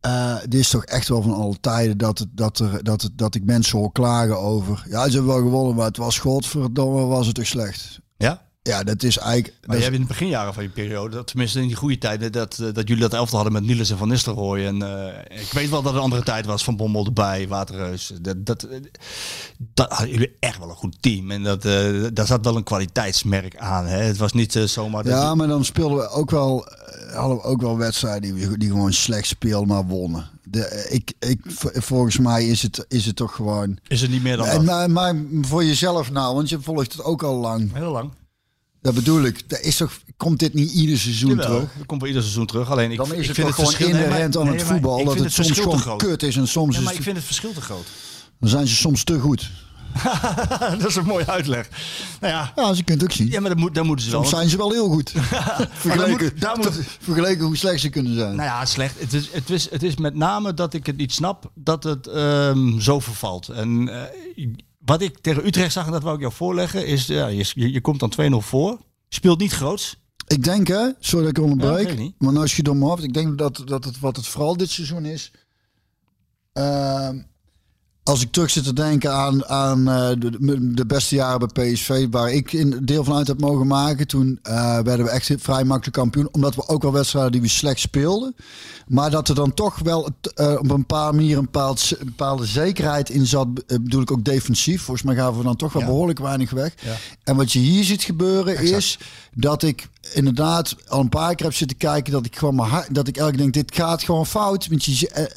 Eh, 0.00 0.36
dit 0.48 0.60
is 0.60 0.70
toch 0.70 0.84
echt 0.84 1.08
wel 1.08 1.22
van 1.22 1.34
alle 1.34 1.60
tijden 1.60 1.98
dat, 1.98 2.18
het, 2.18 2.28
dat, 2.32 2.58
er, 2.58 2.84
dat, 2.84 3.02
het, 3.02 3.18
dat 3.18 3.34
ik 3.34 3.44
mensen 3.44 3.78
hoor 3.78 3.92
klagen 3.92 4.38
over. 4.38 4.84
Ja, 4.88 5.04
ze 5.06 5.10
hebben 5.16 5.34
wel 5.34 5.42
gewonnen, 5.42 5.76
maar 5.76 5.86
het 5.86 5.96
was 5.96 6.18
godverdomme, 6.18 7.04
was 7.04 7.26
het 7.26 7.34
toch 7.34 7.46
slecht. 7.46 8.00
Ja? 8.16 8.42
Ja, 8.70 8.82
dat 8.82 9.02
is 9.02 9.18
eigenlijk... 9.18 9.54
Maar 9.60 9.68
dat 9.68 9.76
je 9.76 9.82
hebt 9.82 9.94
in 9.94 10.00
het 10.00 10.10
beginjaren 10.10 10.54
van 10.54 10.62
je 10.62 10.68
periode, 10.68 11.24
tenminste 11.24 11.60
in 11.60 11.66
die 11.66 11.76
goede 11.76 11.98
tijden, 11.98 12.32
dat, 12.32 12.58
eh, 12.58 12.72
dat 12.72 12.88
jullie 12.88 13.02
dat 13.02 13.14
elftal 13.14 13.38
hadden 13.38 13.62
met 13.62 13.70
Niels 13.70 13.90
en 13.90 13.98
Van 13.98 14.08
Nistelrooy. 14.08 14.66
En 14.66 14.82
eh, 14.82 15.40
ik 15.40 15.52
weet 15.52 15.70
wel 15.70 15.82
dat 15.82 15.84
het 15.84 15.94
een 15.94 16.04
andere 16.04 16.22
tijd 16.22 16.46
was 16.46 16.64
van 16.64 16.76
Bommel 16.76 17.04
erbij, 17.04 17.48
Waterreus. 17.48 18.12
Dat, 18.20 18.46
dat, 18.46 18.62
eh, 18.62 18.78
dat 19.74 19.88
hadden 19.88 20.10
jullie 20.10 20.36
echt 20.40 20.58
wel 20.58 20.68
een 20.68 20.74
goed 20.74 20.96
team. 21.02 21.30
En 21.30 21.42
dat, 21.42 21.62
daar 22.14 22.26
zat 22.26 22.44
wel 22.44 22.56
een 22.56 22.64
kwaliteitsmerk 22.64 23.56
aan. 23.56 23.86
Hè? 23.86 24.02
Het 24.02 24.16
was 24.16 24.32
niet 24.32 24.56
eh, 24.56 24.62
zomaar... 24.62 25.04
dat 25.04 25.12
Ja, 25.12 25.34
maar 25.34 25.48
dan 25.48 25.64
speelden 25.64 25.98
we 25.98 26.08
ook 26.08 26.30
wel, 26.30 26.66
hadden 27.12 27.36
we 27.36 27.42
ook 27.42 27.60
wel 27.60 27.76
wedstrijden 27.76 28.34
die, 28.34 28.58
die 28.58 28.68
gewoon 28.68 28.92
slecht 28.92 29.26
speelden, 29.26 29.68
maar 29.68 29.86
wonnen. 29.86 30.28
De, 30.42 30.86
ik, 30.90 31.12
ik, 31.18 31.40
volgens 31.82 32.18
mij 32.18 32.46
is 32.46 32.62
het, 32.62 32.84
is 32.88 33.06
het 33.06 33.16
toch 33.16 33.34
gewoon. 33.34 33.78
Is 33.88 34.00
het 34.00 34.10
niet 34.10 34.22
meer 34.22 34.36
dan 34.36 34.46
En, 34.46 34.64
maar, 34.64 34.90
maar 34.90 35.14
voor 35.40 35.64
jezelf 35.64 36.10
nou, 36.10 36.34
want 36.34 36.48
je 36.48 36.60
volgt 36.60 36.92
het 36.92 37.04
ook 37.04 37.22
al 37.22 37.34
lang. 37.34 37.74
Heel 37.74 37.92
lang. 37.92 38.10
Dat 38.82 38.94
bedoel 38.94 39.22
ik. 39.22 39.48
Dat 39.48 39.60
is 39.60 39.76
toch, 39.76 39.98
komt 40.16 40.38
dit 40.38 40.54
niet 40.54 40.70
ieder 40.72 40.98
seizoen 40.98 41.30
Jawel, 41.30 41.46
terug? 41.46 41.68
dat 41.76 41.86
komt 41.86 42.00
wel 42.00 42.08
ieder 42.08 42.22
seizoen 42.24 42.46
terug. 42.46 42.70
Alleen 42.70 42.90
ik, 42.90 42.96
Dan 42.96 43.06
is 43.06 43.12
ik 43.20 43.26
het 43.26 43.34
vind 43.34 43.46
het 43.46 43.56
gewoon 43.56 43.70
verschil- 43.70 43.88
nee, 43.92 44.00
maar- 44.00 44.06
inherent 44.10 44.36
aan 44.36 44.44
nee, 44.44 44.52
het 44.54 44.62
voetbal. 44.62 45.04
Dat 45.04 45.18
het 45.18 45.32
soms 45.32 45.50
gewoon 45.58 45.78
groot. 45.78 46.02
kut 46.02 46.22
is 46.22 46.36
en 46.36 46.48
soms 46.48 46.72
Ja, 46.74 46.78
is 46.78 46.84
maar 46.84 46.92
ik 46.92 46.96
het, 46.96 47.04
vind 47.06 47.16
het 47.16 47.26
verschil 47.26 47.52
te 47.52 47.60
groot. 47.60 47.86
dan 48.40 48.48
zijn 48.48 48.66
ze 48.66 48.74
soms 48.76 49.04
te 49.04 49.18
goed. 49.18 49.50
dat 50.78 50.86
is 50.88 50.96
een 50.96 51.04
mooie 51.04 51.26
uitleg. 51.26 51.68
Nou 52.20 52.32
ja, 52.32 52.52
Ja, 52.56 52.74
ze 52.74 52.82
kunt 52.84 53.00
het 53.00 53.10
ook 53.10 53.16
zien. 53.16 53.28
ja 53.30 53.40
maar 53.40 53.56
moet, 53.56 53.74
dan 53.74 53.86
moeten 53.86 54.04
ze 54.04 54.10
wel... 54.10 54.20
Soms 54.20 54.34
zijn 54.36 54.48
ze 54.48 54.56
wel 54.56 54.70
heel 54.72 54.88
goed. 54.88 55.10
vergeleken, 55.72 56.24
moet- 56.32 56.40
daar 56.40 56.56
moet- 56.56 56.78
vergeleken 57.00 57.44
hoe 57.44 57.56
slecht 57.56 57.80
ze 57.80 57.88
kunnen 57.88 58.14
zijn. 58.14 58.36
Nou 58.36 58.48
ja, 58.48 58.64
slecht. 58.64 59.00
Het 59.00 59.12
is, 59.12 59.28
het, 59.32 59.50
is, 59.50 59.70
het 59.70 59.82
is 59.82 59.96
met 59.96 60.14
name 60.14 60.54
dat 60.54 60.74
ik 60.74 60.86
het 60.86 60.96
niet 60.96 61.12
snap 61.12 61.50
dat 61.54 61.84
het 61.84 62.06
ehm, 62.06 62.78
zo 62.80 63.00
vervalt. 63.00 63.48
En 63.48 63.88
eh, 63.88 64.46
wat 64.84 65.00
ik 65.02 65.18
tegen 65.18 65.46
Utrecht 65.46 65.72
zag, 65.72 65.86
en 65.86 65.92
dat 65.92 66.02
wou 66.02 66.14
ik 66.14 66.20
jou 66.20 66.32
voorleggen, 66.32 66.86
is 66.86 67.06
ja, 67.06 67.26
je, 67.26 67.50
je, 67.54 67.72
je 67.72 67.80
komt 67.80 68.00
dan 68.00 68.12
2-0 68.32 68.36
voor. 68.36 68.70
Je 69.08 69.14
speelt 69.14 69.38
niet 69.38 69.52
groots. 69.52 69.98
Ik 70.26 70.44
denk 70.44 70.66
hè, 70.68 70.90
sorry 70.98 71.26
dat 71.26 71.36
ik 71.36 71.42
onderbreek, 71.44 71.98
Ja, 71.98 72.10
maar 72.18 72.38
als 72.38 72.56
je 72.56 72.62
door 72.62 72.76
mijn 72.76 72.90
hoofd, 72.90 73.02
ik 73.02 73.14
denk 73.14 73.38
dat, 73.38 73.62
dat 73.64 73.84
het 73.84 73.98
wat 74.00 74.16
het 74.16 74.26
vooral 74.26 74.56
dit 74.56 74.70
seizoen 74.70 75.04
is. 75.04 75.32
ehm, 76.52 77.18
als 78.10 78.22
ik 78.22 78.30
terug 78.32 78.50
zit 78.50 78.64
te 78.64 78.72
denken 78.72 79.12
aan, 79.14 79.46
aan 79.46 79.88
eh, 79.88 80.08
de, 80.18 80.30
de- 80.74 80.86
beste 80.86 81.14
jaren 81.14 81.48
bij 81.52 81.72
PSV, 81.72 82.06
waar 82.10 82.32
ik 82.32 82.52
in 82.52 82.78
deel 82.82 83.04
van 83.04 83.16
uit 83.16 83.26
heb 83.26 83.40
mogen 83.40 83.66
maken, 83.66 84.06
toen 84.06 84.38
eh, 84.42 84.78
werden 84.78 85.04
we 85.06 85.10
echt 85.10 85.32
vrij 85.38 85.64
makkelijk 85.64 85.96
kampioen, 85.96 86.28
omdat 86.32 86.54
we 86.54 86.68
ook 86.68 86.82
wel 86.82 86.92
wedstrijden 86.92 87.32
die 87.32 87.40
we 87.40 87.48
slecht 87.48 87.80
speelden, 87.80 88.34
maar 88.86 89.10
dat 89.10 89.28
er 89.28 89.34
dan 89.34 89.54
toch 89.54 89.78
wel 89.78 90.08
eh, 90.34 90.52
op 90.58 90.70
een 90.70 90.86
paar 90.86 91.14
manier 91.14 91.36
een, 91.38 91.44
bepaald, 91.44 91.90
een 91.98 92.06
bepaalde 92.06 92.46
zekerheid 92.46 93.10
in 93.10 93.26
zat, 93.26 93.48
bedoel 93.66 94.02
ik 94.02 94.10
ook 94.12 94.24
defensief. 94.24 94.82
Volgens 94.82 95.06
mij 95.06 95.14
gaven 95.16 95.38
we 95.38 95.44
dan 95.44 95.56
toch 95.56 95.72
wel 95.72 95.82
Ja. 95.82 95.88
behoorlijk 95.88 96.18
weinig 96.18 96.50
weg. 96.50 96.74
Ja. 96.84 96.94
En 97.24 97.36
wat 97.36 97.52
je 97.52 97.58
hier 97.58 97.84
ziet 97.84 98.02
gebeuren 98.02 98.56
Exact. 98.56 98.76
is 98.78 98.98
dat 99.34 99.62
ik 99.62 99.88
inderdaad 100.12 100.76
al 100.88 101.00
een 101.00 101.08
paar 101.08 101.34
keer 101.34 101.46
heb 101.46 101.54
zitten 101.54 101.76
kijken 101.76 102.12
dat 102.12 102.26
ik 102.26 102.36
gewoon 102.36 102.54
mijn 102.54 102.68
hart, 102.68 102.94
dat 102.94 103.08
ik 103.08 103.16
elke 103.16 103.36
denk 103.36 103.52
dit 103.52 103.74
gaat 103.74 104.02
gewoon 104.02 104.26
fout. 104.26 104.66
Want 104.68 104.84
je, 104.84 105.08
eh, 105.08 105.22
eh, 105.22 105.30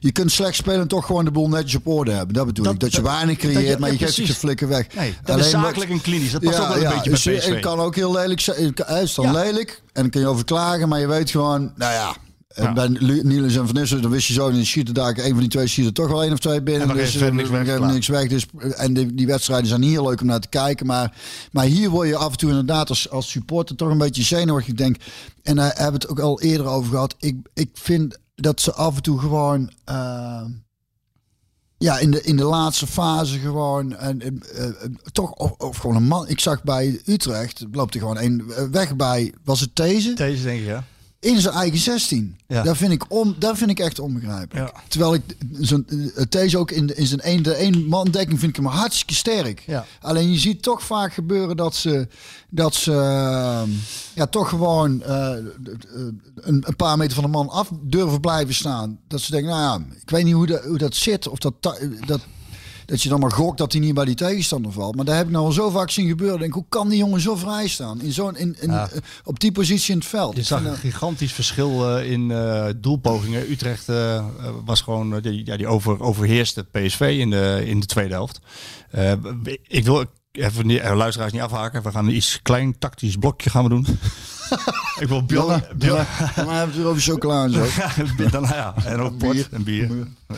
je 0.00 0.12
kunt 0.12 0.32
slecht 0.32 0.54
spelen 0.56 0.80
en 0.80 0.88
toch 0.88 1.06
gewoon 1.06 1.24
de 1.24 1.30
boel 1.30 1.48
netjes 1.48 1.74
op 1.74 1.86
orde 1.86 2.10
hebben. 2.12 2.34
Dat 2.34 2.46
bedoel 2.46 2.64
Dat- 2.64 2.74
ik. 2.74 2.80
Dat 2.80 2.92
je 2.92 3.02
weinig 3.02 3.38
dat 3.38 3.50
creëert, 3.50 3.78
maar 3.78 3.92
je 3.92 3.98
ja, 3.98 4.04
geeft 4.04 4.16
het 4.16 4.26
je 4.26 4.34
flikken 4.34 4.68
weg. 4.68 4.94
Nee, 4.94 5.14
dat 5.24 5.38
is 5.38 5.52
wat- 5.52 5.62
zakelijk 5.62 5.90
en 5.90 6.00
klinisch. 6.00 6.30
Dat 6.32 6.42
past 6.42 6.58
ook 6.58 6.68
wel 6.68 6.76
een 6.84 6.94
beetje 6.94 7.10
dus 7.10 7.22
bij 7.24 7.36
PSV. 7.36 7.48
Het 7.48 7.60
kan 7.60 7.78
ook 7.78 7.94
heel 7.94 8.12
lelijk 8.12 8.40
zijn. 8.40 8.72
Hij 8.86 9.02
is 9.02 9.14
dan 9.14 9.32
lelijk 9.32 9.82
en 9.92 10.02
dan 10.02 10.10
kun 10.10 10.20
je 10.20 10.26
over 10.26 10.44
klagen, 10.44 10.88
maar 10.88 11.00
je 11.00 11.06
weet 11.06 11.30
gewoon, 11.30 11.72
nou 11.76 11.92
ja. 11.92 12.16
Eh, 12.56 12.64
Ja. 12.64 12.72
Bij 12.72 12.88
Niels 13.22 13.56
en 13.56 13.66
Van 13.66 13.74
Nissen, 13.74 14.02
dan 14.02 14.10
wist 14.10 14.26
je 14.26 14.32
zo, 14.32 14.48
in 14.48 14.66
schieten 14.66 14.94
daar 14.94 15.18
een 15.18 15.30
van 15.30 15.40
die 15.40 15.48
twee 15.48 15.66
schieten 15.66 15.94
toch 15.94 16.08
wel 16.08 16.22
één 16.22 16.32
of 16.32 16.38
twee 16.38 16.62
binnen. 16.62 16.82
En 16.88 16.94
we 16.94 17.00
dus 17.00 17.04
geven 17.10 17.18
verder 17.18 17.34
niks 17.36 17.48
we 17.48 17.78
weg, 17.80 17.92
niks 17.92 18.08
weg. 18.08 18.28
Dus, 18.28 18.46
en 18.76 18.94
die, 18.94 19.14
die 19.14 19.26
wedstrijden 19.26 19.66
zijn 19.68 19.80
niet 19.80 19.90
heel 19.90 20.08
leuk 20.08 20.20
om 20.20 20.26
naar 20.26 20.40
te 20.40 20.48
kijken. 20.48 20.86
Maar, 20.86 21.16
maar 21.52 21.64
hier 21.64 21.90
word 21.90 22.08
je 22.08 22.16
af 22.16 22.30
en 22.32 22.38
toe 22.38 22.50
inderdaad 22.50 22.88
als, 22.88 23.10
als 23.10 23.30
supporter 23.30 23.76
toch 23.76 23.90
een 23.90 23.98
beetje 23.98 24.22
zenuwig. 24.22 24.68
Ik 24.68 24.76
denk, 24.76 24.96
en 25.42 25.56
daar 25.56 25.72
hebben 25.74 26.00
we 26.00 26.06
het 26.06 26.08
ook 26.08 26.20
al 26.20 26.40
eerder 26.40 26.66
over 26.66 26.90
gehad. 26.90 27.14
Ik, 27.18 27.36
ik 27.54 27.70
vind 27.72 28.18
dat 28.34 28.60
ze 28.60 28.72
af 28.72 28.96
en 28.96 29.02
toe 29.02 29.18
gewoon... 29.18 29.70
eh, 29.84 30.42
ja, 31.78 31.98
in 31.98 32.10
de, 32.10 32.22
in 32.22 32.36
de 32.36 32.44
laatste 32.44 32.86
fase 32.86 33.38
gewoon 33.38 33.96
en, 33.96 34.20
eh, 34.22 34.66
eh, 34.66 34.72
toch 35.12 35.30
of, 35.32 35.50
of 35.50 35.76
gewoon 35.76 35.96
een 35.96 36.06
man. 36.06 36.28
Ik 36.28 36.40
zag 36.40 36.62
bij 36.62 37.00
Utrecht 37.04 37.64
loopt 37.72 37.94
er 37.94 38.00
gewoon 38.00 38.18
een 38.18 38.44
eh, 38.56 38.64
weg 38.70 38.96
bij. 38.96 39.32
Was 39.44 39.60
het 39.60 39.76
deze? 39.76 40.14
Deze 40.14 40.42
denk 40.42 40.60
ik, 40.60 40.66
ja. 40.66 40.84
In 41.20 41.40
zijn 41.40 41.54
eigen 41.54 41.78
16. 41.78 42.36
Ja. 42.46 42.62
Daar 42.62 42.76
vind 42.76 42.92
ik 42.92 43.04
om, 43.08 43.34
daar 43.38 43.56
vind 43.56 43.70
ik 43.70 43.78
echt 43.78 43.98
onbegrijpelijk. 43.98 44.70
Ja. 44.74 44.80
Terwijl 44.88 45.14
ik 45.14 45.22
eh, 45.70 46.22
deze 46.28 46.58
ook 46.58 46.70
in, 46.70 46.86
de- 46.86 46.94
in 46.94 47.06
zijn 47.06 47.20
één 47.20 47.42
de 47.42 47.54
één 47.54 47.84
man 47.86 48.04
dekking 48.10 48.38
vind 48.38 48.56
ik 48.58 48.64
hem 48.64 48.72
hartstikke 48.72 49.14
sterk. 49.14 49.62
Ja. 49.66 49.84
Alleen 50.00 50.32
je 50.32 50.38
ziet 50.38 50.62
toch 50.62 50.82
vaak 50.82 51.12
gebeuren 51.12 51.56
dat 51.56 51.74
ze 51.74 52.08
dat 52.50 52.74
ze 52.74 52.92
eh, 52.92 53.62
ja 54.14 54.26
toch 54.26 54.48
gewoon 54.48 55.02
eh, 55.02 55.30
een, 56.34 56.62
een 56.66 56.76
paar 56.76 56.96
meter 56.96 57.14
van 57.14 57.24
de 57.24 57.30
man 57.30 57.48
af 57.48 57.70
durven 57.82 58.20
blijven 58.20 58.54
staan. 58.54 58.98
Dat 59.08 59.20
ze 59.20 59.30
denken, 59.30 59.50
nou 59.50 59.62
ja, 59.80 59.86
ik 60.02 60.10
weet 60.10 60.24
niet 60.24 60.34
hoe 60.34 60.46
dat, 60.46 60.64
hoe 60.64 60.78
dat 60.78 60.94
zit 60.94 61.28
of 61.28 61.38
dat 61.38 61.54
dat 62.06 62.20
dat 62.86 63.02
je 63.02 63.08
dan 63.08 63.20
maar 63.20 63.30
gokt 63.32 63.58
dat 63.58 63.72
hij 63.72 63.80
niet 63.80 63.94
bij 63.94 64.04
die 64.04 64.14
tegenstander 64.14 64.72
valt. 64.72 64.94
Maar 64.96 65.04
daar 65.04 65.16
heb 65.16 65.26
ik 65.26 65.32
nou 65.32 65.44
al 65.44 65.52
zo 65.52 65.70
vaak 65.70 65.90
zien 65.90 66.08
gebeuren. 66.08 66.38
Denk, 66.38 66.52
hoe 66.52 66.64
kan 66.68 66.88
die 66.88 66.98
jongen 66.98 67.20
zo 67.20 67.36
vrij 67.36 67.68
staan? 67.68 68.00
In 68.00 68.12
zo'n, 68.12 68.36
in, 68.36 68.56
in, 68.60 68.70
Ja. 68.70 68.88
eh, 68.90 68.98
op 69.24 69.40
die 69.40 69.52
positie 69.52 69.92
in 69.92 69.98
het 69.98 70.08
veld. 70.08 70.36
Je 70.36 70.42
zag 70.42 70.64
een 70.64 70.76
gigantisch 70.76 71.32
verschil 71.32 71.96
eh, 71.98 72.10
in 72.10 72.30
eh, 72.30 72.66
doelpogingen. 72.76 73.50
Utrecht 73.50 73.86
was 74.64 74.80
gewoon, 74.80 75.20
die, 75.20 75.46
ja, 75.46 75.56
die 75.56 75.66
over, 75.66 76.00
overheerste 76.00 76.64
PSV 76.64 77.16
in 77.18 77.30
de, 77.30 77.62
in 77.66 77.80
de 77.80 77.86
tweede 77.86 78.14
helft. 78.14 78.40
Ik 79.62 79.84
wil 79.84 80.04
even 80.32 80.66
niet, 80.66 80.80
eh, 80.80 80.96
luisteraars 80.96 81.32
niet 81.32 81.42
afhaken. 81.42 81.82
We 81.82 81.90
gaan 81.90 82.06
een 82.06 82.16
iets 82.16 82.40
klein 82.42 82.78
tactisch 82.78 83.16
blokje 83.16 83.50
gaan 83.50 83.62
we 83.62 83.68
doen. 83.68 83.86
Ik 85.00 85.08
wil 85.08 85.24
Bjorn... 85.24 85.46
Bjorn, 85.46 85.76
Bjorn 85.76 86.06
Dan 86.34 86.34
hebben 86.36 86.46
we 86.46 86.52
het 86.54 86.76
weer 86.76 86.86
over 86.86 87.02
chocola 87.02 87.44
en 87.44 87.50
zo. 87.52 87.64
Ja, 88.18 88.28
dan, 88.30 88.42
ja, 88.42 88.74
en 88.84 89.00
ook 89.00 89.18
Bier. 89.18 89.48
en 89.50 89.62
bier. 89.64 89.90
Ja. 90.28 90.36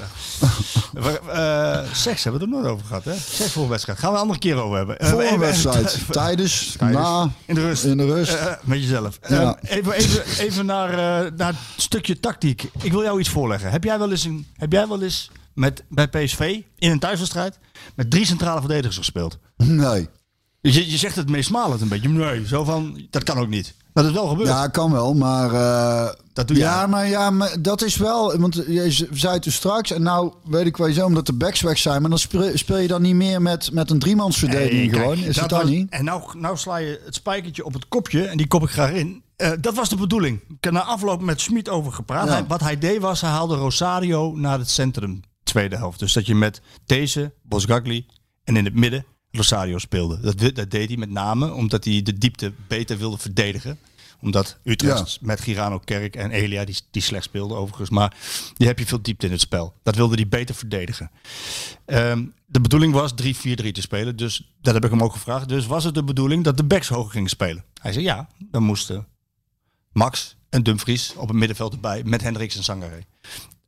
Eh, 1.83 1.93
seks 1.93 2.25
hebben 2.25 2.41
we 2.41 2.47
het 2.47 2.55
er 2.57 2.61
nooit 2.63 2.67
over 2.75 2.87
gehad, 2.87 3.05
hè? 3.05 3.15
Seks 3.17 3.53
voor 3.53 3.63
een 3.63 3.69
wedstrijd. 3.69 3.99
Gaan 3.99 4.09
we 4.11 4.15
een 4.17 4.23
andere 4.23 4.39
keer 4.39 4.57
over 4.57 4.77
hebben. 4.77 4.99
Eh, 4.99 5.11
Voor 5.11 5.23
een 5.23 5.39
wedstrijd. 5.39 5.99
Tijdens, 6.11 6.77
na, 6.81 7.31
In 7.45 7.55
de 7.55 7.61
rust. 7.61 7.85
in 7.85 7.97
de 7.97 8.05
rust. 8.07 8.35
Eh, 8.35 8.53
met 8.63 8.79
jezelf. 8.81 9.19
Ja. 9.29 9.57
Eh, 9.61 9.77
even, 9.77 9.93
even, 9.93 10.25
even 10.39 10.67
naar, 10.67 10.91
eh, 10.91 11.31
naar 11.37 11.49
het 11.53 11.57
stukje 11.77 12.21
tactiek. 12.21 12.71
Ik 12.83 12.93
wil 12.93 13.03
jou 13.03 13.21
iets 13.21 13.29
voorleggen. 13.29 13.71
Heb 13.71 13.85
jij 13.85 13.99
wel 13.99 14.11
eens, 14.11 14.25
een, 14.25 14.47
heb 14.57 14.73
jij 14.73 14.89
wel 14.89 15.03
eens 15.03 15.31
met, 15.55 15.85
bij 15.89 16.09
PSV 16.09 16.61
in 16.79 16.91
een 16.91 16.99
thuiswedstrijd 16.99 17.59
met 17.95 18.11
drie 18.11 18.27
centrale 18.27 18.61
verdedigers 18.61 18.97
gespeeld. 18.97 19.39
Nee. 19.57 20.09
Je, 20.61 20.91
je 20.91 20.97
zegt 20.97 21.17
het 21.17 21.29
meest 21.31 21.49
smalend 21.49 21.81
een 21.81 21.89
beetje. 21.89 22.09
Nee, 22.09 22.47
zo 22.47 22.65
van, 22.65 23.07
dat 23.11 23.23
kan 23.23 23.39
ook 23.39 23.49
niet. 23.49 23.75
Maar 23.99 24.07
dat 24.07 24.17
is 24.17 24.21
wel 24.23 24.29
gebeurd. 24.31 24.49
Ja, 24.49 24.67
kan 24.69 24.93
wel, 24.93 25.15
maar... 25.15 25.53
eh, 25.53 26.15
Dat 26.33 26.49
doe 26.49 26.57
ja, 26.57 26.79
jij. 26.79 26.89
maar 26.89 27.09
ja, 27.09 27.31
maar 27.31 27.63
dat 27.63 27.83
is 27.83 27.97
wel... 27.97 28.39
Want 28.39 28.55
je 28.55 29.07
zei 29.13 29.35
het 29.35 29.43
dus 29.45 29.55
straks, 29.55 29.91
en 29.91 30.03
nou 30.03 30.33
weet 30.45 30.67
ik 30.67 30.77
wel 30.77 30.93
zo, 30.93 31.05
omdat 31.07 31.27
de 31.27 31.33
backs 31.33 31.61
weg 31.61 31.79
zijn, 31.79 32.01
maar 32.01 32.11
dan 32.11 32.19
speel, 32.55 32.79
je 32.79 32.89
dan 32.89 33.03
niet 33.03 33.15
meer 33.15 33.43
met, 33.43 33.73
met 33.73 33.91
een 33.91 33.99
driemansverdediging 33.99 34.79
Nee, 34.81 34.89
kijk, 34.91 35.03
gewoon. 35.03 35.19
Is 35.19 35.25
het 35.27 35.35
dat 35.35 35.49
dan 35.49 35.61
was- 35.61 35.69
niet? 35.71 35.91
En 35.91 36.05
nou, 36.05 36.39
nou 36.39 36.57
sla 36.57 36.77
je 36.77 37.01
het 37.05 37.15
spijkertje 37.15 37.65
op 37.65 37.73
het 37.73 37.89
kopje, 37.89 38.25
en 38.27 38.37
die 38.37 38.47
kop 38.47 38.63
ik 38.63 38.71
graag 38.71 38.91
in. 38.91 39.23
Eh, 39.37 39.51
dat 39.61 39.75
was 39.75 39.89
de 39.89 39.97
bedoeling. 39.97 40.41
Ik 40.49 40.57
heb 40.65 40.73
na 40.73 40.83
afloop 40.83 41.21
met 41.23 41.41
Schmid 41.41 41.69
over 41.69 41.93
gepraat. 41.93 42.27
Ja. 42.27 42.33
Hij- 42.33 42.47
wat 42.47 42.61
hij 42.61 42.79
deed 42.79 43.01
was, 43.01 43.21
hij 43.21 43.31
haalde 43.31 43.57
Rosario 43.57 44.37
naar 44.37 44.59
het 44.59 44.71
centrum, 44.71 45.21
tweede 45.43 45.77
helft. 45.77 45.99
Dus 45.99 46.13
dat 46.13 46.27
je 46.27 46.35
met 46.35 46.61
deze, 46.87 47.33
Bosgagli 47.43 48.07
en 48.45 48.57
in 48.57 48.65
het 48.65 48.75
midden 48.75 49.05
Rosario 49.31 49.79
speelde. 49.79 50.21
Dat, 50.21 50.55
dat 50.55 50.71
deed 50.71 50.89
hij 50.89 50.97
met 50.97 51.11
name 51.11 51.53
omdat 51.53 51.85
hij 51.85 52.03
de 52.03 52.19
diepte 52.19 52.53
beter 52.69 52.99
wilde 52.99 53.19
verdedigen 53.19 53.79
omdat 54.21 54.59
Utrecht 54.65 55.19
met 55.21 55.41
Girano 55.41 55.79
Kerk 55.79 56.17
en 56.17 56.31
Elia, 56.31 56.65
die, 56.65 56.77
die 56.91 57.03
slecht 57.03 57.25
speelden 57.25 57.57
overigens, 57.57 57.91
maar 57.91 58.17
die 58.55 58.67
heb 58.67 58.79
je 58.79 58.87
veel 58.87 59.03
diepte 59.03 59.27
in 59.27 59.33
het 59.33 59.41
spel. 59.41 59.75
Dat 59.83 59.95
wilde 59.95 60.15
hij 60.15 60.29
beter 60.29 60.55
verdedigen. 60.55 61.11
Ehm, 61.85 62.25
de 62.47 62.61
bedoeling 62.61 62.93
was 62.93 63.13
3-4-3 63.13 63.73
te 63.73 63.81
spelen, 63.81 64.17
dus 64.17 64.55
dat 64.61 64.75
heb 64.75 64.85
ik 64.85 64.91
hem 64.91 65.03
ook 65.03 65.13
gevraagd. 65.13 65.49
Dus 65.49 65.67
was 65.67 65.85
het 65.85 65.95
de 65.95 66.05
bedoeling 66.05 66.45
dat 66.45 66.57
de 66.57 66.65
backs 66.65 66.89
hoger 66.89 67.11
gingen 67.11 67.29
spelen? 67.29 67.65
Hij 67.81 67.93
zei 67.93 68.05
ja, 68.05 68.29
dan 68.51 68.63
moesten 68.63 69.07
Max 69.93 70.37
en 70.49 70.63
Dumfries 70.63 71.15
op 71.17 71.29
het 71.29 71.37
middenveld 71.37 71.73
erbij 71.73 72.03
met 72.05 72.23
Hendricks 72.23 72.57
en 72.57 72.65
Sangaré. 72.65 73.01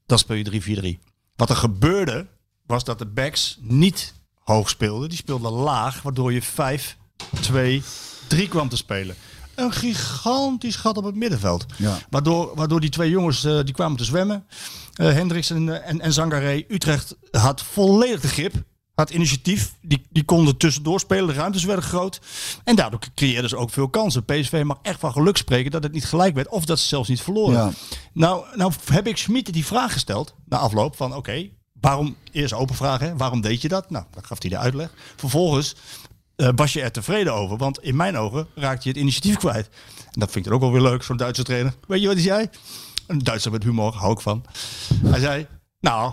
Dan 0.07 0.19
speel 0.19 0.37
je 0.37 0.99
3-4-3. 0.99 1.11
Wat 1.37 1.51
er 1.51 1.57
gebeurde 1.57 2.27
was 2.67 2.85
dat 2.85 2.99
de 2.99 3.07
backs 3.07 3.59
niet 3.61 4.15
hoog 4.35 4.69
speelden, 4.69 5.09
die 5.09 5.19
speelden 5.19 5.53
laag, 5.53 6.03
waardoor 6.03 6.33
je 6.33 6.43
5-2-3 6.43 6.47
kwam 8.49 8.69
te 8.69 8.77
spelen. 8.77 9.17
Een 9.61 9.73
gigantisch 9.73 10.77
gat 10.77 10.97
op 10.97 11.05
het 11.05 11.15
middenveld. 11.15 11.67
Ja. 11.77 11.99
Waardoor, 12.11 12.55
waardoor 12.55 12.81
die 12.81 12.91
twee 12.91 13.11
jongens 13.11 13.45
eh, 13.45 13.59
die 13.65 13.75
kwamen 13.75 13.97
te 13.97 14.05
zwemmen. 14.05 14.47
Eh 14.95 15.13
Hendricks 15.13 15.51
en, 15.51 15.69
eh, 15.69 15.89
en, 15.91 16.01
en 16.01 16.13
Zangaré. 16.13 16.65
Utrecht 16.69 17.17
had 17.31 17.63
volledig 17.63 18.21
de 18.21 18.29
grip. 18.29 18.55
Had 18.95 19.11
initiatief. 19.11 19.75
Die, 19.83 20.07
die 20.11 20.25
konden 20.25 20.57
tussendoor 20.57 21.01
spelen. 21.01 21.27
De 21.27 21.33
ruimtes 21.33 21.65
werden 21.65 21.85
groot. 21.85 22.21
En 22.65 22.77
daardoor 22.77 23.01
creëerden 23.15 23.51
ze 23.51 23.57
ook 23.57 23.71
veel 23.71 23.89
kansen. 23.89 24.25
PSV 24.25 24.63
mag 24.65 24.79
echt 24.83 25.01
van 25.01 25.13
geluk 25.13 25.37
spreken 25.37 25.71
dat 25.71 25.83
het 25.83 25.93
niet 25.93 26.05
gelijk 26.05 26.35
werd. 26.35 26.49
Of 26.49 26.65
dat 26.65 26.79
ze 26.79 26.87
zelfs 26.87 27.09
niet 27.09 27.23
verloren. 27.23 27.55
Ja. 27.55 27.71
Nou, 28.13 28.45
nou 28.57 28.73
heb 28.93 29.07
ik 29.07 29.17
Schmid 29.17 29.53
die 29.53 29.67
vraag 29.67 29.93
gesteld. 29.93 30.35
Na 30.45 30.59
afloop 30.59 30.97
van 30.97 31.15
oké. 31.15 31.49
waarom, 31.81 32.17
eerst 32.33 32.55
open 32.55 32.75
vraag 32.75 33.01
hè, 33.01 33.17
waarom 33.17 33.41
deed 33.41 33.63
je 33.63 33.69
dat? 33.69 33.91
Nou, 33.91 34.05
dan 34.11 34.25
gaf 34.25 34.41
hij 34.41 34.51
de 34.51 34.59
uitleg. 34.59 34.91
Vervolgens 35.17 35.75
eh, 36.41 36.49
was 36.57 36.73
je 36.73 36.83
er 36.83 36.91
tevreden 36.93 37.35
over. 37.35 37.57
Want 37.57 37.79
in 37.83 37.97
mijn 37.97 38.17
ogen 38.17 38.47
raakte 38.55 38.83
je 38.83 38.89
het 38.89 38.99
initiatief 39.03 39.37
kwijt. 39.37 39.69
En 39.97 40.21
dat 40.21 40.31
vind 40.31 40.37
ik 40.37 40.45
dan 40.45 40.53
ook 40.55 40.61
wel 40.61 40.73
weer 40.73 40.91
leuk, 40.91 41.03
zo'n 41.03 41.17
Duitse 41.17 41.43
trainer. 41.43 41.73
Weet 41.89 42.01
je 42.01 42.07
wat 42.07 42.15
hij 42.17 42.25
zei? 42.25 42.49
Een 43.07 43.19
Duitser 43.19 43.51
met 43.53 43.63
humor, 43.63 43.95
hou 43.95 44.13
ik 44.13 44.21
van. 44.21 44.45
Hij 45.05 45.21
zei, 45.21 45.47
nou, 45.81 46.13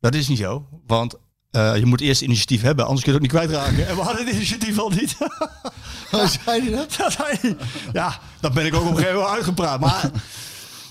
dat 0.00 0.14
is 0.14 0.28
niet 0.28 0.38
zo. 0.38 0.66
Want 0.86 1.14
eh, 1.50 1.76
je 1.76 1.86
moet 1.86 2.00
eerst 2.00 2.20
initiatief 2.22 2.62
hebben, 2.62 2.84
anders 2.86 3.04
kun 3.04 3.12
je 3.12 3.18
het 3.18 3.28
ook 3.28 3.32
niet 3.40 3.46
kwijtraken. 3.48 3.88
En 3.88 3.96
we 3.96 4.02
hadden 4.02 4.26
het 4.26 4.34
initiatief 4.34 4.78
al 4.78 4.88
niet. 4.90 5.16
Hoe 6.10 6.28
zei 6.44 6.60
hij 6.62 6.70
dat? 6.76 6.94
Dat 6.98 7.12
zei 7.12 7.38
hij. 7.40 7.56
ja, 7.92 8.18
dat 8.40 8.52
ben 8.52 8.66
ik 8.66 8.74
ook 8.74 8.82
op 8.82 8.88
een 8.90 8.96
gegeven 8.96 9.14
moment 9.16 9.34
uitgepraat. 9.34 9.80
Maar, 9.80 10.10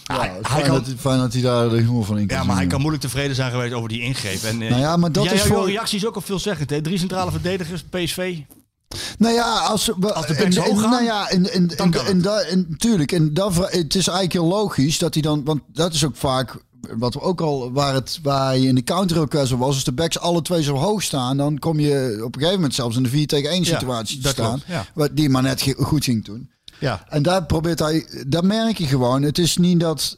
Ja, 0.04 0.32
hij, 0.42 0.62
kan, 0.64 0.74
dat, 0.84 0.94
fijn 1.00 1.20
dat 1.20 1.34
hij 1.34 1.42
daar 1.42 1.70
de 1.70 1.76
humor 1.76 2.06
van 2.06 2.18
in 2.18 2.28
kan 2.28 2.38
ja, 2.38 2.44
maar 2.44 2.56
hij 2.56 2.68
kan 2.68 2.80
moeilijk 2.80 3.04
tevreden 3.04 3.36
zijn 3.36 3.52
geweest 3.52 3.74
over 3.74 3.90
die 3.90 4.02
ingreep. 4.02 4.44
En, 4.44 4.62
eh, 4.62 4.70
Nou 4.70 4.82
ja, 4.82 4.98
maar 4.98 5.12
dat 5.12 5.24
jij- 5.24 5.34
is 5.34 5.44
jouw 5.44 5.56
voor- 5.58 5.66
reactie 5.68 5.98
is 5.98 6.06
ook 6.06 6.16
al 6.16 6.22
veelzeggend. 6.22 6.70
Hè? 6.70 6.82
Drie 6.82 6.98
centrale 6.98 7.32
verdedigers, 7.32 7.84
PSV. 7.84 8.38
Nou 9.18 9.34
ja, 9.34 9.58
als, 9.60 9.92
we- 10.00 10.14
Als 10.14 10.28
de 10.28 10.34
in- 10.36 10.58
hoog 10.58 10.82
gaan, 10.82 10.90
nou 10.90 11.04
ja, 11.04 11.30
dan 11.76 12.22
da- 12.22 12.44
tuurlijk. 12.78 13.12
En 13.12 13.34
dat, 13.34 13.54
vra- 13.54 13.68
het 13.70 13.96
is 13.96 14.08
eigenlijk 14.08 14.34
heel 14.34 14.46
logisch 14.48 14.98
dat 14.98 15.14
hij 15.14 15.24
dan, 15.24 15.44
want 15.44 15.62
dat 15.74 15.94
is 15.94 16.06
ook 16.06 16.16
vaak 16.16 16.64
wat 16.98 17.14
we 17.14 17.22
ook 17.22 17.42
al 17.42 17.72
waar 17.72 17.94
het 17.94 18.20
waar 18.24 18.58
je 18.58 18.68
in 18.68 18.76
de 18.76 18.84
counter 18.84 19.20
ook 19.20 19.34
zo 19.46 19.58
was, 19.58 19.68
als 19.76 19.84
de 19.84 19.92
backs 19.92 20.20
alle 20.20 20.42
twee 20.42 20.64
zo 20.64 20.76
hoog 20.76 21.04
staan, 21.04 21.38
dan 21.38 21.60
kom 21.60 21.80
je 21.80 22.14
op 22.24 22.34
een 22.36 22.40
gegeven 22.40 22.56
moment 22.56 22.74
zelfs 22.76 22.96
in 22.98 23.04
de 23.04 23.10
4 23.10 23.28
tegen 23.28 23.50
1 23.50 23.64
Ja, 23.64 23.66
situatie 23.78 24.20
te 24.20 24.28
staan, 24.28 24.46
klopt, 24.50 24.64
ja. 24.68 24.86
wat 24.94 25.10
die 25.14 25.30
maar 25.30 25.42
net 25.42 25.74
goed 25.78 26.04
ging 26.04 26.26
doen. 26.26 26.50
Ja, 26.80 27.06
En 27.10 27.24
daar 27.24 27.46
probeert 27.46 27.80
hij, 27.80 28.08
dat 28.28 28.44
merk 28.44 28.78
je 28.78 28.86
gewoon. 28.88 29.22
Het 29.22 29.38
is 29.38 29.58
niet 29.58 29.80
dat, 29.80 30.18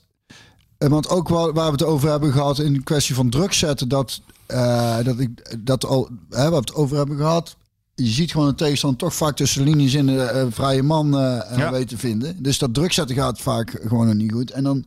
eh, 0.77 0.89
want 0.89 1.09
ook 1.09 1.27
waar, 1.29 1.53
waar 1.53 1.65
we 1.65 1.71
het 1.71 1.83
over 1.83 2.09
hebben 2.09 2.31
gehad 2.31 2.59
in 2.59 2.73
de 2.73 2.83
kwestie 2.83 3.15
van 3.15 3.29
druk 3.29 3.53
zetten, 3.53 3.87
dat, 3.87 4.21
eh, 4.45 4.97
dat 5.03 5.19
ik 5.19 5.55
dat 5.65 5.85
al, 5.85 6.09
hè, 6.29 6.41
waar 6.41 6.49
we 6.49 6.55
het 6.55 6.73
over 6.73 6.97
hebben 6.97 7.17
gehad. 7.17 7.55
Je 8.03 8.07
ziet 8.11 8.31
gewoon 8.31 8.47
een 8.47 8.55
tegenstander 8.55 8.99
toch 8.99 9.13
vaak 9.13 9.35
tussen 9.35 9.63
de 9.65 9.69
linies 9.69 9.93
in 9.93 10.05
de 10.05 10.21
eh, 10.21 10.45
vrije 10.49 10.83
man 10.83 11.17
eh 11.17 11.51
eh, 11.51 11.57
Ja. 11.57 11.71
weten 11.71 11.87
te 11.87 11.97
vinden. 11.97 12.43
Dus 12.43 12.57
dat 12.57 12.73
druk 12.73 12.93
zetten 12.93 13.15
gaat 13.15 13.39
vaak 13.39 13.79
gewoon 13.87 14.05
nog 14.05 14.15
niet 14.15 14.31
goed. 14.31 14.51
En 14.51 14.63
dan 14.63 14.85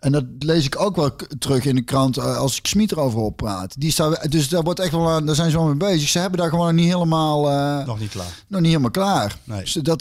en 0.00 0.12
dat 0.12 0.24
lees 0.38 0.64
ik 0.64 0.80
ook 0.80 0.96
wel 0.96 1.10
terug 1.38 1.64
in 1.64 1.74
de 1.74 1.82
krant 1.82 2.18
als 2.18 2.56
ik 2.58 2.66
Smit 2.66 2.92
erover 2.92 3.18
op 3.20 3.36
praat. 3.36 3.74
Die 3.80 3.90
staat, 3.92 4.30
dus 4.30 4.48
daar 4.48 4.62
wordt 4.62 4.80
echt 4.80 4.90
wel 4.92 5.10
aan, 5.10 5.26
daar 5.26 5.34
zijn 5.34 5.50
ze 5.50 5.56
wel 5.56 5.66
mee 5.66 5.76
bezig. 5.76 6.08
Ze 6.08 6.18
hebben 6.18 6.38
daar 6.38 6.48
gewoon 6.48 6.74
niet 6.74 6.92
helemaal. 6.92 7.42
nog 7.86 7.98
niet 8.00 8.10
klaar. 8.10 8.42
nog 8.48 8.60
niet 8.60 8.68
helemaal 8.70 8.90
klaar. 8.90 9.38
Nee. 9.44 9.60
Dus, 9.60 9.72
dat, 9.72 10.00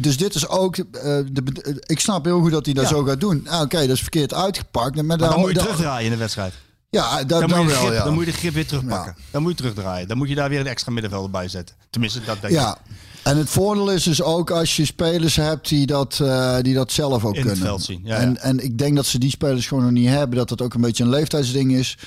dus 0.00 0.16
dit 0.16 0.34
is 0.34 0.48
ook. 0.48 0.76
de, 0.76 1.80
ik 1.86 2.00
snap 2.00 2.24
heel 2.24 2.40
goed 2.40 2.50
dat 2.50 2.64
hij 2.64 2.74
dat 2.74 2.84
Ja. 2.88 2.90
zo 2.90 3.02
gaat 3.02 3.20
doen. 3.20 3.46
Ah, 3.48 3.60
Oké, 3.60 3.78
dat 3.78 3.88
is 3.96 4.00
verkeerd 4.00 4.34
uitgepakt. 4.34 5.02
Maar, 5.02 5.18
dan 5.18 5.40
moet 5.40 5.50
je 5.52 5.58
terugdraaien 5.58 6.04
in 6.04 6.10
de 6.12 6.16
wedstrijd. 6.18 6.52
Ja, 6.96 7.16
dat, 7.24 7.28
Dan, 7.28 7.48
dan, 7.48 7.58
moet 7.58 7.58
je 7.58 7.64
de 7.66 7.72
wel. 7.74 7.82
grip, 7.84 7.98
ja. 7.98 8.04
dan 8.04 8.14
moet 8.14 8.24
je 8.26 8.30
de 8.32 8.36
grip 8.36 8.54
weer 8.54 8.66
terugpakken. 8.66 9.14
Ja. 9.16 9.22
Dan 9.30 9.42
moet 9.42 9.50
je 9.50 9.56
terugdraaien. 9.56 10.08
Dan 10.08 10.16
moet 10.16 10.28
je 10.28 10.34
daar 10.34 10.48
weer 10.48 10.60
een 10.60 10.66
extra 10.66 10.92
middenvelder 10.92 11.30
bij 11.30 11.48
zetten. 11.48 11.76
Tenminste, 11.90 12.18
dat 12.26 12.40
denk 12.40 12.52
ik. 12.52 12.58
ja. 12.60 12.78
En 13.22 13.36
het 13.36 13.48
voordeel 13.48 13.90
is 13.92 14.02
dus 14.02 14.22
ook 14.22 14.50
als 14.50 14.76
je 14.76 14.84
spelers 14.84 15.36
hebt 15.36 15.68
die 15.68 15.86
dat, 15.86 16.18
eh, 16.22 16.56
die 16.62 16.74
dat 16.74 16.92
zelf 16.92 17.24
ook 17.24 17.34
In 17.34 17.40
het 17.40 17.48
kunnen. 17.48 17.66
veld 17.66 17.82
zien, 17.82 18.00
ja, 18.04 18.16
en, 18.16 18.30
ja. 18.32 18.38
en 18.40 18.64
ik 18.64 18.78
denk 18.78 18.96
dat 18.96 19.06
ze 19.06 19.18
die 19.18 19.30
spelers 19.30 19.66
gewoon 19.66 19.82
nog 19.82 19.92
niet 19.92 20.08
hebben. 20.08 20.38
Dat 20.38 20.48
dat 20.48 20.62
ook 20.62 20.74
een 20.74 20.80
beetje 20.80 21.04
een 21.04 21.10
leeftijdsding 21.10 21.72
is. 21.72 21.98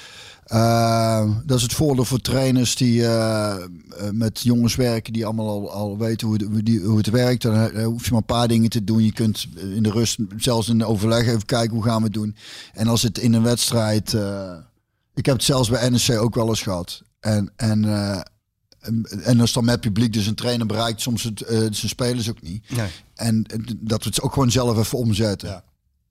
Eh, 0.45 1.29
dat 1.45 1.57
is 1.57 1.63
het 1.63 1.73
voordeel 1.73 2.05
voor 2.05 2.21
trainers 2.21 2.75
die 2.75 3.05
eh, 3.07 3.55
met 4.11 4.39
jongens 4.43 4.75
werken, 4.75 5.13
die 5.13 5.25
allemaal 5.25 5.47
al, 5.47 5.71
al 5.71 5.97
weten 5.97 6.27
hoe, 6.27 6.35
het- 6.37 6.45
hoe, 6.51 6.63
die, 6.63 6.79
hoe 6.81 6.97
het 6.97 7.09
werkt. 7.09 7.41
Dan 7.41 7.81
hoef 7.83 8.03
je 8.03 8.09
maar 8.11 8.19
een 8.19 8.25
paar 8.25 8.47
dingen 8.47 8.69
te 8.69 8.83
doen. 8.83 9.03
Je 9.05 9.13
kunt 9.13 9.47
in 9.75 9.83
de 9.83 9.91
rust, 9.91 10.17
zelfs 10.37 10.69
in 10.69 10.77
de 10.77 10.85
overleg, 10.85 11.27
even 11.27 11.45
kijken 11.45 11.75
hoe 11.75 11.83
gaan 11.83 11.97
we 11.97 12.03
het 12.03 12.13
doen. 12.13 12.35
En 12.73 12.87
als 12.87 13.01
het 13.01 13.17
in 13.17 13.33
een 13.33 13.43
wedstrijd. 13.43 14.15
Ik 15.19 15.25
heb 15.25 15.35
het 15.35 15.43
zelfs 15.43 15.69
bij 15.69 15.89
NEC 15.89 16.09
ook 16.19 16.35
wel 16.35 16.47
eens 16.47 16.61
gehad. 16.61 17.01
En, 17.19 17.51
en, 17.55 17.85
eh, 17.85 18.19
en, 19.23 19.39
als 19.39 19.53
dan 19.53 19.65
met 19.65 19.79
publiek, 19.81 20.13
dus 20.13 20.25
een 20.27 20.35
trainer 20.35 20.65
bereikt 20.65 21.01
soms 21.01 21.23
het, 21.23 21.41
eh, 21.41 21.57
zijn 21.57 21.73
spelers 21.73 22.29
ook 22.29 22.41
niet. 22.41 22.69
Nee. 22.71 22.87
En 23.15 23.45
dat 23.79 24.03
we 24.03 24.09
het 24.09 24.21
ook 24.21 24.33
gewoon 24.33 24.51
zelf 24.51 24.77
even 24.77 24.97
omzetten. 24.97 25.49
Ja. 25.49 25.63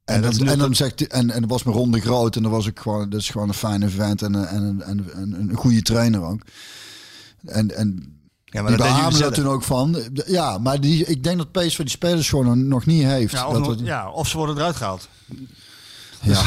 En, 0.05 0.15
En 0.15 0.23
dat 0.23 0.37
en 0.37 0.59
dan 0.59 0.75
zegt 0.75 0.99
hij- 0.99 1.09
en, 1.09 1.31
en 1.31 1.47
was 1.47 1.63
mijn 1.63 1.77
ronde 1.77 2.01
groot 2.01 2.37
en 2.37 2.43
dan 2.43 2.51
was 2.51 2.67
ik 2.67 2.79
gewoon, 2.79 3.11
dat 3.11 3.21
is 3.21 3.29
gewoon 3.31 3.49
een 3.49 3.55
fijne 3.55 3.89
vent 3.89 4.23
en, 4.23 4.35
een- 4.35 4.83
en, 4.83 5.13
en, 5.15 5.33
een- 5.41 5.55
goede 5.55 5.83
trainer 5.83 6.23
ook. 6.23 6.41
En, 7.45 7.77
en 7.77 8.17
Ja, 8.45 8.63
maar 8.63 8.77
die 8.77 8.87
zelf. 8.87 9.19
dat 9.19 9.35
toen 9.35 9.47
ook 9.49 9.63
van. 9.63 9.97
Ja, 10.27 10.59
maar 10.59 10.81
die, 10.81 11.05
ik 11.05 11.23
denk 11.25 11.39
dat 11.39 11.53
PSV 11.53 11.77
die 11.77 11.89
spelers 11.91 12.29
gewoon 12.29 12.69
nog 12.69 12.87
niet 12.87 13.03
heeft. 13.05 13.33
Ja, 13.33 13.47
of, 13.47 13.53
dat 13.53 13.61
nog- 13.63 13.71
het- 13.71 13.81
ja, 13.87 14.11
of 14.11 14.29
ze 14.29 14.37
worden 14.37 14.57
eruit 14.57 14.77
gehaald. 14.77 15.09
ja. 16.23 16.43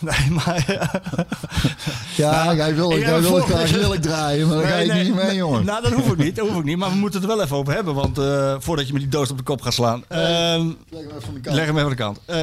Nee, 0.08 0.30
maar... 0.30 0.64
ja 2.16 2.54
jij 2.54 2.74
wil, 2.74 2.92
ik 2.92 2.98
jij 2.98 3.20
wil 3.20 3.40
graag 3.46 3.70
lelijk 3.70 4.02
draaien, 4.02 4.48
maar 4.48 4.56
daar 4.56 4.66
ga 4.66 4.74
Nee, 4.74 4.84
ik 4.84 4.92
nee, 4.92 5.04
niet 5.04 5.14
mee, 5.14 5.24
nee, 5.24 5.34
jongen. 5.34 5.64
Nou, 5.64 5.82
dat 5.82 5.92
hoef 5.92 6.12
ik 6.12 6.16
niet. 6.16 6.36
Dat 6.36 6.48
hoef 6.48 6.58
ik 6.58 6.64
niet. 6.64 6.76
Maar 6.76 6.90
we 6.90 6.96
moeten 6.96 7.20
het 7.20 7.30
er 7.30 7.36
wel 7.36 7.44
even 7.44 7.56
over 7.56 7.74
hebben. 7.74 7.94
Want 7.94 8.18
eh, 8.18 8.54
voordat 8.58 8.86
je 8.86 8.92
me 8.92 8.98
die 8.98 9.08
doos 9.08 9.30
op 9.30 9.36
de 9.36 9.42
kop 9.42 9.60
gaat 9.60 9.74
slaan. 9.74 10.04
Ehm, 10.08 10.66
Leg 10.88 11.02
hem 11.02 11.08
even 11.08 11.22
van 11.22 11.34
de 11.34 11.40
kant. 11.40 11.56
leg 11.56 11.66
hem 11.66 11.74
even 11.74 11.82
aan 11.82 11.90
de 11.90 11.96
kant. 11.96 12.20
Eh, 12.24 12.42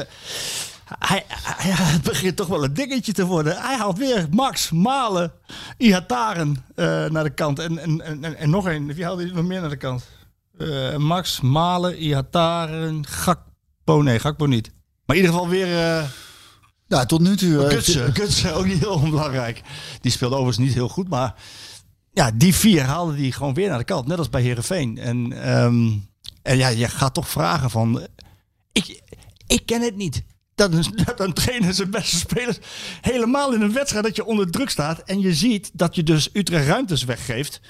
hij, 0.99 1.23
het 1.27 2.01
begint 2.01 2.35
toch 2.35 2.47
wel 2.47 2.63
een 2.63 2.73
dingetje 2.73 3.11
te 3.11 3.25
worden. 3.25 3.57
Hij 3.57 3.77
haalt 3.77 3.97
weer 3.97 4.27
Max, 4.31 4.71
Malen, 4.71 5.31
Ihataren 5.77 6.65
eh, 6.75 7.05
naar 7.05 7.23
de 7.23 7.29
kant. 7.33 7.59
En, 7.59 7.77
en, 7.77 8.01
en, 8.01 8.37
en, 8.37 8.49
nog 8.49 8.65
een. 8.65 8.93
Wie 8.93 9.03
haalde 9.03 9.25
nog 9.25 9.45
meer 9.45 9.61
naar 9.61 9.69
de 9.69 9.77
kant? 9.77 10.05
Max, 10.97 11.41
Malen, 11.41 11.97
Ihataren, 11.97 13.05
Gakpo. 13.07 14.01
Nee, 14.01 14.19
Gakpo 14.19 14.45
niet. 14.45 14.71
Maar 15.05 15.15
in 15.15 15.21
ieder 15.21 15.35
geval 15.35 15.49
weer... 15.49 16.05
eh, 16.89 16.97
Ja, 16.97 17.05
tot 17.05 17.21
nu 17.21 17.35
toe. 17.37 17.63
eh, 17.65 17.69
Gutsen, 17.69 18.13
Gutsen 18.15 18.55
ook 18.55 18.65
niet 18.65 18.79
heel 18.79 18.93
onbelangrijk. 18.93 19.61
Die 20.01 20.11
speelde 20.11 20.35
overigens 20.35 20.65
niet 20.65 20.75
heel 20.75 20.89
goed, 20.89 21.09
maar 21.09 21.35
ja, 22.11 22.31
die 22.33 22.55
vier 22.55 22.83
haalden 22.83 23.15
die 23.15 23.31
gewoon 23.31 23.53
weer 23.53 23.69
naar 23.69 23.77
de 23.77 23.83
kant, 23.83 24.07
net 24.07 24.17
als 24.17 24.29
bij 24.29 24.41
Herenveen. 24.41 24.97
En, 24.97 25.43
ehm, 25.43 25.91
en 26.41 26.57
ja, 26.57 26.67
je 26.67 26.87
gaat 26.87 27.13
toch 27.13 27.29
vragen 27.29 27.69
van, 27.69 28.07
ik, 28.71 29.01
ik 29.47 29.65
ken 29.65 29.81
het 29.81 29.95
niet. 29.95 30.23
Dat 30.57 30.73
een, 30.73 30.85
dat 31.05 31.19
een 31.19 31.33
trainer 31.33 31.73
zijn 31.73 31.89
beste 31.89 32.15
spelers 32.15 32.57
helemaal 33.01 33.53
in 33.53 33.61
een 33.61 33.73
wedstrijd 33.73 34.03
dat 34.03 34.15
je 34.15 34.25
onder 34.25 34.51
druk 34.51 34.69
staat 34.69 34.99
en 34.99 35.19
je 35.19 35.33
ziet 35.33 35.69
dat 35.73 35.95
je 35.95 36.03
dus 36.03 36.29
Utrecht 36.33 36.67
ruimtes 36.67 37.03
weggeeft. 37.03 37.61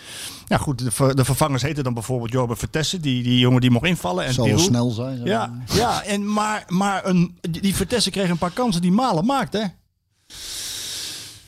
Ja 0.45 0.57
goed, 0.57 0.79
de, 0.79 0.91
ver- 0.91 1.15
de 1.15 1.25
vervangers 1.25 1.61
heten 1.61 1.83
dan 1.83 1.93
bijvoorbeeld 1.93 2.31
Jorbe 2.31 2.55
Vertessen, 2.55 3.01
die, 3.01 3.23
die 3.23 3.39
jongen 3.39 3.61
die 3.61 3.71
mocht 3.71 3.85
invallen. 3.85 4.25
En 4.25 4.33
zal 4.33 4.59
snel 4.59 4.89
zijn. 4.89 5.23
Ja, 5.23 5.53
ja 5.73 6.03
en 6.03 6.33
maar, 6.33 6.63
maar 6.67 7.05
een, 7.05 7.38
die 7.41 7.61
die 7.61 7.75
Vertessen 7.75 8.11
kreeg 8.11 8.29
een 8.29 8.38
paar 8.38 8.51
kansen 8.51 8.81
die 8.81 8.91
Malen 8.91 9.25
maakt, 9.25 9.53
hè? 9.53 9.63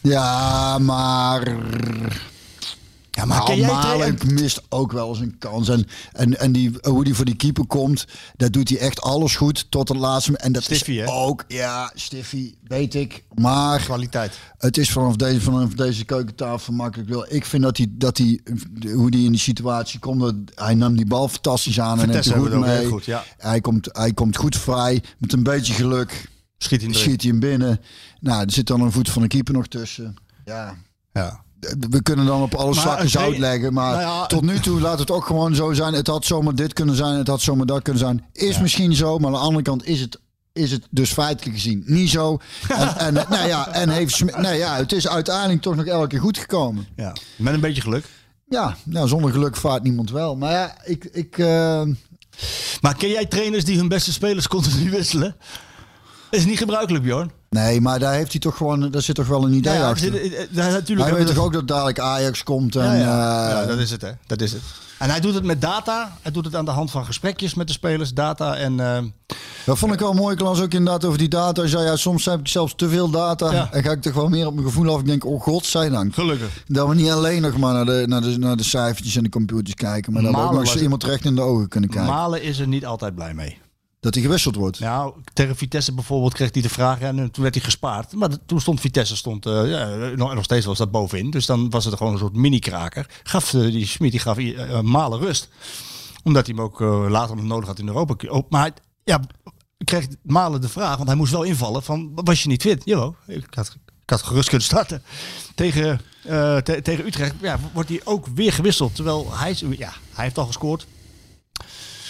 Ja, 0.02 0.78
maar... 0.78 1.56
Ja, 3.20 3.26
maar 3.26 3.58
Nou, 3.58 3.66
Malen 3.66 4.18
mist 4.26 4.62
ook 4.70 4.92
wel 4.92 5.10
eens 5.10 5.20
een 5.20 5.38
kans. 5.38 5.70
En, 5.70 5.86
en, 6.12 6.40
en 6.40 6.52
die, 6.52 6.72
hoe 6.82 7.04
die 7.04 7.14
voor 7.14 7.26
die 7.26 7.36
keeper 7.36 7.66
komt, 7.66 8.06
dat 8.36 8.54
doet 8.54 8.70
hij 8.70 8.78
echt 8.78 9.02
alles 9.02 9.36
goed 9.36 9.72
tot 9.72 9.90
het 9.90 9.98
laatste. 9.98 10.38
En 10.38 10.52
dat 10.52 10.70
is 10.70 10.86
hè? 10.86 11.08
ook, 11.08 11.44
ja, 11.48 11.92
Stiffy, 11.96 12.54
weet 12.64 12.96
ik. 12.96 13.24
Maar 13.36 13.80
Kwaliteit. 13.82 14.40
het 14.58 14.78
is 14.78 14.92
vanaf 14.92 15.16
deze, 15.16 15.42
vanaf 15.42 15.74
deze 15.74 16.06
keukentafel 16.06 16.74
makkelijk 16.74 17.10
wel. 17.10 17.34
Ik 17.34 17.46
vind 17.46 17.64
dat 17.64 17.78
hij, 17.78 17.88
dat 17.90 18.18
hij, 18.18 18.40
hoe 18.94 19.12
die 19.12 19.26
in 19.26 19.32
die 19.32 19.42
situatie 19.42 20.00
komt, 20.00 20.22
dat, 20.22 20.36
hij 20.56 20.74
nam 20.74 20.96
die 20.96 21.06
bal 21.06 21.28
fantastisch 21.28 21.80
aan 21.80 22.00
en 22.00 22.10
neemt 22.10 22.10
Vitesse 22.10 22.32
hij 22.32 22.42
goed 22.42 22.60
mee. 22.60 22.78
heel 22.78 22.90
goed, 22.90 23.06
ja. 23.06 23.24
hij, 23.38 23.62
komt, 23.62 23.90
hij 23.92 24.14
komt 24.14 24.38
goed 24.38 24.58
vrij, 24.58 25.04
met 25.18 25.34
een 25.34 25.44
beetje 25.44 25.74
geluk 25.74 26.30
schiet 26.58 27.22
hij 27.22 27.32
hem 27.32 27.40
binnen. 27.40 27.82
Nou, 28.20 28.46
er 28.46 28.52
zit 28.52 28.68
dan 28.68 28.82
een 28.82 28.92
voet 28.92 29.10
van 29.10 29.22
de 29.22 29.28
keeper 29.28 29.54
nog 29.54 29.68
tussen. 29.68 30.16
Ja, 30.46 30.78
Ja. 31.14 31.48
We 31.90 32.04
kunnen 32.04 32.26
dan 32.26 32.42
op 32.42 32.54
alle 32.54 32.74
Maar 32.76 32.84
tra- 32.98 33.08
zout 33.08 33.38
leggen, 33.38 33.74
maar 33.74 33.92
Nou 33.92 34.02
ja, 34.02 34.26
tot 34.26 34.42
nu 34.42 34.60
toe 34.60 34.80
laat 34.82 35.00
het 35.00 35.12
ook 35.12 35.26
gewoon 35.26 35.56
zo 35.56 35.74
zijn. 35.74 35.94
Het 35.94 36.08
had 36.08 36.26
zomaar 36.26 36.56
dit 36.56 36.74
kunnen 36.74 36.96
zijn, 36.96 37.16
het 37.18 37.28
had 37.28 37.42
zomaar 37.42 37.66
dat 37.66 37.82
kunnen 37.82 38.02
zijn. 38.02 38.26
Is 38.34 38.60
misschien 38.60 38.96
zo, 38.96 39.18
maar 39.18 39.28
aan 39.28 39.34
de 39.34 39.40
andere 39.40 39.64
kant 39.64 39.86
is 39.86 40.02
het, 40.02 40.20
is 40.54 40.72
het 40.72 40.88
dus 40.90 41.12
feitelijk 41.14 41.56
gezien 41.56 41.84
niet 41.86 42.10
zo. 42.10 42.38
En, 42.68 42.98
en, 43.08 43.14
nou 43.14 43.48
ja, 43.48 43.68
en 43.72 43.90
heeft, 43.90 44.36
nou 44.38 44.56
ja, 44.56 44.76
het 44.76 44.92
is 44.92 45.08
uiteindelijk 45.08 45.62
toch 45.62 45.76
nog 45.76 45.86
elke 45.86 46.08
keer 46.08 46.20
goed 46.20 46.38
gekomen. 46.38 46.88
ja. 46.96 47.14
Met 47.36 47.54
een 47.54 47.60
beetje 47.60 47.82
geluk. 47.82 48.06
Ja, 48.46 48.76
nou, 48.84 49.08
zonder 49.08 49.32
geluk 49.32 49.56
vaart 49.56 49.84
niemand 49.84 50.12
wel. 50.12 50.36
Maar 50.36 50.52
ja, 50.52 50.76
ik... 50.84 51.04
ik 51.06 51.38
eh, 51.38 51.82
Maar 52.82 52.96
ken 52.98 53.10
jij 53.10 53.26
trainers 53.26 53.66
die 53.66 53.78
hun 53.78 53.88
beste 53.88 54.14
spelers 54.14 54.48
continu 54.58 54.90
wisselen? 54.90 55.36
Is 56.30 56.46
niet 56.46 56.58
gebruikelijk, 56.58 57.04
Bjorn. 57.04 57.32
Nee, 57.50 57.82
maar 57.82 58.00
daar 58.00 58.14
heeft 58.14 58.32
hij 58.32 58.40
toch 58.42 58.58
gewoon, 58.58 58.92
daar 58.92 59.02
zit 59.02 59.16
toch 59.16 59.28
wel 59.28 59.46
een 59.46 59.54
idee 59.54 59.74
Ja, 59.74 59.90
achter. 59.90 60.14
er 60.16 60.24
zit- 60.24 60.34
eh, 60.34 60.46
daar- 60.52 60.72
natuurlijk 60.72 61.10
Hij 61.10 61.18
weet 61.18 61.28
toch 61.36 61.44
ook 61.46 61.54
dat 61.54 61.68
dadelijk 61.68 62.00
Ajax 62.00 62.44
komt 62.44 62.76
en... 62.76 62.84
Ja, 62.84 62.94
ja. 62.96 63.48
eh, 63.48 63.52
Ja, 63.62 63.66
dat 63.66 63.78
is 63.80 63.92
het, 63.92 64.02
hè. 64.02 64.12
Dat 64.28 64.42
is 64.42 64.52
het. 64.52 64.62
En 64.98 65.10
hij 65.10 65.20
doet 65.20 65.34
het 65.34 65.44
met 65.44 65.62
data. 65.62 66.18
Hij 66.22 66.32
doet 66.32 66.46
het 66.46 66.56
aan 66.56 66.66
de 66.66 66.72
hand 66.72 66.92
van 66.92 67.06
gesprekjes 67.06 67.54
met 67.54 67.68
de 67.68 67.74
spelers, 67.74 68.14
data 68.14 68.56
en... 68.56 68.80
eh, 68.80 68.98
Dat 69.66 69.78
vond 69.78 69.94
ik 69.94 70.00
wel 70.00 70.14
mooi, 70.14 70.36
Klas, 70.36 70.62
ook 70.62 70.74
inderdaad 70.74 71.06
over 71.06 71.18
die 71.18 71.28
data. 71.28 71.62
Hij 71.62 71.70
zei, 71.70 71.84
ja, 71.84 71.96
soms 71.96 72.26
heb 72.26 72.40
ik 72.40 72.48
zelfs 72.48 72.74
te 72.76 72.90
veel 72.90 73.10
data. 73.10 73.52
Ja. 73.52 73.70
En 73.72 73.84
ga 73.84 73.92
ik 73.92 74.02
toch 74.02 74.14
wel 74.14 74.30
meer 74.30 74.48
op 74.48 74.54
mijn 74.54 74.66
gevoel 74.66 74.94
af. 74.94 75.00
Ik 75.00 75.06
denk, 75.06 75.26
oh 75.26 75.42
god, 75.42 75.66
zij 75.66 75.90
dank. 75.90 76.14
gelukkig. 76.14 76.64
Dat 76.68 76.88
we 76.88 76.96
niet 76.96 77.10
alleen 77.10 77.42
nog 77.42 77.58
maar 77.58 77.74
naar 77.74 77.86
de, 77.86 78.04
naar 78.08 78.22
de, 78.22 78.38
naar 78.38 78.56
de 78.58 78.64
cijfertjes 78.64 79.16
en 79.16 79.24
de 79.24 79.30
computers 79.30 79.76
kijken. 79.76 80.14
Maar 80.14 80.22
dat 80.22 80.32
we 80.36 80.38
ook 80.42 80.52
nog 80.52 80.60
eens 80.60 80.76
iemand 80.82 81.04
recht 81.04 81.26
in 81.26 81.36
de 81.36 81.42
ogen 81.42 81.68
kunnen 81.68 81.90
kijken. 81.90 82.12
Malen 82.14 82.44
is 82.44 82.60
er 82.60 82.68
niet 82.68 82.86
altijd 82.86 83.16
blij 83.16 83.34
mee. 83.34 83.58
Dat 84.00 84.14
hij 84.14 84.24
gewisseld 84.24 84.56
wordt. 84.56 84.80
Nou, 84.80 85.14
tegen 85.34 85.56
Vitesse 85.56 85.94
bijvoorbeeld 85.94 86.34
kreeg 86.34 86.54
hij 86.54 86.62
de 86.62 86.70
vraag 86.70 87.00
en 87.00 87.20
eh, 87.20 87.26
toen 87.26 87.44
werd 87.44 87.56
hij 87.56 87.64
gespaard. 87.64 88.14
Maar 88.14 88.30
toen 88.46 88.62
stond 88.62 88.80
Vitesse 88.80 89.16
stond, 89.16 89.46
eh, 89.46 89.70
ja, 89.70 89.88
nog, 90.16 90.44
steeds 90.44 90.66
was 90.66 90.78
dat 90.78 90.92
bovenin. 90.92 91.30
Dus 91.30 91.46
dan 91.46 91.70
was 91.70 91.86
het 91.86 91.96
gewoon 91.96 92.14
een 92.14 92.20
soort 92.20 92.36
mini-kraker. 92.36 93.10
Gaf, 93.24 93.54
eh, 93.54 93.62
die 93.62 93.86
Smit 93.86 94.12
die 94.12 94.20
gaf 94.20 94.38
eh, 94.38 94.82
Malen 94.82 95.20
rust. 95.20 95.50
Omdat 96.24 96.46
hij 96.46 96.56
hem 96.56 96.66
ook 96.66 96.80
later 97.10 97.36
nog 97.36 97.46
nodig 97.46 97.68
had 97.68 97.80
in 97.80 97.88
Europa. 97.88 98.28
Oh, 98.30 98.50
maar 98.50 98.72
ja, 99.04 99.20
kreeg 99.84 100.08
Malen 100.24 100.62
de 100.62 100.70
vraag, 100.70 100.96
want 100.96 101.08
hij 101.08 101.18
moest 101.18 101.32
wel 101.32 101.44
invallen 101.44 101.84
van, 101.84 102.12
was 102.16 102.44
je 102.44 102.50
niet 102.50 102.62
fit? 102.62 102.82
Jawel, 102.86 103.16
ik 103.28 103.54
had, 103.54 103.78
ik 104.04 104.10
had 104.10 104.22
gerust 104.22 104.50
kunnen 104.50 104.68
starten. 104.68 105.04
Tegen, 105.56 106.02
te- 106.64 106.80
tegen 106.84 107.06
Utrecht 107.06 107.34
ja, 107.42 107.60
wordt 107.74 107.90
hij 107.90 108.02
ook 108.04 108.28
weer 108.28 108.54
gewisseld. 108.54 108.96
Terwijl 108.96 109.28
hij, 109.34 109.56
ja, 109.78 109.94
hij 110.14 110.24
heeft 110.24 110.38
al 110.38 110.46
gescoord. 110.46 110.88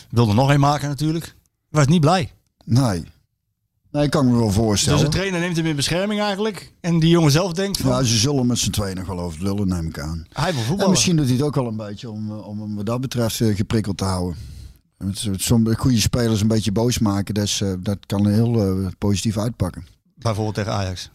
Wilde 0.10 0.34
nog 0.34 0.50
een 0.50 0.60
maken 0.60 0.88
natuurlijk. 0.90 1.36
Was 1.70 1.88
niet 1.88 2.01
blij. 2.01 2.32
Nee. 2.65 3.03
Nee, 3.91 4.03
ik 4.03 4.09
kan 4.09 4.26
me 4.32 4.38
wel 4.38 4.51
voorstellen. 4.51 4.99
Dus 4.99 5.09
de 5.09 5.15
trainer 5.15 5.39
neemt 5.39 5.55
hem 5.55 5.65
in 5.65 5.76
bescherming 5.76 6.22
eigenlijk. 6.22 6.74
En 6.82 6.99
die 6.99 7.09
jongen 7.09 7.32
zelf 7.32 7.53
denkt 7.53 7.78
van, 7.78 7.89
ja, 7.91 8.03
ze 8.03 8.17
zullen 8.17 8.45
met 8.47 8.57
z'n 8.57 8.70
tweeën 8.70 8.95
nog 8.95 9.07
wel 9.07 9.20
over 9.20 9.39
het 9.39 9.47
lullen, 9.47 9.67
neem 9.67 9.88
ik 9.88 9.99
aan. 9.99 10.26
hij 10.34 10.51
wil 10.51 10.59
En 10.61 10.65
voetballen. 10.67 10.91
misschien 10.91 11.15
doet 11.15 11.26
hij 11.26 11.36
het 11.36 11.43
ook 11.45 11.57
al 11.57 11.67
een 11.67 11.78
beetje 11.78 12.09
om, 12.09 12.30
eh, 12.32 12.47
om 12.47 12.61
hem 12.61 12.76
wat 12.76 12.86
dat 12.86 13.01
betreft 13.01 13.41
eh, 13.41 13.55
geprikkeld 13.55 13.97
te 13.97 14.03
houden. 14.03 14.38
Sommige 15.36 15.78
goede 15.80 15.99
spelers 15.99 16.41
een 16.41 16.47
beetje 16.47 16.72
boos 16.72 16.99
maken, 16.99 17.34
dus, 17.34 17.61
dat 17.80 17.97
kan 18.05 18.28
heel 18.28 18.89
positief 18.97 19.38
uitpakken. 19.38 19.86
Bijvoorbeeld 20.15 20.55
tegen 20.55 20.74
Ajax. 20.74 21.09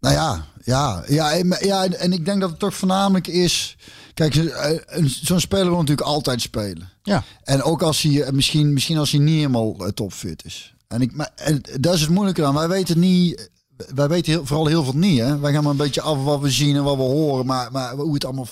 Nou 0.00 0.14
ja, 0.14 0.46
ja, 0.64 1.04
ja, 1.08 1.32
en, 1.32 1.56
ja, 1.60 1.84
en- 1.84 1.98
en 2.00 2.12
ik 2.12 2.24
denk 2.24 2.40
dat 2.40 2.50
het 2.50 2.58
toch 2.58 2.74
voornamelijk 2.74 3.26
is. 3.26 3.76
Kijk, 4.20 4.34
zo- 4.34 4.44
eh, 4.46 4.78
een- 4.86 5.08
zo'n 5.22 5.40
speler 5.40 5.66
wil 5.68 5.78
natuurlijk 5.78 6.06
altijd 6.06 6.40
spelen. 6.40 6.88
Ja. 7.02 7.24
En 7.44 7.62
ook 7.62 7.82
als 7.82 8.02
hij 8.02 8.22
eh, 8.22 8.32
misschien, 8.32 8.72
misschien 8.72 8.98
als 8.98 9.10
hij 9.10 9.20
niet 9.20 9.34
helemaal 9.36 9.76
eh, 9.78 9.88
topfit 9.88 10.44
is. 10.44 10.74
En, 10.88 11.00
ik, 11.00 11.14
maar, 11.16 11.30
en 11.36 11.60
dat 11.80 11.94
is 11.94 12.00
het 12.00 12.10
moeilijke 12.10 12.44
aan. 12.44 12.54
Wij 12.54 12.68
weten 12.68 12.98
niet. 12.98 13.50
Wij 13.94 14.08
weten 14.08 14.32
heel, 14.32 14.46
vooral 14.46 14.66
heel 14.66 14.84
veel 14.84 14.96
niet. 14.96 15.18
Hè? 15.18 15.38
Wij 15.38 15.52
gaan 15.52 15.62
maar 15.62 15.72
een 15.72 15.76
beetje 15.78 16.00
af 16.00 16.22
wat 16.24 16.40
we 16.40 16.50
zien 16.50 16.76
en 16.76 16.82
wat 16.84 16.96
we 16.96 17.02
horen. 17.02 17.46
Maar, 17.46 17.72
maar 17.72 17.94
hoe 17.94 18.14
het 18.14 18.24
allemaal. 18.24 18.46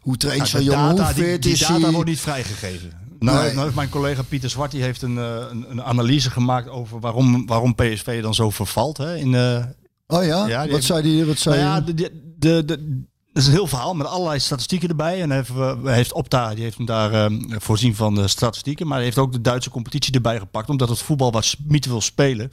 Hoe 0.00 0.16
traint 0.16 0.38
Nou, 0.38 0.50
zo'n 0.50 0.60
de 0.60 0.66
jongen? 0.66 0.90
Hoe 0.90 1.14
die, 1.14 1.24
fit 1.24 1.42
die 1.42 1.52
is 1.52 1.58
data 1.58 1.90
wordt 1.90 2.08
niet 2.08 2.20
vrijgegeven. 2.20 2.92
Nou, 3.18 3.38
Nee. 3.42 3.50
nou 3.52 3.62
heeft 3.64 3.74
mijn 3.74 3.88
collega 3.88 4.22
Pieter 4.22 4.50
Zwart 4.50 4.70
die 4.70 4.82
heeft 4.82 5.02
een, 5.02 5.16
een, 5.16 5.70
een 5.70 5.82
analyse 5.82 6.30
gemaakt 6.30 6.68
over 6.68 7.00
waarom, 7.00 7.46
waarom 7.46 7.74
PSV 7.74 8.22
dan 8.22 8.34
zo 8.34 8.50
vervalt. 8.50 8.96
Hè, 8.96 9.16
in, 9.16 9.34
eh, 9.34 9.64
Oh 10.06 10.24
ja? 10.24 10.46
Ja, 10.46 10.60
wat 10.60 10.68
heeft- 10.70 10.84
zei 10.84 11.02
die? 11.02 11.24
Wat 11.24 11.38
zei 11.38 11.56
nou 11.62 11.68
ja, 11.68 11.80
de, 11.80 11.94
de, 11.94 12.10
de, 12.38 12.64
de- 12.64 13.02
dat 13.34 13.42
is 13.42 13.46
een 13.48 13.54
heel 13.54 13.66
verhaal 13.66 13.94
met 13.94 14.06
allerlei 14.06 14.38
statistieken 14.40 14.88
erbij. 14.88 15.22
En 15.22 15.30
heeft, 15.30 15.52
we- 15.54 15.78
heeft 15.84 16.12
Opta 16.12 16.54
die 16.54 16.62
heeft 16.64 16.76
hem 16.76 16.86
daar 16.86 17.12
eh, 17.12 17.30
voorzien 17.48 17.94
van 17.94 18.14
de 18.14 18.28
statistieken. 18.28 18.86
Maar 18.86 18.96
hij 18.96 19.04
heeft 19.04 19.18
ook 19.18 19.32
de 19.32 19.40
Duitse 19.40 19.70
competitie 19.70 20.14
erbij 20.14 20.38
gepakt. 20.38 20.68
Omdat 20.68 20.88
het 20.88 20.98
voetbal 20.98 21.32
wat 21.32 21.44
Smit 21.44 21.86
wil 21.86 22.00
spelen. 22.00 22.52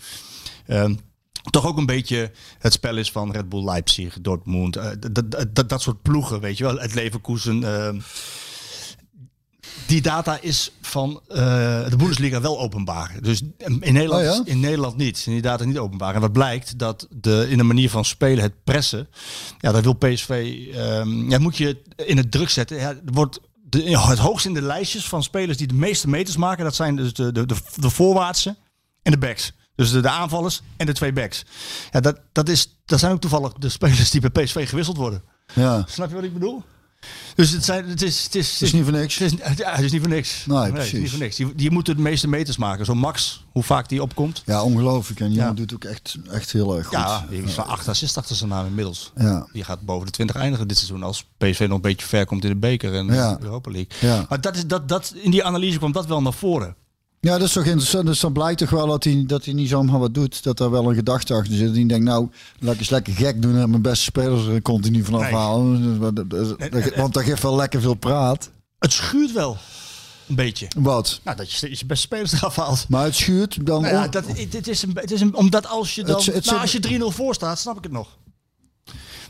ehm, 0.67 0.95
toch 1.49 1.65
ook 1.65 1.77
een 1.77 1.85
beetje 1.85 2.31
het 2.59 2.73
spel 2.73 2.97
is 2.97 3.11
van 3.11 3.31
Red 3.31 3.49
Bull 3.49 3.63
Leipzig, 3.63 4.17
Dortmund. 4.21 4.75
eh, 4.75 4.89
dat, 5.11 5.55
dat, 5.55 5.69
dat, 5.69 5.81
soort 5.81 6.01
ploegen, 6.01 6.39
weet 6.39 6.57
je 6.57 6.63
wel. 6.63 6.77
Het 6.77 6.93
Leverkusen. 6.93 7.63
ehm. 7.63 7.99
Die 9.85 10.01
data 10.01 10.37
is 10.41 10.71
van 10.81 11.21
eh, 11.27 11.37
de 11.89 11.95
Bundesliga 11.97 12.41
wel 12.41 12.59
openbaar. 12.59 13.15
Dus 13.21 13.41
in 13.57 13.93
Nederland, 13.93 14.21
Oh 14.21 14.45
ja? 14.45 14.51
in 14.51 14.59
Nederland 14.59 14.97
niet. 14.97 15.17
Is 15.17 15.23
die 15.23 15.41
data 15.41 15.63
niet 15.63 15.77
openbaar. 15.77 16.15
En 16.15 16.21
wat 16.21 16.31
blijkt, 16.31 16.79
dat 16.79 17.07
de, 17.09 17.45
in 17.49 17.57
de 17.57 17.63
manier 17.63 17.89
van 17.89 18.05
spelen, 18.05 18.43
het 18.43 18.63
pressen, 18.63 19.07
ja, 19.59 19.71
daar 19.71 19.81
wil 19.81 19.93
PSV, 19.93 20.59
ehm, 20.73 21.29
ja, 21.29 21.39
moet 21.39 21.57
je 21.57 21.81
in 21.95 22.17
het 22.17 22.31
druk 22.31 22.49
zetten. 22.49 22.77
Ja, 22.77 22.95
wordt 23.05 23.39
de, 23.69 23.99
het 23.99 24.19
hoogst 24.19 24.45
in 24.45 24.53
de 24.53 24.61
lijstjes 24.61 25.07
van 25.07 25.23
spelers 25.23 25.57
die 25.57 25.67
de 25.67 25.73
meeste 25.73 26.09
meters 26.09 26.37
maken, 26.37 26.63
dat 26.63 26.75
zijn 26.75 26.95
dus 26.95 27.13
de, 27.13 27.31
de, 27.31 27.45
de, 27.45 27.55
de 27.75 27.89
voorwaartse 27.89 28.55
en 29.01 29.11
de 29.11 29.17
backs. 29.17 29.51
Dus 29.75 29.91
de, 29.91 30.01
de 30.01 30.09
aanvallers 30.09 30.61
en 30.77 30.85
de 30.85 30.93
twee 30.93 31.13
backs. 31.13 31.45
Ja, 31.91 31.99
dat, 31.99 32.19
dat, 32.31 32.49
is, 32.49 32.77
dat 32.85 32.99
zijn 32.99 33.11
ook 33.11 33.21
toevallig 33.21 33.53
de 33.53 33.69
spelers 33.69 34.09
die 34.09 34.21
bij 34.29 34.43
PSV 34.43 34.69
gewisseld 34.69 34.97
worden. 34.97 35.23
Ja. 35.53 35.85
Snap 35.87 36.09
je 36.09 36.15
wat 36.15 36.23
ik 36.23 36.33
bedoel? 36.33 36.63
Dus 37.35 37.51
het, 37.51 37.65
zijn, 37.65 37.89
het 37.89 38.01
is... 38.01 38.23
Het 38.23 38.35
is, 38.35 38.51
Het 38.51 38.61
is 38.61 38.73
niet 38.73 38.83
voor 38.83 38.91
niks. 38.91 39.17
het 39.17 39.33
is, 39.33 39.57
ja, 39.57 39.71
het 39.71 39.83
is 39.85 39.91
niet 39.91 40.01
voor 40.01 40.09
niks. 40.09 40.45
Nee, 40.45 40.57
het 40.57 40.65
is 40.67 40.73
precies. 40.73 40.99
niet 40.99 41.09
voor 41.09 41.19
niks. 41.19 41.35
Die, 41.35 41.55
die 41.55 41.71
moeten 41.71 41.95
de 41.95 42.01
meeste 42.01 42.27
meters 42.27 42.57
maken. 42.57 42.85
Zo 42.85 42.95
Max, 42.95 43.45
hoe 43.51 43.63
vaak 43.63 43.89
die 43.89 44.01
opkomt. 44.01 44.43
Ja, 44.45 44.63
ongelooflijk. 44.63 45.19
En 45.19 45.31
jongen 45.31 45.45
Ja. 45.47 45.53
doet 45.53 45.73
ook 45.73 45.83
echt, 45.83 46.15
echt 46.31 46.51
heel 46.51 46.77
erg 46.77 46.87
goed. 46.87 46.97
Ja, 46.97 47.25
die 47.29 47.43
is 47.43 47.53
van 47.53 47.65
8 47.67 47.87
assists 47.87 48.17
achter 48.17 48.35
zijn 48.35 48.49
naam 48.49 48.65
inmiddels. 48.65 49.11
Ja. 49.15 49.47
Die 49.53 49.63
gaat 49.63 49.81
boven 49.81 50.05
de 50.05 50.11
20 50.11 50.35
eindigen 50.35 50.67
dit 50.67 50.77
seizoen. 50.77 51.03
Als 51.03 51.25
PSV 51.37 51.59
nog 51.59 51.75
een 51.75 51.81
beetje 51.81 52.07
ver 52.07 52.25
komt 52.25 52.43
in 52.43 52.49
de 52.49 52.55
beker 52.55 52.93
en 52.95 53.05
Ja. 53.05 53.35
de 53.35 53.43
Europa 53.43 53.71
League. 53.71 54.09
Ja. 54.09 54.25
Maar 54.29 54.41
dat 54.41 54.55
is, 54.55 54.67
dat, 54.67 54.87
dat, 54.89 55.13
in 55.15 55.31
die 55.31 55.43
analyse 55.43 55.77
kwam 55.77 55.91
dat 55.91 56.05
wel 56.05 56.21
naar 56.21 56.33
voren. 56.33 56.75
Ja, 57.23 57.37
dat 57.37 57.47
is 57.47 57.53
toch 57.53 57.65
interessant. 57.65 58.05
Dus 58.05 58.19
dan 58.19 58.33
blijkt 58.33 58.59
toch 58.59 58.69
wel 58.69 58.87
dat 58.87 59.03
hij, 59.03 59.23
dat 59.27 59.45
hij 59.45 59.53
niet 59.53 59.69
zomaar 59.69 59.99
wat 59.99 60.13
doet. 60.13 60.43
Dat 60.43 60.59
er 60.59 60.71
wel 60.71 60.89
een 60.89 60.95
gedachte 60.95 61.33
achter 61.33 61.55
zit. 61.55 61.73
Die 61.73 61.85
denkt, 61.87 62.05
nou, 62.05 62.29
laat 62.59 62.73
ik 62.73 62.79
eens 62.79 62.89
lekker 62.89 63.13
gek 63.13 63.41
doen 63.41 63.57
en 63.57 63.69
mijn 63.69 63.81
beste 63.81 64.03
spelers 64.03 64.45
er 64.47 64.61
continu 64.61 65.03
vanaf 65.03 65.21
Nee. 65.21 65.33
halen. 65.33 65.99
Dat- 66.13 66.95
Want 66.95 67.13
dat 67.13 67.23
geeft 67.23 67.41
wel 67.41 67.55
lekker 67.55 67.81
veel 67.81 67.93
praat. 67.93 68.49
Het 68.79 68.91
schuurt 68.93 69.31
wel 69.31 69.57
een 70.27 70.35
beetje. 70.35 70.67
Wat? 70.77 71.19
Nou, 71.23 71.37
dat 71.37 71.51
je 71.51 71.69
je 71.69 71.85
beste 71.85 72.05
spelers 72.05 72.31
eraf 72.33 72.55
haalt. 72.55 72.85
Maar 72.89 73.03
het 73.03 73.15
schuurt 73.15 73.65
dan... 73.65 73.81
Nou 73.81 73.93
ja, 73.93 74.07
dat, 74.07 74.25
het, 74.27 74.67
is 74.67 74.81
een, 74.83 74.91
het 74.93 75.11
is 75.11 75.21
een, 75.21 75.35
omdat 75.35 75.67
als 75.67 75.95
je 75.95 76.03
dan, 76.03 76.15
Het- 76.15 76.25
het 76.25 76.45
nou, 76.45 76.59
als 76.61 76.71
je 76.71 76.79
3-0 76.79 77.11
voor 77.11 77.33
staat, 77.33 77.59
snap 77.59 77.77
ik 77.77 77.83
het 77.83 77.91
nog. 77.91 78.07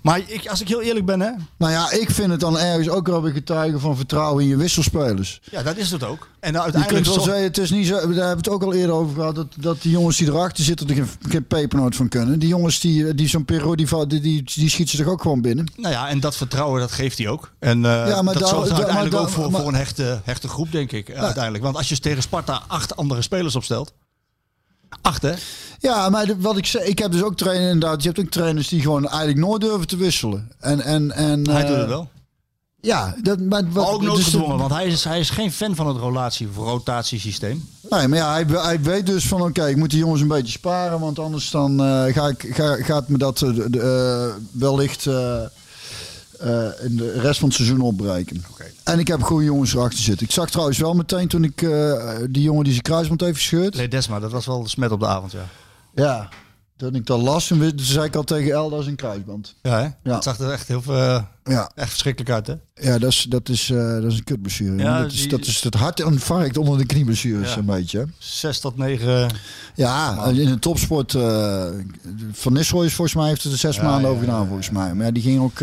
Maar 0.01 0.21
ik, 0.25 0.47
als 0.47 0.61
ik 0.61 0.67
heel 0.67 0.81
eerlijk 0.81 1.05
ben, 1.05 1.19
hè, 1.19 1.31
Nou 1.57 1.71
ja, 1.71 1.91
ik 1.91 2.09
vind 2.11 2.31
het 2.31 2.39
dan 2.39 2.59
ergens 2.59 2.89
ook 2.89 3.07
wel 3.07 3.21
weer 3.21 3.31
getuigen 3.33 3.79
van 3.79 3.95
vertrouwen 3.95 4.43
in 4.43 4.49
je 4.49 4.55
wisselspelers. 4.57 5.41
ja, 5.51 5.63
dat 5.63 5.77
is 5.77 5.91
het 5.91 6.03
ook. 6.03 6.29
En 6.39 6.51
Je 6.53 6.61
uiteindelijk 6.61 7.03
kunt 7.03 7.15
wel 7.15 7.25
zo- 7.35 7.41
het 7.41 7.57
is 7.57 7.71
niet 7.71 7.87
zo, 7.87 7.93
daar 7.93 8.01
hebben 8.07 8.17
we 8.29 8.35
het 8.35 8.49
ook 8.49 8.63
al 8.63 8.73
eerder 8.73 8.95
over 8.95 9.15
gehad, 9.15 9.35
dat, 9.35 9.47
dat 9.57 9.81
die 9.81 9.91
jongens 9.91 10.17
die 10.17 10.27
erachter 10.27 10.63
zitten 10.63 10.87
er 10.89 10.95
geen, 10.95 11.07
geen 11.29 11.47
pepernoot 11.47 11.95
van 11.95 12.07
kunnen. 12.09 12.39
Die 12.39 12.49
jongens 12.49 12.79
die, 12.79 13.15
die 13.15 13.27
zo'n 13.27 13.45
Perro, 13.45 13.75
die, 13.75 13.87
die, 14.07 14.21
die, 14.21 14.43
die 14.55 14.69
schieten 14.69 14.97
zich 14.97 15.07
ook 15.07 15.21
gewoon 15.21 15.41
binnen. 15.41 15.71
Nou 15.75 15.93
ja, 15.93 16.09
en 16.09 16.19
dat 16.19 16.35
vertrouwen, 16.37 16.79
dat 16.79 16.91
geeft 16.91 17.17
hij 17.17 17.27
ook. 17.27 17.51
En 17.59 17.85
eh, 17.85 18.07
Ja, 18.07 18.21
maar 18.21 18.33
dat 18.39 18.49
zorgt 18.49 18.71
uiteindelijk 18.71 19.15
ook 19.15 19.29
voor, 19.29 19.51
maar- 19.51 19.61
voor 19.61 19.69
een 19.69 19.75
hechte, 19.75 20.21
hechte 20.23 20.47
groep, 20.47 20.71
denk 20.71 20.91
ik, 20.91 21.09
eh, 21.09 21.23
uiteindelijk. 21.23 21.63
Want 21.63 21.75
als 21.75 21.89
je 21.89 21.99
tegen 21.99 22.21
Sparta 22.21 22.61
acht 22.67 22.95
andere 22.95 23.21
spelers 23.21 23.55
opstelt... 23.55 23.93
Acht, 25.01 25.21
hè? 25.21 25.33
Ja, 25.79 26.09
maar 26.09 26.33
wat 26.39 26.57
ik 26.57 26.65
zei, 26.65 26.83
ik 26.83 26.99
heb 26.99 27.11
dus 27.11 27.23
ook 27.23 27.37
trainers 27.37 27.71
inderdaad. 27.71 28.01
Je 28.03 28.07
hebt 28.07 28.19
ook 28.19 28.31
trainers 28.31 28.67
die 28.67 28.81
gewoon 28.81 29.07
eigenlijk 29.07 29.39
nooit 29.39 29.61
durven 29.61 29.87
te 29.87 29.97
wisselen. 29.97 30.51
En, 30.59 30.81
en, 30.81 31.11
en, 31.11 31.49
Hij 31.49 31.61
eh, 31.61 31.67
doet 31.67 31.77
het 31.77 31.87
wel. 31.87 32.09
Ja, 32.81 33.15
dat, 33.21 33.39
maar 33.39 33.63
wat, 33.71 33.87
ook 33.87 33.99
dus 33.99 34.09
noodgedwongen, 34.09 34.57
want 34.57 34.71
hij 34.71 34.87
is, 34.87 35.03
hij 35.03 35.19
is 35.19 35.29
geen 35.29 35.51
fan 35.51 35.75
van 35.75 35.87
het 35.87 35.97
rotatiesysteem. 36.55 37.69
Nee, 37.89 38.07
maar 38.07 38.17
ja, 38.17 38.31
hij, 38.31 38.45
hij 38.47 38.81
weet 38.81 39.05
dus 39.05 39.27
van 39.27 39.41
oké, 39.41 39.67
ik 39.67 39.75
moet 39.75 39.89
die 39.89 39.99
jongens 39.99 40.21
een 40.21 40.27
beetje 40.27 40.51
sparen, 40.51 40.99
want 40.99 41.19
anders 41.19 41.49
dan 41.49 41.83
eh, 41.83 42.13
ga 42.13 42.27
ik, 42.27 42.49
ga, 42.51 42.75
gaat 42.75 43.07
me 43.07 43.17
dat 43.17 43.41
eh, 43.41 43.49
de, 43.67 43.79
eh, 43.79 44.43
wellicht 44.51 45.07
eh, 46.41 46.85
in 46.85 46.95
de 46.95 47.11
rest 47.19 47.39
van 47.39 47.47
het 47.47 47.57
seizoen 47.57 47.81
opbreken. 47.81 48.43
En 48.83 48.99
ik 48.99 49.07
heb 49.07 49.21
goede 49.23 49.45
jongens 49.45 49.73
erachter 49.73 49.99
zitten. 49.99 50.25
Ik 50.25 50.31
zag 50.33 50.49
trouwens 50.49 50.77
wel 50.77 50.93
meteen 50.93 51.27
toen 51.27 51.43
ik 51.43 51.61
eh, 51.61 52.15
die 52.29 52.43
jongen 52.43 52.63
die 52.63 52.71
zijn 52.73 52.83
kruisband 52.85 53.21
heeft 53.21 53.37
gescheurd. 53.37 53.75
Ledesma, 53.75 54.19
dat 54.19 54.31
was 54.31 54.45
wel 54.45 54.63
de 54.63 54.69
smet 54.69 54.91
op 54.91 54.99
de 54.99 55.07
avond, 55.07 55.31
ja. 55.31 55.45
Ja, 55.95 56.29
toen 56.77 56.95
ik 56.95 57.05
dat 57.05 57.21
las, 57.21 57.47
toen 57.47 57.71
zei 57.75 58.05
ik 58.05 58.15
al 58.15 58.23
tegen 58.23 58.51
El, 58.51 58.69
dat 58.69 58.79
is 58.79 58.85
een 58.85 58.95
kruisband. 58.95 59.55
Ja, 59.61 59.79
hè? 59.81 59.87
Ja. 60.09 60.13
Het 60.15 60.23
zag 60.23 60.39
er 60.39 60.51
echt 60.51 60.67
heel 60.67 60.81
veel, 60.81 61.25
Ja, 61.43 61.71
echt 61.75 61.89
verschrikkelijk 61.89 62.31
uit, 62.31 62.47
hè? 62.47 62.53
ja 62.89 62.97
dat, 62.99 63.09
is, 63.11 63.25
dat, 63.29 63.49
is, 63.49 63.65
dat 63.75 64.03
is 64.03 64.17
een 64.17 64.23
kutblessure. 64.23 64.77
Ja, 64.77 65.01
dat, 65.01 65.11
is, 65.11 65.19
die- 65.19 65.29
dat 65.29 65.45
is 65.45 65.63
het 65.63 65.73
hartinfarct 65.73 66.57
onder 66.57 66.77
de 66.77 66.85
knieblessures 66.85 67.51
Ja. 67.53 67.57
een 67.57 67.65
beetje. 67.65 68.07
Zes 68.17 68.59
tot 68.59 68.77
negen. 68.77 69.29
Ja, 69.75 70.25
in 70.25 70.45
de 70.47 70.59
topsport. 70.59 71.13
eh 71.13 71.65
van 72.31 72.53
Nistelrooy 72.53 72.85
is 72.87 72.93
volgens 72.93 73.15
mij 73.17 73.27
heeft 73.27 73.43
het 73.43 73.51
er 73.51 73.57
zes 73.57 73.81
maanden 73.81 74.09
over 74.09 74.23
gedaan, 74.23 74.45
volgens 74.47 74.69
mij. 74.69 74.93
Maar 74.93 75.05
ja, 75.05 75.11
die 75.11 75.23
ging 75.23 75.41
ook. 75.41 75.59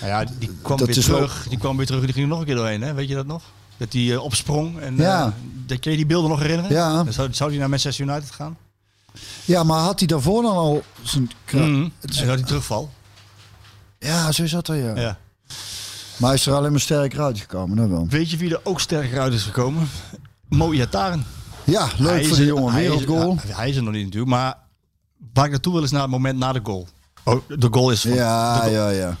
Nou 0.00 0.12
ja, 0.12 0.24
die- 0.38 0.50
kwam 0.62 0.76
Dat 0.78 0.86
weer 0.86 0.96
wel- 1.06 1.16
terug. 1.16 1.46
Die 1.48 1.58
kwam 1.58 1.76
weer 1.76 1.86
terug. 1.86 2.04
Die 2.04 2.12
ging 2.12 2.24
er 2.24 2.30
nog 2.30 2.38
een 2.40 2.46
keer 2.46 2.54
doorheen, 2.54 2.82
hè? 2.82 2.94
Weet 2.94 3.08
je 3.08 3.14
dat 3.14 3.26
nog? 3.26 3.42
Dat 3.76 3.90
die 3.90 4.12
eh, 4.12 4.22
opsprong. 4.22 4.78
En, 4.80 4.96
Ja. 4.96 5.26
eh, 5.26 5.32
dat 5.66 5.78
kun 5.80 5.90
je 5.90 5.96
die 5.96 6.06
beelden 6.06 6.30
nog 6.30 6.40
herinneren? 6.40 6.72
Ja. 6.72 7.02
Dan 7.04 7.12
zou, 7.12 7.28
zou 7.32 7.50
die 7.50 7.58
naar 7.58 7.68
Manchester 7.68 8.06
United 8.06 8.30
gaan? 8.30 8.56
ja, 9.44 9.62
maar 9.62 9.78
had 9.80 9.98
hij 9.98 10.08
daarvoor 10.08 10.42
dan 10.42 10.56
al 10.56 10.82
zijn. 11.02 11.30
En 11.44 11.92
is- 12.02 12.16
zou 12.16 12.36
die 12.36 12.44
terugval? 12.46 12.90
Ja, 13.98 14.32
zo 14.32 14.46
zat 14.46 14.66
hij. 14.66 14.78
Ja. 14.78 14.94
Ja. 14.96 15.18
Maar 16.16 16.28
hij 16.30 16.38
is 16.38 16.46
er 16.46 16.54
alleen 16.54 16.70
maar 16.70 16.80
sterker 16.80 17.20
uitgekomen, 17.20 17.76
dat 17.76 17.88
wel. 17.88 18.06
Weet 18.08 18.30
je 18.30 18.36
wie 18.36 18.50
er 18.50 18.60
ook 18.62 18.80
sterker 18.80 19.20
uit 19.20 19.32
is 19.32 19.42
gekomen? 19.42 19.88
Mo 20.48 20.72
Iataren. 20.72 21.24
Ja, 21.64 21.88
leuk 21.98 22.10
Hij 22.10 22.24
voor 22.24 22.36
er- 22.36 22.44
jongen. 22.44 22.72
hij 22.72 22.82
Wereldgoal. 22.82 23.36
ja, 23.46 23.56
hij 23.56 23.68
is 23.68 23.76
er 23.76 23.82
nog 23.82 23.92
niet 23.92 24.04
natuurlijk. 24.04 24.30
Maar 24.30 24.56
waar 25.32 25.44
ik 25.44 25.50
naartoe 25.50 25.72
wil 25.72 25.82
is 25.82 25.90
naar 25.90 26.02
het 26.02 26.10
moment 26.10 26.38
na 26.38 26.52
de 26.52 26.60
goal. 26.62 26.86
Oh, 27.24 27.40
de 27.48 27.68
goal 27.70 27.90
is 27.90 28.00
van, 28.00 28.10
Ja, 28.14 28.54
de 28.54 28.60
goal. 28.60 28.72
ja, 28.72 28.88
ja. 28.88 29.16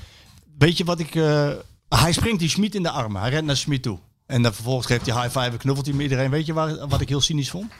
Weet 0.58 0.76
je 0.78 0.84
wat 0.84 0.98
ik... 0.98 1.14
eh, 1.14 1.48
hij 1.88 2.12
springt 2.12 2.40
die 2.40 2.48
Schmid 2.48 2.74
in 2.74 2.82
de 2.82 2.90
armen. 2.90 3.20
Hij 3.20 3.30
rent 3.30 3.46
naar 3.46 3.56
Schmid 3.56 3.82
toe. 3.82 3.98
En 4.26 4.42
dan 4.42 4.54
vervolgens 4.54 4.86
geeft 4.86 5.06
hij 5.06 5.14
high 5.22 5.38
five 5.38 5.50
en 5.50 5.56
knuffelt 5.56 5.86
hij 5.86 5.94
met 5.94 6.04
iedereen. 6.04 6.30
Weet 6.30 6.46
je 6.46 6.52
waar, 6.52 6.88
wat 6.88 7.00
ik 7.00 7.08
heel 7.08 7.20
cynisch 7.20 7.50
vond? 7.50 7.72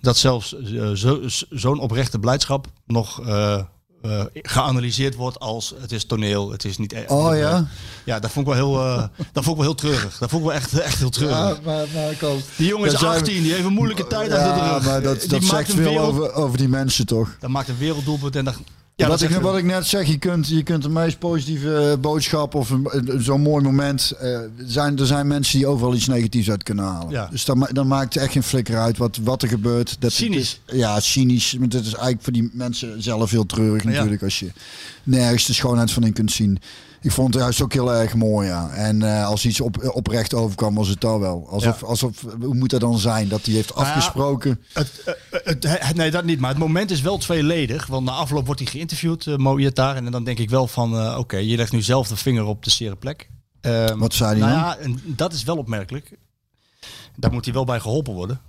Dat 0.00 0.16
zelfs 0.16 0.56
eh, 0.56 0.90
zo- 0.90 1.20
zo'n 1.50 1.78
oprechte 1.80 2.18
blijdschap 2.18 2.66
nog 2.86 3.26
eh, 3.26 3.62
geanalyseerd 4.32 5.14
wordt 5.14 5.38
als 5.40 5.74
het 5.80 5.92
is 5.92 6.04
toneel, 6.04 6.50
het 6.50 6.64
is 6.64 6.78
niet... 6.78 6.92
e- 6.92 7.04
Oh 7.06 7.36
ja? 7.36 7.66
Ja, 8.04 8.18
dat 8.18 8.30
vond 8.30 8.46
ik 8.48 8.54
wel 8.54 8.62
heel, 8.80 8.96
dat 9.32 9.44
vond 9.44 9.46
ik 9.46 9.54
wel 9.54 9.62
heel 9.62 9.74
treurig. 9.74 10.18
Dat 10.18 10.30
vond 10.30 10.42
ik 10.42 10.48
wel 10.48 10.56
echt, 10.58 10.78
echt 10.78 10.98
heel 10.98 11.10
treurig. 11.10 11.36
Ja, 11.38 11.56
maar, 11.64 11.86
maar. 11.94 12.14
Die 12.56 12.66
jongen 12.68 12.86
is 12.86 12.90
Daar 12.92 13.00
zijn 13.00 13.12
we- 13.12 13.18
18, 13.18 13.42
die 13.42 13.52
heeft 13.52 13.64
een 13.64 13.72
moeilijke 13.72 14.06
tijd 14.06 14.32
achter 14.32 14.52
de 14.54 14.58
Ja, 14.60 14.74
rug. 14.76 14.84
maar 14.84 15.02
dat, 15.02 15.20
Die 15.20 15.28
dat 15.28 15.40
maakt 15.40 15.50
zegt 15.66 15.72
veel 15.72 15.88
wereld- 15.90 16.08
over, 16.08 16.32
over 16.32 16.58
die 16.58 16.68
mensen 16.68 17.06
toch? 17.06 17.36
Dat 17.40 17.50
maakt 17.50 17.68
een 17.68 17.78
werelddoelpunt 17.78 18.36
en 18.36 18.44
dan... 18.44 18.54
Ja, 19.00 19.08
wat, 19.08 19.20
dat 19.20 19.30
ik, 19.30 19.36
wat 19.36 19.56
ik 19.56 19.64
net 19.64 19.86
zeg, 19.86 20.06
je 20.06 20.18
kunt, 20.18 20.48
je 20.48 20.62
kunt 20.62 20.82
de 20.82 20.88
meest 20.88 21.18
positieve 21.18 21.98
boodschap 22.00 22.54
of 22.54 22.72
zo'n 23.18 23.40
mooi 23.40 23.64
moment. 23.64 24.10
eh, 24.20 24.38
zijn, 24.66 24.98
er 24.98 25.06
zijn 25.06 25.26
mensen 25.26 25.58
die 25.58 25.66
overal 25.66 25.94
iets 25.94 26.06
negatiefs 26.06 26.50
uit 26.50 26.62
kunnen 26.62 26.84
halen. 26.84 27.10
Ja. 27.10 27.28
Dus 27.30 27.44
dan, 27.44 27.68
dan 27.72 27.86
maakt 27.86 28.14
het 28.14 28.22
echt 28.22 28.32
geen 28.32 28.42
flikker 28.42 28.78
uit 28.78 28.98
wat, 28.98 29.18
wat 29.22 29.42
er 29.42 29.48
gebeurt. 29.48 29.96
Dat 29.98 30.12
Cynisch. 30.12 30.60
is- 30.66 30.76
ja, 30.78 31.00
cynisch. 31.00 31.56
Maar 31.58 31.68
dat 31.68 31.80
is 31.80 31.86
eigenlijk 31.92 32.22
voor 32.22 32.32
die 32.32 32.50
mensen 32.52 33.02
zelf 33.02 33.30
heel 33.30 33.46
treurig 33.46 33.82
Ja. 33.82 33.88
natuurlijk. 33.90 34.22
Als 34.22 34.38
je 34.38 34.50
nergens 35.04 35.46
de 35.46 35.52
schoonheid 35.52 35.90
van 35.92 36.04
in 36.04 36.12
kunt 36.12 36.32
zien. 36.32 36.58
Ik 37.02 37.10
vond 37.12 37.34
het 37.34 37.42
juist 37.42 37.62
ook 37.62 37.72
heel 37.72 37.94
erg 37.94 38.14
mooi, 38.14 38.48
ja. 38.48 38.70
En 38.70 39.02
eh, 39.02 39.26
als 39.26 39.46
iets 39.46 39.60
op, 39.60 39.90
oprecht 39.94 40.34
overkwam, 40.34 40.74
was 40.74 40.88
het 40.88 41.00
dat 41.00 41.18
wel. 41.18 41.46
Alsof, 41.48 41.80
Ja. 41.80 41.86
alsof, 41.86 42.20
hoe 42.40 42.54
moet 42.54 42.70
dat 42.70 42.80
dan 42.80 42.98
zijn? 42.98 43.28
Dat 43.28 43.44
hij 43.44 43.54
heeft 43.54 43.74
Nou 43.74 43.86
ja, 43.86 43.92
afgesproken. 43.94 44.60
Het, 44.72 45.02
eh, 45.04 45.14
het, 45.44 45.64
het- 45.80 45.96
nee, 45.96 46.10
dat 46.10 46.24
niet. 46.24 46.40
Maar 46.40 46.50
het 46.50 46.58
moment 46.58 46.90
is 46.90 47.00
wel 47.00 47.18
tweeledig. 47.18 47.86
Want 47.86 48.06
na 48.06 48.12
afloop 48.12 48.46
wordt 48.46 48.60
hij 48.60 48.70
geïnterviewd, 48.70 49.26
uh, 49.26 49.54
Iataren. 49.58 50.06
En 50.06 50.12
dan 50.12 50.24
denk 50.24 50.38
ik 50.38 50.50
wel 50.50 50.66
van, 50.66 50.98
eh, 50.98 51.18
oké, 51.18 51.36
je 51.36 51.56
legt 51.56 51.72
nu 51.72 51.82
zelf 51.82 52.08
de 52.08 52.16
vinger 52.16 52.44
op 52.44 52.64
de 52.64 52.70
zere 52.70 52.96
plek. 52.96 53.30
Ehm, 53.60 53.98
Wat 53.98 54.14
zei 54.14 54.30
hij 54.30 54.38
nou 54.40 54.52
dan? 54.52 54.60
ja, 54.60 54.76
en 54.76 55.02
dat 55.16 55.32
is 55.32 55.42
wel 55.42 55.56
opmerkelijk. 55.56 56.18
Daar 57.16 57.32
moet 57.32 57.44
hij 57.44 57.54
wel 57.54 57.64
bij 57.64 57.80
geholpen 57.80 58.14
worden. 58.14 58.40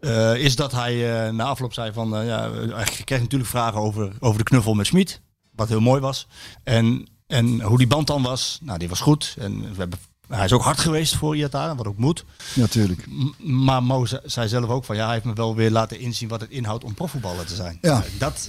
Eh, 0.00 0.34
is 0.36 0.56
dat 0.56 0.72
hij 0.72 1.24
eh, 1.26 1.32
na 1.32 1.44
afloop 1.44 1.72
zei 1.72 1.92
van, 1.92 2.16
eh, 2.16 2.26
ja, 2.26 2.50
hij 2.52 2.84
kreeg 3.04 3.20
natuurlijk 3.20 3.50
vragen 3.50 3.80
over, 3.80 4.12
over 4.20 4.38
de 4.38 4.44
knuffel 4.44 4.74
met 4.74 4.86
Schmid. 4.86 5.20
Wat 5.54 5.68
heel 5.68 5.80
mooi 5.80 6.00
was. 6.00 6.26
En, 6.64 7.08
en 7.28 7.60
hoe 7.60 7.78
die 7.78 7.86
band 7.86 8.06
dan 8.06 8.22
was, 8.22 8.58
nou 8.62 8.78
die 8.78 8.88
was 8.88 9.00
goed. 9.00 9.34
En 9.38 9.60
we 9.60 9.76
hebben, 9.78 9.98
hij 10.28 10.44
is 10.44 10.52
ook 10.52 10.62
hard 10.62 10.78
geweest 10.78 11.14
voor 11.16 11.36
Iataren, 11.36 11.76
wat 11.76 11.86
ook 11.86 11.98
moet. 11.98 12.24
Natuurlijk. 12.54 13.06
Maar 13.38 13.82
Mo 13.82 14.06
ze- 14.06 14.22
zei 14.24 14.48
zelf 14.48 14.68
ook 14.68 14.84
van 14.84 14.96
ja, 14.96 15.04
hij 15.04 15.12
heeft 15.12 15.24
me 15.26 15.32
wel 15.32 15.54
weer 15.54 15.70
laten 15.70 15.98
inzien 16.00 16.28
wat 16.28 16.40
het 16.40 16.50
inhoudt 16.50 16.84
om 16.84 16.94
profvoetballer 16.94 17.46
te 17.46 17.54
zijn. 17.54 17.78
Ja. 17.80 18.04
Dat, 18.18 18.48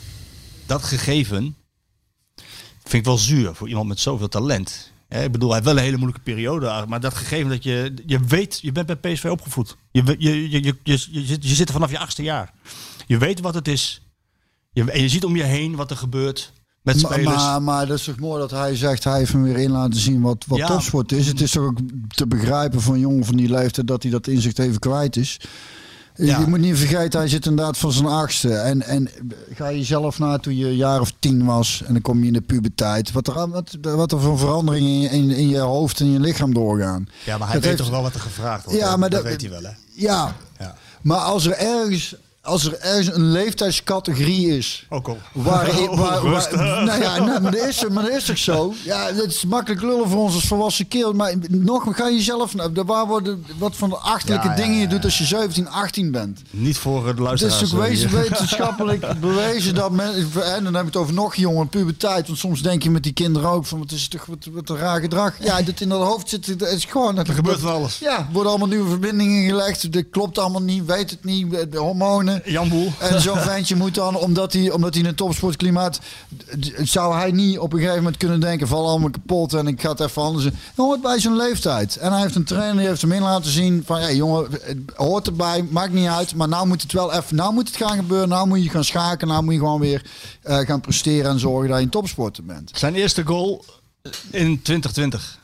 dat 0.66 0.84
gegeven 0.84 1.56
vind 2.84 2.94
ik 2.94 3.06
wel 3.06 3.18
zuur 3.18 3.56
voor 3.56 3.68
iemand 3.68 3.88
met 3.88 4.00
zoveel 4.00 4.28
talent. 4.28 4.92
Hè, 5.08 5.24
ik 5.24 5.32
bedoel, 5.32 5.48
hij 5.50 5.58
heeft 5.58 5.70
wel 5.70 5.78
een 5.78 5.84
hele 5.86 5.98
moeilijke 5.98 6.24
periode, 6.24 6.86
maar 6.88 7.00
dat 7.00 7.14
gegeven 7.14 7.50
dat 7.50 7.64
je, 7.64 7.94
je 8.06 8.20
weet, 8.20 8.60
je 8.62 8.72
bent 8.72 9.00
bij 9.00 9.14
PSV 9.14 9.26
opgevoed. 9.26 9.78
Je, 9.92 10.16
je, 10.20 10.50
je, 10.50 10.64
je, 10.64 10.76
je, 10.84 10.98
zit, 10.98 11.44
je 11.48 11.56
zit 11.56 11.68
er 11.68 11.74
vanaf 11.74 11.92
je 11.92 12.00
achtste 12.00 12.24
jaar. 12.24 12.54
Je 13.08 13.18
weet 13.18 13.40
wat 13.40 13.54
het 13.54 13.68
is. 13.68 14.02
Je, 14.72 14.92
en 14.92 15.02
je 15.02 15.10
ziet 15.10 15.24
om 15.26 15.36
je 15.36 15.44
heen 15.44 15.76
wat 15.76 15.92
er 15.92 15.98
gebeurt 15.98 16.54
met 16.94 17.02
Maar, 17.04 17.12
spelers. 17.14 17.36
maar, 17.36 17.62
maar 17.62 17.88
dat 17.88 17.98
is 17.98 18.04
toch 18.04 18.20
mooi 18.20 18.40
dat 18.40 18.52
hij 18.52 18.76
zegt, 18.76 19.04
hij 19.04 19.18
heeft 19.18 19.32
hem 19.32 19.44
weer 19.44 19.58
in 19.58 19.72
laten 19.72 20.00
zien 20.00 20.22
wat, 20.22 20.46
wat 20.48 20.58
Ja. 20.58 20.68
topsport 20.68 21.12
is. 21.12 21.28
Het 21.28 21.42
is 21.42 21.52
toch 21.52 21.64
ook 21.66 21.78
te 22.08 22.28
begrijpen 22.28 22.82
een 22.94 23.00
jongen 23.00 23.26
van 23.26 23.36
die 23.36 23.50
leeftijd 23.50 23.88
dat 23.88 24.02
hij 24.04 24.12
dat 24.12 24.28
inzicht 24.28 24.60
even 24.60 24.80
kwijt 24.80 25.16
is. 25.16 25.40
Ja. 26.16 26.40
Je 26.40 26.46
moet 26.48 26.60
niet 26.60 26.78
vergeten, 26.78 27.20
hij 27.20 27.30
zit 27.30 27.46
inderdaad 27.46 27.78
van 27.78 27.92
zijn 27.92 28.06
achtste. 28.06 28.54
En, 28.54 28.82
en 28.82 29.10
ga 29.54 29.68
je 29.68 29.84
zelf 29.84 30.20
na 30.20 30.38
toen 30.38 30.58
je 30.58 30.66
een 30.66 30.76
jaar 30.76 31.02
of 31.02 31.14
tien 31.20 31.46
was 31.46 31.84
en 31.86 31.94
dan 31.94 32.02
kom 32.02 32.20
je 32.22 32.28
in 32.28 32.34
de 32.34 32.42
puberteit. 32.42 33.12
Wat 33.12 33.28
er, 33.28 33.50
wat, 33.50 33.78
wat 33.82 34.12
er 34.12 34.20
voor 34.22 34.38
veranderingen 34.40 34.90
in, 34.90 35.00
je- 35.02 35.10
in, 35.10 35.30
in 35.38 35.50
je 35.50 35.58
hoofd 35.60 36.00
en 36.00 36.12
je 36.12 36.20
lichaam 36.20 36.54
doorgaan. 36.54 37.08
ja, 37.26 37.38
maar 37.38 37.48
hij 37.48 37.56
dat 37.56 37.64
weet 37.64 37.64
heeft- 37.64 37.78
toch 37.78 37.90
wel 37.90 38.02
wat 38.02 38.14
er 38.14 38.20
gevraagd 38.20 38.64
wordt. 38.66 38.80
Ja, 38.80 38.98
maar 38.98 39.10
dat, 39.10 39.22
dat- 39.22 39.30
weet 39.32 39.42
hij 39.42 39.50
wel 39.50 39.64
hè. 39.64 39.72
Ja, 39.94 40.36
Ja. 40.60 40.76
maar 41.02 41.18
als 41.18 41.46
er 41.46 41.54
ergens, 41.58 42.16
als 42.50 42.66
er 42.66 42.80
ergens 42.80 43.16
een 43.16 43.32
leeftijdscategorie 43.32 44.58
is 44.58 44.86
Ook 44.90 45.08
al. 45.08 45.18
Waar, 45.34 45.72
waar, 45.76 45.96
waar- 45.96 46.22
Rustig. 46.34 46.60
nou 46.60 47.02
ja, 47.02 47.18
nou, 47.18 47.42
maar, 47.42 47.52
dat 47.52 47.68
is, 47.68 47.88
maar 47.92 48.04
dat 48.04 48.12
is 48.14 48.24
toch 48.26 48.38
zo? 48.38 48.74
Ja, 48.84 49.06
het 49.06 49.32
is 49.32 49.46
makkelijk 49.46 49.82
lullen 49.82 50.10
voor 50.10 50.22
ons 50.22 50.34
als 50.34 50.44
volwassen 50.48 50.88
kerel. 50.88 51.14
Maar 51.14 51.34
nog, 51.50 51.96
ga 51.96 52.08
je 52.08 52.22
zelf... 52.22 52.56
nou, 52.56 52.72
Waar 52.86 53.08
worden, 53.08 53.46
wat 53.58 53.76
voor 53.76 53.90
de 53.90 53.96
achterlijke 53.98 54.48
Ja, 54.48 54.54
ja, 54.56 54.62
dingen 54.62 54.80
je 54.80 54.88
doet 54.88 55.04
als 55.04 55.18
je 55.18 55.24
17, 55.24 55.68
18 55.70 56.12
bent. 56.12 56.42
Niet 56.50 56.78
voor 56.78 57.02
de 57.02 57.08
Het 57.08 57.18
is 57.18 57.24
luisteraars. 57.24 57.70
toch 57.70 57.86
eh, 57.86 58.22
wetenschappelijk 58.22 59.06
bewezen 59.22 59.76
dat 59.76 59.92
men... 59.92 60.14
En 60.44 60.64
dan 60.64 60.74
heb 60.74 60.82
je 60.84 60.88
het 60.90 60.96
over 60.98 61.14
nog 61.14 61.36
jonger, 61.36 61.68
puberteit. 61.68 62.28
Want 62.28 62.40
soms 62.40 62.62
denk 62.62 62.84
je 62.84 62.90
met 62.90 63.04
die 63.04 63.14
kinderen 63.14 63.50
ook 63.50 63.66
van... 63.66 63.80
Wat 63.80 63.92
is 63.92 64.08
toch 64.08 64.26
wat, 64.26 64.38
wat 64.52 64.70
een 64.70 64.78
raar 64.78 65.00
gedrag. 65.02 65.34
Ja, 65.40 65.62
dat 65.62 65.80
in 65.80 65.90
dat 65.90 66.04
hoofd 66.04 66.30
zit... 66.30 66.46
Het 66.46 66.62
is 66.62 66.86
gewoon... 66.86 67.18
Er 67.18 67.34
gebeurt 67.34 67.60
van 67.60 67.72
alles. 67.74 68.00
Ja, 68.00 68.18
er 68.18 68.28
worden 68.32 68.50
allemaal 68.52 68.68
nieuwe 68.68 68.90
verbindingen 68.90 69.46
gelegd. 69.50 69.94
Dat 69.94 70.04
klopt 70.12 70.38
allemaal 70.38 70.62
niet, 70.62 70.86
weet 70.86 71.10
het 71.10 71.24
niet. 71.24 71.52
De 71.72 71.78
hormonen. 71.78 72.39
Jan 72.46 72.70
Boel. 72.70 72.92
En 73.00 73.22
zo'n 73.22 73.38
ventje 73.54 73.76
moet 73.76 73.96
dan, 73.96 74.16
omdat 74.16 74.54
hij, 74.54 74.72
omdat 74.72 74.94
hij 74.94 75.04
in 75.04 75.10
een 75.10 75.16
topsportklimaat... 75.16 76.00
zou 76.78 77.16
hij 77.16 77.32
niet 77.32 77.60
op 77.60 77.74
een 77.74 77.80
gegeven 77.80 77.98
moment 77.98 78.18
kunnen 78.18 78.40
denken... 78.40 78.68
val 78.68 78.88
allemaal 78.88 79.10
kapot 79.10 79.54
en 79.54 79.68
ik 79.68 79.82
ga 79.82 79.90
het 79.90 80.00
even 80.00 80.22
anders. 80.22 80.44
Hij 80.44 80.54
hoort 80.76 81.02
bij 81.02 81.20
zijn 81.20 81.36
leeftijd. 81.36 81.96
En 81.96 82.12
hij 82.12 82.22
heeft 82.22 82.36
een 82.36 82.44
trainer, 82.44 82.78
die 82.78 82.88
heeft 82.88 83.02
hem 83.02 83.12
in 83.12 83.22
laten 83.22 83.52
zien... 83.52 83.84
van, 83.86 84.02
ja 84.02 84.12
jongen, 84.12 84.48
het 84.52 84.78
hoort 84.96 85.28
erbij, 85.28 85.64
maakt 85.70 85.94
niet 85.94 86.08
uit... 86.08 86.36
maar 86.36 86.48
nou 86.48 86.68
moet 86.68 86.82
het 86.82 86.92
wel 86.92 87.14
even, 87.14 87.36
nou 87.36 87.54
moet 87.54 87.68
het 87.68 87.78
gaan 87.78 87.98
gebeuren... 87.98 88.30
nou 88.30 88.48
moet 88.48 88.64
je 88.64 88.70
gaan 88.70 88.84
schaken, 88.84 89.28
nou 89.28 89.44
moet 89.44 89.54
je 89.54 89.60
gewoon 89.60 89.80
weer 89.80 90.06
eh, 90.42 90.58
gaan 90.58 90.82
presteren... 90.82 91.32
en 91.32 91.40
zorgen 91.40 91.70
dat 91.70 91.78
je 91.78 91.84
een 91.84 91.90
topsporter 91.90 92.46
bent. 92.46 92.72
Zijn 92.74 92.96
eerste 92.96 93.26
goal 93.26 93.66
in 94.32 94.62
2020. 94.62 95.39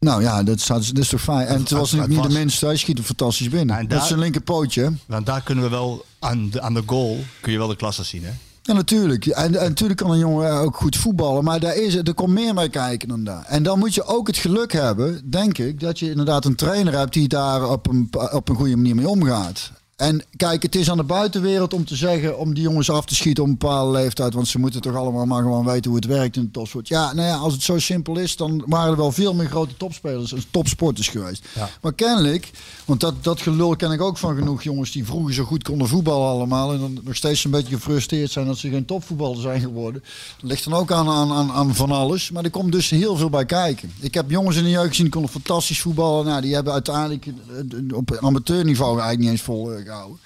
Nou 0.00 0.22
ja, 0.22 0.42
dat 0.42 0.56
is, 0.56 0.66
dat 0.66 0.98
is 0.98 1.08
toch 1.08 1.20
fijn. 1.20 1.46
En 1.46 1.58
het 1.58 1.70
was 1.70 1.92
niet, 1.92 2.06
niet 2.06 2.22
de 2.22 2.28
minste, 2.28 2.66
hij 2.66 2.76
schiet 2.76 2.96
hem 2.96 3.06
fantastisch 3.06 3.48
binnen. 3.48 3.76
Nou, 3.76 3.86
dat 3.86 4.02
is 4.02 4.08
zijn 4.08 4.20
linkerpootje? 4.20 4.92
Want 5.06 5.26
daar 5.26 5.42
kunnen 5.42 5.64
we 5.64 5.70
wel 5.70 6.04
aan 6.18 6.50
de, 6.50 6.60
aan 6.60 6.74
de 6.74 6.82
goal 6.86 7.18
kun 7.40 7.52
je 7.52 7.58
wel 7.58 7.68
de 7.68 7.76
klasse 7.76 8.04
zien. 8.04 8.24
Hè? 8.24 8.30
Ja, 8.62 8.74
natuurlijk. 8.74 9.26
En, 9.26 9.54
en 9.54 9.68
natuurlijk 9.68 9.98
kan 9.98 10.10
een 10.10 10.18
jongen 10.18 10.52
ook 10.52 10.76
goed 10.76 10.96
voetballen. 10.96 11.44
Maar 11.44 11.60
daar 11.60 11.76
is, 11.76 11.94
er 11.94 12.14
komt 12.14 12.32
meer 12.32 12.54
bij 12.54 12.68
kijken 12.68 13.08
dan 13.08 13.24
daar. 13.24 13.44
En 13.44 13.62
dan 13.62 13.78
moet 13.78 13.94
je 13.94 14.04
ook 14.04 14.26
het 14.26 14.36
geluk 14.36 14.72
hebben, 14.72 15.30
denk 15.30 15.58
ik, 15.58 15.80
dat 15.80 15.98
je 15.98 16.10
inderdaad 16.10 16.44
een 16.44 16.54
trainer 16.54 16.98
hebt 16.98 17.12
die 17.12 17.28
daar 17.28 17.70
op 17.70 17.88
een, 17.88 18.08
op 18.32 18.48
een 18.48 18.56
goede 18.56 18.76
manier 18.76 18.94
mee 18.94 19.08
omgaat. 19.08 19.70
En 19.98 20.24
kijk, 20.36 20.62
het 20.62 20.74
is 20.74 20.90
aan 20.90 20.96
de 20.96 21.02
buitenwereld 21.02 21.74
om 21.74 21.84
te 21.84 21.96
zeggen, 21.96 22.38
om 22.38 22.54
die 22.54 22.62
jongens 22.62 22.90
af 22.90 23.04
te 23.04 23.14
schieten 23.14 23.42
op 23.42 23.48
een 23.48 23.58
bepaalde 23.58 23.98
leeftijd. 23.98 24.34
Want 24.34 24.48
ze 24.48 24.58
moeten 24.58 24.80
toch 24.80 24.94
allemaal 24.94 25.26
maar 25.26 25.42
gewoon 25.42 25.64
weten 25.64 25.90
hoe 25.90 26.00
het 26.00 26.08
werkt 26.08 26.36
in 26.36 26.42
de 26.42 26.50
topsport. 26.50 26.88
Ja, 26.88 27.12
nou 27.12 27.28
ja, 27.28 27.36
als 27.36 27.52
het 27.52 27.62
zo 27.62 27.78
simpel 27.78 28.18
is, 28.18 28.36
dan 28.36 28.64
waren 28.66 28.90
er 28.90 28.96
wel 28.96 29.12
veel 29.12 29.34
meer 29.34 29.46
grote 29.46 29.76
topspelers 29.76 30.32
en 30.32 30.42
topsporters 30.50 31.08
geweest. 31.08 31.44
Maar 31.80 31.92
kennelijk, 31.92 32.50
want 32.84 33.00
dat, 33.00 33.24
dat 33.24 33.40
gelul 33.40 33.76
ken 33.76 33.90
ik 33.90 34.00
ook 34.00 34.18
van 34.18 34.36
genoeg 34.36 34.62
jongens 34.62 34.92
die 34.92 35.04
vroeger 35.04 35.34
zo 35.34 35.44
goed 35.44 35.62
konden 35.62 35.88
voetballen 35.88 36.28
allemaal. 36.28 36.72
En 36.72 36.78
dan 36.78 36.98
nog 37.04 37.16
steeds 37.16 37.44
een 37.44 37.50
beetje 37.50 37.74
gefrustreerd 37.74 38.30
zijn 38.30 38.46
dat 38.46 38.58
ze 38.58 38.70
geen 38.70 38.84
topvoetballer 38.84 39.40
zijn 39.40 39.60
geworden. 39.60 40.02
Dat 40.40 40.50
ligt 40.50 40.64
dan 40.64 40.74
ook 40.74 40.92
aan, 40.92 41.08
aan, 41.08 41.32
aan, 41.32 41.50
aan 41.50 41.74
van 41.74 41.90
alles. 41.90 42.30
Maar 42.30 42.44
er 42.44 42.50
komt 42.50 42.72
dus 42.72 42.90
heel 42.90 43.16
veel 43.16 43.30
bij 43.30 43.44
kijken. 43.44 43.92
Ik 44.00 44.14
heb 44.14 44.30
jongens 44.30 44.56
in 44.56 44.64
de 44.64 44.70
jeugd 44.70 44.88
gezien 44.88 45.04
die 45.04 45.12
konden 45.12 45.30
fantastisch 45.30 45.80
voetballen. 45.80 46.24
Nou, 46.24 46.40
die 46.40 46.54
hebben 46.54 46.72
uiteindelijk 46.72 47.26
eh, 47.26 47.96
op 47.96 48.16
amateurniveau 48.20 48.90
eigenlijk 48.90 49.20
niet 49.20 49.30
eens 49.30 49.42
vol 49.42 49.72
eh, 49.72 49.87
gehouden. 49.88 50.18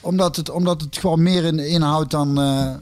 Omdat 0.00 0.36
het, 0.36 0.50
omdat 0.50 0.80
het 0.80 0.98
gewoon 0.98 1.22
meer 1.22 1.44
in, 1.44 1.58
inhoudt 1.58 2.10
dan, 2.10 2.40
eh, 2.40 2.74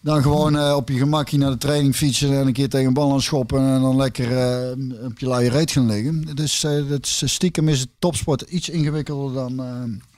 dan 0.00 0.22
gewoon 0.22 0.56
eh, 0.58 0.74
op 0.76 0.88
je 0.88 0.98
gemakje 0.98 1.38
naar 1.38 1.50
de 1.50 1.58
training 1.58 1.96
fietsen 1.96 2.32
en 2.38 2.46
een 2.46 2.52
keer 2.52 2.68
tegen 2.68 2.86
een 2.86 2.92
bal 2.94 3.12
aan 3.12 3.22
schoppen 3.22 3.58
en 3.60 3.80
dan 3.80 3.96
lekker 3.96 4.38
eh, 4.38 5.04
op 5.04 5.18
je 5.18 5.26
luie 5.28 5.50
reet 5.50 5.70
gaan 5.70 5.86
liggen. 5.86 6.34
Dus 6.34 6.60
dat 6.60 7.06
is, 7.06 7.22
stiekem 7.26 7.68
is 7.68 7.80
het 7.80 7.88
topsport 7.98 8.40
iets 8.40 8.68
ingewikkelder 8.68 9.34
dan, 9.34 9.56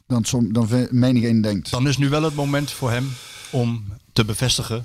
dan, 0.06 0.24
som, 0.24 0.52
dan 0.52 0.68
ve- 0.68 0.88
menigeen 0.90 1.40
denkt. 1.40 1.70
Dan 1.70 1.88
is 1.88 1.96
nu 1.96 2.08
wel 2.08 2.22
het 2.22 2.34
moment 2.34 2.70
voor 2.70 2.90
hem 2.90 3.12
om 3.50 3.84
te 4.12 4.24
bevestigen 4.24 4.84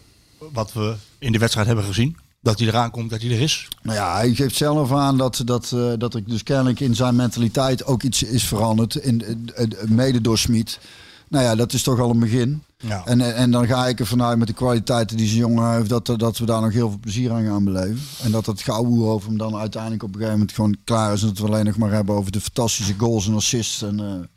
wat 0.52 0.74
we 0.74 0.96
in 1.20 1.32
de 1.32 1.38
wedstrijd 1.38 1.68
hebben 1.68 1.86
gezien. 1.86 2.18
Dat 2.46 2.60
hij 2.60 2.68
eraan 2.68 2.92
komt, 2.92 3.10
dat 3.10 3.22
hij 3.22 3.32
er 3.32 3.42
is. 3.42 3.68
Nou 3.82 3.98
ja, 3.98 4.16
hij 4.16 4.34
geeft 4.34 4.56
zelf 4.56 4.92
aan 4.92 5.18
dat, 5.18 5.42
dat, 5.46 5.72
eh, 5.72 5.92
dat 5.98 6.14
er 6.14 6.24
dus 6.24 6.44
kennelijk 6.44 6.80
in 6.80 6.96
zijn 6.96 7.16
mentaliteit 7.16 7.86
ook 7.86 8.04
iets 8.04 8.24
is 8.24 8.44
veranderd. 8.44 8.96
In, 8.96 9.24
eh, 9.24 9.64
eh, 9.64 9.88
mede 9.88 10.22
door 10.22 10.38
Smit. 10.38 10.80
Nou 11.28 11.44
ja, 11.44 11.56
dat 11.56 11.74
is 11.74 11.84
toch 11.84 12.00
al 12.00 12.10
een 12.10 12.20
begin. 12.20 12.64
Ja. 12.78 13.06
En, 13.06 13.36
en 13.36 13.52
dan 13.52 13.68
ga 13.68 13.88
ik 13.88 14.00
ervan 14.00 14.24
uit 14.24 14.38
met 14.38 14.48
de 14.48 14.54
kwaliteiten 14.54 15.18
die 15.18 15.28
zijn 15.28 15.40
jongen 15.40 15.76
heeft, 15.76 15.90
dat, 15.90 16.14
dat 16.18 16.38
we 16.38 16.46
daar 16.46 16.62
nog 16.62 16.74
heel 16.74 16.90
veel 16.90 17.00
plezier 17.00 17.32
aan 17.32 17.46
gaan 17.46 17.64
beleven. 17.64 18.02
En 18.24 18.32
dat 18.32 18.46
het 18.46 18.62
gouden 18.62 19.06
over 19.06 19.28
hem 19.28 19.38
dan 19.38 19.56
uiteindelijk 19.56 20.04
op 20.04 20.10
een 20.10 20.16
gegeven 20.16 20.38
moment 20.38 20.56
gewoon 20.56 20.78
klaar 20.84 21.14
is. 21.14 21.22
En 21.22 21.28
dat 21.28 21.38
we 21.38 21.46
alleen 21.46 21.66
nog 21.66 21.78
maar 21.78 21.92
hebben 21.92 22.16
over 22.16 22.32
de 22.32 22.42
fantastische 22.42 22.94
goals 22.98 23.28
en 23.28 23.36
assists. 23.36 23.82
En, 23.82 24.30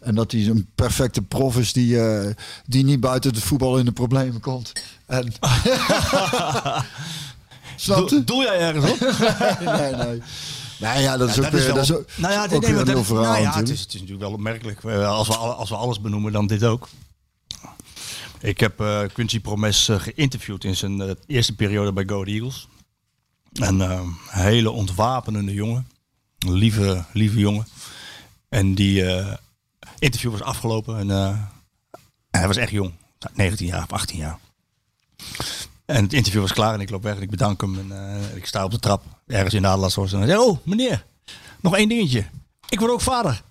en 0.00 0.14
dat 0.14 0.32
hij 0.32 0.46
een 0.46 0.68
perfecte 0.74 1.22
prof 1.22 1.58
is 1.58 1.72
die, 1.72 1.98
die 2.66 2.84
niet 2.84 3.00
buiten 3.00 3.30
het 3.34 3.42
voetbal 3.42 3.78
in 3.78 3.84
de 3.84 3.92
problemen 3.92 4.40
komt. 4.40 4.72
En... 5.06 5.32
Doe, 7.86 8.24
doe 8.24 8.42
jij 8.42 8.58
ergens 8.58 8.90
op? 8.92 8.98
nee, 9.80 9.94
nee. 9.94 10.22
Nee, 10.80 11.02
ja, 11.02 11.16
dat 11.16 11.28
is 11.28 11.34
Ja, 11.34 11.44
ook 11.46 11.50
wel- 11.52 11.74
dat 11.74 11.84
is 11.84 11.92
ook, 11.92 12.04
nou 12.16 12.32
ja, 12.32 12.42
ook 12.44 12.50
nee, 12.50 12.60
weer 12.60 12.70
maar 12.70 12.78
een 12.80 12.84
dat- 12.86 12.94
heel 12.94 13.04
verhaal 13.04 13.24
nou 13.32 13.42
ja, 13.42 13.56
het, 13.56 13.68
is, 13.68 13.80
het 13.80 13.88
is 13.88 13.94
natuurlijk 13.94 14.20
wel 14.20 14.32
opmerkelijk. 14.32 14.84
Eh, 14.84 15.08
Als 15.08 15.28
we, 15.28 15.36
als 15.36 15.68
we 15.68 15.76
alles 15.76 16.00
benoemen, 16.00 16.32
dan 16.32 16.46
dit 16.46 16.64
ook. 16.64 16.88
Ik 18.40 18.60
heb 18.60 18.80
eh, 18.80 19.00
Quincy 19.12 19.40
Promes 19.40 19.88
eh, 19.88 20.00
geïnterviewd 20.00 20.64
in 20.64 20.76
zijn 20.76 21.16
eerste 21.26 21.54
periode 21.54 21.92
bij 21.92 22.04
Go 22.06 22.14
Ahead 22.14 22.28
Eagles. 22.28 22.68
En 23.52 23.80
een 23.80 24.16
hele 24.28 24.70
ontwapenende 24.70 25.52
jongen. 25.52 25.88
Een 26.38 26.52
lieve, 26.52 27.04
lieve 27.12 27.38
jongen. 27.38 27.66
En 28.48 28.74
die 28.74 29.04
interview 29.98 30.30
was 30.30 30.42
afgelopen. 30.42 30.98
En 30.98 31.08
hij 32.30 32.46
was 32.46 32.56
echt 32.56 32.70
jong. 32.70 32.92
19 33.34 33.66
jaar 33.66 33.82
of 33.82 33.92
18 33.92 34.18
jaar. 34.18 34.38
En 35.90 36.02
het 36.02 36.12
interview 36.12 36.40
was 36.40 36.52
klaar 36.52 36.74
en 36.74 36.80
ik 36.80 36.90
loop 36.90 37.02
weg 37.02 37.16
en 37.16 37.22
ik 37.22 37.30
bedank 37.30 37.60
hem. 37.60 37.78
En 37.78 38.16
eh, 38.16 38.36
ik 38.36 38.46
sta 38.46 38.64
op 38.64 38.70
de 38.70 38.78
trap 38.78 39.02
ergens 39.26 39.54
in 39.54 39.62
de 39.62 39.68
Adelaarshorst. 39.68 40.12
En 40.12 40.18
hij 40.18 40.28
zei, 40.28 40.40
oh 40.40 40.58
meneer, 40.62 41.04
nog 41.60 41.76
één 41.76 41.88
dingetje. 41.88 42.24
Ik 42.68 42.78
word 42.78 42.92
ook 42.92 43.00
vader. 43.00 43.42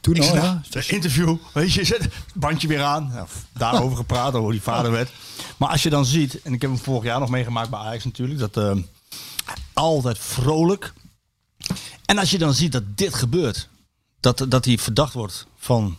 Toen 0.00 0.14
Ik 0.14 0.22
al, 0.22 0.34
ja. 0.34 0.42
nou, 0.42 0.58
het 0.70 0.88
interview, 0.88 1.36
weet 1.52 1.72
je, 1.72 1.84
zet 1.84 2.02
het 2.02 2.12
bandje 2.34 2.68
weer 2.68 2.82
aan. 2.82 3.08
Nou, 3.12 3.26
daarover 3.52 3.96
gepraat, 3.96 4.28
over 4.28 4.40
hoe 4.40 4.52
die 4.52 4.62
vader 4.62 4.90
werd. 4.90 5.10
Maar 5.56 5.68
als 5.68 5.82
je 5.82 5.90
dan 5.90 6.06
ziet, 6.06 6.42
en 6.42 6.52
ik 6.52 6.60
heb 6.60 6.70
hem 6.70 6.78
vorig 6.78 7.04
jaar 7.04 7.20
nog 7.20 7.28
meegemaakt 7.28 7.70
bij 7.70 7.78
Ajax 7.78 8.04
natuurlijk, 8.04 8.38
dat 8.38 8.56
eh, 8.56 8.76
altijd 9.72 10.18
vrolijk. 10.18 10.92
En 12.04 12.18
als 12.18 12.30
je 12.30 12.38
dan 12.38 12.54
ziet 12.54 12.72
dat 12.72 12.82
dit 12.94 13.14
gebeurt, 13.14 13.68
dat, 14.20 14.46
dat 14.48 14.64
hij 14.64 14.78
verdacht 14.78 15.12
wordt 15.12 15.46
van 15.56 15.96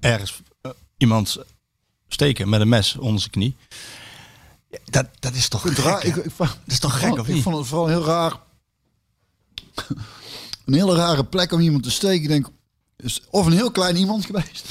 ergens 0.00 0.40
eh, 0.60 0.70
iemand 0.96 1.38
steken 2.08 2.48
met 2.48 2.60
een 2.60 2.68
mes 2.68 2.96
onder 2.96 3.20
zijn 3.20 3.32
knie. 3.32 3.56
Ja, 4.70 4.78
Dat, 4.84 5.06
dat 5.18 5.34
is 5.34 5.48
toch 5.48 5.66
Ik 5.66 5.72
gek, 5.72 5.76
het 5.76 5.86
raar. 5.86 6.04
Ik, 6.04 6.16
ik, 6.16 6.30
vond- 6.36 6.48
Dat 6.50 6.58
is 6.66 6.78
toch 6.78 6.98
gek, 6.98 7.12
of 7.18 7.28
ik 7.28 7.34
niet? 7.34 7.42
vond 7.42 7.56
het 7.56 7.66
vooral 7.66 7.86
heel 7.86 8.04
raar. 8.04 8.32
Een 10.64 10.74
hele 10.74 10.94
rare 10.94 11.24
plek 11.24 11.52
om 11.52 11.60
iemand 11.60 11.82
te 11.82 11.90
steken. 11.90 12.22
Ik 12.22 12.28
denk, 12.28 12.48
is 12.96 13.22
of 13.30 13.46
een 13.46 13.52
heel 13.52 13.70
klein 13.70 13.96
iemand 13.96 14.24
geweest. 14.26 14.66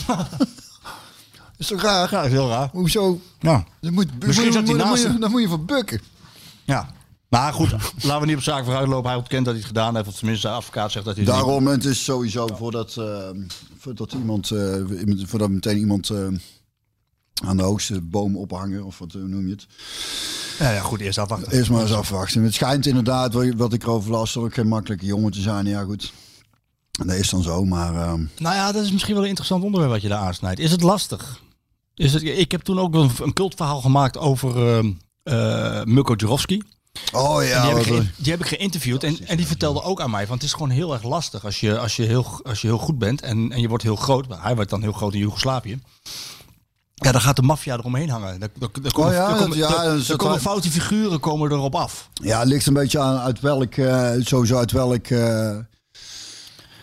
is 1.58 1.68
toch 1.68 1.82
raar? 1.82 2.08
Ja, 2.12 2.18
dat 2.18 2.26
is 2.26 2.32
heel 2.32 2.50
raar. 2.50 2.70
Hoezo? 2.72 3.20
Ja. 3.40 3.66
Dan 3.82 3.94
moet, 3.94 4.06
Misschien 4.26 4.44
moet, 4.46 4.54
zat 4.54 4.54
hij 4.54 4.62
moet- 4.62 4.68
dan 4.68 4.88
moet 4.90 5.00
naast 5.02 5.14
je, 5.14 5.20
dan 5.20 5.32
moet 5.32 5.42
je 5.42 5.48
voor 5.48 5.66
bukken. 5.66 6.02
Ja. 6.64 6.94
Maar 7.30 7.54
goed, 7.54 7.72
laten 8.02 8.20
we 8.20 8.26
niet 8.26 8.36
op 8.36 8.42
zaken 8.44 8.66
vooruit 8.66 8.88
lopen. 8.88 9.10
Hij 9.10 9.18
ontkent 9.20 9.46
dat 9.46 9.54
hij 9.54 9.64
het 9.64 9.72
gedaan 9.76 9.96
heeft. 9.96 10.08
Of 10.08 10.16
tenminste, 10.16 10.48
de 10.48 10.54
advocaat 10.54 10.92
zegt 10.92 11.06
dat 11.06 11.16
hij 11.16 11.24
het 11.24 11.34
niet 11.34 11.44
Daarom, 11.44 11.68
het 11.68 11.86
is 11.86 12.04
sowieso 12.04 12.48
voordat, 12.48 12.96
eh, 12.98 13.30
voordat 13.78 14.14
iemand, 14.14 14.52
eh, 14.52 14.74
voordat 15.26 15.50
meteen 15.50 15.78
iemand 15.78 16.10
eh, 16.10 16.28
aan 17.46 17.58
de 17.58 17.64
hoogste 17.64 18.02
boom 18.02 18.38
ophangen, 18.38 18.84
of 18.84 18.98
wat 19.00 19.14
noem 19.14 19.46
je 19.48 19.52
het. 19.52 19.68
Ja, 20.60 20.72
ja, 20.72 20.82
goed, 20.82 21.00
eerst 21.00 21.18
afwachten. 21.18 21.52
Eerst 21.52 21.70
maar 21.70 21.82
eens 21.82 21.94
afwachten. 21.94 22.44
Het 22.44 22.54
schijnt 22.54 22.86
inderdaad, 22.86 23.34
wat 23.56 23.74
ik 23.74 23.84
erover 23.84 24.12
las, 24.12 24.38
ook 24.38 24.54
geen 24.54 24.68
makkelijke 24.68 25.06
jongen 25.06 25.32
te 25.32 25.42
zijn. 25.42 25.66
Ja, 25.66 25.84
goed. 25.84 26.14
Dat 26.92 27.16
is 27.16 27.30
dan 27.30 27.42
zo, 27.44 27.66
maar... 27.66 27.96
ehm, 27.96 28.24
Nou 28.38 28.56
ja, 28.56 28.72
dat 28.72 28.84
is 28.84 28.92
misschien 28.92 29.14
wel 29.14 29.24
een 29.24 29.28
interessant 29.30 29.64
onderwerp 29.64 29.92
wat 29.94 30.02
je 30.02 30.08
daar 30.10 30.20
aansnijdt. 30.20 30.60
Is 30.60 30.72
het 30.72 30.82
lastig? 30.82 31.42
Is 31.96 32.14
het, 32.14 32.24
ik 32.24 32.52
heb 32.52 32.62
toen 32.62 32.80
ook 32.80 32.94
een, 32.96 33.10
een 33.22 33.34
cultverhaal 33.34 33.82
gemaakt 33.82 34.18
over 34.18 34.76
ehm 34.78 34.92
eh 35.24 35.84
Milko 35.84 36.14
Jurovski. 36.14 36.62
Oh 37.12 37.44
ja, 37.44 37.62
die, 37.66 37.74
heb 37.76 37.84
ge- 37.84 38.10
die 38.18 38.32
heb 38.32 38.42
ik 38.42 38.48
geïnterviewd 38.48 39.04
en, 39.04 39.18
en 39.28 39.38
die 39.38 39.48
vertelde 39.48 39.82
ook 39.84 40.02
aan 40.02 40.10
mij. 40.12 40.28
Want 40.28 40.42
het 40.42 40.50
is 40.50 40.56
gewoon 40.56 40.70
heel 40.70 40.94
erg 40.94 41.04
lastig 41.04 41.46
als 41.46 41.60
je, 41.60 41.80
als 41.80 41.96
je, 41.96 42.04
heel, 42.04 42.40
als 42.44 42.62
je 42.62 42.68
heel 42.68 42.78
goed 42.78 42.98
bent 42.98 43.22
en, 43.22 43.52
en 43.52 43.62
je 43.62 43.68
wordt 43.68 43.84
heel 43.84 43.96
groot. 43.96 44.26
Hij 44.30 44.56
werd 44.56 44.70
dan 44.70 44.82
heel 44.82 44.92
groot 44.92 45.14
in 45.14 45.20
Joegoslavië. 45.20 45.80
Ja, 47.02 47.12
dan 47.12 47.22
gaat 47.22 47.36
de 47.36 47.42
maffia 47.42 47.78
eromheen 47.78 48.10
hangen. 48.10 48.40
Daar, 48.40 48.50
daar, 48.60 48.70
daar 48.82 48.92
komen, 48.92 49.10
Oh 49.10 49.16
ja, 49.16 49.22
daar 49.22 49.30
dat- 49.30 49.40
komen, 49.42 49.58
ja, 49.58 49.68
daar- 50.08 50.16
komen 50.18 50.40
foute 50.42 50.72
figuren 50.72 51.20
komen 51.20 51.52
erop 51.52 51.76
af. 51.76 52.10
ja, 52.14 52.40
het 52.40 52.48
ligt 52.48 52.66
een 52.66 52.74
beetje 52.74 53.00
aan 53.00 53.18
uit 53.18 53.40
welk, 53.40 53.76
eh, 53.76 54.10
sowieso 54.20 54.58
uit 54.58 54.72
welk... 54.72 55.08
eh, 55.08 55.58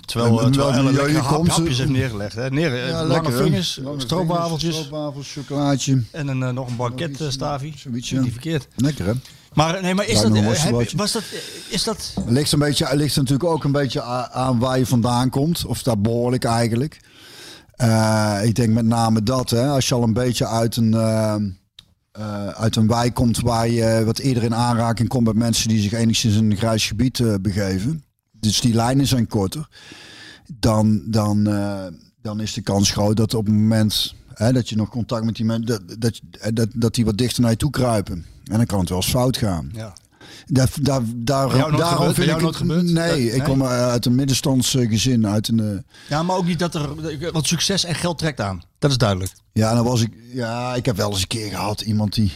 Terwijl, 0.06 0.40
En 0.40 0.46
uh, 0.46 0.52
terwijl 0.52 0.72
Ellen 0.72 0.92
lekker 0.92 1.10
je 1.12 1.18
hap- 1.18 1.34
komt. 1.36 1.48
hapjes 1.48 1.78
heeft 1.78 1.90
neergelegd. 1.90 2.34
Hè. 2.34 2.50
Neer, 2.50 2.74
eh, 2.82 2.88
ja, 2.88 3.04
lange 3.04 3.32
vingers, 3.32 3.80
stroopwafeltjes 3.96 4.74
Stroopwafels, 4.76 5.32
chocolaatje. 5.32 6.02
en 6.10 6.28
een, 6.28 6.42
eh, 6.42 6.50
nog 6.50 6.68
een 6.68 6.76
banket 6.76 7.20
uh, 7.20 7.60
Niet 7.60 8.32
verkeerd. 8.32 8.68
Lekker, 8.76 9.06
hè? 9.06 9.12
Maar, 9.54 9.82
nee, 9.82 9.94
maar 9.94 10.06
is 10.06 10.20
dat, 10.20 10.34
eh, 10.34 10.62
heb, 10.62 10.90
was 10.96 11.12
dat, 11.12 11.22
eh, 11.22 11.38
is 11.74 11.84
dat... 11.84 12.12
Het 12.14 12.30
ligt, 12.30 12.52
een 12.52 12.58
beetje, 12.58 12.96
ligt 12.96 13.16
natuurlijk 13.16 13.44
ook 13.50 13.64
een 13.64 13.72
beetje 13.72 14.02
aan 14.32 14.58
waar 14.58 14.78
je 14.78 14.86
vandaan 14.86 15.30
komt. 15.30 15.64
Of 15.66 15.82
daar 15.82 15.98
behoorlijk 16.00 16.44
eigenlijk. 16.44 17.00
Eh, 17.76 18.38
ik 18.42 18.54
denk 18.54 18.72
met 18.72 18.84
name 18.84 19.22
dat. 19.22 19.50
Hè, 19.50 19.68
als 19.68 19.88
je 19.88 19.94
al 19.94 20.02
een 20.02 20.12
beetje 20.12 20.46
uit 20.46 20.76
een, 20.76 20.94
eh, 20.94 21.34
eh, 22.12 22.48
uit 22.48 22.76
een 22.76 22.86
wijk 22.86 23.14
komt 23.14 23.40
waar 23.40 23.68
je 23.68 24.02
wat 24.04 24.18
eerder 24.18 24.42
in 24.42 24.54
aanraking 24.54 25.08
komt 25.08 25.26
met 25.26 25.34
mensen 25.34 25.68
die 25.68 25.80
zich 25.80 25.92
enigszins 25.92 26.36
in 26.36 26.50
een 26.50 26.56
grijs 26.56 26.86
gebied 26.86 27.42
begeven. 27.42 28.04
Dus 28.40 28.60
die 28.60 28.74
lijnen 28.74 29.06
zijn 29.06 29.26
korter. 29.26 29.68
Dan, 30.58 31.02
dan, 31.06 31.44
dan 32.22 32.40
is 32.40 32.52
de 32.52 32.60
kans 32.60 32.90
groot 32.90 33.16
dat 33.16 33.34
op 33.34 33.46
het 33.46 33.54
moment 33.54 34.14
hè, 34.34 34.52
dat 34.52 34.68
je 34.68 34.76
nog 34.76 34.88
contact 34.88 35.24
met 35.24 35.36
die 35.36 35.44
mensen, 35.44 35.66
dat, 35.66 35.82
dat, 35.98 36.20
dat, 36.54 36.68
dat 36.74 36.94
die 36.94 37.04
wat 37.04 37.18
dichter 37.18 37.42
naar 37.42 37.50
je 37.50 37.56
toe 37.56 37.70
kruipen. 37.70 38.24
En 38.44 38.56
dan 38.56 38.66
kan 38.66 38.80
het 38.80 38.88
wel 38.88 38.98
eens 38.98 39.10
fout 39.10 39.36
gaan. 39.36 39.70
Ja. 39.72 39.92
Daar, 40.46 40.68
daar, 40.80 41.00
daar, 41.16 41.56
jou 41.56 41.76
daarom 41.76 41.96
gebeurd? 41.96 42.14
vind 42.14 42.30
ik 42.40 42.46
het- 42.46 42.56
gebeurd? 42.56 42.82
Nee, 42.82 42.92
Nee? 42.92 43.30
ik 43.32 43.42
kom 43.42 43.60
eh, 43.62 43.88
uit 43.88 44.06
een 44.06 44.14
middenstands 44.14 44.74
eh. 44.74 45.24
Uit 45.24 45.48
een, 45.48 45.60
eh, 45.60 45.78
ja, 46.08 46.22
maar 46.22 46.36
ook 46.36 46.46
niet 46.46 46.58
dat 46.58 46.74
er... 46.74 46.88
Want 47.32 47.46
succes 47.46 47.84
en 47.84 47.94
geld 47.94 48.18
trekt 48.18 48.40
aan. 48.40 48.62
Dat 48.78 48.90
is 48.90 48.98
duidelijk. 48.98 49.32
ja, 49.52 49.74
dan 49.74 49.84
was 49.84 50.00
ik. 50.00 50.12
Ja, 50.32 50.74
ik 50.74 50.86
heb 50.86 50.96
wel 50.96 51.10
eens 51.10 51.20
een 51.20 51.26
keer 51.26 51.48
gehad 51.50 51.80
iemand 51.80 52.14
die, 52.14 52.32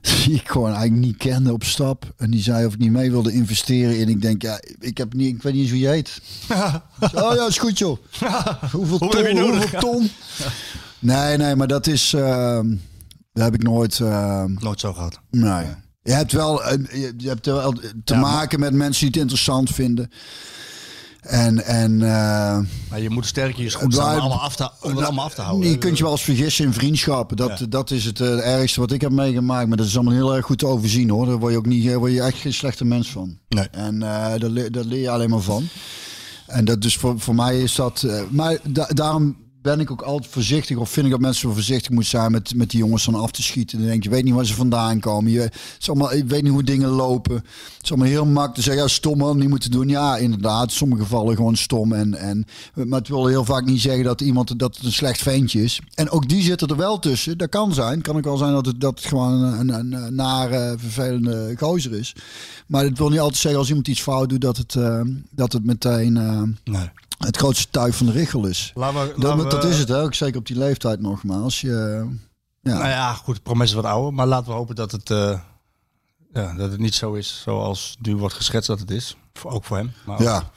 die 0.24 0.34
ik 0.34 0.48
gewoon 0.48 0.72
eigenlijk 0.72 1.04
niet 1.06 1.16
kende 1.16 1.52
op 1.52 1.64
stap. 1.64 2.12
En 2.16 2.30
die 2.30 2.42
zei 2.42 2.66
of 2.66 2.72
ik 2.72 2.78
niet 2.78 2.90
mee 2.90 3.10
wilde 3.10 3.32
investeren. 3.32 4.00
En 4.00 4.08
ik 4.08 4.22
denk, 4.22 4.42
ja, 4.42 4.60
ik 4.78 4.98
heb 4.98 5.12
niet, 5.14 5.34
ik 5.36 5.42
weet 5.42 5.52
niet 5.52 5.62
eens 5.62 5.70
hoe 5.70 5.80
je 5.80 5.88
heet. 5.88 6.20
oh 7.14 7.34
ja, 7.34 7.46
is 7.46 7.58
goed 7.58 7.78
joh. 7.78 7.98
Hoeveel 8.72 8.98
Hoe 8.98 9.08
ton? 9.10 9.38
Hoeveel 9.50 9.80
ton? 9.80 10.10
Nee, 10.98 11.36
nee, 11.36 11.56
maar 11.56 11.66
dat 11.68 11.86
is. 11.86 12.12
ehm 12.12 12.74
dat 13.32 13.44
heb 13.44 13.54
ik 13.54 13.62
nooit. 13.62 14.00
ehm, 14.00 14.52
Nooit 14.58 14.80
zo 14.80 14.92
gehad. 14.92 15.20
Nee. 15.30 15.66
Je 16.02 16.12
hebt 16.12 16.32
wel, 16.32 16.64
eh, 16.64 16.78
je, 17.16 17.28
hebt 17.28 17.46
wel 17.46 17.72
te 18.04 18.14
Ja, 18.14 18.20
maken 18.20 18.60
met 18.60 18.72
mensen 18.72 19.00
die 19.00 19.10
het 19.10 19.20
interessant 19.20 19.70
vinden. 19.70 20.10
En, 21.20 21.64
en 21.64 21.92
eh, 22.02 22.58
Maar 22.90 23.00
je 23.00 23.10
moet 23.10 23.26
sterk 23.26 23.56
je 23.56 23.70
schoen 23.70 23.92
staan 23.92 24.14
om, 24.14 24.20
allemaal 24.20 24.40
af 24.40 24.56
te, 24.56 24.70
om 24.80 24.96
het 24.96 25.04
allemaal 25.04 25.24
af 25.24 25.34
te 25.34 25.40
houden. 25.42 25.70
je 25.70 25.78
kunt 25.78 25.96
je 25.98 26.02
wel 26.02 26.12
eens 26.12 26.22
vergissen 26.22 26.64
in 26.64 26.72
vriendschappen. 26.72 27.36
Dat, 27.36 27.58
Ja. 27.58 27.66
dat 27.66 27.90
is 27.90 28.04
het 28.04 28.20
eh, 28.20 28.54
ergste 28.58 28.80
wat 28.80 28.92
ik 28.92 29.00
heb 29.00 29.10
meegemaakt. 29.10 29.68
Maar 29.68 29.76
dat 29.76 29.86
is 29.86 29.94
allemaal 29.94 30.14
heel 30.14 30.34
erg 30.36 30.44
goed 30.46 30.58
te 30.58 30.66
overzien 30.66 31.10
hoor. 31.10 31.26
Daar 31.26 31.38
word 31.38 31.52
je 31.52 31.58
ook 31.58 31.66
niet, 31.66 31.94
word 31.94 32.12
je 32.12 32.22
echt 32.22 32.38
geen 32.38 32.52
slechte 32.54 32.84
mens 32.84 33.10
van. 33.10 33.38
Nee. 33.48 33.68
En 33.70 33.94
eh, 34.02 34.08
daar, 34.38 34.50
le- 34.50 34.70
daar 34.70 34.84
leer 34.84 35.00
je 35.00 35.10
alleen 35.10 35.30
maar 35.30 35.40
van. 35.40 35.68
En 36.46 36.64
dat 36.64 36.82
dus 36.82 36.96
voor, 36.96 37.20
voor 37.20 37.34
mij 37.34 37.60
is 37.62 37.74
dat. 37.74 38.06
maar 38.30 38.58
da- 38.68 38.88
daarom 38.94 39.36
ben 39.62 39.80
ik 39.80 39.90
ook 39.90 40.02
altijd 40.02 40.32
voorzichtig. 40.32 40.76
Of 40.76 40.90
vind 40.90 41.06
ik 41.06 41.12
dat 41.12 41.20
mensen 41.20 41.52
voorzichtig 41.52 41.90
moeten 41.90 42.10
zijn 42.10 42.32
met, 42.32 42.54
met 42.54 42.70
die 42.70 42.78
jongens 42.78 43.04
dan 43.04 43.14
af 43.14 43.30
te 43.30 43.42
schieten. 43.42 43.78
Dan 43.78 43.86
denk 43.86 44.02
je, 44.02 44.08
je 44.08 44.14
weet 44.14 44.24
niet 44.24 44.34
waar 44.34 44.46
ze 44.46 44.54
vandaan 44.54 45.00
komen. 45.00 45.30
Je, 45.30 45.50
is 45.78 45.88
allemaal, 45.88 46.08
weet 46.08 46.42
niet 46.42 46.52
hoe 46.52 46.62
dingen 46.62 46.88
lopen. 46.88 47.34
Het 47.34 47.82
is 47.82 47.90
allemaal 47.90 48.08
heel 48.08 48.24
makkelijk 48.24 48.54
te 48.54 48.62
zeggen, 48.62 48.82
ja, 48.82 48.88
stom 48.88 49.18
man, 49.18 49.38
niet 49.38 49.48
moeten 49.48 49.70
doen. 49.70 49.88
Ja, 49.88 50.16
inderdaad, 50.16 50.70
in 50.70 50.76
sommige 50.76 51.02
gevallen 51.02 51.36
gewoon 51.36 51.56
stom. 51.56 51.92
En, 51.92 52.14
en, 52.14 52.44
maar 52.74 52.98
het 52.98 53.08
wil 53.08 53.26
heel 53.26 53.44
vaak 53.44 53.64
niet 53.64 53.80
zeggen 53.80 54.04
dat 54.04 54.20
iemand 54.20 54.58
dat 54.58 54.76
het 54.76 54.84
een 54.84 54.92
slecht 54.92 55.22
ventje 55.22 55.62
is. 55.62 55.80
En 55.94 56.10
ook 56.10 56.28
die 56.28 56.42
zitten 56.42 56.68
er 56.68 56.76
wel 56.76 56.98
tussen. 56.98 57.38
Dat 57.38 57.48
kan 57.48 57.74
zijn. 57.74 58.02
Kan 58.02 58.16
ook 58.16 58.24
wel 58.24 58.36
zijn 58.36 58.52
dat 58.52 58.66
het, 58.66 58.80
dat 58.80 58.98
het 58.98 59.08
gewoon 59.08 59.42
een, 59.42 59.68
een, 59.68 59.92
een 59.92 60.14
nare, 60.14 60.74
vervelende 60.78 61.54
gozer 61.56 61.92
is. 61.92 62.14
Maar 62.66 62.84
het 62.84 62.98
wil 62.98 63.08
niet 63.08 63.18
altijd 63.18 63.40
zeggen 63.40 63.60
als 63.60 63.68
iemand 63.68 63.88
iets 63.88 64.02
fout 64.02 64.28
doet 64.28 64.40
dat 64.40 64.56
het, 64.56 64.74
eh, 64.74 65.00
dat 65.30 65.52
het 65.52 65.64
meteen 65.64 66.16
eh, 66.16 66.42
Nee. 66.64 66.90
Het 67.26 67.36
grootste 67.36 67.66
tuig 67.70 67.94
van 67.96 68.06
de 68.06 68.12
richel 68.12 68.46
is. 68.46 68.70
We, 68.74 68.80
Dat, 68.80 68.94
laten 69.16 69.44
we- 69.44 69.48
dat 69.50 69.64
is 69.64 69.78
het 69.78 69.88
hè, 69.88 70.00
ook 70.02 70.14
zeker 70.14 70.38
op 70.38 70.46
die 70.46 70.58
leeftijd 70.58 71.00
nogmaals. 71.00 71.60
Je, 71.60 72.06
ja. 72.62 72.72
Nou 72.74 72.88
ja, 72.88 73.12
goed, 73.12 73.42
promes 73.42 73.68
is 73.68 73.74
wat 73.74 73.84
ouder. 73.84 74.12
Maar 74.14 74.26
laten 74.26 74.46
we 74.48 74.52
hopen 74.52 74.74
dat 74.74 74.92
het, 74.92 75.10
eh, 75.10 75.38
ja, 76.32 76.54
dat 76.54 76.70
het 76.70 76.80
niet 76.80 76.94
zo 76.94 77.12
is 77.12 77.40
zoals 77.42 77.96
nu 78.00 78.16
wordt 78.16 78.34
geschetst 78.34 78.68
dat 78.68 78.78
het 78.78 78.90
is. 78.90 79.16
Ook 79.42 79.64
voor 79.64 79.76
hem. 79.76 79.92
Maar 80.06 80.16
ook- 80.16 80.22
ja. 80.22 80.50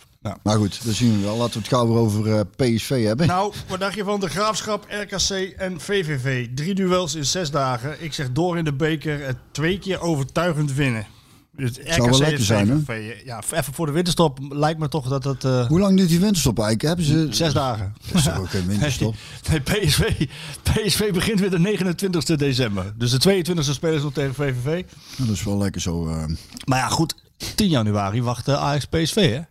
Maar 0.43 0.57
goed, 0.57 0.85
dat 0.85 0.93
zien 0.93 1.17
we 1.17 1.23
wel. 1.23 1.37
Laten 1.37 1.53
we 1.53 1.59
het 1.59 1.67
gauw 1.67 1.87
weer 1.87 1.97
over 1.97 2.33
eh, 2.33 2.39
PSV 2.55 3.05
hebben. 3.05 3.27
Nou, 3.27 3.53
wat 3.67 3.79
dacht 3.79 3.95
je 3.95 4.03
van 4.03 4.19
de 4.19 4.29
Graafschap, 4.29 4.85
RKC 4.89 5.29
en 5.57 5.81
VVV? 5.81 6.47
Drie 6.55 6.75
duels 6.75 7.15
in 7.15 7.25
zes 7.25 7.51
dagen. 7.51 8.03
Ik 8.03 8.13
zeg 8.13 8.31
door 8.31 8.57
in 8.57 8.63
de 8.63 8.73
beker, 8.73 9.25
het 9.25 9.37
twee 9.51 9.79
keer 9.79 9.99
overtuigend 10.01 10.73
winnen. 10.73 11.05
Dus 11.55 11.69
RKC 11.77 11.97
wel 12.09 12.19
lekker 12.19 12.43
zijn, 12.43 12.69
hè? 12.87 12.93
Ja, 13.25 13.41
even 13.53 13.73
voor 13.73 13.85
de 13.85 13.91
winterstop 13.91 14.39
lijkt 14.49 14.79
me 14.79 14.87
toch 14.87 15.07
dat 15.09 15.23
het... 15.23 15.43
eh, 15.43 15.67
Hoe 15.67 15.79
lang 15.79 15.97
duurt 15.97 16.09
die 16.09 16.19
winterstop 16.19 16.59
eigenlijk? 16.59 16.87
Hebben 16.87 17.05
ze... 17.05 17.27
Zes 17.35 17.53
dagen. 17.53 17.93
Dat 18.07 18.15
is 18.15 18.23
toch 18.23 18.37
ook 18.39 18.49
geen 18.49 18.67
winterstop? 18.67 19.15
Nee, 19.49 19.59
PSV, 19.59 20.27
PSV 20.63 21.11
begint 21.13 21.39
weer 21.39 21.49
de 21.49 21.59
29 21.59 22.37
december. 22.37 22.93
Dus 22.97 23.11
de 23.11 23.43
22e 23.45 23.59
spelen 23.59 23.97
ze 23.99 24.03
nog 24.03 24.13
tegen 24.13 24.33
VVV. 24.33 24.83
Dat 25.17 25.27
is 25.27 25.43
wel 25.43 25.57
lekker 25.57 25.81
zo. 25.81 26.07
eh. 26.07 26.25
Maar 26.65 26.79
ja, 26.79 26.87
goed. 26.87 27.15
10 27.55 27.69
januari 27.69 28.21
wacht 28.21 28.47
eh, 28.47 28.55
Ajax 28.63 28.85
PSV, 28.85 29.15
hè? 29.31 29.41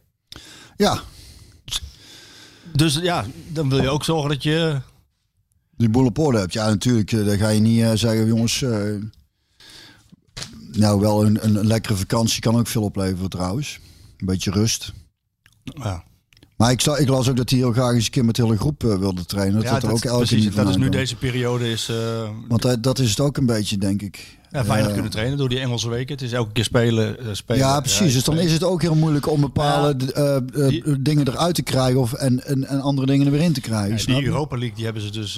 Ja, 0.77 1.01
Dus 2.73 2.95
ja, 3.03 3.25
dan 3.49 3.69
wil 3.69 3.83
je 3.83 3.89
ook 3.89 4.05
zorgen 4.05 4.29
dat 4.31 4.43
je... 4.43 4.81
die 5.77 5.89
boel 5.89 6.07
op 6.07 6.19
orde 6.19 6.39
hebt. 6.39 6.53
Ja, 6.53 6.69
natuurlijk. 6.69 7.11
Dan 7.11 7.39
ga 7.39 7.49
je 7.49 7.61
niet 7.61 7.85
zeggen, 7.99 8.27
jongens... 8.27 8.65
nou, 10.79 11.01
wel 11.01 11.25
een, 11.25 11.45
een 11.45 11.67
lekkere 11.67 11.97
vakantie 11.97 12.41
kan 12.41 12.57
ook 12.57 12.67
veel 12.67 12.83
opleveren 12.83 13.31
trouwens. 13.31 13.81
Een 14.17 14.27
beetje 14.27 14.51
rust. 14.51 14.93
Ja, 15.63 16.05
Maar 16.63 16.71
ik, 16.71 16.81
zag, 16.81 16.99
ik 16.99 17.09
las 17.09 17.29
ook 17.29 17.37
dat 17.37 17.51
hij 17.51 17.59
heel 17.59 17.73
graag 17.73 17.95
eens 17.95 18.05
een 18.05 18.11
keer 18.11 18.25
met 18.25 18.35
de 18.37 18.43
hele 18.45 18.57
groep 18.57 18.85
eh, 18.85 18.97
wilde 18.97 19.25
trainen. 19.25 19.55
Dat 19.55 19.65
ja 19.65 19.73
dat 19.73 19.83
er 19.83 19.91
ook 19.91 20.05
elke 20.05 20.27
precies, 20.27 20.55
dat 20.55 20.69
is 20.69 20.77
nu 20.77 20.89
deze 20.89 21.17
periode. 21.17 21.71
Is, 21.71 21.89
eh, 21.89 22.29
Want 22.49 22.63
dat, 22.63 22.83
dat 22.83 22.99
is 22.99 23.11
het 23.11 23.21
ook 23.21 23.37
een 23.37 23.47
beetje, 23.47 23.79
denk 23.79 24.03
ik. 24.03 24.39
ja, 24.51 24.65
weinig 24.65 24.87
Eh, 24.87 24.93
kunnen 24.93 25.11
trainen 25.11 25.39
door 25.39 25.49
die 25.49 25.59
Engelse 25.61 25.89
weken. 25.89 26.15
Het 26.15 26.25
is 26.25 26.33
elke 26.33 26.53
keer 26.53 26.65
spelen. 26.65 27.37
spelen 27.37 27.61
Ja, 27.61 27.81
precies. 27.81 28.13
dus 28.13 28.25
dan 28.25 28.39
is 28.39 28.53
het 28.53 28.65
ook 28.65 28.83
heel 28.83 28.95
moeilijk 28.95 29.29
om 29.31 29.41
bepaalde 29.41 29.97
die- 30.69 31.01
dingen 31.03 31.29
eruit 31.29 31.55
te 31.55 31.63
krijgen 31.63 32.01
of, 32.01 32.13
en, 32.13 32.45
en, 32.47 32.65
en 32.69 32.81
andere 32.81 33.07
dingen 33.07 33.27
er 33.27 33.33
weer 33.33 33.41
in 33.43 33.53
te 33.53 33.61
krijgen. 33.61 34.13
Ja, 34.13 34.19
die? 34.19 34.27
Europa 34.27 34.57
League 34.57 34.77
die 34.77 34.85
hebben 34.85 35.03
ze 35.03 35.11
dus 35.11 35.37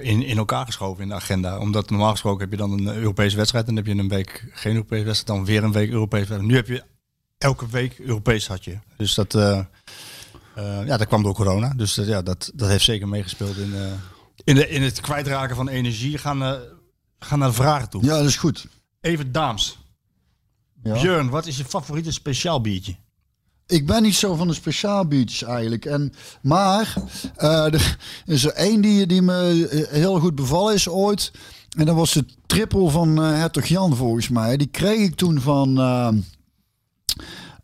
in, 0.00 0.22
in 0.22 0.36
elkaar 0.38 0.66
geschoven 0.66 1.02
in 1.02 1.08
de 1.08 1.14
agenda. 1.14 1.58
Omdat 1.58 1.90
normaal 1.90 2.10
gesproken 2.10 2.40
heb 2.40 2.50
je 2.50 2.56
dan 2.56 2.72
een 2.72 2.94
Europese 2.96 3.36
wedstrijd. 3.36 3.66
En 3.68 3.74
dan 3.74 3.84
heb 3.84 3.94
je 3.94 4.02
een 4.02 4.08
week 4.08 4.44
geen 4.52 4.74
Europese 4.74 5.04
wedstrijd. 5.04 5.38
Dan 5.38 5.46
weer 5.46 5.64
een 5.64 5.72
week 5.72 5.90
Europese 5.90 6.28
wedstrijd. 6.28 6.42
Nu 6.50 6.54
heb 6.56 6.66
je 6.68 6.82
elke 7.38 7.66
week 7.70 7.98
Europees 7.98 8.46
had 8.48 8.64
je. 8.64 8.78
Dus 8.96 9.14
dat, 9.14 9.34
ja, 10.62 10.96
dat 10.96 11.06
kwam 11.06 11.22
door 11.22 11.34
corona. 11.34 11.72
Dus 11.76 11.94
dat, 11.94 12.06
ja, 12.06 12.22
dat, 12.22 12.50
dat 12.54 12.68
heeft 12.68 12.84
zeker 12.84 13.08
meegespeeld 13.08 13.56
in, 13.56 13.74
eh, 13.74 13.92
in, 14.44 14.54
de, 14.54 14.68
in 14.68 14.82
het 14.82 15.00
kwijtraken 15.00 15.56
van 15.56 15.68
energie. 15.68 16.18
Gaan, 16.18 16.42
eh, 16.42 16.52
gaan 17.18 17.38
naar 17.38 17.48
de 17.48 17.54
vragen 17.54 17.88
toe. 17.90 18.04
Ja, 18.04 18.16
dat 18.16 18.26
is 18.26 18.36
goed. 18.36 18.66
Even 19.00 19.32
dames. 19.32 19.78
Ja. 20.82 20.92
Björn, 20.92 21.28
wat 21.28 21.46
is 21.46 21.56
je 21.56 21.64
favoriete 21.64 22.12
speciaal 22.12 22.60
biertje? 22.60 22.96
Ik 23.66 23.86
ben 23.86 24.02
niet 24.02 24.14
zo 24.14 24.34
van 24.34 24.48
de 24.48 24.54
speciaal 24.54 25.06
biertjes 25.06 25.42
eigenlijk. 25.42 25.84
En, 25.84 26.12
maar 26.42 26.94
eh, 27.36 27.64
er 27.74 27.98
is 28.26 28.44
er 28.44 28.52
één 28.52 28.80
die, 28.80 29.06
die 29.06 29.22
me 29.22 29.68
eh, 29.70 29.92
heel 29.92 30.20
goed 30.20 30.34
bevallen 30.34 30.74
is 30.74 30.88
ooit. 30.88 31.32
En 31.78 31.86
dat 31.86 31.94
was 31.94 32.12
de 32.12 32.24
triple 32.46 32.90
van 32.90 33.22
eh 33.22 33.28
Hertog 33.30 33.66
Jan 33.66 33.96
volgens 33.96 34.28
mij. 34.28 34.56
Die 34.56 34.66
kreeg 34.66 34.98
ik 34.98 35.14
toen 35.14 35.40
van... 35.40 35.78
eh, 35.78 36.08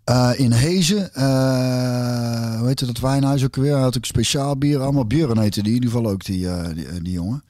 eh, 0.06 0.30
in 0.36 0.52
Hezen, 0.52 1.14
eh 1.14 2.58
hoe 2.58 2.66
heette 2.66 2.86
dat 2.86 2.98
wijnhuis 2.98 3.44
ook 3.44 3.56
weer? 3.56 3.76
Had 3.76 3.94
ik 3.94 4.04
speciaal 4.04 4.56
bier, 4.56 4.80
allemaal 4.80 5.06
Björn 5.06 5.38
heette 5.38 5.62
die, 5.62 5.74
in 5.74 5.82
ieder 5.82 5.90
geval 5.90 6.10
ook 6.10 6.24
die, 6.24 6.48
eh, 6.48 6.74
die, 6.74 7.02
die 7.02 7.12
jongen. 7.12 7.44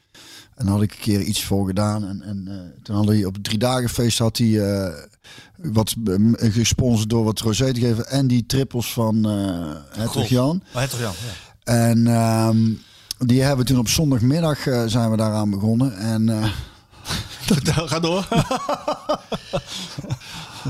En 0.54 0.64
daar 0.64 0.74
had 0.74 0.82
ik 0.82 0.92
een 0.92 1.00
keer 1.00 1.20
iets 1.20 1.44
voor 1.44 1.66
gedaan. 1.66 2.08
En, 2.08 2.22
en 2.22 2.72
toen 2.82 2.96
had 2.96 3.06
hij 3.06 3.24
op 3.24 3.34
het 3.34 3.44
drie 3.44 3.58
dagen 3.58 3.88
feest 3.88 4.18
had 4.18 4.38
hij 4.38 4.92
wat 5.56 5.94
gesponsord 6.36 7.10
door 7.10 7.24
wat 7.24 7.40
rosé 7.40 7.72
te 7.72 7.80
geven. 7.80 8.08
En 8.08 8.26
die 8.26 8.46
trippels 8.46 8.92
van 8.92 9.28
eh 9.28 9.98
Hertog. 9.98 10.26
Jan. 10.26 10.62
Oh, 10.74 10.82
Jan? 10.82 10.98
Ja. 11.00 11.12
En 11.64 12.06
ehm, 12.06 12.58
die 13.26 13.42
hebben 13.42 13.64
we 13.66 13.72
toen 13.72 13.80
op 13.80 13.88
zondagmiddag 13.88 14.58
zijn 14.86 15.10
we 15.10 15.16
daaraan 15.16 15.50
begonnen. 15.50 15.96
En 15.98 16.28
Ga 17.90 18.00
door. 18.00 18.26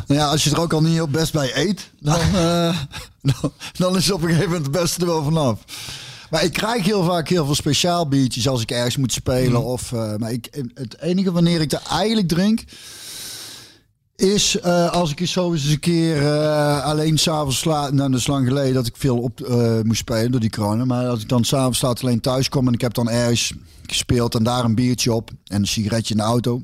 nou 0.06 0.20
ja, 0.20 0.26
als 0.26 0.44
je 0.44 0.50
er 0.50 0.60
ook 0.60 0.72
al 0.72 0.82
niet 0.82 0.92
heel 0.92 1.08
best 1.08 1.32
bij 1.32 1.56
eet, 1.56 1.90
dan, 2.00 2.20
eh, 2.34 2.78
dan, 3.22 3.52
dan 3.72 3.96
is 3.96 4.10
op 4.10 4.22
een 4.22 4.28
gegeven 4.28 4.50
moment 4.50 4.66
het 4.66 4.80
beste 4.80 5.00
er 5.00 5.06
wel 5.06 5.24
vanaf. 5.24 5.58
Maar 6.30 6.44
ik 6.44 6.52
krijg 6.52 6.84
heel 6.84 7.04
vaak 7.04 7.28
heel 7.28 7.44
veel 7.44 7.54
speciaal 7.54 8.08
biertjes 8.08 8.48
als 8.48 8.62
ik 8.62 8.70
ergens 8.70 8.96
moet 8.96 9.12
spelen. 9.12 9.64
Of, 9.64 9.92
eh, 9.92 10.16
maar 10.16 10.32
ik, 10.32 10.64
het 10.74 11.00
enige 11.00 11.32
wanneer 11.32 11.60
ik 11.60 11.72
er 11.72 11.82
eigenlijk 11.90 12.28
drink, 12.28 12.64
is 14.16 14.60
eh, 14.60 14.93
als 14.93 15.10
ik 15.10 15.20
eens 15.20 15.32
zo 15.32 15.52
eens 15.52 15.64
een 15.64 15.80
keer 15.80 16.16
eh, 16.22 16.84
alleen 16.84 17.18
s'avonds 17.18 17.59
slaap. 17.59 17.93
Nou, 17.93 18.10
dat 18.10 18.20
is 18.20 18.26
lang 18.26 18.47
geleden 18.47 18.74
dat 18.74 18.86
ik 18.86 18.97
veel 18.97 19.18
op 19.18 19.40
eh, 19.40 19.80
moest 19.82 19.98
spelen 19.98 20.30
door 20.30 20.40
die 20.40 20.51
corona. 20.51 20.84
Maar 20.84 21.06
als 21.06 21.22
ik 21.22 21.28
dan 21.28 21.44
s'avonds 21.44 21.80
laat 21.80 22.02
alleen 22.02 22.20
thuis 22.20 22.48
kom 22.48 22.66
en 22.66 22.72
ik 22.72 22.80
heb 22.80 22.94
dan 22.94 23.10
ergens 23.10 23.52
gespeeld 23.86 24.34
en 24.34 24.43
daar 24.43 24.64
een 24.64 24.74
biertje 24.74 25.12
op 25.12 25.30
en 25.44 25.60
een 25.60 25.66
sigaretje 25.66 26.14
in 26.14 26.20
de 26.20 26.26
auto. 26.26 26.62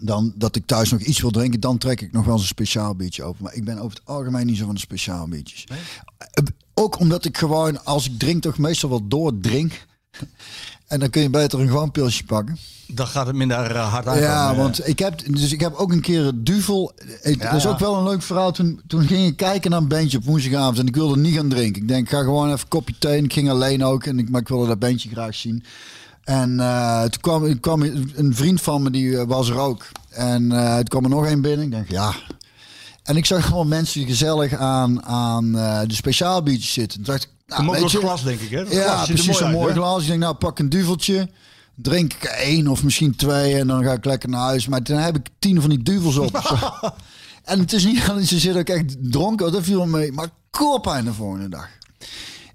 Dan 0.00 0.32
dat 0.36 0.56
ik 0.56 0.66
thuis 0.66 0.90
nog 0.90 1.00
iets 1.00 1.20
wil 1.20 1.30
drinken, 1.30 1.60
dan 1.60 1.78
trek 1.78 2.00
ik 2.00 2.12
nog 2.12 2.24
wel 2.24 2.32
eens 2.32 2.42
een 2.42 2.48
speciaal 2.48 2.94
biertje 2.94 3.22
open. 3.22 3.44
Maar 3.44 3.54
ik 3.54 3.64
ben 3.64 3.78
over 3.78 3.98
het 3.98 4.06
algemeen 4.06 4.46
niet 4.46 4.56
zo 4.56 4.64
van 4.64 4.74
de 4.74 4.80
speciaal 4.80 5.28
biertjes. 5.28 5.66
Ook 6.74 6.98
omdat 6.98 7.24
ik 7.24 7.38
gewoon, 7.38 7.84
als 7.84 8.06
ik 8.06 8.18
drink, 8.18 8.42
toch 8.42 8.58
meestal 8.58 8.88
wel 8.88 9.08
doordrink. 9.08 9.72
En 10.86 11.00
dan 11.00 11.10
kun 11.10 11.22
je 11.22 11.30
beter 11.30 11.60
een 11.60 11.68
gewoon 11.68 11.90
pilsje 11.90 12.24
pakken. 12.24 12.58
Dan 12.94 13.06
gaat 13.06 13.26
het 13.26 13.36
minder 13.36 13.76
eh, 13.76 13.92
hard 13.92 14.06
aankomen. 14.06 14.28
Ja, 14.28 14.50
eh. 14.50 14.56
want 14.56 14.88
ik 14.88 14.98
heb, 14.98 15.34
dus 15.34 15.52
ik 15.52 15.60
heb 15.60 15.74
ook 15.74 15.92
een 15.92 16.00
keer 16.00 16.32
duvel. 16.34 16.92
Het 17.20 17.34
Ja, 17.38 17.50
dat 17.50 17.54
is 17.54 17.66
ook 17.66 17.78
wel 17.78 17.96
een 17.96 18.04
leuk 18.04 18.22
verhaal. 18.22 18.52
Toen, 18.52 18.80
toen 18.86 19.06
ging 19.06 19.26
ik 19.26 19.36
kijken 19.36 19.70
naar 19.70 19.80
een 19.80 19.88
bandje 19.88 20.18
op 20.18 20.24
woensdagavond 20.24 20.78
en 20.78 20.86
ik 20.86 20.94
wilde 20.94 21.16
niet 21.16 21.34
gaan 21.34 21.48
drinken. 21.48 21.82
Ik 21.82 21.88
denk, 21.88 22.04
ik 22.04 22.10
ga 22.10 22.22
gewoon 22.22 22.46
even 22.46 22.60
een 22.60 22.68
kopje 22.68 22.94
thee. 22.98 23.18
En 23.18 23.24
ik 23.24 23.32
ging 23.32 23.50
alleen 23.50 23.84
ook, 23.84 24.04
en 24.04 24.18
ik, 24.18 24.30
maar 24.30 24.40
ik 24.40 24.48
wilde 24.48 24.66
dat 24.66 24.78
bandje 24.78 25.08
graag 25.08 25.34
zien. 25.34 25.64
En 26.24 26.60
eh, 26.60 27.02
toen 27.02 27.20
kwam, 27.20 27.60
kwam 27.60 27.82
een 28.14 28.34
vriend 28.34 28.60
van 28.60 28.82
me, 28.82 28.90
die 28.90 29.18
eh, 29.18 29.26
was 29.26 29.48
er 29.48 29.58
ook. 29.58 29.86
En 30.10 30.52
eh 30.52 30.74
toen 30.74 30.84
kwam 30.84 31.04
er 31.04 31.10
nog 31.10 31.26
één 31.26 31.40
binnen. 31.40 31.64
Ik 31.64 31.70
denk, 31.70 31.90
ja. 31.90 32.14
En 33.02 33.16
ik 33.16 33.26
zag 33.26 33.46
gewoon 33.46 33.68
mensen 33.68 34.06
gezellig 34.06 34.54
aan, 34.54 35.04
aan 35.04 35.58
eh, 35.58 35.80
de 35.86 35.94
speciaal 35.94 36.42
biertjes 36.42 36.72
zitten. 36.72 37.04
Toen 37.04 37.14
dacht 37.14 37.22
ik, 37.22 37.30
nou, 37.46 37.70
weet 37.70 37.90
je, 37.90 37.96
het 37.98 38.06
glas, 38.06 38.22
denk 38.22 38.40
ik, 38.40 38.50
hè? 38.50 38.64
Dat 38.64 38.72
ja, 38.72 39.04
precies 39.04 39.42
uit, 39.42 39.52
mooi 39.52 39.74
glas. 39.74 40.02
Ik 40.02 40.08
denk, 40.08 40.20
nou, 40.20 40.34
pak 40.34 40.58
een 40.58 40.68
duveltje. 40.68 41.28
Drink 41.82 42.12
ik 42.12 42.24
één 42.24 42.66
of 42.68 42.82
misschien 42.82 43.16
twee 43.16 43.54
en 43.54 43.66
dan 43.66 43.84
ga 43.84 43.92
ik 43.92 44.04
lekker 44.04 44.28
naar 44.28 44.40
huis. 44.40 44.68
Maar 44.68 44.82
dan 44.82 44.98
heb 44.98 45.16
ik 45.16 45.28
tien 45.38 45.60
van 45.60 45.70
die 45.70 45.82
duvels 45.82 46.16
op. 46.16 46.34
en 47.44 47.58
het 47.58 47.72
is 47.72 47.84
niet 47.84 48.06
dat 48.06 48.24
ze 48.24 48.38
zit 48.38 48.56
ook 48.56 48.68
echt 48.68 48.96
dronken, 49.00 49.52
dat 49.52 49.62
viel 49.62 49.76
wel 49.76 49.86
mee. 49.86 50.12
Maar 50.12 50.28
koppijn 50.50 51.04
de 51.04 51.12
volgende 51.12 51.48
dag. 51.48 51.68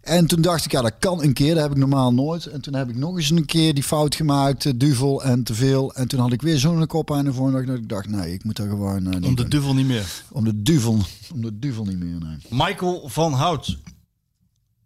En 0.02 0.26
toen 0.26 0.42
dacht 0.42 0.66
ik, 0.66 0.72
ja, 0.72 0.82
dat 0.82 0.94
kan 1.00 1.24
een 1.24 1.34
keer. 1.34 1.54
Dat 1.54 1.64
heb 1.64 1.72
ik 1.72 1.78
normaal 1.78 2.14
nooit. 2.14 2.46
En 2.46 2.62
toen 2.62 2.74
heb 2.74 2.90
ik 2.90 2.96
nog 2.96 3.18
eens 3.18 3.30
een 3.30 3.46
keer 3.46 3.74
die 3.74 3.84
fout 3.84 4.16
gemaakt. 4.16 4.80
duvel 4.80 5.24
en 5.24 5.44
te 5.44 5.54
veel. 5.54 5.94
En 5.94 6.08
toen 6.08 6.20
had 6.20 6.32
ik 6.32 6.42
weer 6.42 6.58
zo'n 6.58 6.88
koppijn 6.88 7.26
de 7.26 7.34
volgende 7.34 7.58
dag. 7.58 7.68
Dat 7.68 7.78
ik 7.78 7.90
dacht, 7.90 8.10
nee, 8.10 8.34
ik 8.34 8.44
moet 8.44 8.56
daar 8.56 8.68
gewoon... 8.68 9.04
niet 9.10 9.26
Om 9.26 9.36
de 9.36 9.48
duvel 9.48 9.74
niet 9.74 9.88
meer. 9.88 10.24
om 10.32 10.44
de 10.44 10.62
duvel. 10.62 11.00
Om 11.34 11.42
de 11.42 11.60
duvel 11.60 11.86
niet 11.86 12.00
meer, 12.00 12.20
nee. 12.20 12.38
Michael 12.50 13.10
van 13.10 13.34
Hout. 13.34 13.78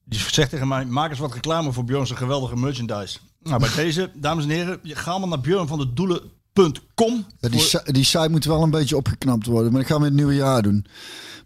Die 0.03 0.20
zegt 0.20 0.49
tegen 0.49 0.68
mij, 0.68 0.86
maak 0.86 1.10
eens 1.10 1.20
wat 1.20 1.34
reclame 1.34 1.72
voor 1.72 1.84
Björn's 1.84 2.11
geweldige 2.11 2.56
merchandise. 2.56 3.20
Nou, 3.44 3.60
bij 3.60 3.70
deze, 3.76 4.11
dames 4.16 4.44
en 4.44 4.49
heren, 4.49 4.80
ga 4.84 5.18
maar 5.18 5.28
naar 5.28 5.40
Björn 5.41 5.68
van 5.68 5.78
de 5.80 5.94
Doelen.com. 5.94 7.26
Ja, 7.40 7.49
die, 7.49 7.60
si- 7.60 7.78
die 7.91 8.03
site 8.03 8.30
moet 8.30 8.45
wel 8.45 8.64
een 8.64 8.70
beetje 8.72 8.98
opgeknapt 8.98 9.45
worden. 9.45 9.72
Maar 9.72 9.82
dat 9.82 9.90
gaan 9.90 9.99
we 10.02 10.06
in 10.07 10.11
het 10.11 10.22
nieuwe 10.22 10.36
jaar 10.41 10.61
doen. 10.61 10.86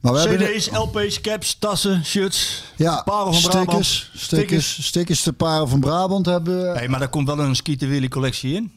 Maar 0.01 0.13
we 0.13 0.19
hebben... 0.19 0.47
CD's, 0.47 0.69
LP's, 0.71 1.21
caps, 1.21 1.55
tassen, 1.59 2.05
shirts. 2.05 2.63
Ja, 2.75 3.01
Parel 3.05 3.33
van 3.33 3.41
Brabant. 3.51 3.85
stickers, 3.85 4.11
stickers, 4.15 4.85
stickers 4.85 5.23
de 5.23 5.33
Parel 5.33 5.67
van 5.67 5.79
Brabant 5.79 6.25
hebben 6.25 6.61
we. 6.67 6.79
Nee, 6.79 6.89
maar 6.89 6.99
daar 6.99 7.09
komt 7.09 7.27
wel 7.27 7.39
een 7.39 7.55
Skeeter 7.55 7.87
Willy 7.89 8.07
collectie 8.07 8.53
in. 8.55 8.71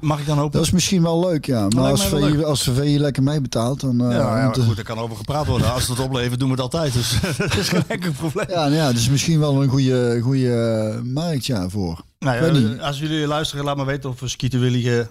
Mag 0.00 0.18
ik 0.20 0.26
dan 0.26 0.38
hopen? 0.38 0.52
Dat 0.52 0.62
is 0.66 0.70
misschien 0.72 1.02
wel 1.02 1.20
leuk, 1.20 1.46
ja. 1.46 1.68
Maar 1.68 1.90
als 1.90 2.10
leuk. 2.10 2.42
als 2.42 2.62
VI 2.62 2.98
lekker 2.98 3.22
meebetaalt, 3.22 3.80
dan... 3.80 4.04
eh, 4.10 4.16
Ja, 4.16 4.52
goed, 4.52 4.78
er 4.78 4.84
kan 4.84 4.98
over 4.98 5.16
gepraat 5.16 5.46
worden. 5.46 5.72
Als 5.72 5.88
het 5.88 5.98
oplevert, 6.00 6.38
doen 6.40 6.48
we 6.48 6.54
het 6.54 6.62
altijd. 6.62 6.92
Dus 6.92 7.16
dat 7.36 7.56
is 7.56 7.68
geen 7.68 7.84
enkel 7.88 8.12
probleem. 8.12 8.46
ja, 8.48 8.54
nou 8.60 8.74
ja, 8.74 8.86
dat 8.86 8.96
is 8.96 9.08
misschien 9.08 9.38
wel 9.40 9.62
een 9.62 9.68
goede, 9.68 10.20
goede 10.22 10.52
eh, 10.54 11.00
markt 11.12 11.46
ja, 11.46 11.68
voor. 11.68 12.02
Nou 12.24 12.44
ja, 12.44 12.50
niet. 12.52 12.80
als 12.80 12.98
jullie 12.98 13.26
luisteren, 13.26 13.64
laat 13.64 13.76
me 13.76 13.84
weten 13.84 14.10
of 14.10 14.20
Willy 14.38 14.88
eh, 14.98 15.06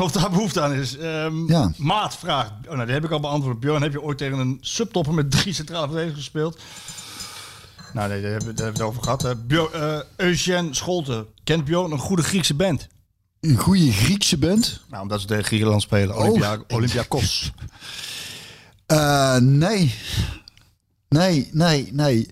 of 0.00 0.12
daar 0.12 0.30
behoefte 0.30 0.60
aan 0.60 0.72
is. 0.72 0.96
Ehm, 0.96 1.46
Ja. 1.50 1.72
Maat 1.76 2.16
vraagt, 2.16 2.50
oh, 2.68 2.72
nou, 2.74 2.84
die 2.84 2.94
heb 2.94 3.04
ik 3.04 3.10
al 3.10 3.20
beantwoord. 3.20 3.60
Björn, 3.60 3.82
heb 3.82 3.92
je 3.92 4.02
ooit 4.02 4.18
tegen 4.18 4.38
een 4.38 4.58
subtopper 4.60 5.14
met 5.14 5.30
drie 5.30 5.52
centrale 5.54 5.86
verdedigers 5.86 6.18
gespeeld? 6.18 6.58
Nou 7.92 8.08
nee, 8.08 8.22
daar 8.22 8.30
hebben, 8.30 8.54
we- 8.54 8.62
het 8.62 8.80
over 8.80 9.02
gehad. 9.02 9.22
hè. 9.22 9.34
Eh, 9.72 9.98
Eugène 10.16 10.74
Scholten, 10.74 11.26
kent 11.44 11.64
Björn 11.64 11.92
een 11.92 11.98
goede 11.98 12.22
Griekse 12.22 12.54
band? 12.54 12.88
Een 13.40 13.56
goede 13.56 13.92
Griekse 13.92 14.38
band? 14.38 14.80
Nou, 14.88 15.02
omdat 15.02 15.20
ze 15.20 15.26
tegen 15.26 15.44
Griekenland 15.44 15.82
spelen. 15.82 16.16
Oh. 16.16 16.22
Olympia, 16.24 16.58
Olympiakos. 16.68 17.50
Eh, 18.86 19.36
nee. 19.36 19.94
Nee, 21.08 21.48
nee, 21.52 21.88
nee. 21.92 22.28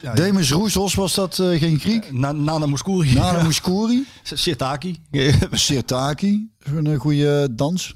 Ja, 0.00 0.14
Demis 0.14 0.50
Roussos, 0.50 0.94
was 0.94 1.14
dat 1.14 1.38
eh, 1.38 1.58
geen 1.58 1.78
Griek? 1.78 2.12
Na, 2.12 2.32
Nana 2.32 2.66
Mouskouri. 2.66 3.14
Nana 3.14 3.42
Mouskouri? 3.42 4.06
Sirtaki. 4.22 5.00
Sirtaki, 5.50 6.50
zo'n 6.58 6.86
eh, 6.86 6.98
goede 6.98 7.48
dans. 7.54 7.94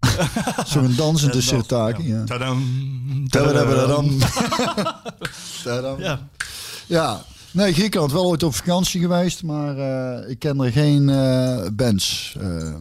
zo'n 0.66 0.94
dansende 0.96 1.40
Sirtaki, 1.40 2.08
ja. 2.08 2.24
Tadam, 2.24 3.28
Tadadadadam. 3.28 4.18
Tadam. 5.62 6.00
Ja. 6.08 6.28
Ja, 6.86 7.22
nee, 7.50 7.72
Griekenland 7.72 8.12
wel 8.12 8.26
ooit 8.26 8.42
op 8.42 8.54
vakantie 8.54 9.00
geweest, 9.00 9.42
maar 9.42 9.78
eh, 9.78 10.30
ik 10.30 10.38
ken 10.38 10.60
er 10.60 10.72
geen 10.72 11.06
bands. 11.76 12.36
Eh 12.40 12.74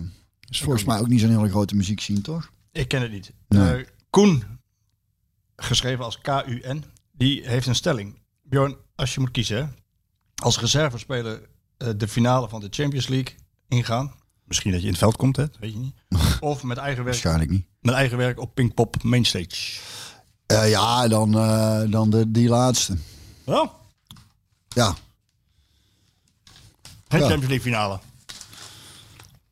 is 0.50 0.62
volgens 0.62 0.84
mij 0.84 1.00
ook 1.00 1.08
niet 1.08 1.20
zo'n 1.20 1.30
hele 1.30 1.50
grote 1.50 1.76
muziekscene, 1.76 2.22
toch? 2.22 2.50
Ik 2.72 2.88
ken 2.88 3.02
het 3.02 3.12
niet. 3.12 3.32
Nee. 3.48 3.86
Koen, 4.10 4.44
geschreven 5.56 6.06
als 6.06 6.20
K-U-N, 6.22 6.84
die 7.12 7.48
heeft 7.48 7.68
een 7.68 7.76
stelling. 7.76 8.16
Bjorn, 8.50 8.76
als 8.96 9.14
je 9.14 9.20
moet 9.20 9.32
kiezen, 9.32 9.76
als 10.36 10.60
reservespeler 10.60 11.42
eh 11.78 11.90
de 11.98 12.08
finale 12.08 12.50
van 12.50 12.60
de 12.62 12.68
Champions 12.70 13.08
League 13.08 13.36
ingaan. 13.68 14.14
Misschien 14.44 14.72
dat 14.72 14.80
je 14.80 14.86
in 14.86 14.92
het 14.92 15.02
veld 15.02 15.16
komt, 15.16 15.36
hè? 15.36 15.44
dat 15.48 15.58
weet 15.60 15.74
je 15.74 15.80
niet. 15.80 15.96
Of 16.40 16.64
met 16.64 16.78
eigen 16.78 16.96
werk, 17.04 17.08
Waarschijnlijk 17.16 17.50
niet. 17.50 17.66
met 17.82 17.94
eigen 17.94 18.18
werk 18.18 18.40
op 18.40 18.56
Pinkpop 18.56 19.04
Mainstage. 19.04 19.80
Eh, 20.46 20.70
ja, 20.70 21.08
dan, 21.08 21.38
eh, 21.38 21.82
dan 21.92 22.10
de, 22.10 22.32
die 22.32 22.48
laatste. 22.50 22.98
Ja, 23.46 23.72
Ja, 24.68 24.96
Ja. 27.10 27.18
Champions 27.20 27.40
League 27.48 27.62
finale. 27.62 28.00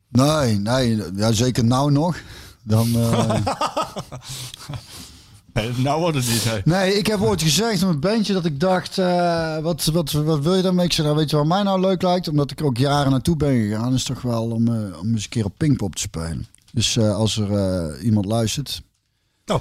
nee, 0.08 0.58
nee, 0.58 1.02
ja, 1.16 1.32
zeker 1.32 1.64
nou 1.64 1.92
nog. 1.92 2.16
Dan, 2.62 2.92
Nee, 5.54 5.72
nou 5.76 6.00
wordt 6.00 6.16
het 6.16 6.26
niet. 6.26 6.44
hè. 6.44 6.60
nee, 6.64 6.94
ik 6.98 7.06
heb 7.06 7.20
ooit 7.20 7.42
gezegd 7.42 7.82
op 7.82 7.88
een 7.88 8.00
bandje 8.00 8.32
dat 8.32 8.44
ik 8.44 8.60
dacht, 8.60 8.98
eh, 8.98 9.58
wat, 9.58 9.84
wat, 9.84 10.12
wat 10.12 10.40
wil 10.42 10.54
je 10.54 10.62
daarmee? 10.62 10.84
Ik 10.84 10.92
zei, 10.92 11.06
nou, 11.06 11.18
weet 11.18 11.30
je 11.30 11.36
wat 11.36 11.46
mij 11.46 11.62
nou 11.62 11.80
leuk 11.80 12.02
lijkt? 12.02 12.28
Omdat 12.28 12.50
ik 12.50 12.62
ook 12.62 12.76
jaren 12.76 13.10
naartoe 13.10 13.36
ben 13.36 13.62
gegaan, 13.62 13.94
is 13.94 14.04
toch 14.04 14.22
wel 14.22 14.50
om, 14.50 14.68
eh, 14.68 14.98
om 15.00 15.12
eens 15.12 15.22
een 15.22 15.28
keer 15.28 15.44
op 15.44 15.54
Pinkpop 15.56 15.94
te 15.94 16.00
spelen. 16.02 16.46
Dus 16.72 16.96
eh, 16.96 17.14
als 17.14 17.36
er 17.38 18.00
iemand 18.00 18.26
luistert, 18.26 18.82
Oh. 19.46 19.60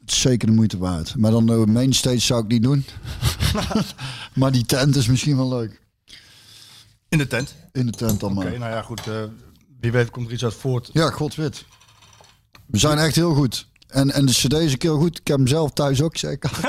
het 0.00 0.10
is 0.10 0.20
zeker 0.20 0.46
de 0.48 0.54
moeite 0.54 0.78
waard. 0.78 1.16
Maar 1.16 1.30
dan 1.30 1.46
de 1.46 1.64
mainstage 1.66 2.18
zou 2.18 2.42
ik 2.44 2.48
niet 2.50 2.62
doen. 2.62 2.84
maar 4.34 4.52
die 4.52 4.64
tent 4.66 4.96
is 4.96 5.06
misschien 5.06 5.36
wel 5.36 5.48
leuk. 5.48 5.80
In 7.08 7.18
de 7.18 7.26
tent. 7.26 7.54
In 7.72 7.86
de 7.86 7.92
tent 7.92 8.20
dan 8.20 8.36
Oké, 8.38 8.58
nou 8.58 8.72
ja, 8.72 8.82
goed. 8.82 9.00
wie 9.80 9.92
weet 9.92 10.10
komt 10.10 10.26
er 10.26 10.32
iets 10.32 10.44
uit 10.44 10.54
voort. 10.54 10.90
Ja, 10.92 11.10
godwit. 11.10 11.64
We 12.66 12.78
zijn 12.78 12.98
echt 12.98 13.14
heel 13.14 13.34
goed. 13.34 13.70
En, 13.92 14.10
en 14.10 14.26
de 14.26 14.32
cd 14.32 14.52
is 14.52 14.74
ook 14.74 14.82
heel 14.82 14.98
goed. 14.98 15.18
Ik 15.18 15.26
heb 15.26 15.36
hem 15.36 15.46
zelf 15.46 15.70
thuis 15.70 16.02
ook, 16.02 16.16
zeker. 16.16 16.50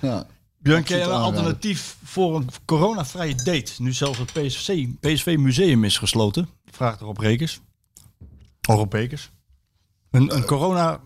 ja. 0.00 0.26
Björn, 0.58 0.82
ken 0.82 0.98
je 0.98 1.04
een 1.04 1.10
alternatief 1.10 1.96
voor 2.04 2.36
een 2.36 2.48
coronavrije 2.64 3.34
date? 3.34 3.72
Nu 3.78 3.92
zelfs 3.92 4.18
het 4.18 4.32
PSV, 4.32 4.86
PSV 5.00 5.36
museum 5.38 5.84
is 5.84 5.98
gesloten. 5.98 6.48
Vraagt 6.70 7.00
er 7.00 7.06
op 7.06 7.18
Rekers. 7.18 7.60
Op 8.68 8.90
Bekers. 8.90 9.30
Een, 10.10 10.34
een, 10.34 10.44
corona, 10.44 11.00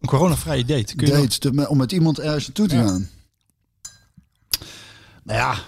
een 0.00 0.08
coronavrije 0.08 0.64
date. 0.64 0.96
Kun 0.96 1.06
je 1.06 1.12
Date, 1.12 1.68
om 1.68 1.76
met 1.76 1.92
iemand 1.92 2.18
ergens 2.18 2.44
naartoe 2.46 2.66
te 2.66 2.76
Ja. 2.76 2.86
gaan. 2.86 3.08
Nou 5.22 5.38
ja, 5.38 5.58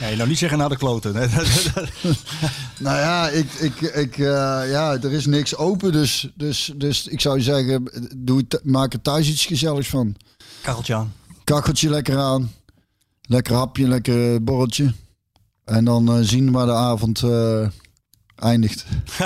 Nee, 0.00 0.16
nou 0.16 0.28
niet 0.28 0.38
zeggen 0.38 0.58
naar 0.58 0.68
de 0.68 0.76
kloten. 0.76 1.14
Nou 2.78 2.96
ja, 2.98 3.28
ik, 3.28 3.52
ik, 3.52 3.80
ik, 3.80 4.18
eh, 4.18 4.24
ja 4.70 4.92
er 5.02 5.12
is 5.12 5.26
niks 5.26 5.56
open. 5.56 5.92
Dus, 5.92 6.28
dus, 6.34 6.72
dus 6.76 7.06
ik 7.06 7.20
zou 7.20 7.40
zeggen, 7.40 7.90
doe, 8.16 8.46
maak 8.62 8.92
er 8.92 9.02
thuis 9.02 9.28
iets 9.28 9.46
gezelligs 9.46 9.88
van. 9.88 10.16
Kacheltje 10.62 10.94
aan. 10.94 11.12
Kacheltje 11.44 11.88
lekker 11.88 12.18
aan. 12.18 12.52
Lekker 13.22 13.54
hapje, 13.54 13.88
lekker 13.88 14.44
borreltje. 14.44 14.94
En 15.64 15.84
dan 15.84 16.08
eh, 16.08 16.18
zien 16.20 16.52
waar 16.52 16.66
de 16.66 16.72
avond 16.72 17.22
eh, 17.22 17.68
eindigt. 18.36 18.84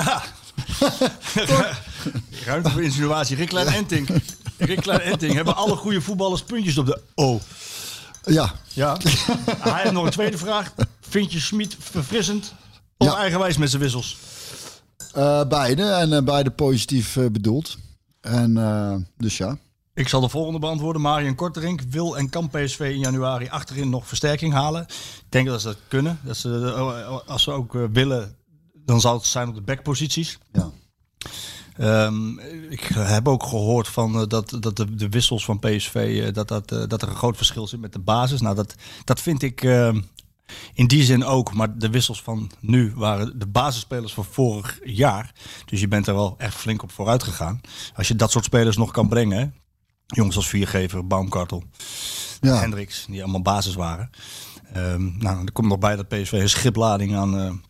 Ruimte 2.45 2.71
voor 2.71 2.83
insinuatie. 2.83 3.37
Rick 3.37 3.49
Klein 3.49 3.67
Enting. 3.67 4.09
Rick 4.59 4.81
Klein 4.81 5.01
Enting. 5.01 5.35
Hebben 5.35 5.57
alle 5.57 5.77
goede 5.77 6.01
voetballers 6.01 6.43
puntjes 6.43 6.79
op 6.79 6.87
de 6.87 7.01
O? 7.15 7.41
Ja, 8.33 8.53
Ja. 8.73 8.97
Hij 9.59 9.81
heeft 9.83 9.93
nog 9.93 10.05
een 10.05 10.11
tweede 10.11 10.39
vraag. 10.39 10.73
Vind 11.01 11.33
je 11.33 11.41
Smit 11.41 11.77
verfrissend 11.79 12.55
of 12.97 13.07
Ja. 13.07 13.17
eigenwijs 13.17 13.57
met 13.57 13.71
zijn 13.71 13.83
wissels? 13.83 14.17
eh, 15.13 15.45
beide. 15.49 15.83
En 15.83 16.13
eh, 16.13 16.23
beide 16.23 16.51
positief 16.51 17.17
eh, 17.17 17.27
bedoeld. 17.27 17.77
En 18.21 18.55
dus 19.17 19.37
ja. 19.37 19.59
Ik 19.95 20.09
zal 20.09 20.21
de 20.21 20.29
volgende 20.29 20.59
beantwoorden. 20.59 21.03
Marion 21.03 21.35
Korterink 21.35 21.81
wil 21.81 22.17
en 22.19 22.29
kan 22.29 22.49
PSV 22.51 22.81
in 22.81 22.99
januari 22.99 23.49
achterin 23.49 23.91
nog 23.91 24.07
versterking 24.07 24.53
halen. 24.53 24.83
Ik 24.83 25.25
denk 25.29 25.47
dat 25.47 25.61
ze 25.61 25.67
dat 25.67 25.77
kunnen. 25.89 26.19
Dat 26.23 26.37
ze, 26.37 26.73
als 27.27 27.43
ze 27.43 27.51
ook 27.51 27.73
willen, 27.93 28.37
dan 28.75 29.01
zal 29.01 29.15
het 29.15 29.25
zijn 29.27 29.49
op 29.49 29.55
de 29.55 29.61
backposities. 29.61 30.39
ja. 30.53 30.71
Ehm, 31.81 32.39
ik 32.69 32.81
heb 32.95 33.29
ook 33.29 33.43
gehoord 33.43 33.89
van, 33.89 34.21
eh, 34.21 34.27
dat, 34.27 34.57
dat 34.61 34.77
de, 34.77 34.95
de 34.95 35.09
wissels 35.09 35.45
van 35.45 35.59
PSV, 35.59 36.23
eh, 36.25 36.33
dat, 36.33 36.49
dat, 36.49 36.73
eh, 36.73 36.83
dat 36.87 37.03
er 37.03 37.09
een 37.09 37.17
groot 37.17 37.37
verschil 37.37 37.67
zit 37.67 37.81
met 37.81 37.93
de 37.93 37.99
basis. 37.99 38.41
Nou, 38.41 38.55
dat, 38.55 38.75
dat 39.05 39.21
vind 39.21 39.43
ik 39.43 39.63
ehm, 39.63 40.01
in 40.75 40.87
die 40.87 41.03
zin 41.03 41.25
ook. 41.25 41.55
Maar 41.55 41.79
de 41.79 41.91
wissels 41.91 42.23
van 42.23 42.51
nu 42.61 42.93
waren 42.95 43.39
de 43.39 43.47
basisspelers 43.47 44.13
van 44.13 44.25
vorig 44.25 44.79
jaar. 44.85 45.33
Dus 45.65 45.81
je 45.81 45.89
bent 45.89 46.07
er 46.07 46.15
wel 46.15 46.35
echt 46.39 46.55
flink 46.55 46.83
op 46.83 46.93
vooruit 46.93 47.23
gegaan. 47.23 47.61
Als 47.95 48.09
je 48.09 48.17
dat 48.17 48.31
soort 48.31 48.45
spelers 48.45 48.77
nog 48.77 48.91
kan 48.91 49.09
brengen. 49.09 49.55
Jongens 50.07 50.37
als 50.37 50.49
Viergever, 50.49 51.07
Baumkartel, 51.07 51.65
ja. 52.41 52.61
Hendricks, 52.61 53.07
die 53.09 53.23
allemaal 53.23 53.43
basis 53.43 53.75
waren. 53.75 54.11
Ehm, 54.73 55.19
nou, 55.19 55.45
er 55.45 55.53
komt 55.53 55.69
nog 55.69 55.79
bij 55.79 55.97
dat 55.97 56.09
PSV 56.09 56.33
een 56.33 56.49
schiplading 56.49 57.17
aan 57.17 57.63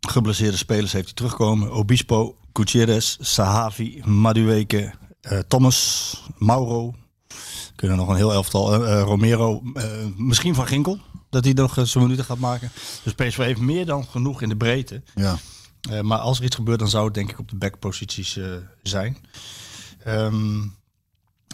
geblesseerde 0.00 0.56
spelers 0.56 0.92
heeft 0.92 1.06
die 1.06 1.14
terugkomen. 1.14 1.70
Obispo, 1.70 2.36
Gutierrez, 2.58 3.16
Sahavi, 3.20 4.02
Madueke, 4.04 4.92
eh, 5.20 5.38
Thomas, 5.38 6.22
Mauro. 6.38 6.94
Kunnen 7.76 7.96
nog 7.96 8.08
een 8.08 8.16
heel 8.16 8.32
elftal. 8.32 8.74
eh, 8.74 8.92
eh, 8.92 9.02
Romero, 9.02 9.62
misschien 10.16 10.54
Van 10.54 10.66
Ginkel. 10.66 10.98
Dat 11.30 11.44
hij 11.44 11.52
nog 11.52 11.78
zijn 11.82 12.04
minuten 12.04 12.24
gaat 12.24 12.38
maken. 12.38 12.70
Dus 13.02 13.14
PSV 13.14 13.36
heeft 13.36 13.60
meer 13.60 13.86
dan 13.86 14.04
genoeg 14.04 14.42
in 14.42 14.48
de 14.48 14.56
breedte. 14.56 15.02
ja. 15.14 15.38
Maar 16.02 16.18
als 16.18 16.38
er 16.38 16.44
iets 16.44 16.56
gebeurt, 16.56 16.78
dan 16.78 16.88
zou 16.88 17.04
het 17.04 17.14
denk 17.14 17.30
ik 17.30 17.38
op 17.38 17.48
de 17.48 17.56
backposities 17.56 18.38
zijn. 18.82 19.16
Ehm, 20.04 20.60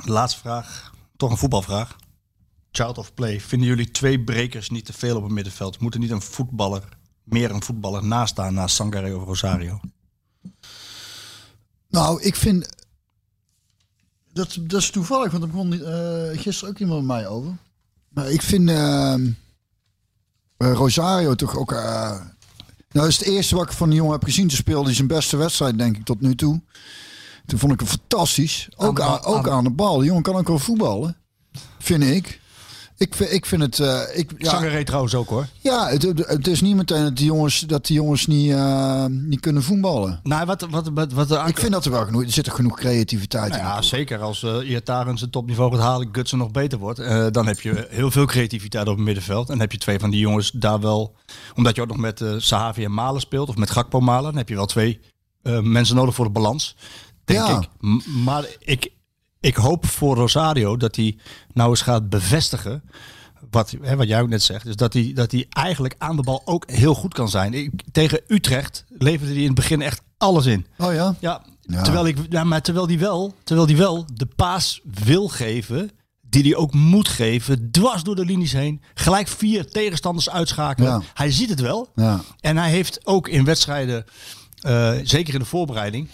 laatste 0.05 0.41
vraag. 0.41 0.93
Toch 1.17 1.31
een 1.31 1.37
voetbalvraag. 1.37 1.97
Child 2.71 2.99
of 2.99 3.15
play. 3.15 3.41
Vinden 3.41 3.69
jullie 3.69 3.91
twee 3.91 4.21
brekers 4.21 4.71
niet 4.71 4.85
te 4.85 4.93
veel 4.93 5.17
op 5.17 5.23
het 5.23 5.33
middenveld? 5.33 5.81
Moet 5.81 5.95
er 5.95 6.01
niet 6.01 6.11
een 6.11 6.23
voetballer, 6.23 6.83
meer 7.25 7.51
een 7.51 7.63
voetballer 7.63 8.05
naast 8.05 8.33
staan 8.33 8.55
naast 8.55 8.75
Sangare 8.75 9.17
of 9.17 9.25
Rosario? 9.25 9.81
Nou, 11.95 12.23
ik 12.23 12.37
vind. 12.37 12.69
Dat, 14.33 14.59
dat 14.61 14.81
is 14.81 14.91
toevallig, 14.91 15.31
want 15.33 15.43
er 15.43 15.49
begon 15.51 15.73
eh, 15.73 16.41
gisteren 16.41 16.71
ook 16.75 16.79
iemand 16.81 16.99
met 17.07 17.17
mij 17.17 17.27
over. 17.27 17.57
Maar 18.09 18.31
ik 18.31 18.43
vind 18.43 18.69
eh, 18.69 19.15
eh, 19.15 19.23
Rosario 20.57 21.35
toch 21.35 21.57
ook. 21.57 21.73
eh, 21.73 22.11
nou, 22.11 22.27
dat 22.91 23.07
is 23.07 23.19
het 23.19 23.27
eerste 23.29 23.55
wat 23.57 23.65
ik 23.65 23.73
van 23.77 23.89
die 23.89 23.99
jongen 23.99 24.13
heb 24.13 24.25
gezien. 24.25 24.49
Te 24.49 24.57
speelde 24.57 24.85
hij 24.87 24.95
zijn 24.95 25.07
beste 25.09 25.37
wedstrijd, 25.37 25.79
denk 25.79 25.97
ik, 25.97 26.05
tot 26.05 26.21
nu 26.21 26.35
toe. 26.35 26.61
Toen 27.47 27.59
vond 27.59 27.73
ik 27.73 27.81
hem 27.81 27.89
fantastisch. 27.89 28.69
Ook, 28.77 28.97
de 28.97 29.03
aan, 29.03 29.21
bal- 29.21 29.35
ook 29.35 29.49
aan- 29.49 29.65
de 29.65 29.71
bal. 29.71 29.97
Die 29.99 30.07
jongen 30.07 30.23
kan 30.23 30.37
ook 30.37 30.49
wel 30.49 30.59
voetballen, 30.59 31.17
vind 31.79 32.03
ik. 32.03 32.41
Ik, 32.97 33.15
vind- 33.15 33.33
ik 33.33 33.47
vind 33.47 33.63
het... 33.63 33.79
eh, 33.79 34.01
ik, 34.15 34.33
ja, 34.39 34.51
Zangeré 34.51 34.85
trouwens 34.85 35.15
ook 35.15 35.29
hoor. 35.29 35.47
ja 35.61 35.89
het, 35.89 36.03
het- 36.03 36.47
is 36.47 36.61
niet 36.61 36.77
meteen 36.77 37.03
dat 37.03 37.17
die 37.17 37.25
jongens, 37.27 37.61
dat 37.61 37.87
die 37.87 37.97
jongens 37.97 38.27
niet, 38.27 38.51
eh, 38.53 39.05
niet 39.09 39.41
kunnen 39.41 39.63
voetballen. 39.63 40.21
Nou, 40.23 40.47
wat, 40.47 40.67
wat, 40.71 40.91
wat, 40.95 41.13
wat 41.13 41.49
Ik 41.49 41.59
vind 41.59 41.73
dat 41.73 41.85
er 41.85 41.91
wel 41.91 42.05
genoeg... 42.05 42.23
Er 42.23 42.31
zit 42.33 42.47
er 42.47 42.53
genoeg 42.53 42.77
creativiteit 42.77 43.49
Nou 43.51 43.63
in. 43.63 43.69
ja, 43.69 43.83
zeker. 43.83 44.19
Als 44.21 44.43
uh, 44.43 44.71
Iataren 44.71 45.19
zijn 45.19 45.31
topniveau 45.31 45.73
gaat 45.73 45.81
halen, 45.81 46.09
Gutsen 46.13 46.39
nog 46.39 46.51
beter 46.51 46.79
wordt. 46.79 47.33
dan 47.35 47.47
heb 47.47 47.61
je 47.61 47.87
heel 47.91 48.11
veel 48.11 48.27
creativiteit 48.27 48.89
op 48.89 48.97
het 48.97 49.05
middenveld. 49.05 49.51
En 49.51 49.61
heb 49.61 49.73
je 49.73 49.79
twee 49.79 49.99
van 49.99 50.11
die 50.11 50.21
jongens 50.21 50.51
daar 50.51 50.81
wel... 50.81 51.15
Omdat 51.55 51.77
je 51.77 51.83
ook 51.83 51.89
nog 51.89 51.97
met 51.97 52.23
Sahavi 52.37 52.85
en 52.85 52.95
Malen 52.95 53.21
speelt, 53.21 53.49
of 53.49 53.57
met 53.57 53.71
Gakpo 53.71 54.01
Malen... 54.01 54.25
dan 54.31 54.37
heb 54.37 54.49
je 54.49 54.55
wel 54.55 54.67
twee 54.67 55.01
mensen 55.63 55.97
nodig 55.97 56.15
voor 56.15 56.25
de 56.25 56.31
balans, 56.31 56.77
denk 57.25 57.47
Ja. 57.47 57.61
ik. 57.61 57.69
M- 57.81 58.23
maar 58.25 58.45
ik, 58.59 58.93
ik 59.45 59.57
hoop 59.57 59.87
voor 59.87 60.17
Rosario 60.17 60.77
dat 60.77 60.97
hij 60.97 61.17
nou 61.53 61.71
eens 61.71 61.83
gaat 61.83 62.09
bevestigen... 62.09 62.83
Wat, 63.51 63.75
hè, 63.83 63.97
wat 63.97 64.09
jij 64.09 64.21
ook 64.21 64.29
net 64.29 64.43
zegt, 64.43 64.67
is 64.67 64.77
dat 64.77 64.93
hij, 64.93 65.13
dat 65.15 65.31
hij 65.31 65.47
eigenlijk 65.49 65.95
aan 65.99 66.17
de 66.17 66.23
bal 66.23 66.43
ook 66.45 66.71
heel 66.71 66.95
goed 66.95 67.15
kan 67.15 67.29
zijn. 67.29 67.55
Ik, 67.55 67.71
tegen 67.93 68.21
Utrecht 68.27 68.85
leverde 68.89 69.33
hij 69.33 69.41
in 69.41 69.47
het 69.47 69.55
begin 69.55 69.83
echt 69.83 70.03
alles 70.19 70.47
in. 70.47 70.67
Oh 70.79 70.93
ja? 70.93 71.15
Ja, 71.21 71.43
Ja. 71.61 71.83
Terwijl, 71.83 72.07
ik, 72.07 72.19
ja, 72.31 72.45
maar 72.45 72.63
terwijl 72.63 72.87
die 72.87 72.99
wel, 72.99 73.35
terwijl 73.45 73.67
die 73.67 73.77
wel 73.77 74.07
de 74.15 74.27
paas 74.27 74.81
wil 75.05 75.29
geven, 75.29 75.91
die 76.21 76.43
hij 76.43 76.57
ook 76.57 76.75
moet 76.75 77.09
geven, 77.09 77.71
dwars 77.71 78.03
door 78.03 78.17
de 78.17 78.25
linies 78.25 78.53
heen, 78.53 78.83
gelijk 78.95 79.29
vier 79.29 79.71
tegenstanders 79.71 80.31
uitschakelen. 80.31 80.91
Ja. 80.91 81.03
Hij 81.15 81.31
ziet 81.31 81.51
het 81.51 81.61
wel. 81.61 81.89
Ja. 81.95 82.21
En 82.41 82.57
hij 82.57 82.71
heeft 82.71 83.07
ook 83.07 83.29
in 83.29 83.45
wedstrijden, 83.45 84.05
eh, 84.65 84.93
zeker 85.03 85.35
in 85.35 85.39
de 85.39 85.47
voorbereiding, 85.47 86.09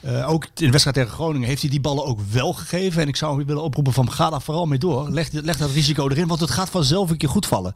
eh, 0.00 0.30
ook 0.30 0.44
in 0.44 0.50
de 0.54 0.70
wedstrijd 0.70 0.96
tegen 0.96 1.12
Groningen, 1.12 1.48
heeft 1.48 1.60
hij 1.60 1.70
die 1.70 1.80
ballen 1.80 2.04
ook 2.04 2.20
wel 2.30 2.52
gegeven. 2.52 3.02
En 3.02 3.08
ik 3.08 3.16
zou 3.16 3.36
hem 3.36 3.46
willen 3.46 3.62
oproepen 3.62 3.92
van 3.92 4.12
ga 4.12 4.30
daar 4.30 4.42
vooral 4.42 4.66
mee 4.66 4.78
door. 4.78 5.10
Leg, 5.10 5.32
leg 5.32 5.56
dat 5.56 5.70
risico 5.70 6.08
erin, 6.08 6.26
want 6.26 6.40
het 6.40 6.50
gaat 6.50 6.70
vanzelf 6.70 7.10
een 7.10 7.16
keer 7.16 7.28
goed 7.28 7.46
vallen. 7.46 7.74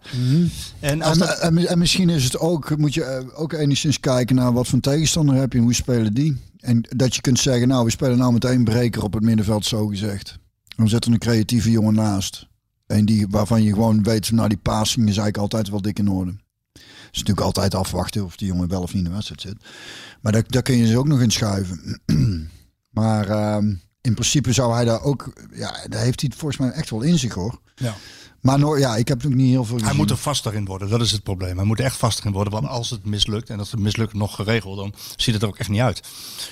En 0.81 1.03
als 1.03 1.13
En, 1.13 1.19
dat, 1.19 1.39
en, 1.39 1.67
en 1.67 1.79
misschien 1.79 2.09
is 2.09 2.25
het 2.25 2.39
ook, 2.39 2.77
moet 2.77 2.95
je 2.95 3.05
eh, 3.05 3.41
ook 3.41 3.53
enigszins 3.53 4.01
kijken 4.01 4.37
naar 4.37 4.53
wat 4.53 4.69
voor 4.69 4.81
tegenstander 4.81 5.35
heb 5.35 5.53
je 5.53 5.59
en 5.59 5.65
hoe 5.65 5.75
spelen 5.75 6.15
die. 6.15 6.37
En 6.61 6.87
dat 6.97 7.15
je 7.15 7.21
kunt 7.21 7.39
zeggen, 7.39 7.69
nou 7.69 7.85
we 7.85 7.91
spelen 7.91 8.19
nou 8.19 8.33
met 8.33 8.45
één 8.45 8.65
breker 8.65 9.03
op 9.03 9.13
het 9.13 9.23
middenveld 9.23 9.65
zo 9.65 9.87
gezegd. 9.87 10.39
Dan 10.77 10.89
zet 10.89 11.05
er 11.05 11.13
een 11.13 11.19
creatieve 11.19 11.71
jongen 11.71 11.95
naast. 11.95 12.47
En 12.87 13.05
die, 13.05 13.27
waarvan 13.31 13.63
je 13.63 13.73
gewoon 13.73 14.03
weet, 14.03 14.31
nou 14.31 14.49
die 14.49 14.59
passing 14.59 15.09
is 15.09 15.17
eigenlijk 15.17 15.37
altijd 15.37 15.69
wel 15.69 15.83
dik 15.83 15.99
in 15.99 16.11
orde. 16.11 16.35
Het 17.11 17.19
is 17.19 17.25
natuurlijk 17.25 17.47
altijd 17.47 17.75
afwachten 17.75 18.25
of 18.25 18.37
die 18.37 18.47
jongen 18.47 18.69
wel 18.69 18.83
of 18.83 18.95
niet 18.95 19.03
in 19.05 19.09
de 19.09 19.15
wedstrijd 19.15 19.41
zit. 19.41 19.57
Maar 20.21 20.33
daar, 20.33 20.45
daar 20.47 20.63
kun 20.63 20.77
je 20.77 20.87
ze 20.87 20.99
ook 20.99 21.09
nog 21.09 21.21
in 21.21 21.31
schuiven. 21.31 22.01
maar 23.01 23.29
ehm, 23.29 23.67
in 24.01 24.15
principe 24.15 24.53
zou 24.53 24.75
hij 24.75 24.85
daar 24.85 25.03
ook, 25.03 25.33
ja, 25.55 25.71
daar 25.89 26.03
heeft 26.03 26.21
hij 26.21 26.31
het 26.31 26.35
volgens 26.39 26.61
mij 26.61 26.71
echt 26.71 26.91
wel 26.91 27.03
in 27.03 27.19
zich 27.19 27.35
hoor. 27.35 27.61
ja. 27.77 27.95
Maar 28.41 28.59
no, 28.59 28.79
ja, 28.79 28.97
ik 28.97 29.09
heb 29.09 29.27
ook 29.27 29.35
niet 29.35 29.51
heel 29.51 29.65
veel 29.65 29.79
Hij 29.81 29.95
moet 29.95 30.11
er 30.11 30.17
vaster 30.17 30.55
in 30.55 30.65
worden, 30.65 30.89
dat 30.89 31.01
is 31.01 31.11
het 31.11 31.23
probleem. 31.23 31.57
Hij 31.57 31.67
moet 31.67 31.79
er 31.79 31.85
echt 31.85 31.97
vaster 31.97 32.27
in 32.27 32.33
worden, 32.33 32.53
want 32.53 32.67
als 32.67 32.91
het 32.91 33.05
mislukt, 33.05 33.51
en 33.51 33.59
dat 33.59 33.71
het 33.71 33.81
mislukt 33.81 34.15
nog 34.15 34.35
geregeld, 34.35 34.77
dan 34.77 34.95
ziet 35.17 35.35
het 35.35 35.43
er 35.43 35.49
ook 35.49 35.59
echt 35.59 35.69
niet 35.69 35.81
uit. 35.81 36.01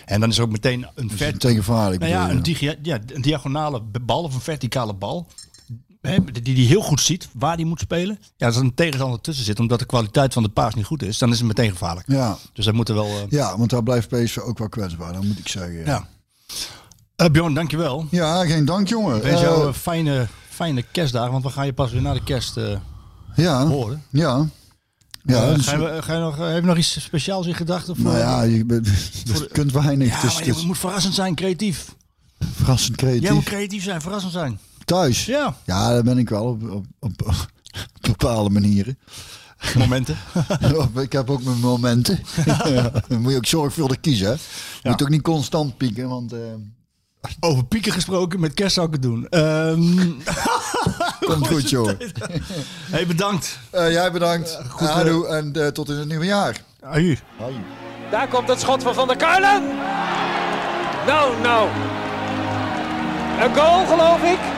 En 0.05 0.21
dan 0.21 0.29
is 0.29 0.37
er 0.39 0.43
ook 0.45 0.51
meteen 0.51 0.87
een, 0.95 1.09
Dus 1.09 1.17
ver, 1.17 1.39
tegenvaarlijk. 1.39 2.01
nou 2.01 2.13
ja, 2.13 2.31
een, 2.31 2.79
ja, 2.83 2.99
een 3.07 3.23
diagonale 3.23 3.83
bal 4.03 4.23
of 4.23 4.35
een 4.35 4.41
verticale 4.41 4.95
bal, 4.95 5.27
hè, 6.01 6.25
die 6.43 6.55
hij 6.57 6.65
heel 6.65 6.81
goed 6.83 7.01
ziet 7.01 7.29
waar 7.33 7.55
hij 7.55 7.65
moet 7.65 7.81
spelen. 7.81 8.19
Ja, 8.37 8.47
als 8.47 8.57
er 8.57 8.63
een 8.63 8.75
tegenstander 8.75 9.21
tussen 9.21 9.45
zit, 9.45 9.61
omdat 9.61 9.79
de 9.79 9.85
kwaliteit 9.85 10.33
van 10.33 10.43
de 10.43 10.49
paas 10.49 10.75
niet 10.75 10.85
goed 10.85 11.03
is, 11.03 11.19
dan 11.19 11.31
is 11.31 11.39
het 11.39 11.47
meteen 11.47 11.71
gevaarlijk. 11.71 12.07
Ja, 12.11 12.37
Dus 12.53 12.65
hij 12.65 12.75
moet 12.75 12.89
er 12.89 12.95
wel... 12.95 13.07
eh, 13.07 13.23
ja, 13.29 13.59
want 13.59 13.71
daar 13.71 13.83
blijft 13.83 14.09
PSV 14.09 14.39
ook 14.39 14.59
wel 14.59 14.69
kwetsbaar, 14.69 15.13
dan 15.13 15.27
moet 15.27 15.39
ik 15.39 15.49
zeggen. 15.49 15.73
Ja, 15.75 15.85
ja. 15.85 16.09
Eh, 17.17 17.31
Bjorn, 17.31 17.55
dankjewel. 17.55 18.07
ja 18.11 18.45
geen 18.47 18.65
dank 18.65 18.89
jongen. 18.89 19.17
Ik 19.17 19.23
wens 19.23 19.41
Eh, 19.41 19.43
jou 19.47 19.67
een 19.67 19.75
fijne, 19.75 20.27
fijne 20.49 20.83
kerstdagen, 20.93 21.33
want 21.33 21.45
we 21.45 21.51
gaan 21.51 21.67
je 21.67 21.73
pas 21.73 21.93
weer 21.93 22.03
na 22.03 22.13
de 22.13 22.23
kerst 22.25 22.57
ja, 23.37 23.67
horen. 23.67 24.03
ja. 24.11 24.47
Ja, 25.23 25.55
dus- 25.55 25.67
ga 25.67 25.77
je, 25.95 26.03
ga 26.03 26.13
je 26.15 26.21
nog, 26.21 26.37
heb 26.37 26.61
je 26.61 26.67
nog 26.69 26.77
iets 26.77 27.01
speciaals 27.03 27.47
in 27.47 27.55
gedachten? 27.55 27.97
Voor, 27.97 28.05
nou 28.05 28.19
ja, 28.19 28.43
je, 28.43 28.65
bent- 28.65 28.89
kunt 29.53 29.73
weinig. 29.73 30.09
Ja, 30.09 30.15
maar 30.27 30.37
het 30.37 30.45
je 30.45 30.51
is 30.51 30.65
moet 30.65 30.79
verrassend 30.79 31.15
zijn, 31.15 31.35
creatief. 31.35 31.95
verrassend 32.55 32.97
creatief. 32.97 33.23
Jij 33.23 33.33
moet 33.33 33.45
creatief 33.45 33.83
zijn, 33.83 34.01
verrassend 34.01 34.33
zijn. 34.33 34.59
Thuis? 34.89 35.25
Ja, 35.27 35.55
Ja, 35.65 35.89
daar 35.89 36.03
ben 36.03 36.19
ik 36.19 36.29
wel 36.29 36.45
op, 36.45 36.63
op, 36.71 36.85
op, 37.01 37.13
op 37.29 37.37
bepaalde 38.01 38.51
manieren. 38.51 38.99
momenten. 39.79 40.17
ik 41.01 41.13
heb 41.13 41.31
ook 41.31 41.43
mijn 41.43 41.61
momenten. 41.61 42.21
Ja, 42.65 42.91
dan 43.09 43.21
moet 43.21 43.31
je 43.31 43.37
ook 43.37 43.47
zorgvuldig 43.47 44.01
kiezen. 44.01 44.27
Hè? 44.27 44.33
Ja. 44.83 44.91
moet 44.91 45.03
ook 45.03 45.09
niet 45.09 45.23
constant 45.23 45.77
pieken, 45.77 46.09
want 46.09 46.33
eh 46.33 46.39
Over 47.41 47.65
pieken 47.65 47.93
gesproken, 47.93 48.41
met 48.41 48.55
kerst 48.55 48.75
zou 48.75 48.87
ik 48.87 48.93
het 48.93 49.03
doen. 49.03 49.27
Ehm 49.29 50.11
komt 51.27 51.47
goed, 51.47 51.71
jongen. 51.71 51.97
hey, 52.91 53.07
bedankt. 53.07 53.59
Eh, 53.71 53.91
jij 53.93 54.13
bedankt. 54.13 54.59
goed, 54.69 54.89
Goed, 54.89 55.25
en 55.27 55.53
eh, 55.53 55.67
tot 55.67 55.89
in 55.89 55.97
het 55.97 56.09
nieuwe 56.09 56.25
jaar. 56.25 56.61
Aju. 56.81 57.19
Daar 58.11 58.29
komt 58.29 58.49
het 58.49 58.61
schot 58.61 58.83
van 58.83 58.95
Van 58.95 59.07
der 59.09 59.17
Kuilen. 59.17 59.63
Nou, 61.07 61.41
nou. 61.43 61.69
Een 63.41 63.55
goal, 63.55 63.87
geloof 63.87 64.23
ik. 64.23 64.58